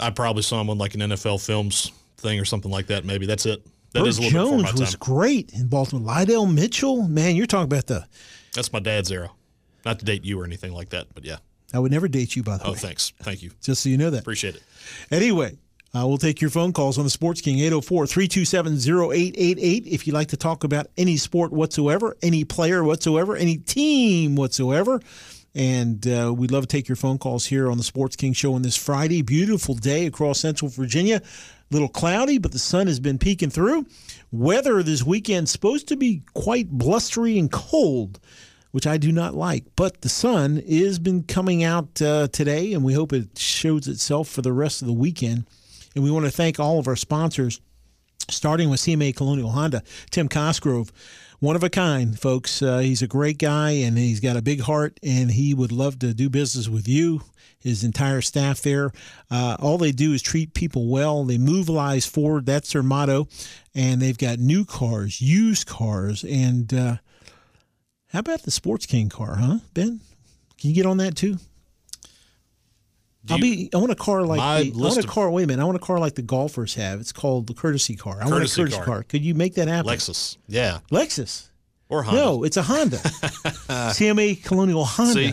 I 0.01 0.11
probably 0.11 0.43
saw 0.43 0.61
him 0.61 0.71
on 0.71 0.79
like 0.79 0.95
an 0.95 1.01
NFL 1.01 1.45
Films 1.45 1.91
thing 2.19 2.39
or 2.39 2.45
something 2.45 2.71
like 2.71 2.87
that. 2.87 3.05
Maybe 3.05 3.27
that's 3.27 3.45
it. 3.47 3.65
That 3.93 4.01
Bert 4.01 4.09
is 4.09 4.19
a 4.19 4.23
little 4.23 4.59
bit 4.59 4.67
Jones 4.67 4.81
was 4.81 4.95
great 4.97 5.53
in 5.53 5.67
Baltimore. 5.69 6.15
Lydell 6.15 6.53
Mitchell, 6.53 7.03
man, 7.09 7.35
you're 7.37 7.47
talking 7.47 7.65
about 7.65 7.87
the. 7.87 8.07
That's 8.55 8.73
my 8.73 8.79
dad's 8.81 9.11
era. 9.11 9.31
Not 9.85 9.99
to 9.99 10.05
date 10.05 10.25
you 10.25 10.41
or 10.41 10.45
anything 10.45 10.73
like 10.73 10.91
that, 10.91 11.07
but 11.15 11.25
yeah. 11.25 11.39
I 11.75 11.79
would 11.79 11.93
never 11.93 12.09
date 12.09 12.35
you, 12.37 12.43
by 12.43 12.57
the 12.59 12.65
Oh, 12.65 12.71
way. 12.71 12.77
Oh, 12.77 12.79
thanks. 12.81 13.13
Thank 13.23 13.43
you. 13.43 13.51
Just 13.63 13.83
so 13.83 13.89
you 13.89 13.97
know 13.99 14.11
that. 14.11 14.21
Appreciate 14.21 14.55
it. 14.57 14.63
Anyway, 15.11 15.57
uh, 15.95 16.07
we'll 16.07 16.17
take 16.19 16.41
your 16.41 16.51
phone 16.51 16.73
calls 16.73 16.97
on 16.99 17.05
the 17.05 17.11
Sports 17.11 17.41
King 17.41 17.59
804 17.59 18.07
327 18.07 18.75
0888 19.13 19.87
if 19.87 20.07
you'd 20.07 20.15
like 20.15 20.29
to 20.29 20.37
talk 20.37 20.65
about 20.65 20.87
any 20.97 21.17
sport 21.17 21.53
whatsoever, 21.53 22.17
any 22.23 22.45
player 22.45 22.83
whatsoever, 22.85 23.37
any 23.37 23.59
team 23.59 24.35
whatsoever. 24.37 25.01
And 25.55 26.07
uh, 26.07 26.33
we'd 26.37 26.51
love 26.53 26.63
to 26.65 26.69
take 26.69 26.89
your 26.89 26.97
phone 26.97 27.19
calls 27.19 27.47
here 27.47 27.71
on 27.71 27.79
the 27.79 27.83
Sports 27.85 28.17
King 28.17 28.33
Show 28.33 28.55
on 28.55 28.63
this 28.63 28.77
Friday. 28.77 29.23
Beautiful 29.23 29.75
day 29.75 30.07
across 30.07 30.41
Central 30.41 30.71
Virginia. 30.71 31.21
little 31.71 31.89
cloudy, 31.89 32.39
but 32.39 32.53
the 32.53 32.59
sun 32.59 32.87
has 32.87 33.01
been 33.01 33.19
peeking 33.19 33.51
through. 33.51 33.85
Weather 34.31 34.83
this 34.83 35.03
weekend 35.03 35.49
supposed 35.49 35.89
to 35.89 35.97
be 35.97 36.23
quite 36.35 36.71
blustery 36.71 37.39
and 37.39 37.51
cold, 37.51 38.21
which 38.71 38.87
I 38.87 38.97
do 38.99 39.13
not 39.13 39.35
like. 39.35 39.65
But 39.77 40.03
the 40.03 40.09
sun 40.09 40.63
is 40.67 40.99
been 40.99 41.23
coming 41.23 41.65
out 41.65 42.01
uh, 42.03 42.29
today, 42.29 42.73
and 42.73 42.85
we 42.85 42.95
hope 42.95 43.13
it 43.13 43.39
shows 43.39 43.89
itself 43.89 44.29
for 44.29 44.43
the 44.43 44.53
rest 44.53 44.83
of 44.83 44.89
the 44.89 44.95
weekend. 44.95 45.47
And 45.95 46.05
we 46.05 46.11
want 46.11 46.27
to 46.27 46.31
thank 46.31 46.61
all 46.61 46.79
of 46.79 46.87
our 46.87 46.97
sponsors, 46.97 47.61
starting 48.31 48.71
with 48.71 48.81
CMA 48.81 49.17
Colonial 49.17 49.51
Honda, 49.51 49.83
Tim 50.11 50.29
Cosgrove. 50.29 50.93
One 51.41 51.57
of 51.57 51.63
a 51.63 51.71
kind, 51.71 52.19
folks. 52.19 52.63
Uh, 52.63 52.79
he's 52.79 53.01
a 53.01 53.07
great 53.07 53.39
guy 53.39 53.71
and 53.71 53.97
he's 53.97 54.19
got 54.19 54.37
a 54.37 54.43
big 54.43 54.61
heart, 54.61 54.99
and 55.05 55.31
he 55.31 55.55
would 55.55 55.71
love 55.71 55.99
to 56.01 56.13
do 56.13 56.29
business 56.29 56.69
with 56.69 56.89
you, 56.89 57.23
his 57.61 57.85
entire 57.85 58.21
staff 58.21 58.61
there. 58.61 58.91
Uh, 59.31 59.57
all 59.61 59.79
they 59.79 59.93
do 59.93 60.13
is 60.13 60.21
treat 60.21 60.53
people 60.53 60.89
well. 60.89 61.25
They 61.25 61.39
move 61.39 61.69
lives 61.69 62.07
forward. 62.07 62.45
That's 62.45 62.73
their 62.73 62.83
motto. 62.83 63.29
And 63.73 64.03
they've 64.03 64.19
got 64.19 64.41
new 64.41 64.65
cars, 64.65 65.21
used 65.21 65.69
cars, 65.69 66.25
and 66.25 66.75
uh, 66.75 66.97
how 68.09 68.21
about 68.21 68.43
the 68.43 68.51
Sports 68.51 68.87
King 68.87 69.09
car, 69.09 69.37
huh, 69.37 69.59
Ben? 69.75 70.01
Can 70.59 70.71
you 70.71 70.75
get 70.75 70.87
on 70.87 70.97
that 70.99 71.17
too? 71.17 71.37
I'll 73.31 73.39
be. 73.39 73.69
I 73.75 73.77
want 73.77 73.93
a 73.93 73.97
car 73.97 74.23
like 74.23 74.39
the, 74.39 74.73
I 74.73 74.73
want 74.75 74.97
a 75.05 75.07
car. 75.07 75.31
Wait 75.31 75.45
a 75.45 75.47
minute. 75.47 75.63
I 75.63 75.67
want 75.67 75.77
a 75.77 75.81
car 75.81 75.99
like 75.99 76.15
the 76.15 76.23
golfers 76.23 76.75
have. 76.77 76.99
It's 77.01 77.13
called 77.13 77.47
the 77.47 77.55
courtesy 77.55 77.95
car. 77.95 78.15
I 78.15 78.25
want 78.25 78.29
a 78.29 78.39
Courtesy 78.39 78.63
courtesy 78.63 78.77
car. 78.77 78.85
car. 78.87 79.03
Could 79.03 79.23
you 79.23 79.35
make 79.35 79.55
that 79.55 79.69
happen? 79.69 79.91
Lexus. 79.93 80.39
Yeah. 80.47 80.79
Lexus. 80.91 81.49
Or 81.91 82.03
Honda. 82.03 82.21
No, 82.21 82.45
it's 82.45 82.57
a 82.57 82.63
Honda. 82.63 82.97
CMA 83.93 84.43
Colonial 84.45 84.85
Honda. 84.85 85.13
See, 85.13 85.33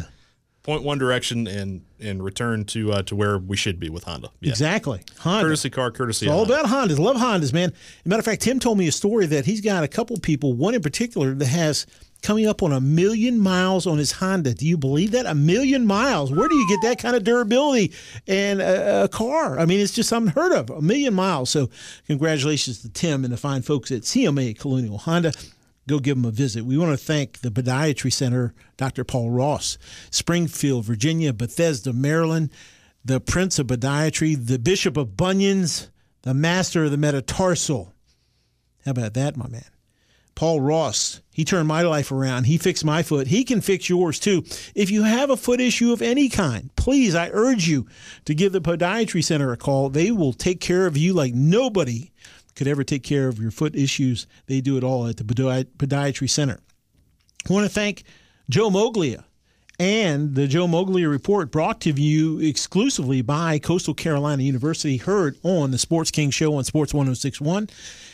point 0.63 0.83
one 0.83 0.97
direction 0.97 1.47
and 1.47 1.81
and 1.99 2.23
return 2.23 2.65
to 2.65 2.91
uh, 2.93 3.01
to 3.03 3.15
where 3.15 3.37
we 3.37 3.55
should 3.55 3.79
be 3.79 3.89
with 3.89 4.03
Honda. 4.03 4.29
Yeah. 4.41 4.49
Exactly. 4.49 5.01
Honda. 5.19 5.43
Courtesy 5.45 5.69
car, 5.69 5.91
courtesy. 5.91 6.25
It's 6.25 6.33
all 6.33 6.45
Honda. 6.45 6.61
about 6.61 6.89
Hondas. 6.89 6.99
Love 6.99 7.15
Hondas, 7.17 7.53
man. 7.53 7.69
As 7.69 8.05
a 8.05 8.09
matter 8.09 8.19
of 8.19 8.25
fact, 8.25 8.41
Tim 8.41 8.59
told 8.59 8.77
me 8.77 8.87
a 8.87 8.91
story 8.91 9.25
that 9.27 9.45
he's 9.45 9.61
got 9.61 9.83
a 9.83 9.87
couple 9.87 10.17
people, 10.19 10.53
one 10.53 10.75
in 10.75 10.81
particular, 10.81 11.33
that 11.33 11.45
has 11.45 11.85
coming 12.21 12.47
up 12.47 12.63
on 12.63 12.71
a 12.71 12.81
million 12.81 13.39
miles 13.39 13.85
on 13.85 13.97
his 13.97 14.13
Honda. 14.13 14.53
Do 14.53 14.65
you 14.65 14.77
believe 14.77 15.11
that? 15.11 15.25
A 15.25 15.35
million 15.35 15.85
miles. 15.85 16.31
Where 16.31 16.47
do 16.47 16.55
you 16.55 16.67
get 16.67 16.79
that 16.81 16.99
kind 16.99 17.15
of 17.15 17.23
durability 17.23 17.93
and 18.27 18.61
a, 18.61 19.03
a 19.03 19.07
car? 19.07 19.59
I 19.59 19.65
mean, 19.65 19.79
it's 19.79 19.93
just 19.93 20.11
unheard 20.11 20.51
of. 20.51 20.69
A 20.69 20.81
million 20.81 21.13
miles. 21.13 21.49
So, 21.49 21.69
congratulations 22.07 22.81
to 22.81 22.89
Tim 22.89 23.23
and 23.23 23.31
the 23.31 23.37
fine 23.37 23.61
folks 23.61 23.91
at 23.91 24.01
CMA 24.01 24.57
Colonial 24.57 24.97
Honda. 24.97 25.33
Go 25.87 25.99
give 25.99 26.17
them 26.17 26.25
a 26.25 26.31
visit. 26.31 26.65
We 26.65 26.77
want 26.77 26.97
to 26.97 27.05
thank 27.05 27.41
the 27.41 27.51
Podiatry 27.51 28.11
Center, 28.11 28.55
Dr. 28.75 29.03
Paul 29.03 29.29
Ross, 29.29 29.77
Springfield, 30.09 30.85
Virginia, 30.85 31.31
Bethesda, 31.31 31.93
Maryland, 31.93 32.49
the 33.03 33.19
Prince 33.19 33.59
of 33.59 33.67
Podiatry, 33.67 34.35
the 34.35 34.57
Bishop 34.57 34.97
of 34.97 35.15
Bunions, 35.15 35.91
the 36.23 36.33
Master 36.33 36.85
of 36.85 36.91
the 36.91 36.97
Metatarsal. 36.97 37.93
How 38.83 38.91
about 38.91 39.13
that, 39.13 39.37
my 39.37 39.47
man? 39.47 39.65
Paul 40.35 40.59
Ross, 40.59 41.21
he 41.31 41.45
turned 41.45 41.67
my 41.67 41.81
life 41.81 42.11
around. 42.11 42.43
He 42.43 42.57
fixed 42.57 42.83
my 42.83 43.03
foot. 43.03 43.27
He 43.27 43.45
can 43.45 43.61
fix 43.61 43.87
yours 43.89 44.19
too. 44.19 44.43
If 44.75 44.91
you 44.91 45.03
have 45.03 45.29
a 45.29 45.37
foot 45.37 45.61
issue 45.61 45.93
of 45.93 46.01
any 46.01 46.27
kind, 46.27 46.75
please, 46.75 47.15
I 47.15 47.29
urge 47.31 47.67
you 47.67 47.87
to 48.25 48.35
give 48.35 48.51
the 48.51 48.61
Podiatry 48.61 49.23
Center 49.23 49.53
a 49.53 49.57
call. 49.57 49.89
They 49.89 50.11
will 50.11 50.33
take 50.33 50.59
care 50.59 50.87
of 50.87 50.97
you 50.97 51.13
like 51.13 51.33
nobody 51.33 52.11
could 52.55 52.67
ever 52.67 52.83
take 52.83 53.03
care 53.03 53.27
of 53.27 53.39
your 53.39 53.51
foot 53.51 53.75
issues. 53.75 54.27
They 54.47 54.61
do 54.61 54.77
it 54.77 54.83
all 54.83 55.07
at 55.07 55.17
the 55.17 55.23
Podi- 55.23 55.67
Podiatry 55.77 56.29
Center. 56.29 56.59
I 57.49 57.53
want 57.53 57.65
to 57.65 57.73
thank 57.73 58.03
Joe 58.49 58.69
Moglia 58.69 59.23
and 59.79 60.35
the 60.35 60.47
Joe 60.47 60.67
Moglia 60.67 61.09
Report 61.09 61.51
brought 61.51 61.81
to 61.81 61.91
you 61.91 62.39
exclusively 62.39 63.21
by 63.21 63.59
Coastal 63.59 63.93
Carolina 63.93 64.43
University, 64.43 64.97
heard 64.97 65.37
on 65.43 65.71
the 65.71 65.77
Sports 65.77 66.11
King 66.11 66.29
Show 66.29 66.55
on 66.55 66.63
Sports 66.63 66.93
1061. 66.93 67.69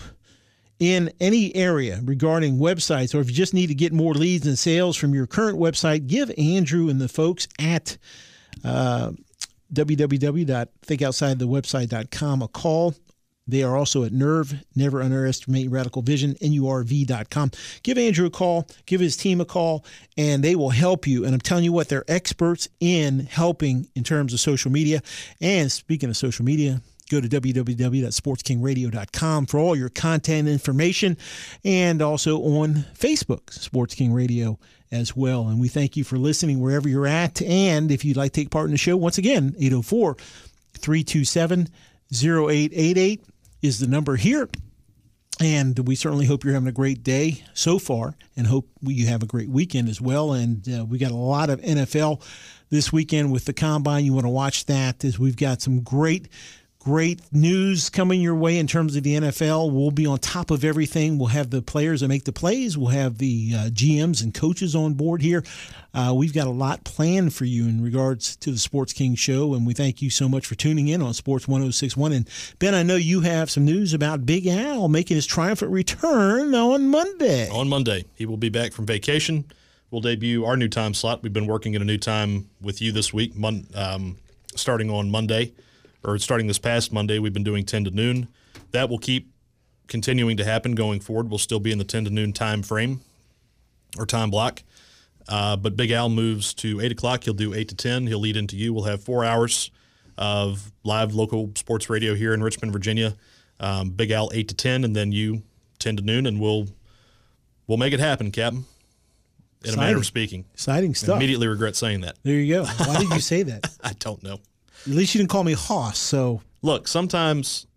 in 0.79 1.11
any 1.21 1.55
area 1.55 2.01
regarding 2.03 2.57
websites, 2.57 3.13
or 3.15 3.21
if 3.21 3.27
you 3.27 3.33
just 3.33 3.53
need 3.53 3.67
to 3.67 3.75
get 3.75 3.93
more 3.93 4.13
leads 4.13 4.45
and 4.45 4.59
sales 4.59 4.97
from 4.97 5.13
your 5.13 5.25
current 5.25 5.57
website, 5.57 6.07
give 6.07 6.29
Andrew 6.37 6.89
and 6.89 6.99
the 6.99 7.07
folks 7.07 7.47
at 7.57 7.97
uh, 8.65 9.13
www.thinkoutsideTheWebsite.com 9.73 12.41
a 12.41 12.49
call. 12.49 12.93
They 13.45 13.61
are 13.63 13.75
also 13.75 14.05
at 14.05 14.13
NURV, 14.13 14.63
never 14.75 15.01
underestimate 15.01 15.69
radical 15.69 16.01
vision, 16.01 16.35
NURV.com. 16.35 17.51
Give 17.83 17.97
Andrew 17.97 18.25
a 18.25 18.29
call, 18.29 18.69
give 18.85 19.01
his 19.01 19.17
team 19.17 19.41
a 19.41 19.45
call, 19.45 19.83
and 20.17 20.41
they 20.43 20.55
will 20.55 20.69
help 20.69 21.05
you. 21.05 21.25
And 21.25 21.33
I'm 21.33 21.41
telling 21.41 21.65
you 21.65 21.73
what, 21.73 21.89
they're 21.89 22.05
experts 22.07 22.69
in 22.79 23.19
helping 23.21 23.89
in 23.95 24.05
terms 24.05 24.33
of 24.33 24.39
social 24.39 24.71
media. 24.71 25.01
And 25.41 25.69
speaking 25.69 26.09
of 26.09 26.15
social 26.15 26.45
media, 26.45 26.81
go 27.11 27.19
to 27.19 27.27
www.sportskingradio.com 27.27 29.45
for 29.45 29.59
all 29.59 29.75
your 29.75 29.89
content 29.89 30.47
information 30.47 31.17
and 31.65 32.01
also 32.01 32.41
on 32.41 32.85
Facebook, 32.97 33.51
Sports 33.51 33.93
King 33.93 34.13
Radio 34.13 34.57
as 34.89 35.17
well. 35.17 35.49
And 35.49 35.59
we 35.59 35.67
thank 35.67 35.97
you 35.97 36.05
for 36.05 36.17
listening 36.17 36.61
wherever 36.61 36.87
you're 36.87 37.07
at. 37.07 37.41
And 37.41 37.91
if 37.91 38.05
you'd 38.05 38.15
like 38.15 38.31
to 38.31 38.41
take 38.41 38.51
part 38.51 38.67
in 38.67 38.71
the 38.71 38.77
show, 38.77 38.95
once 38.95 39.17
again, 39.17 39.53
804 39.59 40.15
327 40.77 41.67
0888 42.13 43.32
is 43.63 43.79
the 43.79 43.87
number 43.87 44.17
here. 44.17 44.47
And 45.39 45.79
we 45.87 45.95
certainly 45.95 46.27
hope 46.27 46.43
you're 46.43 46.53
having 46.53 46.69
a 46.69 46.73
great 46.73 47.01
day 47.01 47.43
so 47.55 47.79
far 47.79 48.15
and 48.37 48.45
hope 48.45 48.69
you 48.81 49.07
have 49.07 49.23
a 49.23 49.25
great 49.25 49.49
weekend 49.49 49.89
as 49.89 49.99
well. 49.99 50.33
And 50.33 50.67
uh, 50.69 50.85
we 50.85 50.99
got 50.99 51.09
a 51.09 51.15
lot 51.15 51.49
of 51.49 51.59
NFL 51.61 52.21
this 52.69 52.93
weekend 52.93 53.31
with 53.31 53.45
the 53.45 53.53
combine. 53.53 54.05
You 54.05 54.13
want 54.13 54.25
to 54.25 54.29
watch 54.29 54.65
that 54.65 55.03
as 55.03 55.17
we've 55.17 55.35
got 55.35 55.61
some 55.61 55.81
great 55.81 56.29
great 56.83 57.21
news 57.31 57.89
coming 57.89 58.19
your 58.19 58.35
way 58.35 58.57
in 58.57 58.67
terms 58.67 58.95
of 58.95 59.03
the 59.03 59.15
NFL. 59.15 59.71
We'll 59.71 59.91
be 59.91 60.05
on 60.05 60.17
top 60.17 60.51
of 60.51 60.65
everything. 60.65 61.17
We'll 61.17 61.29
have 61.29 61.49
the 61.49 61.61
players 61.61 62.01
that 62.01 62.09
make 62.09 62.25
the 62.25 62.33
plays. 62.33 62.77
We'll 62.77 62.89
have 62.89 63.19
the 63.19 63.51
uh, 63.55 63.57
GMs 63.69 64.21
and 64.21 64.33
coaches 64.33 64.75
on 64.75 64.93
board 64.93 65.21
here. 65.21 65.43
Uh, 65.93 66.13
we've 66.15 66.33
got 66.33 66.47
a 66.47 66.51
lot 66.51 66.83
planned 66.83 67.33
for 67.33 67.45
you 67.45 67.67
in 67.67 67.81
regards 67.81 68.35
to 68.37 68.51
the 68.51 68.57
Sports 68.57 68.91
King 68.91 69.15
show, 69.15 69.53
and 69.53 69.65
we 69.65 69.73
thank 69.73 70.01
you 70.01 70.09
so 70.09 70.27
much 70.27 70.45
for 70.45 70.55
tuning 70.55 70.89
in 70.89 71.01
on 71.01 71.13
Sports 71.13 71.47
1061. 71.47 72.11
And 72.11 72.29
Ben, 72.59 72.75
I 72.75 72.83
know 72.83 72.95
you 72.95 73.21
have 73.21 73.49
some 73.49 73.63
news 73.63 73.93
about 73.93 74.25
Big 74.25 74.45
Al 74.47 74.89
making 74.89 75.15
his 75.15 75.25
triumphant 75.25 75.71
return 75.71 76.53
on 76.53 76.89
Monday. 76.89 77.47
On 77.49 77.69
Monday, 77.69 78.03
he 78.15 78.25
will 78.25 78.37
be 78.37 78.49
back 78.49 78.73
from 78.73 78.85
vacation. 78.85 79.45
We'll 79.89 80.01
debut 80.01 80.43
our 80.43 80.57
new 80.57 80.67
time 80.67 80.93
slot. 80.95 81.23
We've 81.23 81.31
been 81.31 81.47
working 81.47 81.75
at 81.75 81.81
a 81.81 81.85
new 81.85 81.99
time 81.99 82.49
with 82.59 82.81
you 82.81 82.91
this 82.91 83.13
week, 83.13 83.35
mon- 83.35 83.67
um, 83.75 84.17
starting 84.55 84.89
on 84.89 85.11
Monday, 85.11 85.53
or 86.03 86.17
starting 86.17 86.47
this 86.47 86.59
past 86.59 86.91
Monday. 86.91 87.19
We've 87.19 87.33
been 87.33 87.43
doing 87.43 87.65
10 87.65 87.85
to 87.85 87.91
noon. 87.91 88.27
That 88.71 88.89
will 88.89 88.97
keep 88.99 89.31
continuing 89.87 90.37
to 90.37 90.43
happen 90.43 90.75
going 90.75 90.99
forward. 90.99 91.29
We'll 91.29 91.37
still 91.39 91.59
be 91.59 91.71
in 91.71 91.77
the 91.77 91.83
10 91.83 92.05
to 92.05 92.09
noon 92.09 92.33
time 92.33 92.63
frame 92.63 93.01
or 93.97 94.05
time 94.05 94.29
block. 94.29 94.63
Uh, 95.27 95.55
but 95.55 95.77
Big 95.77 95.91
Al 95.91 96.09
moves 96.09 96.53
to 96.55 96.81
8 96.81 96.91
o'clock. 96.91 97.23
He'll 97.23 97.33
do 97.33 97.53
8 97.53 97.69
to 97.69 97.75
10. 97.75 98.07
He'll 98.07 98.19
lead 98.19 98.35
into 98.35 98.57
you. 98.57 98.73
We'll 98.73 98.83
have 98.85 99.03
four 99.03 99.23
hours 99.23 99.71
of 100.17 100.71
live 100.83 101.13
local 101.13 101.51
sports 101.55 101.89
radio 101.89 102.13
here 102.13 102.33
in 102.33 102.43
Richmond, 102.43 102.73
Virginia. 102.73 103.15
Um, 103.59 103.91
Big 103.91 104.11
Al 104.11 104.29
8 104.33 104.47
to 104.49 104.55
10, 104.55 104.83
and 104.83 104.95
then 104.95 105.11
you 105.11 105.43
10 105.79 105.97
to 105.97 106.03
noon, 106.03 106.25
and 106.25 106.39
we'll 106.39 106.67
we'll 107.67 107.77
make 107.77 107.93
it 107.93 107.99
happen, 107.99 108.31
Captain. 108.31 108.65
In 109.63 109.75
a 109.75 109.77
manner 109.77 109.97
of 109.97 110.05
speaking. 110.05 110.43
Exciting 110.53 110.93
stuff. 110.93 111.15
Immediately 111.15 111.47
regret 111.47 111.77
saying 111.77 112.01
that. 112.01 112.17
There 112.23 112.35
you 112.35 112.55
go. 112.55 112.65
Why 112.65 112.99
did 112.99 113.09
you 113.11 113.19
say 113.21 113.43
that? 113.43 113.65
I 113.81 113.93
don't 113.93 114.21
know. 114.21 114.39
At 114.85 114.93
least 114.93 115.15
you 115.15 115.19
didn't 115.19 115.29
call 115.29 115.43
me 115.43 115.53
Hoss. 115.53 115.97
So 115.97 116.41
Look, 116.61 116.87
sometimes 116.87 117.67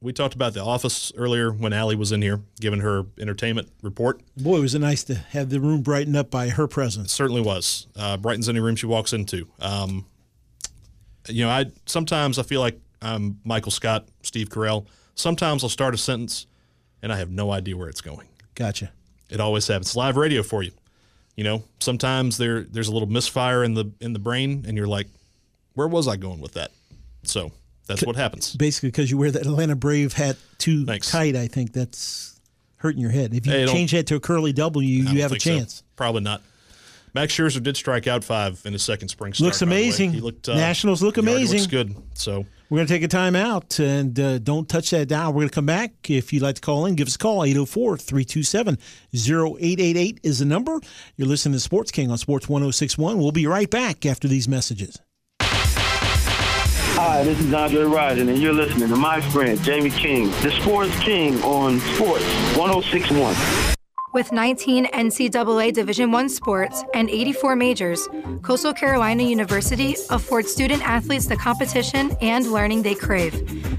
we 0.00 0.12
talked 0.12 0.34
about 0.34 0.54
The 0.54 0.62
Office 0.62 1.12
earlier 1.16 1.50
when 1.50 1.72
Allie 1.72 1.96
was 1.96 2.12
in 2.12 2.22
here 2.22 2.40
giving 2.60 2.80
her 2.80 3.04
entertainment 3.18 3.68
report. 3.82 4.20
Boy, 4.36 4.60
was 4.60 4.74
it 4.74 4.78
nice 4.78 5.02
to 5.04 5.14
have 5.14 5.50
the 5.50 5.60
room 5.60 5.82
brightened 5.82 6.16
up 6.16 6.30
by 6.30 6.50
her 6.50 6.68
presence. 6.68 7.12
certainly 7.12 7.40
was. 7.40 7.88
Uh, 7.96 8.16
brightens 8.16 8.48
any 8.48 8.60
room 8.60 8.76
she 8.76 8.86
walks 8.86 9.12
into. 9.12 9.48
Um, 9.60 10.06
you 11.28 11.44
know, 11.44 11.50
I 11.50 11.66
sometimes 11.86 12.38
I 12.38 12.42
feel 12.42 12.60
like 12.60 12.80
I'm 13.02 13.40
Michael 13.44 13.72
Scott, 13.72 14.08
Steve 14.22 14.48
Carell. 14.48 14.86
Sometimes 15.14 15.64
I'll 15.64 15.70
start 15.70 15.94
a 15.94 15.98
sentence 15.98 16.46
and 17.02 17.12
I 17.12 17.16
have 17.16 17.30
no 17.30 17.50
idea 17.50 17.76
where 17.76 17.88
it's 17.88 18.00
going. 18.00 18.28
Gotcha. 18.54 18.92
It 19.30 19.40
always 19.40 19.66
happens. 19.66 19.94
Live 19.96 20.16
radio 20.16 20.42
for 20.42 20.62
you. 20.62 20.72
You 21.36 21.44
know, 21.44 21.64
sometimes 21.80 22.38
there 22.38 22.62
there's 22.62 22.88
a 22.88 22.92
little 22.92 23.08
misfire 23.08 23.62
in 23.62 23.74
the 23.74 23.92
in 24.00 24.12
the 24.12 24.18
brain, 24.18 24.64
and 24.66 24.76
you're 24.76 24.88
like, 24.88 25.06
where 25.78 25.86
was 25.86 26.08
I 26.08 26.16
going 26.16 26.40
with 26.40 26.54
that? 26.54 26.72
So 27.22 27.52
that's 27.86 28.04
what 28.04 28.16
happens. 28.16 28.56
Basically, 28.56 28.88
because 28.88 29.12
you 29.12 29.16
wear 29.16 29.30
that 29.30 29.42
Atlanta 29.42 29.76
Brave 29.76 30.12
hat 30.12 30.36
too 30.58 30.84
tight, 30.84 31.36
I 31.36 31.46
think 31.46 31.72
that's 31.72 32.40
hurting 32.78 33.00
your 33.00 33.12
head. 33.12 33.32
If 33.32 33.46
you 33.46 33.52
Hey, 33.52 33.66
change 33.66 33.92
that 33.92 34.08
to 34.08 34.16
a 34.16 34.20
curly 34.20 34.52
W, 34.52 34.88
you 35.04 35.22
have 35.22 35.30
a 35.30 35.34
think 35.36 35.42
so. 35.42 35.50
chance. 35.56 35.82
Probably 35.94 36.22
not. 36.22 36.42
Max 37.14 37.32
Scherzer 37.32 37.62
did 37.62 37.76
strike 37.76 38.08
out 38.08 38.24
five 38.24 38.60
in 38.64 38.72
his 38.72 38.82
second 38.82 39.08
spring 39.08 39.32
start. 39.32 39.46
Looks 39.46 39.60
by 39.60 39.66
the 39.66 39.70
way. 39.70 39.82
amazing. 39.82 40.12
He 40.12 40.20
looked, 40.20 40.48
uh, 40.48 40.56
Nationals 40.56 41.00
look 41.00 41.16
amazing. 41.16 41.58
Looks 41.60 41.70
good. 41.70 41.96
So 42.14 42.44
We're 42.68 42.78
going 42.78 42.86
to 42.88 42.92
take 42.92 43.02
a 43.04 43.08
time 43.08 43.34
out 43.36 43.78
and 43.78 44.18
uh, 44.20 44.38
don't 44.38 44.68
touch 44.68 44.90
that 44.90 45.08
dial. 45.08 45.32
We're 45.32 45.42
going 45.42 45.48
to 45.48 45.54
come 45.54 45.66
back. 45.66 46.10
If 46.10 46.32
you'd 46.32 46.42
like 46.42 46.56
to 46.56 46.60
call 46.60 46.86
in, 46.86 46.96
give 46.96 47.06
us 47.06 47.14
a 47.14 47.18
call. 47.18 47.44
804 47.44 47.96
327 47.98 48.78
0888 49.14 50.20
is 50.22 50.40
the 50.40 50.44
number. 50.44 50.80
You're 51.16 51.28
listening 51.28 51.54
to 51.54 51.60
Sports 51.60 51.90
King 51.92 52.10
on 52.10 52.18
Sports 52.18 52.48
1061. 52.48 53.18
We'll 53.18 53.32
be 53.32 53.46
right 53.46 53.70
back 53.70 54.04
after 54.04 54.28
these 54.28 54.46
messages. 54.48 54.98
Hi, 57.00 57.22
this 57.22 57.38
is 57.38 57.54
Andre 57.54 57.82
Rison, 57.82 58.28
and 58.28 58.38
you're 58.38 58.52
listening 58.52 58.88
to 58.88 58.96
my 58.96 59.20
friend 59.20 59.56
Jamie 59.62 59.88
King, 59.88 60.30
the 60.42 60.50
Sports 60.50 60.98
King 60.98 61.40
on 61.44 61.78
Sports 61.94 62.24
1061. 62.56 63.36
With 64.12 64.32
19 64.32 64.86
NCAA 64.86 65.72
Division 65.72 66.12
I 66.12 66.26
sports 66.26 66.82
and 66.94 67.08
84 67.08 67.54
majors, 67.54 68.08
Coastal 68.42 68.72
Carolina 68.72 69.22
University 69.22 69.94
affords 70.10 70.50
student 70.50 70.82
athletes 70.84 71.28
the 71.28 71.36
competition 71.36 72.16
and 72.20 72.50
learning 72.50 72.82
they 72.82 72.96
crave. 72.96 73.32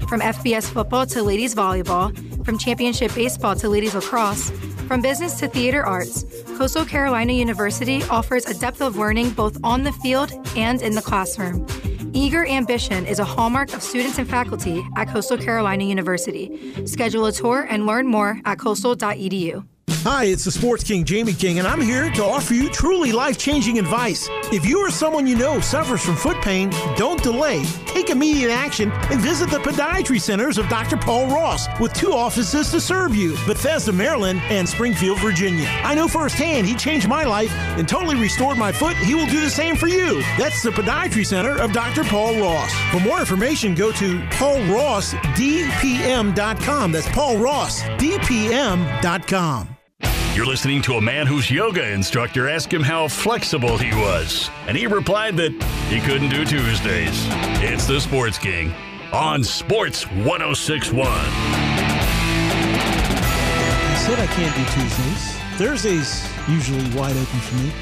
From 0.08 0.22
FBS 0.22 0.70
football 0.70 1.04
to 1.08 1.22
ladies 1.22 1.54
volleyball, 1.54 2.16
from 2.46 2.56
championship 2.56 3.14
baseball 3.14 3.54
to 3.56 3.68
ladies 3.68 3.94
lacrosse, 3.94 4.50
from 4.88 5.02
business 5.02 5.38
to 5.40 5.46
theater 5.46 5.84
arts, 5.84 6.24
Coastal 6.56 6.86
Carolina 6.86 7.34
University 7.34 8.02
offers 8.04 8.46
a 8.46 8.58
depth 8.58 8.80
of 8.80 8.96
learning 8.96 9.28
both 9.32 9.58
on 9.62 9.82
the 9.82 9.92
field 9.92 10.32
and 10.56 10.80
in 10.80 10.94
the 10.94 11.02
classroom. 11.02 11.66
Eager 12.12 12.44
ambition 12.44 13.06
is 13.06 13.18
a 13.20 13.24
hallmark 13.24 13.72
of 13.72 13.82
students 13.82 14.18
and 14.18 14.28
faculty 14.28 14.84
at 14.96 15.08
Coastal 15.08 15.38
Carolina 15.38 15.84
University. 15.84 16.84
Schedule 16.84 17.26
a 17.26 17.32
tour 17.32 17.66
and 17.70 17.86
learn 17.86 18.06
more 18.06 18.40
at 18.44 18.58
coastal.edu. 18.58 19.64
Hi, 20.04 20.24
it's 20.24 20.46
the 20.46 20.50
Sports 20.50 20.82
King, 20.82 21.04
Jamie 21.04 21.34
King, 21.34 21.58
and 21.58 21.68
I'm 21.68 21.82
here 21.82 22.10
to 22.12 22.24
offer 22.24 22.54
you 22.54 22.70
truly 22.70 23.12
life 23.12 23.36
changing 23.36 23.78
advice. 23.78 24.30
If 24.50 24.64
you 24.64 24.78
or 24.78 24.90
someone 24.90 25.26
you 25.26 25.36
know 25.36 25.60
suffers 25.60 26.02
from 26.02 26.16
foot 26.16 26.40
pain, 26.40 26.70
don't 26.96 27.22
delay. 27.22 27.62
Take 27.84 28.08
immediate 28.08 28.50
action 28.50 28.90
and 28.90 29.20
visit 29.20 29.50
the 29.50 29.58
podiatry 29.58 30.18
centers 30.18 30.56
of 30.56 30.70
Dr. 30.70 30.96
Paul 30.96 31.26
Ross 31.26 31.66
with 31.78 31.92
two 31.92 32.14
offices 32.14 32.70
to 32.70 32.80
serve 32.80 33.14
you 33.14 33.32
Bethesda, 33.46 33.92
Maryland, 33.92 34.40
and 34.44 34.66
Springfield, 34.66 35.20
Virginia. 35.20 35.66
I 35.84 35.94
know 35.94 36.08
firsthand 36.08 36.66
he 36.66 36.74
changed 36.76 37.06
my 37.06 37.24
life 37.24 37.52
and 37.76 37.86
totally 37.86 38.16
restored 38.16 38.56
my 38.56 38.72
foot. 38.72 38.96
He 38.96 39.14
will 39.14 39.26
do 39.26 39.42
the 39.42 39.50
same 39.50 39.76
for 39.76 39.88
you. 39.88 40.22
That's 40.38 40.62
the 40.62 40.70
podiatry 40.70 41.26
center 41.26 41.60
of 41.60 41.74
Dr. 41.74 42.04
Paul 42.04 42.40
Ross. 42.40 42.72
For 42.90 43.00
more 43.00 43.20
information, 43.20 43.74
go 43.74 43.92
to 43.92 44.18
paulrossdpm.com. 44.30 46.92
That's 46.92 47.08
paulrossdpm.com. 47.08 49.76
You're 50.32 50.46
listening 50.46 50.80
to 50.82 50.94
a 50.94 51.00
man 51.00 51.26
whose 51.26 51.50
yoga 51.50 51.90
instructor 51.92 52.48
asked 52.48 52.72
him 52.72 52.84
how 52.84 53.08
flexible 53.08 53.76
he 53.76 53.90
was, 53.90 54.48
and 54.68 54.76
he 54.76 54.86
replied 54.86 55.36
that 55.38 55.50
he 55.88 56.00
couldn't 56.00 56.28
do 56.28 56.44
Tuesdays. 56.44 57.26
It's 57.60 57.84
the 57.88 58.00
Sports 58.00 58.38
King 58.38 58.72
on 59.12 59.42
Sports 59.42 60.04
1061. 60.06 61.08
I 61.08 61.16
said 64.06 64.20
I 64.20 64.26
can't 64.28 64.54
do 64.54 64.64
Tuesdays. 64.80 65.36
Thursdays 65.58 66.24
usually 66.48 66.84
wide 66.96 67.16
open 67.16 67.40
for 67.40 67.56
me. 67.56 67.72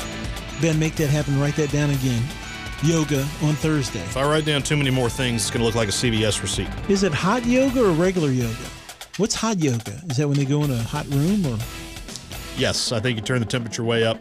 Ben, 0.62 0.79
make 0.79 0.95
that 0.95 1.11
happen. 1.11 1.39
Write 1.39 1.57
that 1.57 1.70
down 1.70 1.91
again. 1.91 2.23
Yoga 2.83 3.20
on 3.43 3.55
Thursday. 3.57 4.01
if 4.01 4.16
I 4.16 4.27
write 4.27 4.47
down 4.47 4.62
too 4.62 4.79
many 4.79 4.91
more 4.91 5.11
things, 5.11 5.43
it's 5.43 5.51
going 5.51 5.61
to 5.61 5.66
look 5.66 5.75
like 5.75 5.89
a 5.89 5.93
CVS 5.93 6.41
receipt. 6.41 6.69
Is 6.89 7.03
it 7.03 7.12
hot 7.12 7.45
yoga 7.45 7.85
or 7.85 7.93
regular 7.93 8.31
yoga? 8.31 8.55
What's 9.19 9.35
hot 9.35 9.59
yoga? 9.59 10.01
Is 10.09 10.16
that 10.16 10.27
when 10.27 10.39
they 10.39 10.47
go 10.47 10.65
in 10.65 10.70
a 10.70 10.79
hot 10.79 11.07
room 11.09 11.45
or? 11.47 11.59
Yes, 12.59 12.90
I 12.90 12.98
think 12.98 13.16
you 13.16 13.22
turn 13.24 13.39
the 13.39 13.47
temperature 13.47 13.85
way 13.85 14.05
up. 14.05 14.18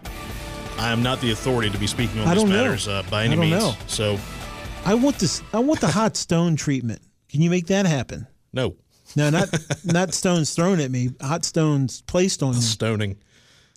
I 0.78 0.92
am 0.92 1.02
not 1.02 1.20
the 1.22 1.32
authority 1.32 1.72
to 1.72 1.78
be 1.78 1.88
speaking 1.88 2.22
on 2.22 2.28
I 2.28 2.36
these 2.36 2.46
matters 2.46 2.88
uh, 2.88 3.04
by 3.10 3.24
any 3.24 3.36
means. 3.36 3.52
know. 3.52 3.76
So 3.88 4.20
I 4.86 4.94
want 4.94 5.18
this. 5.18 5.42
I 5.54 5.60
want 5.60 5.82
the 5.82 5.88
hot 5.88 6.16
stone 6.16 6.56
treatment. 6.56 7.02
Can 7.30 7.42
you 7.42 7.50
make 7.50 7.68
that 7.68 7.86
happen? 7.88 8.28
no 8.54 8.76
No, 9.16 9.32
not 9.32 9.50
not 9.84 10.14
stones 10.14 10.54
thrown 10.54 10.80
at 10.80 10.92
me. 10.92 11.10
Hot 11.20 11.46
stones 11.46 12.02
placed 12.04 12.44
on 12.44 12.54
you. 12.54 12.62
stoning. 12.62 13.18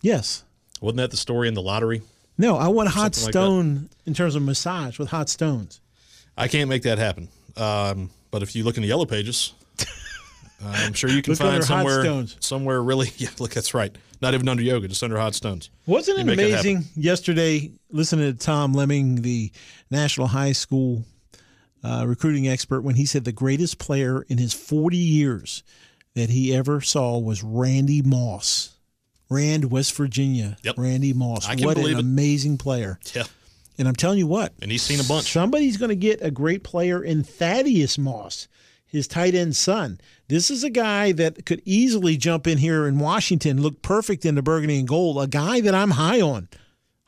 Yes. 0.03 0.43
Wasn't 0.79 0.97
that 0.97 1.11
the 1.11 1.17
story 1.17 1.47
in 1.47 1.55
the 1.55 1.61
lottery? 1.61 2.03
No, 2.37 2.55
I 2.55 2.67
want 2.67 2.89
hot 2.89 3.15
Something 3.15 3.23
like 3.25 3.33
stone 3.33 3.89
in 4.05 4.13
terms 4.13 4.35
of 4.35 4.43
massage 4.43 4.99
with 4.99 5.09
hot 5.09 5.27
stones. 5.27 5.81
I 6.37 6.47
can't 6.47 6.69
make 6.69 6.83
that 6.83 6.97
happen. 6.97 7.29
Um, 7.57 8.09
but 8.29 8.41
if 8.41 8.55
you 8.55 8.63
look 8.63 8.77
in 8.77 8.83
the 8.83 8.87
yellow 8.89 9.05
pages, 9.05 9.53
I'm 10.65 10.93
sure 10.93 11.09
you 11.09 11.21
can 11.21 11.31
Look 11.33 11.39
find 11.39 11.63
somewhere 11.63 12.25
somewhere 12.39 12.81
really. 12.81 13.11
Yeah, 13.17 13.29
look, 13.39 13.51
that's 13.51 13.73
right. 13.73 13.95
Not 14.21 14.33
even 14.33 14.47
under 14.47 14.61
yoga, 14.63 14.87
just 14.87 15.01
under 15.03 15.17
hot 15.17 15.33
stones. 15.35 15.69
Wasn't 15.85 16.17
You 16.17 16.25
it 16.29 16.33
amazing 16.33 16.85
yesterday 16.95 17.71
listening 17.89 18.31
to 18.31 18.37
Tom 18.37 18.73
Lemming, 18.73 19.23
the 19.23 19.51
national 19.89 20.27
high 20.27 20.51
school 20.51 21.03
uh, 21.83 22.05
recruiting 22.07 22.47
expert, 22.47 22.81
when 22.81 22.95
he 22.95 23.05
said 23.05 23.23
the 23.23 23.31
greatest 23.31 23.79
player 23.79 24.23
in 24.29 24.37
his 24.37 24.53
40 24.53 24.95
years 24.97 25.63
that 26.13 26.29
he 26.29 26.53
ever 26.53 26.81
saw 26.81 27.17
was 27.17 27.43
Randy 27.43 28.01
Moss. 28.01 28.77
Rand, 29.29 29.71
West 29.71 29.95
Virginia. 29.95 30.57
Yep. 30.61 30.75
Randy 30.77 31.13
Moss. 31.13 31.47
What 31.63 31.77
an 31.77 31.85
it. 31.85 31.97
amazing 31.99 32.57
player. 32.57 32.99
Yeah, 33.15 33.23
And 33.77 33.87
I'm 33.87 33.95
telling 33.95 34.19
you 34.19 34.27
what, 34.27 34.51
and 34.61 34.69
he's 34.69 34.83
seen 34.83 34.99
a 34.99 35.03
bunch. 35.05 35.31
Somebody's 35.31 35.77
going 35.77 35.89
to 35.89 35.95
get 35.95 36.19
a 36.21 36.29
great 36.29 36.63
player 36.63 37.01
in 37.01 37.23
Thaddeus 37.23 37.97
Moss, 37.97 38.49
his 38.85 39.07
tight 39.07 39.33
end 39.33 39.55
son. 39.55 40.01
This 40.31 40.49
is 40.49 40.63
a 40.63 40.69
guy 40.69 41.11
that 41.11 41.45
could 41.45 41.61
easily 41.65 42.15
jump 42.15 42.47
in 42.47 42.57
here 42.57 42.87
in 42.87 42.99
Washington, 42.99 43.61
look 43.61 43.81
perfect 43.81 44.25
in 44.25 44.35
the 44.35 44.41
burgundy 44.41 44.79
and 44.79 44.87
gold, 44.87 45.21
a 45.21 45.27
guy 45.27 45.59
that 45.59 45.75
I'm 45.75 45.91
high 45.91 46.21
on. 46.21 46.47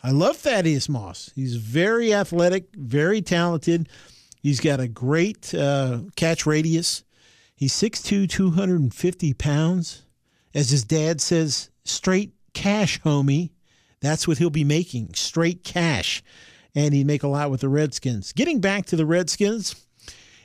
I 0.04 0.12
love 0.12 0.36
Thaddeus 0.36 0.90
Moss. 0.90 1.32
He's 1.34 1.56
very 1.56 2.14
athletic, 2.14 2.66
very 2.76 3.22
talented. 3.22 3.88
He's 4.42 4.60
got 4.60 4.82
a 4.82 4.90
great 4.90 5.56
uh, 5.56 6.00
catch 6.18 6.46
radius. 6.46 7.06
He's 7.56 7.72
6'2, 7.72 8.30
250 8.30 9.34
pounds. 9.36 10.02
As 10.54 10.72
his 10.72 10.84
dad 10.84 11.22
says, 11.22 11.70
straight 11.86 12.34
cash, 12.54 13.00
homie. 13.04 13.52
That's 14.02 14.28
what 14.28 14.40
he'll 14.40 14.50
be 14.50 14.66
making, 14.66 15.14
straight 15.14 15.64
cash. 15.64 16.22
And 16.76 16.94
he'd 16.94 17.08
make 17.08 17.24
a 17.24 17.30
lot 17.30 17.52
with 17.52 17.62
the 17.62 17.70
Redskins. 17.70 18.34
Getting 18.34 18.60
back 18.60 18.86
to 18.88 18.98
the 18.98 19.06
Redskins, 19.06 19.76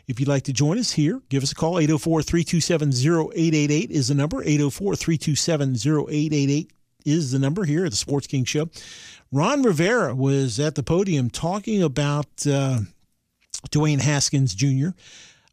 if 0.09 0.19
you'd 0.19 0.29
like 0.29 0.45
to 0.45 0.53
join 0.53 0.79
us 0.79 0.91
here, 0.93 1.21
give 1.29 1.43
us 1.43 1.53
a 1.53 1.55
call. 1.55 1.79
804 1.79 2.23
327 2.23 2.89
0888 2.89 3.91
is 3.91 4.09
the 4.09 4.15
number. 4.15 4.43
804 4.43 4.97
327 4.97 5.77
0888 6.09 6.73
is 7.05 7.31
the 7.31 7.39
number 7.39 7.65
here 7.65 7.85
at 7.85 7.91
the 7.91 7.97
Sports 7.97 8.27
King 8.27 8.45
Show. 8.45 8.69
Ron 9.31 9.63
Rivera 9.63 10.15
was 10.15 10.59
at 10.59 10.75
the 10.75 10.83
podium 10.83 11.29
talking 11.29 11.83
about 11.83 12.27
uh, 12.47 12.81
Dwayne 13.71 14.01
Haskins 14.01 14.55
Jr. 14.55 14.89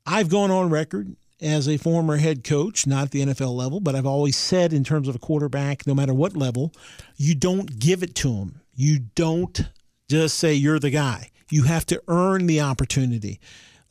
I've 0.06 0.30
gone 0.30 0.52
on 0.52 0.70
record 0.70 1.16
as 1.42 1.68
a 1.68 1.78
former 1.78 2.16
head 2.16 2.46
coach, 2.46 2.88
not 2.88 3.04
at 3.04 3.12
the 3.12 3.26
NFL 3.26 3.54
level, 3.54 3.82
but 3.82 3.94
I've 3.94 4.06
always 4.06 4.38
said 4.38 4.72
in 4.72 4.86
terms 4.86 5.10
of 5.10 5.16
a 5.16 5.20
quarterback, 5.20 5.86
no 5.86 5.94
matter 5.94 6.14
what 6.14 6.38
level, 6.38 6.72
you 7.18 7.36
don't 7.36 7.78
give 7.78 8.04
it 8.04 8.16
to 8.16 8.32
him. 8.32 8.62
You 8.74 9.00
don't 9.16 9.70
just 10.10 10.38
say 10.38 10.54
you're 10.54 10.80
the 10.80 10.90
guy. 10.90 11.32
You 11.52 11.64
have 11.64 11.86
to 11.88 12.02
earn 12.08 12.48
the 12.48 12.62
opportunity. 12.62 13.40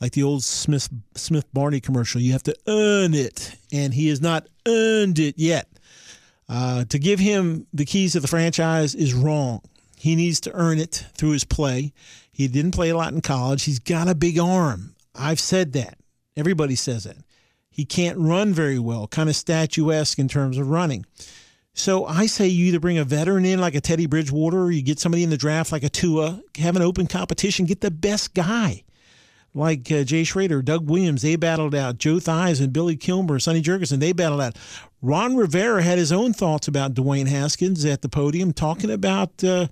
Like 0.01 0.11
the 0.11 0.23
old 0.23 0.43
Smith 0.43 0.89
Smith 1.15 1.45
Barney 1.53 1.79
commercial, 1.79 2.21
you 2.21 2.33
have 2.33 2.43
to 2.43 2.55
earn 2.67 3.13
it, 3.13 3.55
and 3.71 3.93
he 3.93 4.09
has 4.09 4.21
not 4.21 4.47
earned 4.67 5.19
it 5.19 5.35
yet. 5.37 5.69
Uh, 6.47 6.85
to 6.85 6.99
give 6.99 7.19
him 7.19 7.65
the 7.73 7.85
keys 7.85 8.11
to 8.13 8.19
the 8.19 8.27
franchise 8.27 8.93
is 8.93 9.13
wrong. 9.13 9.61
He 9.97 10.15
needs 10.15 10.39
to 10.41 10.53
earn 10.53 10.77
it 10.79 11.05
through 11.15 11.31
his 11.31 11.43
play. 11.43 11.93
He 12.31 12.47
didn't 12.47 12.71
play 12.71 12.89
a 12.89 12.97
lot 12.97 13.13
in 13.13 13.21
college. 13.21 13.63
He's 13.63 13.79
got 13.79 14.09
a 14.09 14.13
big 14.15 14.37
arm. 14.37 14.95
I've 15.15 15.39
said 15.39 15.73
that. 15.73 15.97
Everybody 16.37 16.75
says 16.75 17.05
that. 17.05 17.17
He 17.69 17.85
can't 17.85 18.17
run 18.17 18.53
very 18.53 18.79
well, 18.79 19.07
kind 19.07 19.29
of 19.29 19.35
statuesque 19.35 20.19
in 20.19 20.27
terms 20.27 20.57
of 20.57 20.69
running. 20.69 21.05
So 21.73 22.05
I 22.05 22.25
say 22.25 22.47
you 22.47 22.67
either 22.67 22.79
bring 22.79 22.97
a 22.97 23.03
veteran 23.03 23.43
in 23.43 23.59
like 23.59 23.75
a 23.75 23.81
Teddy 23.81 24.05
Bridgewater 24.05 24.63
or 24.63 24.71
you 24.71 24.81
get 24.81 24.97
somebody 24.97 25.23
in 25.23 25.29
the 25.29 25.37
draft 25.37 25.73
like 25.73 25.83
a 25.83 25.89
Tua, 25.89 26.41
have 26.57 26.77
an 26.77 26.81
open 26.81 27.05
competition, 27.05 27.65
get 27.65 27.81
the 27.81 27.91
best 27.91 28.33
guy. 28.33 28.84
Like 29.55 29.89
uh, 29.89 30.03
Jay 30.03 30.25
Schroeder, 30.25 30.61
Doug 30.61 30.89
Williams, 30.89 31.21
they 31.21 31.37
battled 31.37 31.73
out. 31.73 31.97
Joe 31.97 32.15
Theismann 32.15 32.65
and 32.65 32.73
Billy 32.73 32.97
Kilmer, 32.97 33.39
Sonny 33.39 33.61
Jurgensen, 33.61 33.99
they 33.99 34.11
battled 34.11 34.41
out. 34.41 34.57
Ron 35.01 35.37
Rivera 35.37 35.81
had 35.81 35.97
his 35.97 36.11
own 36.11 36.33
thoughts 36.33 36.67
about 36.67 36.93
Dwayne 36.93 37.27
Haskins 37.27 37.85
at 37.85 38.01
the 38.01 38.09
podium, 38.09 38.51
talking 38.51 38.91
about 38.91 39.41
uh, 39.45 39.67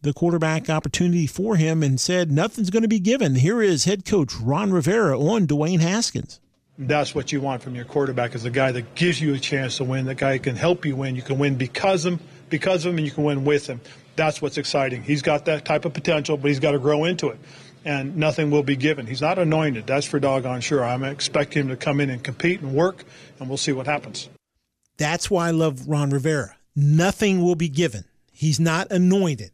the 0.00 0.14
quarterback 0.14 0.70
opportunity 0.70 1.26
for 1.26 1.56
him 1.56 1.82
and 1.82 2.00
said 2.00 2.32
nothing's 2.32 2.70
going 2.70 2.82
to 2.82 2.88
be 2.88 2.98
given. 2.98 3.34
Here 3.34 3.60
is 3.60 3.84
head 3.84 4.06
coach 4.06 4.34
Ron 4.36 4.72
Rivera 4.72 5.20
on 5.20 5.46
Dwayne 5.46 5.80
Haskins. 5.80 6.40
That's 6.78 7.14
what 7.14 7.30
you 7.30 7.42
want 7.42 7.62
from 7.62 7.74
your 7.74 7.84
quarterback 7.84 8.34
is 8.34 8.46
a 8.46 8.50
guy 8.50 8.72
that 8.72 8.94
gives 8.94 9.20
you 9.20 9.34
a 9.34 9.38
chance 9.38 9.76
to 9.78 9.84
win, 9.84 10.06
the 10.06 10.14
guy 10.14 10.38
can 10.38 10.56
help 10.56 10.86
you 10.86 10.96
win. 10.96 11.14
You 11.14 11.22
can 11.22 11.38
win 11.38 11.56
because 11.56 12.06
of 12.06 12.14
him, 12.14 12.20
because 12.48 12.86
of 12.86 12.92
him, 12.92 12.98
and 12.98 13.06
you 13.06 13.12
can 13.12 13.24
win 13.24 13.44
with 13.44 13.66
him. 13.66 13.82
That's 14.14 14.40
what's 14.40 14.56
exciting. 14.56 15.02
He's 15.02 15.20
got 15.20 15.44
that 15.44 15.66
type 15.66 15.84
of 15.84 15.92
potential, 15.92 16.38
but 16.38 16.48
he's 16.48 16.60
got 16.60 16.70
to 16.70 16.78
grow 16.78 17.04
into 17.04 17.28
it 17.28 17.38
and 17.86 18.16
nothing 18.16 18.50
will 18.50 18.64
be 18.64 18.76
given. 18.76 19.06
He's 19.06 19.22
not 19.22 19.38
anointed. 19.38 19.86
That's 19.86 20.04
for 20.04 20.18
doggone 20.18 20.60
sure. 20.60 20.84
I'm 20.84 21.04
expecting 21.04 21.62
him 21.62 21.68
to 21.68 21.76
come 21.76 22.00
in 22.00 22.10
and 22.10 22.22
compete 22.22 22.60
and 22.60 22.74
work, 22.74 23.04
and 23.38 23.48
we'll 23.48 23.56
see 23.56 23.72
what 23.72 23.86
happens. 23.86 24.28
That's 24.98 25.30
why 25.30 25.48
I 25.48 25.50
love 25.52 25.88
Ron 25.88 26.10
Rivera. 26.10 26.56
Nothing 26.74 27.42
will 27.42 27.54
be 27.54 27.68
given. 27.68 28.04
He's 28.32 28.58
not 28.58 28.90
anointed. 28.90 29.52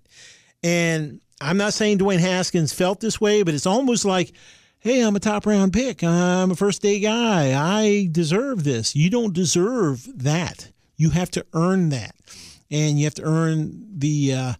And 0.64 1.20
I'm 1.40 1.58
not 1.58 1.74
saying 1.74 1.98
Dwayne 1.98 2.20
Haskins 2.20 2.72
felt 2.72 3.00
this 3.00 3.20
way, 3.20 3.42
but 3.42 3.52
it's 3.52 3.66
almost 3.66 4.04
like, 4.04 4.32
hey, 4.78 5.00
I'm 5.00 5.14
a 5.14 5.20
top 5.20 5.44
round 5.44 5.74
pick. 5.74 6.02
I'm 6.02 6.50
a 6.50 6.56
first 6.56 6.80
day 6.80 7.00
guy. 7.00 7.52
I 7.54 8.08
deserve 8.10 8.64
this. 8.64 8.96
You 8.96 9.10
don't 9.10 9.34
deserve 9.34 10.08
that. 10.22 10.70
You 10.96 11.10
have 11.10 11.30
to 11.32 11.44
earn 11.52 11.90
that. 11.90 12.14
And 12.70 12.98
you 12.98 13.04
have 13.04 13.14
to 13.14 13.24
earn 13.24 13.84
the 13.98 14.32
uh, 14.32 14.52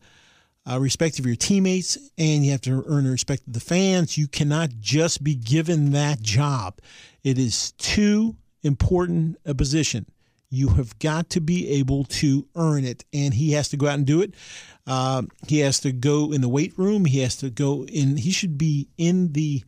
uh, 0.70 0.78
respect 0.78 1.18
of 1.18 1.26
your 1.26 1.36
teammates 1.36 1.98
and 2.18 2.44
you 2.44 2.52
have 2.52 2.60
to 2.62 2.84
earn 2.86 3.04
the 3.04 3.10
respect 3.10 3.46
of 3.46 3.52
the 3.52 3.60
fans. 3.60 4.16
You 4.16 4.28
cannot 4.28 4.70
just 4.80 5.22
be 5.22 5.34
given 5.34 5.92
that 5.92 6.22
job. 6.22 6.78
It 7.24 7.38
is 7.38 7.72
too 7.72 8.36
important 8.62 9.38
a 9.44 9.54
position. 9.54 10.06
You 10.50 10.68
have 10.68 10.98
got 10.98 11.30
to 11.30 11.40
be 11.40 11.68
able 11.70 12.04
to 12.04 12.46
earn 12.56 12.84
it, 12.84 13.06
and 13.14 13.32
he 13.32 13.52
has 13.52 13.70
to 13.70 13.78
go 13.78 13.86
out 13.86 13.94
and 13.94 14.06
do 14.06 14.20
it. 14.20 14.34
Uh, 14.86 15.22
he 15.48 15.60
has 15.60 15.80
to 15.80 15.92
go 15.92 16.30
in 16.30 16.42
the 16.42 16.48
weight 16.48 16.76
room. 16.76 17.06
He 17.06 17.20
has 17.20 17.36
to 17.36 17.48
go 17.48 17.86
in. 17.86 18.18
He 18.18 18.30
should 18.32 18.58
be 18.58 18.88
in 18.98 19.32
the 19.32 19.64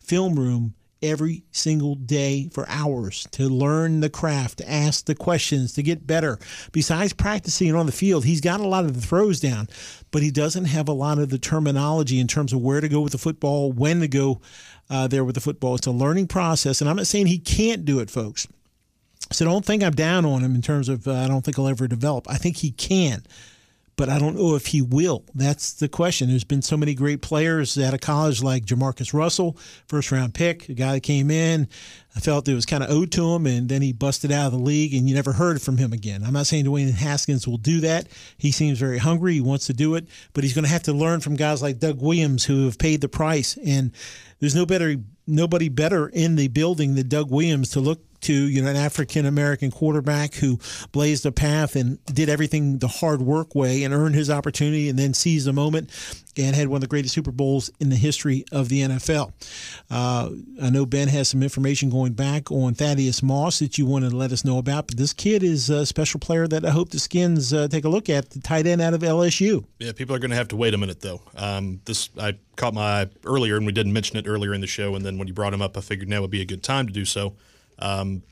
film 0.00 0.38
room 0.38 0.74
every 1.02 1.44
single 1.50 1.94
day 1.94 2.48
for 2.52 2.68
hours 2.68 3.26
to 3.30 3.48
learn 3.48 4.00
the 4.00 4.10
craft, 4.10 4.58
to 4.58 4.70
ask 4.70 5.06
the 5.06 5.14
questions, 5.14 5.72
to 5.74 5.82
get 5.82 6.06
better. 6.06 6.38
Besides 6.72 7.12
practicing 7.12 7.74
on 7.74 7.86
the 7.86 7.92
field, 7.92 8.24
he's 8.24 8.40
got 8.40 8.60
a 8.60 8.66
lot 8.66 8.84
of 8.84 8.94
the 8.94 9.06
throws 9.06 9.40
down, 9.40 9.68
but 10.10 10.22
he 10.22 10.30
doesn't 10.30 10.66
have 10.66 10.88
a 10.88 10.92
lot 10.92 11.18
of 11.18 11.30
the 11.30 11.38
terminology 11.38 12.18
in 12.18 12.26
terms 12.26 12.52
of 12.52 12.60
where 12.60 12.80
to 12.80 12.88
go 12.88 13.00
with 13.00 13.12
the 13.12 13.18
football, 13.18 13.72
when 13.72 14.00
to 14.00 14.08
go 14.08 14.40
uh, 14.90 15.06
there 15.06 15.24
with 15.24 15.34
the 15.34 15.40
football. 15.40 15.74
It's 15.74 15.86
a 15.86 15.92
learning 15.92 16.28
process, 16.28 16.80
and 16.80 16.88
I'm 16.88 16.96
not 16.96 17.06
saying 17.06 17.26
he 17.26 17.38
can't 17.38 17.84
do 17.84 18.00
it, 18.00 18.10
folks. 18.10 18.46
So 19.30 19.44
don't 19.44 19.64
think 19.64 19.82
I'm 19.82 19.92
down 19.92 20.24
on 20.24 20.42
him 20.42 20.54
in 20.54 20.62
terms 20.62 20.88
of 20.88 21.06
uh, 21.06 21.12
I 21.12 21.28
don't 21.28 21.44
think 21.44 21.56
he'll 21.56 21.68
ever 21.68 21.86
develop. 21.86 22.28
I 22.30 22.36
think 22.36 22.56
he 22.58 22.70
can 22.70 23.22
but 23.98 24.08
I 24.08 24.20
don't 24.20 24.36
know 24.36 24.54
if 24.54 24.66
he 24.66 24.80
will. 24.80 25.24
That's 25.34 25.72
the 25.72 25.88
question. 25.88 26.28
There's 26.28 26.44
been 26.44 26.62
so 26.62 26.76
many 26.76 26.94
great 26.94 27.20
players 27.20 27.76
out 27.76 27.94
of 27.94 28.00
college, 28.00 28.40
like 28.40 28.64
Jamarcus 28.64 29.12
Russell, 29.12 29.58
first 29.88 30.12
round 30.12 30.34
pick, 30.34 30.68
a 30.68 30.74
guy 30.74 30.92
that 30.92 31.02
came 31.02 31.32
in. 31.32 31.68
I 32.14 32.20
felt 32.20 32.46
it 32.46 32.54
was 32.54 32.64
kind 32.64 32.84
of 32.84 32.90
owed 32.90 33.10
to 33.12 33.34
him, 33.34 33.44
and 33.46 33.68
then 33.68 33.82
he 33.82 33.92
busted 33.92 34.30
out 34.30 34.46
of 34.46 34.52
the 34.52 34.58
league, 34.58 34.94
and 34.94 35.08
you 35.08 35.16
never 35.16 35.32
heard 35.32 35.60
from 35.60 35.78
him 35.78 35.92
again. 35.92 36.22
I'm 36.24 36.32
not 36.32 36.46
saying 36.46 36.64
Dwayne 36.64 36.92
Haskins 36.92 37.48
will 37.48 37.58
do 37.58 37.80
that. 37.80 38.06
He 38.38 38.52
seems 38.52 38.78
very 38.78 38.98
hungry. 38.98 39.34
He 39.34 39.40
wants 39.40 39.66
to 39.66 39.72
do 39.72 39.96
it, 39.96 40.06
but 40.32 40.44
he's 40.44 40.54
going 40.54 40.64
to 40.64 40.70
have 40.70 40.84
to 40.84 40.92
learn 40.92 41.18
from 41.18 41.34
guys 41.34 41.60
like 41.60 41.80
Doug 41.80 42.00
Williams 42.00 42.44
who 42.44 42.66
have 42.66 42.78
paid 42.78 43.00
the 43.00 43.08
price. 43.08 43.58
And 43.66 43.90
there's 44.38 44.54
no 44.54 44.64
better 44.64 44.94
nobody 45.26 45.68
better 45.68 46.08
in 46.08 46.36
the 46.36 46.48
building 46.48 46.94
than 46.94 47.08
Doug 47.08 47.30
Williams 47.30 47.70
to 47.70 47.80
look 47.80 48.00
to 48.22 48.32
you 48.32 48.62
know 48.62 48.68
an 48.68 48.76
African 48.76 49.26
American 49.26 49.70
quarterback 49.70 50.34
who 50.34 50.58
blazed 50.92 51.26
a 51.26 51.32
path 51.32 51.76
and 51.76 52.04
did 52.06 52.28
everything 52.28 52.78
the 52.78 52.88
hard 52.88 53.22
work 53.22 53.54
way 53.54 53.84
and 53.84 53.94
earned 53.94 54.14
his 54.14 54.30
opportunity 54.30 54.88
and 54.88 54.98
then 54.98 55.14
seized 55.14 55.46
the 55.46 55.52
moment 55.52 55.90
and 56.38 56.54
had 56.54 56.68
one 56.68 56.76
of 56.76 56.82
the 56.82 56.86
greatest 56.88 57.14
Super 57.14 57.32
Bowls 57.32 57.70
in 57.80 57.90
the 57.90 57.96
history 57.96 58.44
of 58.52 58.68
the 58.68 58.82
NFL. 58.82 59.32
Uh, 59.90 60.30
I 60.62 60.70
know 60.70 60.86
Ben 60.86 61.08
has 61.08 61.28
some 61.28 61.42
information 61.42 61.90
going 61.90 62.12
back 62.12 62.50
on 62.50 62.74
Thaddeus 62.74 63.22
Moss 63.22 63.58
that 63.58 63.76
you 63.76 63.86
wanted 63.86 64.10
to 64.10 64.16
let 64.16 64.32
us 64.32 64.44
know 64.44 64.58
about, 64.58 64.86
but 64.86 64.96
this 64.96 65.12
kid 65.12 65.42
is 65.42 65.68
a 65.68 65.84
special 65.84 66.20
player 66.20 66.46
that 66.46 66.64
I 66.64 66.70
hope 66.70 66.90
the 66.90 66.98
Skins 66.98 67.52
uh, 67.52 67.68
take 67.68 67.84
a 67.84 67.88
look 67.88 68.08
at, 68.08 68.30
the 68.30 68.40
tight 68.40 68.66
end 68.66 68.80
out 68.80 68.94
of 68.94 69.00
LSU. 69.00 69.64
Yeah, 69.78 69.92
people 69.92 70.14
are 70.14 70.18
going 70.18 70.30
to 70.30 70.36
have 70.36 70.48
to 70.48 70.56
wait 70.56 70.74
a 70.74 70.78
minute 70.78 71.00
though. 71.00 71.20
Um, 71.36 71.80
this 71.84 72.10
I 72.18 72.38
caught 72.56 72.74
my 72.74 73.02
eye 73.02 73.06
earlier, 73.24 73.56
and 73.56 73.66
we 73.66 73.72
didn't 73.72 73.92
mention 73.92 74.16
it 74.16 74.26
earlier 74.26 74.54
in 74.54 74.60
the 74.60 74.66
show, 74.66 74.94
and 74.94 75.04
then 75.04 75.18
when 75.18 75.28
you 75.28 75.34
brought 75.34 75.52
him 75.52 75.62
up, 75.62 75.76
I 75.76 75.80
figured 75.80 76.08
now 76.08 76.20
would 76.20 76.30
be 76.30 76.42
a 76.42 76.46
good 76.46 76.62
time 76.62 76.86
to 76.86 76.92
do 76.92 77.04
so. 77.04 77.34
Um, 77.78 78.22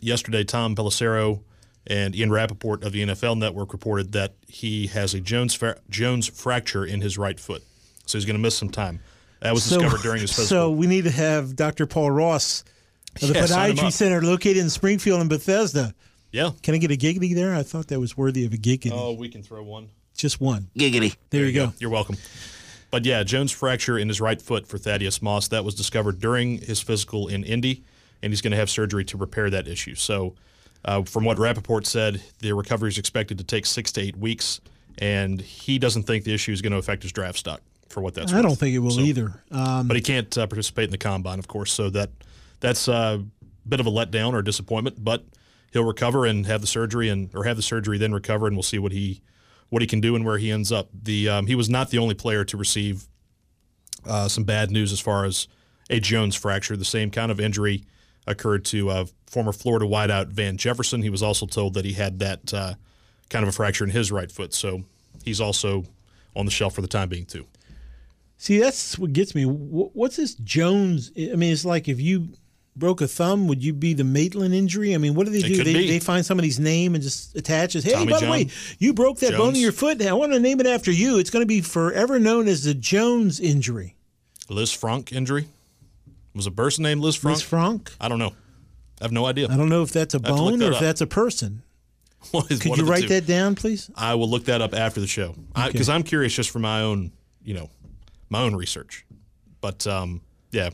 yesterday, 0.00 0.44
Tom 0.44 0.74
Pelissero 0.74 1.42
and 1.86 2.14
Ian 2.16 2.30
Rapoport 2.30 2.82
of 2.82 2.92
the 2.92 3.04
NFL 3.04 3.38
Network 3.38 3.72
reported 3.72 4.12
that 4.12 4.34
he 4.48 4.88
has 4.88 5.14
a 5.14 5.20
Jones 5.20 5.54
fra- 5.54 5.78
Jones 5.88 6.26
fracture 6.26 6.84
in 6.84 7.00
his 7.00 7.16
right 7.16 7.38
foot, 7.38 7.62
so 8.06 8.18
he's 8.18 8.24
going 8.24 8.36
to 8.36 8.42
miss 8.42 8.56
some 8.56 8.70
time. 8.70 9.00
That 9.40 9.52
was 9.52 9.64
so, 9.64 9.78
discovered 9.78 10.02
during 10.02 10.20
his 10.20 10.30
physical. 10.30 10.48
So 10.48 10.70
we 10.70 10.86
need 10.86 11.04
to 11.04 11.10
have 11.10 11.54
Dr. 11.54 11.86
Paul 11.86 12.10
Ross 12.10 12.64
of 13.22 13.28
the 13.28 13.34
yeah, 13.34 13.46
Podiatry 13.46 13.92
Center 13.92 14.22
located 14.22 14.58
in 14.58 14.70
Springfield 14.70 15.20
and 15.20 15.30
Bethesda. 15.30 15.94
Yeah. 16.32 16.50
Can 16.62 16.74
I 16.74 16.78
get 16.78 16.90
a 16.90 16.96
giggity 16.96 17.34
there? 17.34 17.54
I 17.54 17.62
thought 17.62 17.88
that 17.88 18.00
was 18.00 18.16
worthy 18.16 18.44
of 18.44 18.52
a 18.52 18.56
giggity. 18.56 18.92
Oh, 18.92 19.12
we 19.12 19.28
can 19.28 19.42
throw 19.42 19.62
one. 19.62 19.88
Just 20.16 20.40
one. 20.40 20.68
Giggity. 20.76 21.16
There, 21.30 21.40
there 21.40 21.46
you 21.46 21.52
go. 21.52 21.66
go. 21.66 21.72
You're 21.78 21.90
welcome. 21.90 22.16
But 22.90 23.04
yeah, 23.04 23.22
Jones 23.22 23.52
fracture 23.52 23.98
in 23.98 24.08
his 24.08 24.20
right 24.20 24.40
foot 24.40 24.66
for 24.66 24.78
Thaddeus 24.78 25.20
Moss. 25.20 25.48
That 25.48 25.64
was 25.64 25.74
discovered 25.74 26.20
during 26.20 26.58
his 26.58 26.80
physical 26.80 27.28
in 27.28 27.44
Indy, 27.44 27.84
and 28.22 28.32
he's 28.32 28.40
going 28.40 28.52
to 28.52 28.56
have 28.56 28.70
surgery 28.70 29.04
to 29.06 29.16
repair 29.16 29.50
that 29.50 29.68
issue. 29.68 29.94
So, 29.94 30.34
uh, 30.84 31.02
from 31.02 31.24
what 31.24 31.38
Rapoport 31.38 31.86
said, 31.86 32.22
the 32.40 32.52
recovery 32.52 32.90
is 32.90 32.98
expected 32.98 33.38
to 33.38 33.44
take 33.44 33.66
six 33.66 33.92
to 33.92 34.00
eight 34.00 34.16
weeks, 34.16 34.60
and 34.98 35.40
he 35.40 35.78
doesn't 35.78 36.04
think 36.04 36.24
the 36.24 36.34
issue 36.34 36.52
is 36.52 36.62
going 36.62 36.72
to 36.72 36.78
affect 36.78 37.02
his 37.02 37.12
draft 37.12 37.38
stock. 37.38 37.60
For 37.88 38.00
what 38.02 38.14
that's, 38.14 38.32
I 38.32 38.36
worth. 38.36 38.44
don't 38.44 38.56
think 38.56 38.74
it 38.74 38.80
will 38.80 38.90
so, 38.90 39.00
either. 39.00 39.40
Um, 39.50 39.86
but 39.86 39.96
he 39.96 40.02
can't 40.02 40.36
uh, 40.36 40.46
participate 40.46 40.84
in 40.84 40.90
the 40.90 40.98
combine, 40.98 41.38
of 41.38 41.48
course. 41.48 41.72
So 41.72 41.88
that 41.90 42.10
that's 42.60 42.88
a 42.88 43.24
bit 43.66 43.80
of 43.80 43.86
a 43.86 43.90
letdown 43.90 44.32
or 44.32 44.42
disappointment. 44.42 45.02
But 45.02 45.24
he'll 45.72 45.84
recover 45.84 46.26
and 46.26 46.44
have 46.46 46.60
the 46.60 46.66
surgery, 46.66 47.08
and 47.08 47.30
or 47.34 47.44
have 47.44 47.56
the 47.56 47.62
surgery, 47.62 47.96
then 47.96 48.12
recover, 48.12 48.48
and 48.48 48.56
we'll 48.56 48.64
see 48.64 48.78
what 48.78 48.92
he 48.92 49.22
what 49.70 49.82
he 49.82 49.88
can 49.88 50.00
do 50.00 50.14
and 50.14 50.24
where 50.24 50.38
he 50.38 50.50
ends 50.50 50.72
up. 50.72 50.88
The 50.92 51.28
um, 51.28 51.46
he 51.46 51.54
was 51.54 51.70
not 51.70 51.90
the 51.90 51.98
only 51.98 52.14
player 52.14 52.44
to 52.44 52.56
receive 52.56 53.06
uh, 54.04 54.28
some 54.28 54.44
bad 54.44 54.70
news 54.70 54.92
as 54.92 55.00
far 55.00 55.24
as 55.24 55.48
a 55.88 56.00
Jones 56.00 56.34
fracture. 56.34 56.76
The 56.76 56.84
same 56.84 57.10
kind 57.10 57.30
of 57.30 57.40
injury 57.40 57.84
occurred 58.26 58.64
to 58.66 58.90
uh, 58.90 59.06
former 59.26 59.52
Florida 59.52 59.86
wideout 59.86 60.28
Van 60.28 60.56
Jefferson. 60.56 61.02
He 61.02 61.10
was 61.10 61.22
also 61.22 61.46
told 61.46 61.74
that 61.74 61.84
he 61.84 61.92
had 61.92 62.18
that 62.18 62.52
uh, 62.52 62.74
kind 63.30 63.42
of 63.42 63.48
a 63.48 63.52
fracture 63.52 63.84
in 63.84 63.90
his 63.90 64.10
right 64.12 64.30
foot, 64.30 64.54
so 64.54 64.82
he's 65.24 65.40
also 65.40 65.84
on 66.34 66.44
the 66.44 66.50
shelf 66.50 66.74
for 66.74 66.82
the 66.82 66.88
time 66.88 67.08
being 67.08 67.26
too. 67.26 67.46
See, 68.38 68.58
that's 68.58 68.98
what 68.98 69.12
gets 69.12 69.34
me. 69.34 69.44
What's 69.44 70.16
this 70.16 70.34
Jones? 70.34 71.10
I 71.16 71.36
mean, 71.36 71.52
it's 71.52 71.64
like 71.64 71.88
if 71.88 72.00
you 72.00 72.28
broke 72.76 73.00
a 73.00 73.08
thumb, 73.08 73.48
would 73.48 73.64
you 73.64 73.72
be 73.72 73.94
the 73.94 74.04
Maitland 74.04 74.54
injury? 74.54 74.94
I 74.94 74.98
mean, 74.98 75.14
what 75.14 75.24
do 75.24 75.32
they 75.32 75.40
do? 75.40 75.64
They, 75.64 75.88
they, 75.88 75.98
find 75.98 76.24
somebody's 76.24 76.60
name 76.60 76.94
and 76.94 77.02
just 77.02 77.34
attach 77.34 77.74
it. 77.74 77.84
Hey, 77.84 77.92
Tommy 77.92 78.12
by 78.12 78.20
John. 78.20 78.24
the 78.26 78.30
way, 78.30 78.50
you 78.78 78.92
broke 78.92 79.18
that 79.20 79.30
Jones. 79.30 79.38
bone 79.38 79.54
in 79.56 79.62
your 79.62 79.72
foot. 79.72 80.02
I 80.02 80.12
want 80.12 80.32
to 80.32 80.40
name 80.40 80.60
it 80.60 80.66
after 80.66 80.92
you. 80.92 81.18
It's 81.18 81.30
going 81.30 81.42
to 81.42 81.46
be 81.46 81.62
forever 81.62 82.18
known 82.18 82.46
as 82.46 82.64
the 82.64 82.74
Jones 82.74 83.40
injury. 83.40 83.96
Lisfranc 84.48 85.12
injury. 85.12 85.48
Was 86.36 86.46
a 86.46 86.50
person 86.50 86.82
named 86.82 87.00
Liz 87.00 87.16
Frank? 87.16 87.38
Lisfranc? 87.38 87.96
I 87.98 88.08
don't 88.08 88.18
know. 88.18 88.34
I 89.00 89.04
have 89.04 89.12
no 89.12 89.24
idea. 89.26 89.48
I 89.50 89.56
don't 89.56 89.70
know 89.70 89.82
if 89.82 89.90
that's 89.90 90.14
a 90.14 90.20
bone 90.20 90.62
or 90.62 90.66
up. 90.66 90.72
if 90.74 90.80
that's 90.80 91.00
a 91.00 91.06
person. 91.06 91.62
Could 92.32 92.62
you 92.76 92.84
write 92.84 93.08
that 93.08 93.26
down, 93.26 93.54
please? 93.54 93.90
I 93.94 94.14
will 94.14 94.28
look 94.28 94.44
that 94.44 94.60
up 94.60 94.74
after 94.74 95.00
the 95.00 95.06
show 95.06 95.34
because 95.54 95.88
okay. 95.88 95.94
I'm 95.94 96.02
curious 96.02 96.34
just 96.34 96.50
for 96.50 96.58
my 96.58 96.82
own, 96.82 97.12
you 97.42 97.54
know, 97.54 97.70
my 98.28 98.40
own 98.40 98.54
research. 98.54 99.06
But 99.60 99.86
um, 99.86 100.20
yeah, 100.50 100.70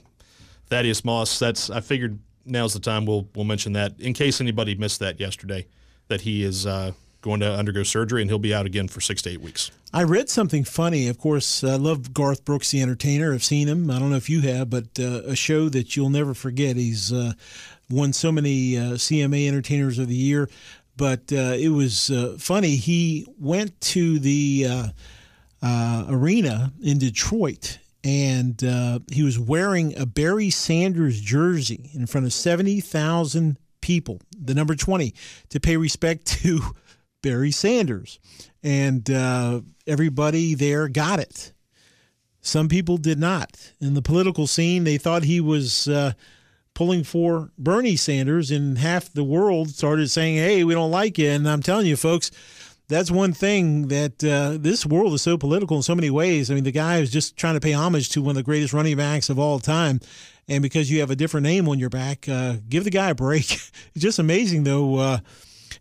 Thaddeus 0.67 1.05
Moss. 1.05 1.39
That's 1.39 1.71
I 1.71 1.81
figured 1.81 2.19
now's 2.45 2.75
the 2.75 2.81
time 2.81 3.07
we'll 3.07 3.29
we'll 3.35 3.45
mention 3.45 3.75
that 3.75 4.01
in 4.01 4.15
case 4.15 4.41
anybody 4.41 4.75
missed 4.75 5.01
that 5.01 5.21
yesterday, 5.21 5.67
that 6.09 6.23
he 6.23 6.43
is 6.43 6.67
uh, 6.67 6.93
going 7.23 7.41
to 7.41 7.53
undergo 7.53 7.83
surgery 7.83 8.21
and 8.21 8.31
he'll 8.31 8.39
be 8.39 8.55
out 8.55 8.67
again 8.67 8.89
for 8.89 9.01
six 9.01 9.23
to 9.23 9.31
eight 9.31 9.41
weeks. 9.41 9.71
I 9.93 10.03
read 10.03 10.29
something 10.29 10.65
funny. 10.65 11.09
Of 11.09 11.19
course, 11.19 11.65
I 11.65 11.77
love 11.77 12.13
Garth 12.13 12.45
Brooks, 12.45 12.71
the 12.71 12.83
entertainer. 12.83 13.33
I've 13.33 13.45
seen 13.45 13.69
him. 13.69 13.91
I 13.91 13.99
don't 13.99 14.11
know 14.11 14.17
if 14.17 14.29
you 14.29 14.41
have, 14.43 14.69
but 14.69 14.99
uh, 14.99 15.23
a 15.25 15.37
show 15.37 15.69
that 15.71 15.97
you'll 15.97 16.11
never 16.11 16.35
forget. 16.35 16.77
He's 16.77 17.13
uh, 17.13 17.33
won 17.89 18.13
so 18.13 18.31
many 18.31 18.77
uh, 18.77 18.93
CMA 18.93 19.49
Entertainers 19.49 19.99
of 19.99 20.09
the 20.09 20.15
Year. 20.15 20.49
But 20.97 21.33
uh, 21.33 21.57
it 21.59 21.71
was 21.71 22.11
uh, 22.11 22.37
funny. 22.39 22.77
He 22.77 23.27
went 23.39 23.81
to 23.81 24.19
the 24.19 24.93
uh, 25.63 26.05
arena 26.09 26.73
in 26.83 26.99
Detroit 26.99 27.79
and 28.05 28.63
uh, 28.65 28.99
he 29.11 29.23
was 29.23 29.39
wearing 29.39 29.97
a 29.97 30.07
Barry 30.07 30.51
Sanders 30.51 31.21
jersey 31.21 31.91
in 31.95 32.07
front 32.07 32.27
of 32.27 32.33
70,000 32.33 33.57
people, 33.81 34.21
the 34.37 34.55
number 34.55 34.75
20, 34.75 35.15
to 35.51 35.61
pay 35.61 35.77
respect 35.77 36.27
to 36.43 36.61
Barry 37.23 37.51
Sanders. 37.51 38.19
And 38.63 39.11
uh, 39.11 39.63
everybody 39.87 40.55
there 40.55 40.89
got 40.89 41.19
it. 41.19 41.53
Some 42.41 42.69
people 42.69 42.97
did 42.97 43.19
not. 43.19 43.73
In 43.81 43.95
the 43.95 44.03
political 44.03 44.47
scene, 44.47 44.85
they 44.85 44.99
thought 44.99 45.23
he 45.23 45.41
was 45.41 45.87
uh, 45.87 46.13
pulling 46.75 47.05
for 47.05 47.51
Bernie 47.57 47.97
Sanders, 47.97 48.51
and 48.51 48.79
half 48.79 49.13
the 49.13 49.25
world 49.25 49.71
started 49.71 50.11
saying, 50.11 50.37
hey, 50.37 50.65
we 50.65 50.75
don't 50.75 50.91
like 50.91 51.19
you. 51.19 51.29
And 51.29 51.49
I'm 51.49 51.63
telling 51.63 51.87
you, 51.87 51.97
folks, 51.97 52.33
that's 52.89 53.11
one 53.11 53.33
thing 53.33 53.89
that 53.89 54.23
uh, 54.25 54.59
this 54.61 54.85
world 54.85 55.15
is 55.15 55.23
so 55.23 55.39
political 55.39 55.77
in 55.77 55.83
so 55.83 55.95
many 55.95 56.11
ways. 56.11 56.51
I 56.51 56.55
mean, 56.55 56.65
the 56.65 56.73
guy 56.73 56.99
is 56.99 57.11
just 57.11 57.37
trying 57.37 57.55
to 57.55 57.61
pay 57.61 57.73
homage 57.73 58.11
to 58.11 58.23
one 58.23 58.31
of 58.31 58.37
the 58.37 58.43
greatest 58.43 58.73
running 58.73 58.97
backs 58.97 59.31
of 59.31 59.39
all 59.39 59.61
time. 59.61 60.01
And 60.49 60.63
because 60.63 60.91
you 60.91 61.01
have 61.01 61.11
a 61.11 61.17
different 61.17 61.45
name 61.45 61.69
on 61.69 61.79
your 61.79 61.91
back, 61.91 62.29
uh, 62.29 62.57
give 62.69 62.85
the 62.85 62.91
guy 62.91 63.11
a 63.11 63.15
break. 63.15 63.51
it's 63.95 64.03
just 64.03 64.19
amazing, 64.19 64.65
though, 64.65 64.97
uh, 64.97 65.19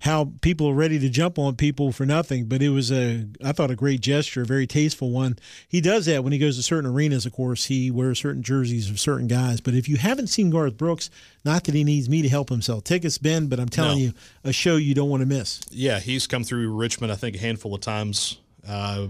how 0.02 0.32
people 0.42 0.68
are 0.68 0.74
ready 0.74 0.98
to 1.00 1.10
jump 1.10 1.38
on 1.40 1.56
people 1.56 1.92
for 1.92 2.06
nothing. 2.06 2.46
But 2.46 2.62
it 2.62 2.70
was 2.70 2.92
a, 2.92 3.28
I 3.44 3.52
thought, 3.52 3.70
a 3.72 3.76
great 3.76 4.02
gesture, 4.02 4.42
a 4.42 4.46
very 4.46 4.66
tasteful 4.66 5.12
one. 5.12 5.38
He 5.68 5.80
does 5.80 6.08
that 6.08 6.24
when 6.24 6.34
he 6.34 6.40
goes 6.40 6.58
to 6.58 6.64
certain 6.64 6.90
arenas. 6.90 7.26
Of 7.26 7.34
course, 7.34 7.66
he 7.66 7.92
wears 7.92 8.20
certain 8.20 8.42
jerseys 8.42 8.90
of 8.90 9.00
certain 9.00 9.28
guys. 9.28 9.62
But 9.62 9.76
if 9.76 9.88
you 9.88 9.98
haven't 9.98 10.28
seen 10.28 10.50
Garth 10.50 10.76
Brooks, 10.76 11.10
not 11.46 11.66
that 11.66 11.76
he 11.76 11.84
needs 11.84 12.10
me 12.10 12.22
to 12.24 12.30
help 12.30 12.50
him 12.50 12.62
sell 12.62 12.82
tickets, 12.82 13.18
Ben, 13.20 13.46
but 13.48 13.60
I'm 13.60 13.70
telling 13.70 14.00
No. 14.00 14.04
you, 14.06 14.14
a 14.44 14.52
show 14.52 14.76
you 14.76 14.94
don't 14.96 15.10
want 15.10 15.22
to 15.22 15.28
miss. 15.28 15.62
Yeah, 15.70 16.00
he's 16.00 16.26
come 16.26 16.44
through 16.44 16.74
Richmond, 16.76 17.12
I 17.12 17.16
think, 17.16 17.36
a 17.36 17.40
handful 17.40 17.76
of 17.76 17.82
times. 17.82 18.40
Uh, 18.68 19.08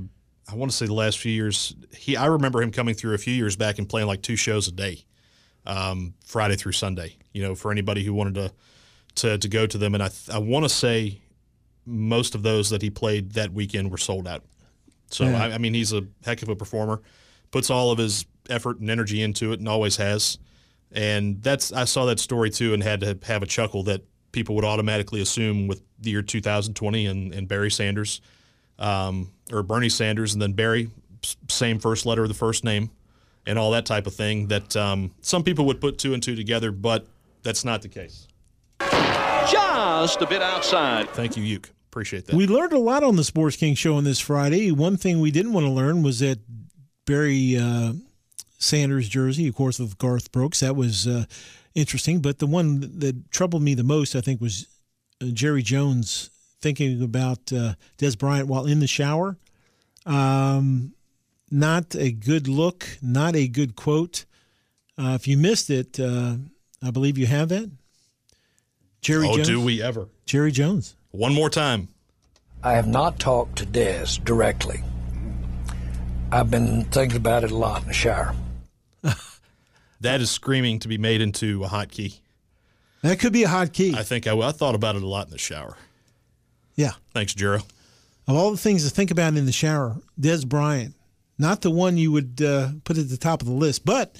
I 0.51 0.55
want 0.55 0.71
to 0.71 0.77
say 0.77 0.85
the 0.87 0.93
last 0.93 1.19
few 1.19 1.31
years. 1.31 1.73
He, 1.95 2.17
I 2.17 2.25
remember 2.25 2.61
him 2.61 2.71
coming 2.71 2.95
through 2.95 3.13
a 3.13 3.17
few 3.17 3.33
years 3.33 3.55
back 3.55 3.79
and 3.79 3.87
playing 3.87 4.07
like 4.07 4.21
two 4.21 4.35
shows 4.35 4.67
a 4.67 4.71
day, 4.73 5.05
um, 5.65 6.15
Friday 6.25 6.57
through 6.57 6.73
Sunday. 6.73 7.15
You 7.31 7.43
know, 7.43 7.55
for 7.55 7.71
anybody 7.71 8.03
who 8.03 8.13
wanted 8.13 8.35
to 8.35 8.51
to, 9.15 9.37
to 9.37 9.47
go 9.47 9.65
to 9.67 9.77
them, 9.77 9.93
and 9.93 10.03
I 10.03 10.07
th- 10.07 10.29
I 10.29 10.39
want 10.39 10.65
to 10.65 10.69
say 10.69 11.21
most 11.85 12.35
of 12.35 12.43
those 12.43 12.69
that 12.69 12.81
he 12.81 12.89
played 12.89 13.31
that 13.33 13.53
weekend 13.53 13.91
were 13.91 13.97
sold 13.97 14.27
out. 14.27 14.43
So 15.09 15.25
Yeah. 15.25 15.43
I, 15.43 15.53
I 15.53 15.57
mean, 15.57 15.73
he's 15.73 15.93
a 15.93 16.03
heck 16.23 16.41
of 16.41 16.49
a 16.49 16.55
performer. 16.55 17.01
Puts 17.51 17.69
all 17.69 17.91
of 17.91 17.97
his 17.97 18.25
effort 18.49 18.79
and 18.79 18.89
energy 18.89 19.21
into 19.21 19.51
it, 19.51 19.59
and 19.59 19.67
always 19.67 19.97
has. 19.97 20.37
And 20.91 21.41
that's 21.41 21.71
I 21.71 21.85
saw 21.85 22.05
that 22.05 22.19
story 22.19 22.49
too, 22.49 22.73
and 22.73 22.83
had 22.83 23.01
to 23.01 23.17
have 23.23 23.43
a 23.43 23.45
chuckle 23.45 23.83
that 23.83 24.03
people 24.31 24.55
would 24.55 24.65
automatically 24.65 25.21
assume 25.21 25.67
with 25.67 25.81
the 25.99 26.11
year 26.11 26.21
2020 26.21 27.05
and, 27.05 27.33
and 27.33 27.47
Barry 27.47 27.69
Sanders, 27.69 28.21
um, 28.79 29.31
or 29.51 29.63
Bernie 29.63 29.89
Sanders, 29.89 30.33
and 30.33 30.41
then 30.41 30.53
Barry, 30.53 30.89
same 31.49 31.79
first 31.79 32.05
letter 32.05 32.23
of 32.23 32.29
the 32.29 32.35
first 32.35 32.63
name, 32.63 32.89
and 33.45 33.59
all 33.59 33.71
that 33.71 33.85
type 33.85 34.07
of 34.07 34.13
thing. 34.13 34.47
That 34.47 34.75
um, 34.75 35.11
some 35.21 35.43
people 35.43 35.65
would 35.65 35.81
put 35.81 35.97
two 35.97 36.13
and 36.13 36.23
two 36.23 36.35
together, 36.35 36.71
but 36.71 37.07
that's 37.43 37.65
not 37.65 37.81
the 37.81 37.89
case. 37.89 38.27
Just 39.91 40.21
a 40.21 40.25
bit 40.25 40.41
outside. 40.41 41.09
Thank 41.09 41.35
you, 41.35 41.43
Uke. 41.43 41.69
Appreciate 41.89 42.25
that. 42.27 42.35
We 42.35 42.47
learned 42.47 42.71
a 42.71 42.79
lot 42.79 43.03
on 43.03 43.17
the 43.17 43.23
Sports 43.23 43.57
King 43.57 43.75
show 43.75 43.95
on 43.95 44.05
this 44.05 44.19
Friday. 44.19 44.71
One 44.71 44.95
thing 44.95 45.19
we 45.19 45.31
didn't 45.31 45.51
want 45.51 45.65
to 45.65 45.71
learn 45.71 46.01
was 46.01 46.19
that 46.19 46.39
Barry 47.05 47.57
uh, 47.57 47.93
Sanders 48.57 49.09
jersey, 49.09 49.47
of 49.49 49.55
course, 49.55 49.79
with 49.79 49.97
Garth 49.97 50.31
Brooks. 50.31 50.61
That 50.61 50.77
was 50.77 51.07
uh, 51.07 51.25
interesting. 51.75 52.21
But 52.21 52.39
the 52.39 52.47
one 52.47 52.99
that 52.99 53.29
troubled 53.31 53.63
me 53.63 53.73
the 53.73 53.83
most, 53.83 54.15
I 54.15 54.21
think, 54.21 54.39
was 54.39 54.67
uh, 55.21 55.25
Jerry 55.33 55.61
Jones 55.61 56.29
thinking 56.61 57.03
about 57.03 57.51
uh, 57.51 57.73
Dez 57.97 58.17
Bryant 58.17 58.47
while 58.47 58.65
in 58.65 58.79
the 58.79 58.87
shower. 58.87 59.37
Um, 60.05 60.93
not 61.51 61.95
a 61.95 62.11
good 62.11 62.47
look, 62.47 62.87
not 63.01 63.35
a 63.35 63.47
good 63.47 63.75
quote. 63.75 64.23
Uh, 64.97 65.17
if 65.19 65.27
you 65.27 65.37
missed 65.37 65.69
it, 65.69 65.99
uh, 65.99 66.35
I 66.81 66.91
believe 66.91 67.17
you 67.17 67.27
have 67.27 67.49
that. 67.49 67.69
Jerry 69.01 69.27
oh, 69.27 69.35
Jones. 69.37 69.47
do 69.47 69.61
we 69.61 69.81
ever? 69.81 70.07
Jerry 70.25 70.51
Jones. 70.51 70.95
One 71.11 71.33
more 71.33 71.49
time. 71.49 71.87
I 72.63 72.73
have 72.73 72.87
not 72.87 73.19
talked 73.19 73.57
to 73.57 73.65
Dez 73.65 74.23
directly. 74.23 74.83
I've 76.31 76.51
been 76.51 76.85
thinking 76.85 77.17
about 77.17 77.43
it 77.43 77.51
a 77.51 77.57
lot 77.57 77.81
in 77.81 77.87
the 77.87 77.93
shower. 77.93 78.35
That 80.01 80.19
is 80.19 80.31
screaming 80.31 80.79
to 80.79 80.87
be 80.87 80.97
made 80.97 81.21
into 81.21 81.63
a 81.63 81.67
hotkey. 81.67 82.17
That 83.03 83.19
could 83.19 83.33
be 83.33 83.43
a 83.43 83.47
hot 83.47 83.71
key. 83.71 83.93
I 83.95 84.01
think 84.01 84.25
I, 84.25 84.35
I 84.35 84.51
thought 84.51 84.73
about 84.73 84.95
it 84.95 85.03
a 85.03 85.07
lot 85.07 85.27
in 85.27 85.31
the 85.31 85.37
shower. 85.37 85.77
Yeah. 86.75 86.93
Thanks, 87.13 87.33
Jero. 87.33 87.63
Of 88.27 88.35
all 88.35 88.49
the 88.49 88.57
things 88.57 88.83
to 88.83 88.89
think 88.89 89.11
about 89.11 89.35
in 89.35 89.45
the 89.45 89.51
shower, 89.51 89.97
Dez 90.19 90.45
Bryant, 90.47 90.95
not 91.37 91.61
the 91.61 91.69
one 91.69 91.97
you 91.97 92.11
would 92.11 92.41
uh, 92.41 92.69
put 92.83 92.97
at 92.97 93.09
the 93.09 93.17
top 93.17 93.41
of 93.41 93.47
the 93.47 93.53
list, 93.53 93.85
but 93.85 94.19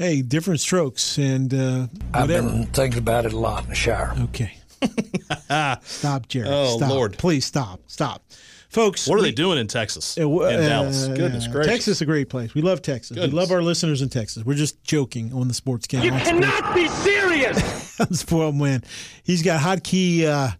hey, 0.00 0.22
different 0.22 0.60
strokes 0.60 1.18
and 1.18 1.52
uh, 1.54 1.86
I've 2.14 2.28
been 2.28 2.64
thinking 2.66 2.98
about 2.98 3.26
it 3.26 3.32
a 3.32 3.38
lot 3.38 3.62
in 3.64 3.68
the 3.68 3.74
shower. 3.76 4.14
Okay. 4.24 4.52
stop, 5.82 6.26
Jerry. 6.28 6.48
Oh, 6.48 6.76
stop. 6.78 6.90
Lord. 6.90 7.18
Please 7.18 7.44
stop. 7.44 7.80
Stop. 7.86 8.22
Folks, 8.70 9.06
What 9.08 9.16
are 9.18 9.22
we- 9.22 9.28
they 9.28 9.32
doing 9.32 9.58
in 9.58 9.66
Texas? 9.66 10.16
Uh, 10.16 10.22
w- 10.22 10.46
in 10.46 10.54
uh, 10.60 10.68
Dallas? 10.68 11.08
Goodness 11.08 11.46
uh, 11.46 11.50
gracious. 11.50 11.70
Texas 11.72 11.96
is 11.96 12.02
a 12.02 12.06
great 12.06 12.28
place. 12.28 12.54
We 12.54 12.62
love 12.62 12.82
Texas. 12.82 13.16
We 13.18 13.26
love 13.26 13.50
our 13.50 13.62
listeners 13.62 14.00
in 14.00 14.08
Texas. 14.08 14.44
We're 14.44 14.54
just 14.54 14.82
joking 14.84 15.32
on 15.34 15.48
the 15.48 15.54
Sports 15.54 15.86
King. 15.86 16.02
You 16.04 16.12
on 16.12 16.20
cannot 16.20 16.74
be 16.74 16.88
serious. 16.88 17.58
Sports- 17.94 18.20
Spoiled 18.20 18.54
man. 18.54 18.82
He's 19.24 19.42
got 19.42 19.60
hotkey 19.60 20.24
uh, 20.24 20.50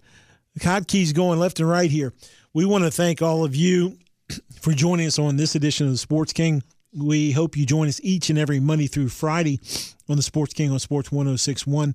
hotkeys 0.59 1.15
going 1.15 1.39
left 1.39 1.61
and 1.61 1.69
right 1.69 1.91
here. 1.91 2.13
We 2.53 2.65
want 2.65 2.85
to 2.85 2.91
thank 2.91 3.23
all 3.23 3.45
of 3.45 3.55
you 3.55 3.97
for 4.61 4.73
joining 4.73 5.07
us 5.07 5.19
on 5.19 5.37
this 5.37 5.55
edition 5.55 5.87
of 5.87 5.93
the 5.93 5.99
Sports 5.99 6.33
King. 6.33 6.63
We 6.93 7.31
hope 7.33 7.57
you 7.57 7.67
join 7.67 7.89
us 7.89 8.01
each 8.03 8.31
and 8.31 8.39
every 8.39 8.59
Monday 8.59 8.89
through 8.89 9.11
Friday 9.11 9.61
on 10.09 10.17
the 10.17 10.23
Sports 10.23 10.53
King 10.53 10.73
on 10.73 10.79
Sports 10.79 11.13
1061. 11.13 11.95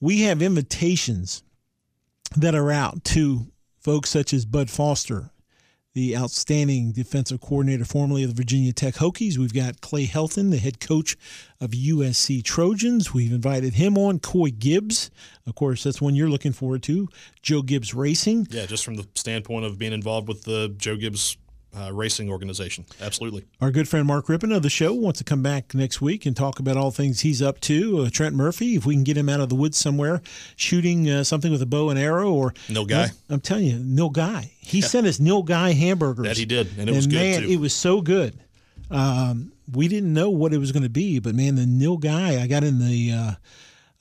We 0.00 0.22
have 0.22 0.42
invitations 0.42 1.42
that 2.36 2.54
are 2.54 2.70
out 2.70 3.04
to 3.04 3.46
folks 3.80 4.10
such 4.10 4.32
as 4.32 4.44
Bud 4.44 4.70
Foster, 4.70 5.30
the 5.94 6.16
outstanding 6.16 6.92
defensive 6.92 7.40
coordinator 7.40 7.84
formerly 7.84 8.22
of 8.22 8.30
the 8.30 8.36
Virginia 8.36 8.72
Tech 8.72 8.94
Hokies. 8.94 9.38
We've 9.38 9.52
got 9.52 9.80
Clay 9.80 10.06
Helton, 10.06 10.50
the 10.50 10.58
head 10.58 10.78
coach 10.78 11.16
of 11.60 11.72
USC 11.72 12.44
Trojans. 12.44 13.12
We've 13.12 13.32
invited 13.32 13.74
him 13.74 13.98
on. 13.98 14.20
Coy 14.20 14.50
Gibbs, 14.50 15.10
of 15.46 15.56
course, 15.56 15.82
that's 15.82 16.00
one 16.00 16.14
you're 16.14 16.30
looking 16.30 16.52
forward 16.52 16.82
to. 16.84 17.08
Joe 17.42 17.62
Gibbs 17.62 17.92
Racing. 17.92 18.46
Yeah, 18.50 18.66
just 18.66 18.84
from 18.84 18.94
the 18.94 19.06
standpoint 19.14 19.64
of 19.64 19.78
being 19.78 19.92
involved 19.92 20.28
with 20.28 20.44
the 20.44 20.72
Joe 20.78 20.96
Gibbs 20.96 21.36
uh, 21.78 21.92
racing 21.92 22.30
organization. 22.30 22.84
Absolutely. 23.00 23.44
Our 23.60 23.70
good 23.70 23.88
friend 23.88 24.06
Mark 24.06 24.26
Rypien 24.26 24.54
of 24.54 24.62
the 24.62 24.70
show 24.70 24.92
wants 24.92 25.18
to 25.18 25.24
come 25.24 25.42
back 25.42 25.74
next 25.74 26.00
week 26.00 26.26
and 26.26 26.36
talk 26.36 26.58
about 26.58 26.76
all 26.76 26.90
things 26.90 27.20
he's 27.20 27.40
up 27.40 27.60
to. 27.60 28.00
Uh, 28.00 28.10
Trent 28.10 28.34
Murphy, 28.34 28.76
if 28.76 28.84
we 28.84 28.94
can 28.94 29.04
get 29.04 29.16
him 29.16 29.28
out 29.28 29.40
of 29.40 29.48
the 29.48 29.54
woods 29.54 29.78
somewhere, 29.78 30.20
shooting 30.56 31.08
uh, 31.08 31.24
something 31.24 31.50
with 31.50 31.62
a 31.62 31.66
bow 31.66 31.90
and 31.90 31.98
arrow, 31.98 32.30
or 32.32 32.50
Nilgai. 32.68 33.12
I'm 33.30 33.40
telling 33.40 33.64
you, 33.64 33.78
Nilgai. 33.78 34.50
He 34.60 34.80
sent 34.80 35.06
us 35.06 35.18
Nilgai 35.18 35.74
hamburgers. 35.74 36.26
That 36.26 36.36
he 36.36 36.44
did, 36.44 36.68
and 36.78 36.88
it 36.88 36.94
was 36.94 37.06
good, 37.06 37.14
man, 37.14 37.42
too. 37.42 37.48
it 37.48 37.56
was 37.60 37.74
so 37.74 38.00
good. 38.00 38.38
Um, 38.90 39.52
we 39.72 39.88
didn't 39.88 40.12
know 40.12 40.28
what 40.30 40.52
it 40.52 40.58
was 40.58 40.72
going 40.72 40.82
to 40.82 40.90
be, 40.90 41.18
but 41.18 41.34
man, 41.34 41.54
the 41.54 41.62
Nilgai 41.64 42.40
I 42.40 42.46
got 42.46 42.64
in 42.64 42.78
the. 42.78 43.12
Uh, 43.12 43.30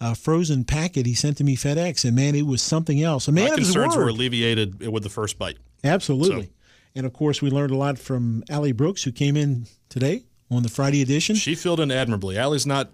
uh, 0.03 0.15
frozen 0.15 0.64
packet 0.64 1.06
he 1.06 1.14
sent 1.14 1.38
to 1.38 1.43
me 1.43 1.56
FedEx, 1.56 2.03
and 2.06 2.15
man, 2.15 2.34
it 2.34 2.48
was 2.48 2.60
something 2.60 3.03
else. 3.03 3.27
A 3.27 3.31
man 3.31 3.52
My 3.52 3.56
concerns 3.57 3.95
were 3.95 4.07
alleviated 4.07 4.88
with 4.88 5.03
the 5.03 5.10
first 5.10 5.38
bite. 5.38 5.57
Absolutely. 5.84 6.45
So- 6.45 6.49
And 6.96 7.06
of 7.06 7.14
course, 7.14 7.42
we 7.42 7.50
learned 7.50 7.72
a 7.72 7.78
lot 7.78 7.98
from 7.98 8.44
Ally 8.50 8.72
Brooks, 8.72 9.04
who 9.04 9.12
came 9.12 9.38
in 9.38 9.68
today 9.90 10.24
on 10.50 10.64
the 10.64 10.70
Friday 10.70 11.02
edition. 11.02 11.36
She 11.36 11.56
filled 11.56 11.80
in 11.80 11.92
admirably. 11.92 12.38
Ally's 12.38 12.66
not 12.68 12.92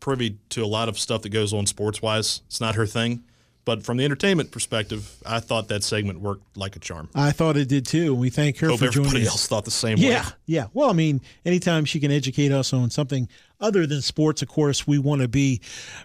privy 0.00 0.38
to 0.50 0.62
a 0.62 0.66
lot 0.66 0.88
of 0.88 0.98
stuff 0.98 1.22
that 1.22 1.30
goes 1.30 1.52
on 1.52 1.66
sports 1.66 2.02
wise. 2.02 2.42
It's 2.46 2.60
not 2.60 2.74
her 2.74 2.86
thing. 2.86 3.24
But 3.64 3.84
from 3.84 3.96
the 3.96 4.04
entertainment 4.04 4.50
perspective, 4.50 5.08
I 5.24 5.38
thought 5.38 5.68
that 5.68 5.84
segment 5.84 6.20
worked 6.20 6.56
like 6.56 6.74
a 6.74 6.80
charm. 6.80 7.08
I 7.14 7.30
thought 7.30 7.56
it 7.56 7.68
did 7.68 7.86
too, 7.86 8.12
and 8.12 8.18
we 8.20 8.28
thank 8.28 8.58
her 8.58 8.68
Hope 8.68 8.80
for 8.80 8.86
everybody 8.86 9.10
joining 9.10 9.26
us. 9.28 9.34
else 9.34 9.46
thought 9.46 9.64
the 9.64 9.70
same 9.70 9.98
yeah, 9.98 10.24
way. 10.24 10.28
yeah. 10.46 10.66
Well, 10.74 10.90
I 10.90 10.92
mean, 10.92 11.20
anytime 11.44 11.84
she 11.84 12.00
can 12.00 12.10
educate 12.10 12.50
us 12.50 12.72
on 12.72 12.90
something 12.90 13.28
other 13.62 13.86
than 13.86 14.02
sports, 14.02 14.42
of 14.42 14.48
course, 14.48 14.86
we 14.86 14.98
want 14.98 15.22
to 15.22 15.28
be 15.28 15.60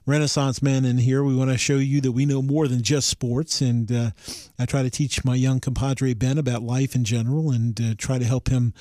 Renaissance 0.06 0.62
men 0.62 0.86
in 0.86 1.00
here. 1.00 1.24
We 1.24 1.36
want 1.36 1.50
to 1.50 1.58
show 1.58 1.78
you 1.78 2.00
that 2.02 2.12
we 2.12 2.26
know 2.26 2.42
more 2.42 2.68
than 2.68 2.84
just 2.84 3.10
sports. 3.10 3.60
And 3.60 3.92
uh, 3.92 4.12
I 4.60 4.66
try 4.66 4.84
to 4.84 4.90
teach 4.90 5.26
my 5.26 5.36
young 5.36 5.60
compadre 5.60 6.14
Ben 6.14 6.38
about 6.38 6.62
life 6.62 6.96
in 6.96 7.04
general, 7.04 7.52
and 7.52 7.80
uh, 7.82 7.96
try 7.98 8.20
to 8.20 8.26
help 8.26 8.48
him 8.48 8.74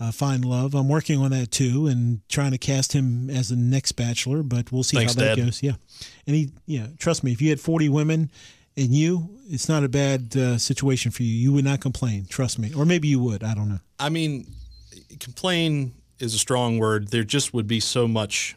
uh, 0.00 0.10
find 0.10 0.44
love. 0.44 0.74
I'm 0.74 0.88
working 0.88 1.20
on 1.20 1.30
that 1.30 1.50
too, 1.50 1.86
and 1.86 2.26
trying 2.28 2.52
to 2.52 2.58
cast 2.58 2.92
him 2.94 3.28
as 3.30 3.50
the 3.50 3.56
next 3.56 3.92
bachelor. 3.92 4.42
But 4.42 4.72
we'll 4.72 4.82
see 4.82 4.96
Thanks, 4.96 5.14
how 5.14 5.20
that 5.20 5.36
Dad. 5.36 5.44
goes. 5.44 5.62
Yeah, 5.62 5.74
and 6.26 6.34
he, 6.34 6.50
yeah, 6.66 6.86
trust 6.98 7.22
me, 7.22 7.32
if 7.32 7.40
you 7.42 7.50
had 7.50 7.60
40 7.60 7.88
women. 7.90 8.30
And 8.74 8.94
you, 8.94 9.28
it's 9.50 9.68
not 9.68 9.84
a 9.84 9.88
bad 9.90 10.34
uh, 10.34 10.56
situation 10.56 11.10
for 11.10 11.24
you. 11.24 11.28
You 11.28 11.52
would 11.52 11.64
not 11.66 11.82
complain, 11.82 12.24
trust 12.24 12.58
me. 12.58 12.72
Or 12.72 12.86
maybe 12.86 13.06
you 13.06 13.20
would. 13.20 13.44
I 13.44 13.52
don't 13.52 13.68
know. 13.68 13.80
I 14.00 14.08
mean, 14.08 14.46
complain 15.20 15.92
is 16.22 16.34
a 16.34 16.38
strong 16.38 16.78
word. 16.78 17.08
There 17.08 17.24
just 17.24 17.52
would 17.52 17.66
be 17.66 17.80
so 17.80 18.06
much, 18.06 18.56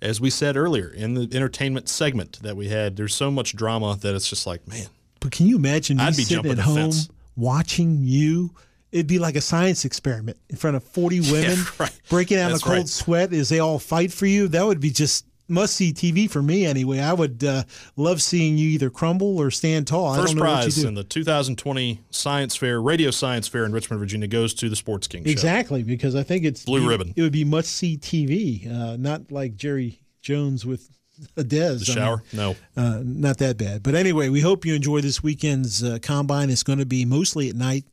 as 0.00 0.20
we 0.20 0.30
said 0.30 0.56
earlier 0.56 0.88
in 0.88 1.14
the 1.14 1.28
entertainment 1.36 1.88
segment 1.88 2.40
that 2.42 2.56
we 2.56 2.68
had, 2.68 2.96
there's 2.96 3.14
so 3.14 3.30
much 3.30 3.56
drama 3.56 3.96
that 4.00 4.14
it's 4.14 4.30
just 4.30 4.46
like, 4.46 4.66
man, 4.68 4.86
But 5.18 5.32
can 5.32 5.46
you 5.46 5.56
imagine 5.56 5.96
me 5.96 6.04
I'd 6.04 6.16
be 6.16 6.22
sitting 6.22 6.36
jumping 6.44 6.52
at 6.52 6.58
home 6.58 6.76
fence. 6.76 7.08
watching 7.36 7.98
you? 8.00 8.54
It'd 8.92 9.06
be 9.06 9.18
like 9.18 9.36
a 9.36 9.40
science 9.40 9.84
experiment 9.84 10.38
in 10.48 10.56
front 10.56 10.76
of 10.76 10.84
40 10.84 11.20
women, 11.32 11.58
right. 11.78 12.00
breaking 12.08 12.38
out 12.38 12.50
in 12.50 12.56
a 12.56 12.60
cold 12.60 12.76
right. 12.76 12.88
sweat 12.88 13.32
as 13.32 13.48
they 13.48 13.58
all 13.58 13.78
fight 13.78 14.12
for 14.12 14.26
you. 14.26 14.48
That 14.48 14.64
would 14.64 14.80
be 14.80 14.90
just 14.90 15.26
must 15.50 15.74
see 15.76 15.92
TV 15.92 16.30
for 16.30 16.40
me 16.42 16.64
anyway. 16.64 17.00
I 17.00 17.12
would 17.12 17.42
uh, 17.44 17.64
love 17.96 18.22
seeing 18.22 18.56
you 18.56 18.68
either 18.70 18.88
crumble 18.90 19.38
or 19.38 19.50
stand 19.50 19.86
tall. 19.86 20.14
First 20.14 20.22
I 20.22 20.26
don't 20.28 20.36
know 20.36 20.42
prize 20.42 20.66
what 20.68 20.76
you 20.76 20.82
do. 20.82 20.88
in 20.88 20.94
the 20.94 21.04
2020 21.04 22.00
Science 22.10 22.56
Fair, 22.56 22.80
Radio 22.80 23.10
Science 23.10 23.48
Fair 23.48 23.64
in 23.64 23.72
Richmond, 23.72 23.98
Virginia, 24.00 24.28
goes 24.28 24.54
to 24.54 24.68
the 24.68 24.76
Sports 24.76 25.06
King 25.06 25.24
Show. 25.24 25.30
Exactly, 25.30 25.82
because 25.82 26.14
I 26.14 26.22
think 26.22 26.44
it's 26.44 26.64
Blue 26.64 26.84
it- 26.84 26.88
ribbon. 26.88 27.12
It 27.16 27.22
would 27.22 27.32
be 27.32 27.44
must 27.44 27.70
see 27.72 27.98
TV, 27.98 28.70
uh, 28.70 28.96
not 28.96 29.30
like 29.32 29.56
Jerry 29.56 30.00
Jones 30.22 30.64
with 30.64 30.88
a 31.36 31.42
Dez. 31.44 31.80
The 31.80 31.84
shower? 31.86 32.22
No. 32.32 32.56
uh, 32.76 33.00
not 33.04 33.38
that 33.38 33.58
bad. 33.58 33.82
But 33.82 33.94
anyway, 33.94 34.28
we 34.30 34.40
hope 34.40 34.64
you 34.64 34.74
enjoy 34.74 35.00
this 35.02 35.22
weekend's 35.22 35.82
uh, 35.82 35.98
combine. 36.00 36.48
It's 36.50 36.62
going 36.62 36.78
to 36.78 36.86
be 36.86 37.04
mostly 37.04 37.48
at 37.50 37.56
night. 37.56 37.84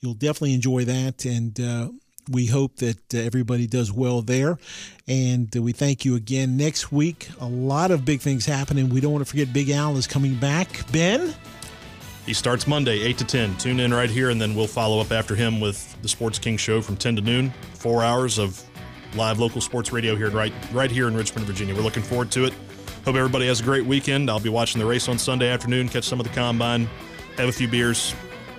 You'll 0.00 0.14
definitely 0.14 0.54
enjoy 0.54 0.84
that, 0.86 1.24
and 1.24 1.60
uh, 1.60 1.88
we 2.30 2.46
hope 2.46 2.76
that 2.76 3.14
uh, 3.14 3.18
everybody 3.18 3.66
does 3.66 3.92
well 3.92 4.22
there. 4.22 4.58
And 5.08 5.54
we 5.54 5.72
thank 5.72 6.04
you 6.04 6.14
again. 6.14 6.56
Next 6.56 6.92
week, 6.92 7.28
a 7.40 7.46
lot 7.46 7.90
of 7.90 8.04
big 8.04 8.20
things 8.20 8.46
happening. 8.46 8.88
We 8.88 9.00
don't 9.00 9.12
want 9.12 9.24
to 9.24 9.30
forget 9.30 9.52
Big 9.52 9.70
Al 9.70 9.96
is 9.96 10.06
coming 10.06 10.34
back. 10.34 10.90
Ben. 10.92 11.34
He 12.26 12.32
starts 12.32 12.68
Monday, 12.68 13.00
8 13.00 13.18
to 13.18 13.24
10. 13.24 13.56
Tune 13.56 13.80
in 13.80 13.92
right 13.92 14.08
here, 14.08 14.30
and 14.30 14.40
then 14.40 14.54
we'll 14.54 14.68
follow 14.68 15.00
up 15.00 15.10
after 15.10 15.34
him 15.34 15.60
with 15.60 16.00
the 16.02 16.08
Sports 16.08 16.38
King 16.38 16.56
Show 16.56 16.80
from 16.80 16.96
10 16.96 17.16
to 17.16 17.22
noon. 17.22 17.52
Four 17.74 18.04
hours 18.04 18.38
of 18.38 18.62
live 19.16 19.40
local 19.40 19.60
sports 19.60 19.92
radio 19.92 20.14
here, 20.14 20.30
right, 20.30 20.52
right 20.72 20.90
here 20.90 21.08
in 21.08 21.16
Richmond, 21.16 21.46
Virginia. 21.46 21.74
We're 21.74 21.82
looking 21.82 22.02
forward 22.02 22.30
to 22.32 22.44
it. 22.44 22.54
Hope 23.04 23.16
everybody 23.16 23.48
has 23.48 23.60
a 23.60 23.64
great 23.64 23.84
weekend. 23.84 24.30
I'll 24.30 24.38
be 24.38 24.48
watching 24.48 24.78
the 24.78 24.86
race 24.86 25.08
on 25.08 25.18
Sunday 25.18 25.48
afternoon, 25.48 25.88
catch 25.88 26.04
some 26.04 26.20
of 26.20 26.26
the 26.26 26.32
combine, 26.32 26.88
have 27.36 27.48
a 27.48 27.52
few 27.52 27.66
beers. 27.66 28.14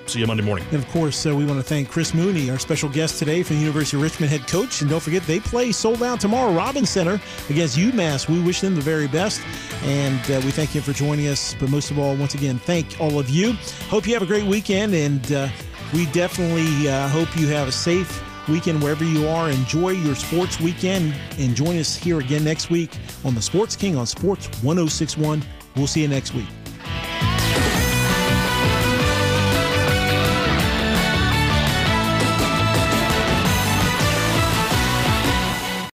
See 0.05 0.19
you 0.19 0.27
Monday 0.27 0.43
morning. 0.43 0.65
And 0.71 0.83
of 0.83 0.87
course, 0.89 1.25
uh, 1.25 1.33
we 1.35 1.45
want 1.45 1.59
to 1.59 1.63
thank 1.63 1.89
Chris 1.89 2.13
Mooney, 2.13 2.49
our 2.49 2.59
special 2.59 2.89
guest 2.89 3.19
today 3.19 3.41
from 3.41 3.55
the 3.55 3.61
University 3.61 3.95
of 3.97 4.03
Richmond 4.03 4.31
head 4.31 4.45
coach. 4.47 4.81
And 4.81 4.89
don't 4.89 4.99
forget, 4.99 5.23
they 5.23 5.39
play 5.39 5.71
sold 5.71 6.03
out 6.03 6.19
tomorrow, 6.19 6.51
Robins 6.51 6.89
Center 6.89 7.21
against 7.49 7.77
UMass. 7.77 8.27
We 8.27 8.41
wish 8.41 8.59
them 8.59 8.75
the 8.75 8.81
very 8.81 9.07
best. 9.07 9.41
And 9.83 10.19
uh, 10.29 10.41
we 10.43 10.51
thank 10.51 10.75
you 10.75 10.81
for 10.81 10.91
joining 10.91 11.27
us. 11.27 11.55
But 11.59 11.69
most 11.69 11.89
of 11.89 11.99
all, 11.99 12.15
once 12.15 12.35
again, 12.35 12.59
thank 12.59 12.99
all 12.99 13.17
of 13.17 13.29
you. 13.29 13.53
Hope 13.87 14.05
you 14.05 14.13
have 14.13 14.23
a 14.23 14.27
great 14.27 14.45
weekend. 14.45 14.93
And 14.93 15.31
uh, 15.31 15.47
we 15.93 16.05
definitely 16.07 16.89
uh, 16.89 17.07
hope 17.07 17.35
you 17.37 17.47
have 17.47 17.69
a 17.69 17.71
safe 17.71 18.21
weekend 18.49 18.83
wherever 18.83 19.05
you 19.05 19.27
are. 19.29 19.49
Enjoy 19.49 19.91
your 19.91 20.15
sports 20.15 20.59
weekend. 20.59 21.15
And 21.39 21.55
join 21.55 21.77
us 21.77 21.95
here 21.95 22.19
again 22.19 22.43
next 22.43 22.69
week 22.69 22.91
on 23.23 23.35
the 23.35 23.41
Sports 23.41 23.75
King 23.77 23.95
on 23.95 24.05
Sports 24.05 24.47
1061. 24.63 25.43
We'll 25.75 25.87
see 25.87 26.01
you 26.01 26.09
next 26.09 26.33
week. 26.33 26.47